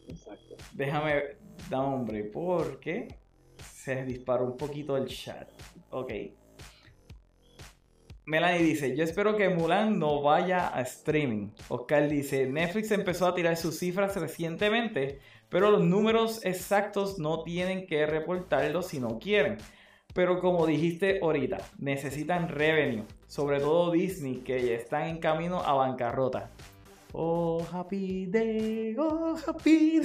Exacto. 0.07 0.55
Déjame 0.73 1.37
dar 1.69 1.81
un 1.81 2.05
break 2.05 2.31
porque 2.31 3.19
se 3.63 4.03
disparó 4.05 4.45
un 4.45 4.57
poquito 4.57 4.97
el 4.97 5.05
chat. 5.05 5.49
Ok. 5.91 6.11
Melanie 8.31 8.63
dice, 8.63 8.95
yo 8.95 9.03
espero 9.03 9.35
que 9.35 9.49
Mulan 9.49 9.99
no 9.99 10.21
vaya 10.21 10.73
a 10.73 10.79
streaming. 10.83 11.49
Oscar 11.67 12.07
dice, 12.07 12.45
Netflix 12.45 12.89
empezó 12.91 13.27
a 13.27 13.35
tirar 13.35 13.57
sus 13.57 13.77
cifras 13.77 14.15
recientemente, 14.15 15.19
pero 15.49 15.69
los 15.69 15.83
números 15.83 16.39
exactos 16.45 17.19
no 17.19 17.43
tienen 17.43 17.85
que 17.85 18.05
reportarlos 18.05 18.87
si 18.87 19.01
no 19.01 19.19
quieren. 19.19 19.57
Pero 20.13 20.39
como 20.39 20.65
dijiste 20.65 21.19
ahorita, 21.21 21.57
necesitan 21.77 22.47
revenue, 22.47 23.03
sobre 23.27 23.59
todo 23.59 23.91
Disney, 23.91 24.35
que 24.37 24.65
ya 24.65 24.75
están 24.75 25.09
en 25.09 25.17
camino 25.17 25.59
a 25.59 25.73
bancarrota. 25.73 26.51
Oh, 27.11 27.67
happy 27.69 28.27
day, 28.27 28.95
oh, 28.97 29.35
happy 29.45 30.03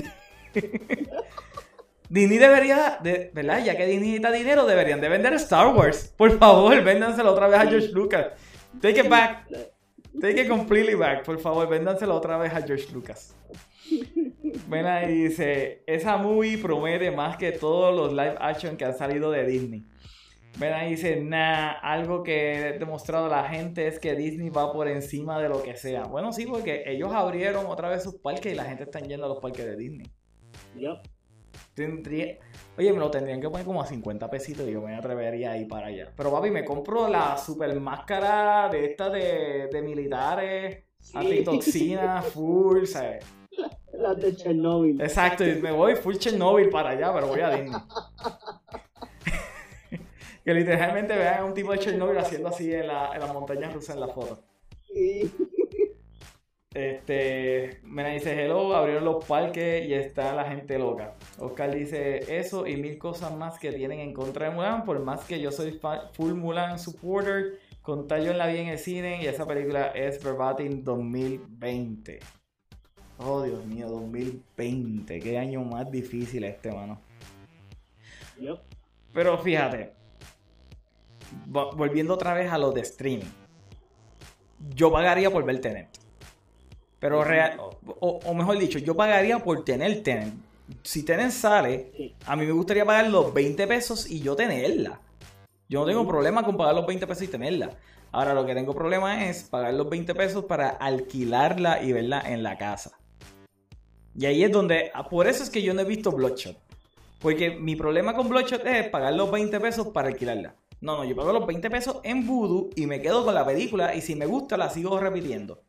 day. 0.53 1.09
Disney 2.09 2.39
debería, 2.39 2.99
de, 3.03 3.31
¿verdad? 3.35 3.65
Ya 3.65 3.77
que 3.77 3.87
Disney 3.87 4.11
necesita 4.11 4.33
dinero, 4.33 4.67
deberían 4.67 5.01
de 5.01 5.09
vender 5.09 5.33
Star 5.35 5.75
Wars. 5.75 6.15
Por 6.17 6.39
favor, 6.39 6.83
véndanselo 6.83 7.33
otra 7.33 7.49
vez 7.49 7.61
a 7.61 7.67
George 7.67 7.89
Lucas. 7.89 8.27
Take 8.81 9.01
it 9.01 9.09
back. 9.09 9.49
Take 10.21 10.43
it 10.43 10.49
completely 10.49 10.95
back. 10.95 11.25
Por 11.25 11.39
favor, 11.39 11.69
véndanselo 11.69 12.15
otra 12.15 12.39
vez 12.39 12.53
a 12.53 12.63
George 12.63 12.87
Lucas. 12.93 13.35
Ven 14.69 14.87
ahí 14.87 15.25
dice, 15.25 15.83
esa 15.87 16.17
movie 16.17 16.59
promete 16.59 17.11
más 17.11 17.37
que 17.37 17.53
todos 17.53 17.95
los 17.95 18.13
live 18.13 18.37
action 18.41 18.77
que 18.77 18.85
han 18.85 18.97
salido 18.97 19.31
de 19.31 19.45
Disney. 19.45 19.85
Ven 20.59 20.73
ahí 20.73 20.91
dice, 20.91 21.21
nah, 21.21 21.73
algo 21.83 22.23
que 22.23 22.71
he 22.71 22.79
demostrado 22.79 23.27
a 23.27 23.29
la 23.29 23.49
gente 23.49 23.87
es 23.87 23.99
que 23.99 24.15
Disney 24.15 24.49
va 24.49 24.73
por 24.73 24.89
encima 24.89 25.39
de 25.41 25.51
lo 25.51 25.63
que 25.63 25.77
sea. 25.77 26.05
Bueno, 26.05 26.33
sí, 26.33 26.47
porque 26.47 26.85
ellos 26.87 27.13
abrieron 27.13 27.67
otra 27.67 27.91
vez 27.91 28.03
sus 28.03 28.15
parques 28.15 28.53
y 28.53 28.57
la 28.57 28.65
gente 28.65 28.85
está 28.85 29.01
yendo 29.01 29.27
a 29.27 29.29
los 29.29 29.39
parques 29.39 29.67
de 29.67 29.77
Disney. 29.77 30.07
Yup. 30.77 30.99
Tendría... 31.77 32.39
Oye, 32.79 32.91
me 32.91 32.99
lo 32.99 33.11
tendrían 33.11 33.39
que 33.39 33.51
poner 33.51 33.67
como 33.67 33.83
a 33.83 33.87
50 33.87 34.31
pesitos 34.31 34.67
y 34.67 34.73
yo 34.73 34.81
me 34.81 34.97
atrevería 34.97 35.51
a 35.53 35.59
ir 35.59 35.69
para 35.69 35.89
allá. 35.89 36.11
Pero 36.17 36.33
papi, 36.33 36.51
me 36.51 36.65
compro 36.65 37.07
la 37.07 37.37
super 37.37 37.79
máscara 37.79 38.71
de 38.71 38.87
estas 38.87 39.13
de, 39.13 39.69
de 39.71 39.83
militares, 39.83 40.85
Sí. 40.99 41.19
antitoxina, 41.19 42.23
full, 42.35 42.85
¿sabes? 42.87 43.25
Las 43.93 44.17
de 44.19 44.35
Chernobyl. 44.35 45.01
Exacto, 45.01 45.47
y 45.47 45.57
me 45.57 45.71
voy 45.71 45.95
full 45.97 46.17
Chernobyl 46.17 46.71
para 46.71 46.91
allá, 46.91 47.13
pero 47.13 47.27
voy 47.29 47.41
a 47.41 47.51
Disney. 47.51 47.79
que 50.45 50.55
literalmente 50.55 51.15
vean 51.15 51.41
a 51.41 51.45
un 51.45 51.53
tipo 51.55 51.73
de 51.73 51.79
Chernobyl 51.79 52.17
haciendo 52.19 52.49
así 52.49 52.73
en 52.73 52.87
la, 52.89 53.11
en 53.15 53.21
las 53.21 53.33
montañas 53.35 53.73
rusas 53.75 53.95
en 53.97 54.01
la 54.01 54.09
foto. 54.09 54.39
Sí. 54.93 55.31
Este, 56.77 57.81
me 57.85 58.13
dice 58.13 58.39
hello, 58.45 58.77
abrieron 58.77 59.03
los 59.07 59.25
parques 59.25 59.89
y 59.89 59.95
está 59.95 60.35
la 60.35 60.45
gente 60.45 60.79
loca. 60.79 61.15
Oscar 61.39 61.75
dice 61.75 62.39
eso 62.39 62.67
y 62.67 62.77
mil 62.77 62.99
cosas 62.99 63.35
más 63.35 63.59
que 63.59 63.73
tienen 63.73 64.01
en 64.01 64.13
contra 64.13 64.51
de 64.51 64.55
Mulan, 64.55 64.85
por 64.85 64.99
más 65.01 65.25
que 65.25 65.41
yo 65.41 65.51
soy 65.51 65.81
full 66.13 66.35
Mulan 66.35 66.79
supporter, 66.79 67.61
con 67.81 68.07
yo 68.07 68.35
la 68.35 68.47
vi 68.49 68.59
en 68.59 68.69
el 68.69 68.79
cine 68.79 69.23
y 69.23 69.27
esa 69.27 69.47
película 69.47 69.87
es 69.95 70.23
verbatim 70.23 70.85
2020. 70.85 72.21
Oh 73.21 73.43
Dios 73.43 73.65
mío, 73.65 73.89
2020, 73.89 75.19
qué 75.21 75.39
año 75.39 75.63
más 75.63 75.91
difícil 75.91 76.45
este, 76.45 76.71
mano. 76.73 77.01
Pero 79.15 79.39
fíjate, 79.39 79.95
vo- 81.49 81.75
volviendo 81.75 82.13
otra 82.13 82.35
vez 82.35 82.53
a 82.53 82.59
lo 82.59 82.71
de 82.73 82.83
streaming, 82.83 83.25
yo 84.75 84.93
pagaría 84.93 85.31
por 85.31 85.43
ver 85.47 85.59
Tenet. 85.63 85.89
Pero 87.07 87.23
real, 87.23 87.57
o, 88.01 88.35
mejor 88.35 88.59
dicho, 88.59 88.81
yo 88.81 88.97
pagaría 88.97 89.39
por 89.39 89.65
tener 89.65 90.03
Tenet. 90.03 90.35
Si 90.83 91.05
Tenet 91.05 91.31
sale, 91.31 91.93
Sí. 91.97 92.13
a 92.27 92.35
mí 92.35 92.45
me 92.45 92.51
gustaría 92.51 92.85
pagar 92.85 93.09
los 93.11 93.33
20 93.33 93.65
pesos 93.69 94.11
y 94.11 94.19
yo 94.19 94.35
tenerla. 94.35 95.01
Yo 95.69 95.79
no 95.79 95.87
tengo 95.87 96.05
problema 96.05 96.43
con 96.43 96.57
pagar 96.57 96.75
los 96.75 96.85
20 96.85 97.07
pesos 97.07 97.23
y 97.23 97.29
tenerla. 97.29 97.71
Ahora 98.11 98.35
lo 98.35 98.45
que 98.45 98.55
tengo 98.57 98.75
problema 98.75 99.25
es 99.27 99.45
pagar 99.45 99.75
los 99.75 99.89
20 99.89 100.17
pesos 100.17 100.47
para 100.47 100.71
alquilarla 100.71 101.81
y 101.81 101.93
verla 101.93 102.21
en 102.27 102.43
la 102.43 102.59
casa. 102.59 102.99
Y 104.19 104.27
ahí 104.27 104.43
es 104.43 104.51
donde, 104.51 104.91
ah, 104.93 105.09
por 105.09 105.29
eso 105.29 105.45
es 105.45 105.51
que 105.51 105.63
yo 105.63 105.75
no 105.75 105.83
he 105.83 105.85
visto 105.85 106.11
Bloodshot. 106.11 106.57
Porque 107.21 107.51
mi 107.51 107.77
problema 107.77 108.15
con 108.15 108.29
Bloodshot 108.29 108.67
es 108.67 108.89
pagar 108.89 109.15
los 109.15 109.31
20 109.31 109.61
pesos 109.61 109.87
para 109.95 110.09
alquilarla. 110.09 110.57
No, 110.81 110.97
no, 110.97 111.05
yo 111.05 111.15
pago 111.15 111.33
los 111.33 111.47
20 111.47 111.71
pesos 111.71 111.99
en 112.03 112.27
Voodoo 112.27 112.71
y 112.75 112.87
me 112.87 113.01
quedo 113.01 113.25
con 113.25 113.33
la 113.33 113.47
película 113.47 113.95
y 113.95 114.01
si 114.01 114.17
me 114.17 114.27
gusta 114.27 114.57
la 114.57 114.71
sigo 114.71 114.99
repitiendo. 114.99 115.63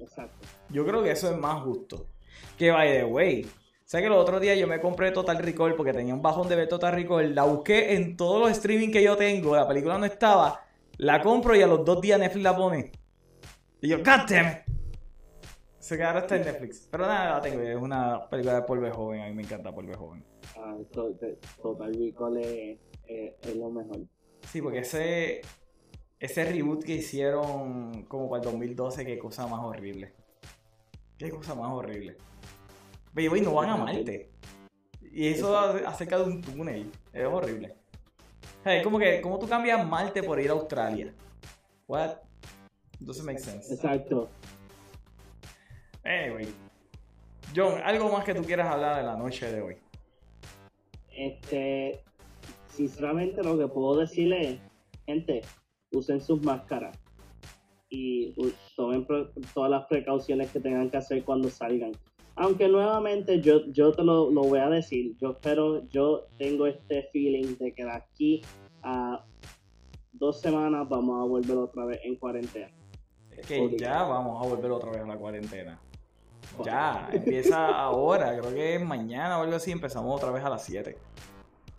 Exacto. 0.00 0.46
Yo 0.70 0.84
creo 0.86 1.02
que 1.02 1.10
eso 1.10 1.30
es 1.30 1.36
más 1.36 1.62
justo. 1.62 2.06
Que 2.56 2.70
by 2.70 2.88
the 2.98 3.04
way. 3.04 3.46
¿Sabes 3.84 4.04
que 4.04 4.10
los 4.10 4.18
otros 4.20 4.40
días 4.40 4.58
yo 4.58 4.66
me 4.66 4.80
compré 4.80 5.10
Total 5.12 5.38
Recall 5.38 5.74
porque 5.74 5.92
tenía 5.94 6.14
un 6.14 6.20
bajón 6.22 6.48
de 6.48 6.56
ver 6.56 6.68
Total 6.68 6.92
Recall? 6.94 7.34
La 7.34 7.44
busqué 7.44 7.94
en 7.94 8.16
todos 8.16 8.40
los 8.40 8.50
streaming 8.50 8.90
que 8.90 9.02
yo 9.02 9.16
tengo. 9.16 9.56
La 9.56 9.66
película 9.66 9.96
no 9.98 10.04
estaba. 10.04 10.60
La 10.98 11.22
compro 11.22 11.54
y 11.56 11.62
a 11.62 11.66
los 11.66 11.84
dos 11.84 12.00
días 12.00 12.18
Netflix 12.20 12.42
la 12.44 12.56
pone. 12.56 12.92
Y 13.80 13.88
yo, 13.88 13.98
God 13.98 14.26
damn 14.28 14.46
it. 14.48 14.58
Se 15.78 15.96
que 15.96 16.02
ahora 16.04 16.18
está 16.20 16.36
en 16.36 16.44
Netflix. 16.44 16.86
Pero 16.90 17.06
nada, 17.06 17.36
la 17.36 17.40
tengo. 17.40 17.62
Es 17.62 17.76
una 17.76 18.28
película 18.28 18.56
de 18.56 18.62
polvo 18.62 18.90
joven. 18.92 19.20
A 19.22 19.26
mí 19.28 19.34
me 19.34 19.42
encanta 19.42 19.72
polvo 19.74 19.94
joven. 19.96 20.22
Ah, 20.56 20.76
to- 20.92 21.12
to- 21.14 21.26
Total 21.62 21.94
Recall 21.94 22.36
es, 22.38 22.78
es- 23.06 23.32
es 23.40 23.56
lo 23.56 23.70
mejor. 23.70 24.00
Sí, 24.42 24.60
porque 24.60 24.80
ese. 24.80 25.40
Ese 26.20 26.44
reboot 26.44 26.84
que 26.84 26.94
hicieron 26.96 28.04
como 28.04 28.28
para 28.28 28.42
el 28.42 28.50
2012, 28.50 29.04
qué 29.04 29.18
cosa 29.18 29.46
más 29.46 29.60
horrible. 29.60 30.12
Qué 31.16 31.30
cosa 31.30 31.54
más 31.54 31.70
horrible. 31.72 32.16
Pero 33.14 33.36
no 33.36 33.54
van 33.54 33.70
a 33.70 33.76
Marte. 33.76 34.30
Y 35.00 35.28
eso 35.28 35.56
acerca 35.58 36.18
de 36.18 36.24
un 36.24 36.40
túnel. 36.40 36.90
Es 37.12 37.26
horrible. 37.26 37.76
Es 38.64 38.82
como 38.84 38.98
que, 38.98 39.20
¿cómo 39.20 39.38
tú 39.38 39.48
cambias 39.48 39.86
Marte 39.86 40.22
por 40.22 40.40
ir 40.40 40.50
a 40.50 40.52
Australia? 40.52 41.14
What? 41.86 42.16
Doesn't 43.00 43.24
make 43.24 43.38
sense. 43.38 43.72
Exacto. 43.72 44.28
Anyway. 46.04 46.48
John, 47.54 47.80
¿algo 47.82 48.10
más 48.10 48.24
que 48.24 48.34
tú 48.34 48.42
quieras 48.42 48.68
hablar 48.68 48.98
de 48.98 49.02
la 49.04 49.16
noche 49.16 49.50
de 49.50 49.62
hoy? 49.62 49.76
este, 51.18 52.00
sinceramente 52.68 53.42
lo 53.42 53.58
que 53.58 53.66
puedo 53.66 54.00
decirle 54.00 54.52
es, 54.52 54.60
gente, 55.04 55.42
usen 55.92 56.20
sus 56.20 56.42
máscaras 56.42 56.98
y 57.90 58.34
tomen 58.76 59.06
todas 59.54 59.70
las 59.70 59.86
precauciones 59.86 60.50
que 60.50 60.60
tengan 60.60 60.90
que 60.90 60.98
hacer 60.98 61.24
cuando 61.24 61.48
salgan. 61.48 61.92
Aunque 62.36 62.68
nuevamente 62.68 63.40
yo, 63.40 63.66
yo 63.72 63.92
te 63.92 64.04
lo, 64.04 64.30
lo 64.30 64.42
voy 64.42 64.60
a 64.60 64.68
decir, 64.68 65.16
yo 65.18 65.32
espero, 65.32 65.88
yo 65.88 66.26
tengo 66.38 66.66
este 66.66 67.08
feeling 67.12 67.56
de 67.58 67.72
que 67.72 67.84
de 67.84 67.90
aquí 67.90 68.42
a 68.82 69.24
dos 70.12 70.40
semanas 70.40 70.88
vamos 70.88 71.20
a 71.20 71.26
volver 71.26 71.56
otra 71.56 71.84
vez 71.86 72.00
en 72.04 72.16
cuarentena. 72.16 72.70
Es 73.30 73.46
que 73.46 73.76
ya 73.76 74.02
vamos 74.04 74.44
a 74.44 74.48
volver 74.48 74.70
otra 74.70 74.90
vez 74.90 75.02
a 75.02 75.06
la 75.06 75.16
cuarentena. 75.16 75.80
Ya, 76.64 77.08
empieza 77.12 77.66
ahora, 77.82 78.38
creo 78.38 78.54
que 78.54 78.74
es 78.76 78.84
mañana 78.84 79.38
o 79.38 79.42
algo 79.42 79.56
así, 79.56 79.70
empezamos 79.70 80.14
otra 80.16 80.30
vez 80.30 80.44
a 80.44 80.50
las 80.50 80.64
7. 80.64 80.96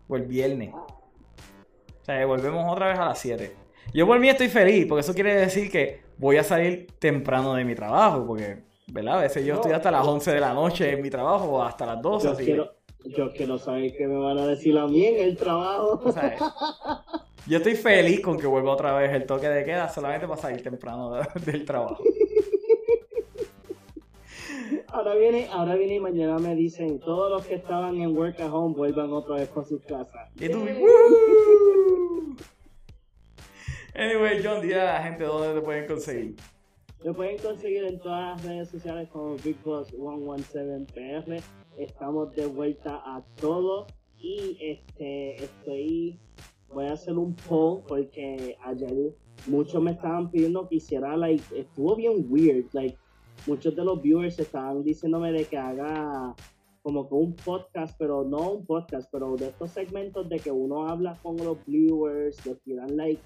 O 0.07 0.15
el 0.15 0.23
viernes. 0.23 0.73
O 0.73 2.03
sea, 2.03 2.25
volvemos 2.25 2.71
otra 2.71 2.87
vez 2.87 2.99
a 2.99 3.05
las 3.05 3.19
7. 3.19 3.68
Yo 3.93 4.05
por 4.05 4.19
mí 4.19 4.29
estoy 4.29 4.49
feliz, 4.49 4.85
porque 4.87 5.01
eso 5.01 5.13
quiere 5.13 5.35
decir 5.35 5.71
que 5.71 6.01
voy 6.17 6.37
a 6.37 6.43
salir 6.43 6.87
temprano 6.99 7.55
de 7.55 7.65
mi 7.65 7.73
trabajo, 7.73 8.25
porque, 8.25 8.63
¿verdad? 8.87 9.19
A 9.19 9.21
veces 9.21 9.45
yo 9.45 9.55
estoy 9.55 9.71
hasta 9.71 9.89
las 9.89 10.05
11 10.05 10.31
de 10.31 10.39
la 10.39 10.53
noche 10.53 10.91
en 10.91 11.01
mi 11.01 11.09
trabajo 11.09 11.45
o 11.45 11.63
hasta 11.63 11.85
las 11.85 12.01
12. 12.01 12.27
Yo, 12.27 12.35
quiero, 12.35 12.71
yo 13.05 13.31
quiero 13.31 13.57
saber 13.57 13.95
qué 13.97 14.07
me 14.07 14.17
van 14.17 14.37
a 14.37 14.45
decir 14.45 14.77
a 14.77 14.87
mí 14.87 15.05
en 15.05 15.19
el 15.23 15.37
trabajo. 15.37 16.13
yo 17.47 17.57
estoy 17.57 17.75
feliz 17.75 18.21
con 18.21 18.37
que 18.37 18.45
vuelva 18.45 18.73
otra 18.73 18.93
vez 18.93 19.11
el 19.11 19.25
toque 19.25 19.49
de 19.49 19.63
queda 19.65 19.89
solamente 19.89 20.27
para 20.27 20.39
salir 20.39 20.61
temprano 20.61 21.19
del 21.45 21.65
trabajo. 21.65 22.03
Ahora 24.91 25.15
viene, 25.15 25.47
ahora 25.51 25.75
viene 25.75 25.95
y 25.95 25.99
mañana 25.99 26.39
me 26.39 26.55
dicen, 26.55 26.99
todos 26.99 27.31
los 27.31 27.45
que 27.45 27.55
estaban 27.55 27.95
en 28.01 28.15
work 28.15 28.39
at 28.39 28.51
home 28.51 28.75
vuelvan 28.75 29.13
otra 29.13 29.35
vez 29.35 29.49
con 29.49 29.65
sus 29.65 29.81
casas. 29.83 30.29
Y 30.35 30.49
tú, 30.49 30.65
Anyway, 33.99 34.41
John, 34.41 34.61
dile 34.61 34.79
a 34.79 34.93
la 34.93 35.03
gente 35.03 35.25
dónde 35.25 35.59
te 35.59 35.61
pueden 35.61 35.85
conseguir. 35.85 36.37
Te 37.03 37.13
pueden 37.13 37.37
conseguir 37.37 37.83
en 37.83 37.99
todas 37.99 38.37
las 38.37 38.45
redes 38.45 38.69
sociales 38.69 39.09
como 39.09 39.35
BigBoss117PR. 39.35 41.43
Estamos 41.77 42.33
de 42.33 42.45
vuelta 42.45 43.01
a 43.05 43.21
todo. 43.41 43.87
Y 44.17 44.57
este 44.61 45.43
estoy. 45.43 46.17
Voy 46.73 46.85
a 46.85 46.93
hacer 46.93 47.17
un 47.17 47.35
poll 47.35 47.81
porque 47.89 48.55
ayer 48.63 49.11
muchos 49.47 49.83
me 49.83 49.91
estaban 49.91 50.31
pidiendo 50.31 50.69
que 50.69 50.77
hiciera 50.77 51.17
like. 51.17 51.43
Estuvo 51.53 51.97
bien 51.97 52.25
weird. 52.29 52.67
Like, 52.71 52.97
muchos 53.47 53.75
de 53.75 53.83
los 53.83 54.01
viewers 54.01 54.39
estaban 54.39 54.81
diciéndome 54.81 55.33
de 55.33 55.43
que 55.43 55.57
haga 55.57 56.33
como 56.83 57.09
que 57.09 57.15
un 57.15 57.35
podcast, 57.35 57.97
pero 57.99 58.23
no 58.23 58.51
un 58.51 58.65
podcast, 58.65 59.09
pero 59.11 59.35
de 59.35 59.47
estos 59.47 59.71
segmentos 59.71 60.29
de 60.29 60.39
que 60.39 60.51
uno 60.51 60.87
habla 60.87 61.17
con 61.21 61.35
los 61.35 61.57
viewers, 61.65 62.41
de 62.45 62.55
tiran 62.55 62.95
like 62.95 63.21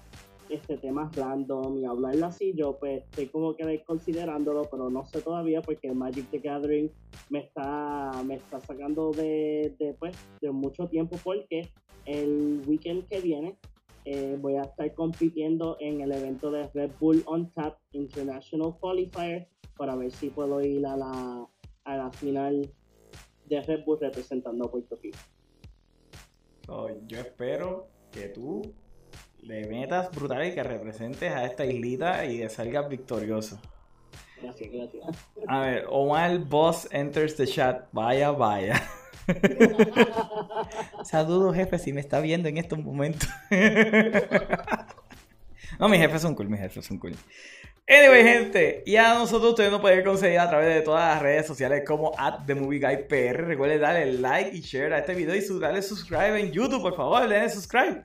este 0.54 0.76
temas 0.76 1.14
random 1.14 1.78
y 1.78 1.84
hablarlo 1.84 2.26
así, 2.26 2.52
yo 2.54 2.76
pues 2.78 3.04
estoy 3.04 3.26
como 3.28 3.54
que 3.54 3.82
considerándolo, 3.84 4.62
pero 4.70 4.90
no 4.90 5.04
sé 5.04 5.20
todavía 5.20 5.60
porque 5.62 5.92
Magic 5.92 6.28
the 6.30 6.38
Gathering 6.38 6.90
me 7.30 7.40
está, 7.40 8.10
me 8.24 8.36
está 8.36 8.60
sacando 8.60 9.10
de, 9.12 9.74
de, 9.78 9.94
pues, 9.94 10.16
de 10.40 10.50
mucho 10.50 10.88
tiempo 10.88 11.16
porque 11.22 11.70
el 12.06 12.62
weekend 12.66 13.06
que 13.08 13.20
viene 13.20 13.56
eh, 14.04 14.36
voy 14.38 14.56
a 14.56 14.62
estar 14.62 14.92
compitiendo 14.94 15.76
en 15.80 16.00
el 16.02 16.12
evento 16.12 16.50
de 16.50 16.68
Red 16.74 16.92
Bull 17.00 17.22
On 17.26 17.50
Tap 17.52 17.78
International 17.92 18.76
Qualifier 18.78 19.48
para 19.76 19.96
ver 19.96 20.10
si 20.12 20.28
puedo 20.28 20.60
ir 20.62 20.86
a 20.86 20.96
la, 20.96 21.48
a 21.84 21.96
la 21.96 22.12
final 22.12 22.70
de 23.46 23.62
Red 23.62 23.84
Bull 23.84 23.98
representando 24.00 24.66
a 24.66 24.70
Puerto 24.70 24.96
Rico. 24.96 25.18
yo 27.06 27.18
espero 27.18 27.88
que 28.10 28.28
tú 28.28 28.62
le 29.44 29.66
metas 29.66 30.10
brutal 30.10 30.46
y 30.46 30.54
que 30.54 30.62
representes 30.62 31.30
a 31.30 31.44
esta 31.44 31.66
islita 31.66 32.24
y 32.24 32.38
que 32.38 32.48
salgas 32.48 32.88
victorioso. 32.88 33.60
Gracias, 34.40 34.70
gracias. 34.72 35.04
A 35.46 35.60
ver, 35.60 35.84
Omar 35.88 36.38
Boss 36.38 36.88
enters 36.90 37.36
the 37.36 37.46
chat. 37.46 37.86
Vaya, 37.92 38.30
vaya. 38.30 38.82
Saludos, 41.04 41.54
jefe, 41.54 41.78
si 41.78 41.92
me 41.92 42.00
está 42.00 42.20
viendo 42.20 42.48
en 42.48 42.56
estos 42.58 42.78
momentos. 42.78 43.28
no, 45.78 45.88
mis 45.88 46.00
jefes 46.00 46.22
son 46.22 46.34
cool, 46.34 46.48
mis 46.48 46.60
jefes 46.60 46.86
son 46.86 46.98
cool. 46.98 47.14
Anyway, 47.86 48.22
gente, 48.22 48.82
y 48.86 48.96
a 48.96 49.12
nosotros 49.12 49.50
ustedes 49.50 49.70
nos 49.70 49.82
pueden 49.82 50.02
conseguir 50.04 50.38
a 50.38 50.48
través 50.48 50.74
de 50.74 50.80
todas 50.80 51.14
las 51.14 51.22
redes 51.22 51.46
sociales 51.46 51.82
como 51.86 52.12
at 52.18 52.46
The 52.46 52.54
Movie 52.54 52.80
Guy 52.80 52.96
PR. 53.08 53.44
Recuerden 53.44 53.82
darle 53.82 54.10
like 54.14 54.56
y 54.56 54.62
share 54.62 54.94
a 54.94 55.00
este 55.00 55.14
video 55.14 55.34
y 55.34 55.60
darle 55.60 55.82
subscribe 55.82 56.40
en 56.40 56.50
YouTube, 56.50 56.80
por 56.80 56.96
favor, 56.96 57.28
denle 57.28 57.50
subscribe. 57.50 58.04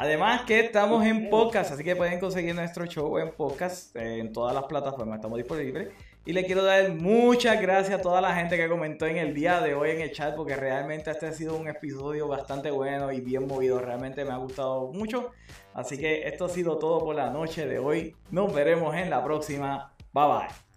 Además 0.00 0.46
que 0.46 0.60
estamos 0.60 1.04
en 1.04 1.28
podcast, 1.28 1.72
así 1.72 1.84
que 1.84 1.94
pueden 1.94 2.18
conseguir 2.18 2.54
nuestro 2.54 2.86
show 2.86 3.18
en 3.18 3.32
podcast 3.32 3.94
eh, 3.94 4.18
en 4.18 4.32
todas 4.32 4.54
las 4.54 4.64
plataformas, 4.64 5.16
estamos 5.16 5.36
disponibles. 5.36 5.88
Y 6.24 6.32
le 6.32 6.46
quiero 6.46 6.64
dar 6.64 6.90
muchas 6.94 7.60
gracias 7.60 8.00
a 8.00 8.02
toda 8.02 8.22
la 8.22 8.34
gente 8.34 8.56
que 8.56 8.66
comentó 8.66 9.04
en 9.04 9.18
el 9.18 9.34
día 9.34 9.60
de 9.60 9.74
hoy 9.74 9.90
en 9.90 10.00
el 10.00 10.10
chat, 10.10 10.34
porque 10.34 10.56
realmente 10.56 11.10
este 11.10 11.26
ha 11.26 11.34
sido 11.34 11.54
un 11.54 11.68
episodio 11.68 12.28
bastante 12.28 12.70
bueno 12.70 13.12
y 13.12 13.20
bien 13.20 13.46
movido, 13.46 13.78
realmente 13.78 14.24
me 14.24 14.30
ha 14.30 14.38
gustado 14.38 14.90
mucho. 14.90 15.32
Así 15.74 15.98
que 15.98 16.26
esto 16.26 16.46
ha 16.46 16.48
sido 16.48 16.78
todo 16.78 17.04
por 17.04 17.14
la 17.14 17.28
noche 17.28 17.66
de 17.66 17.78
hoy, 17.78 18.16
nos 18.30 18.54
veremos 18.54 18.96
en 18.96 19.10
la 19.10 19.22
próxima, 19.22 19.92
bye 20.14 20.24
bye. 20.24 20.69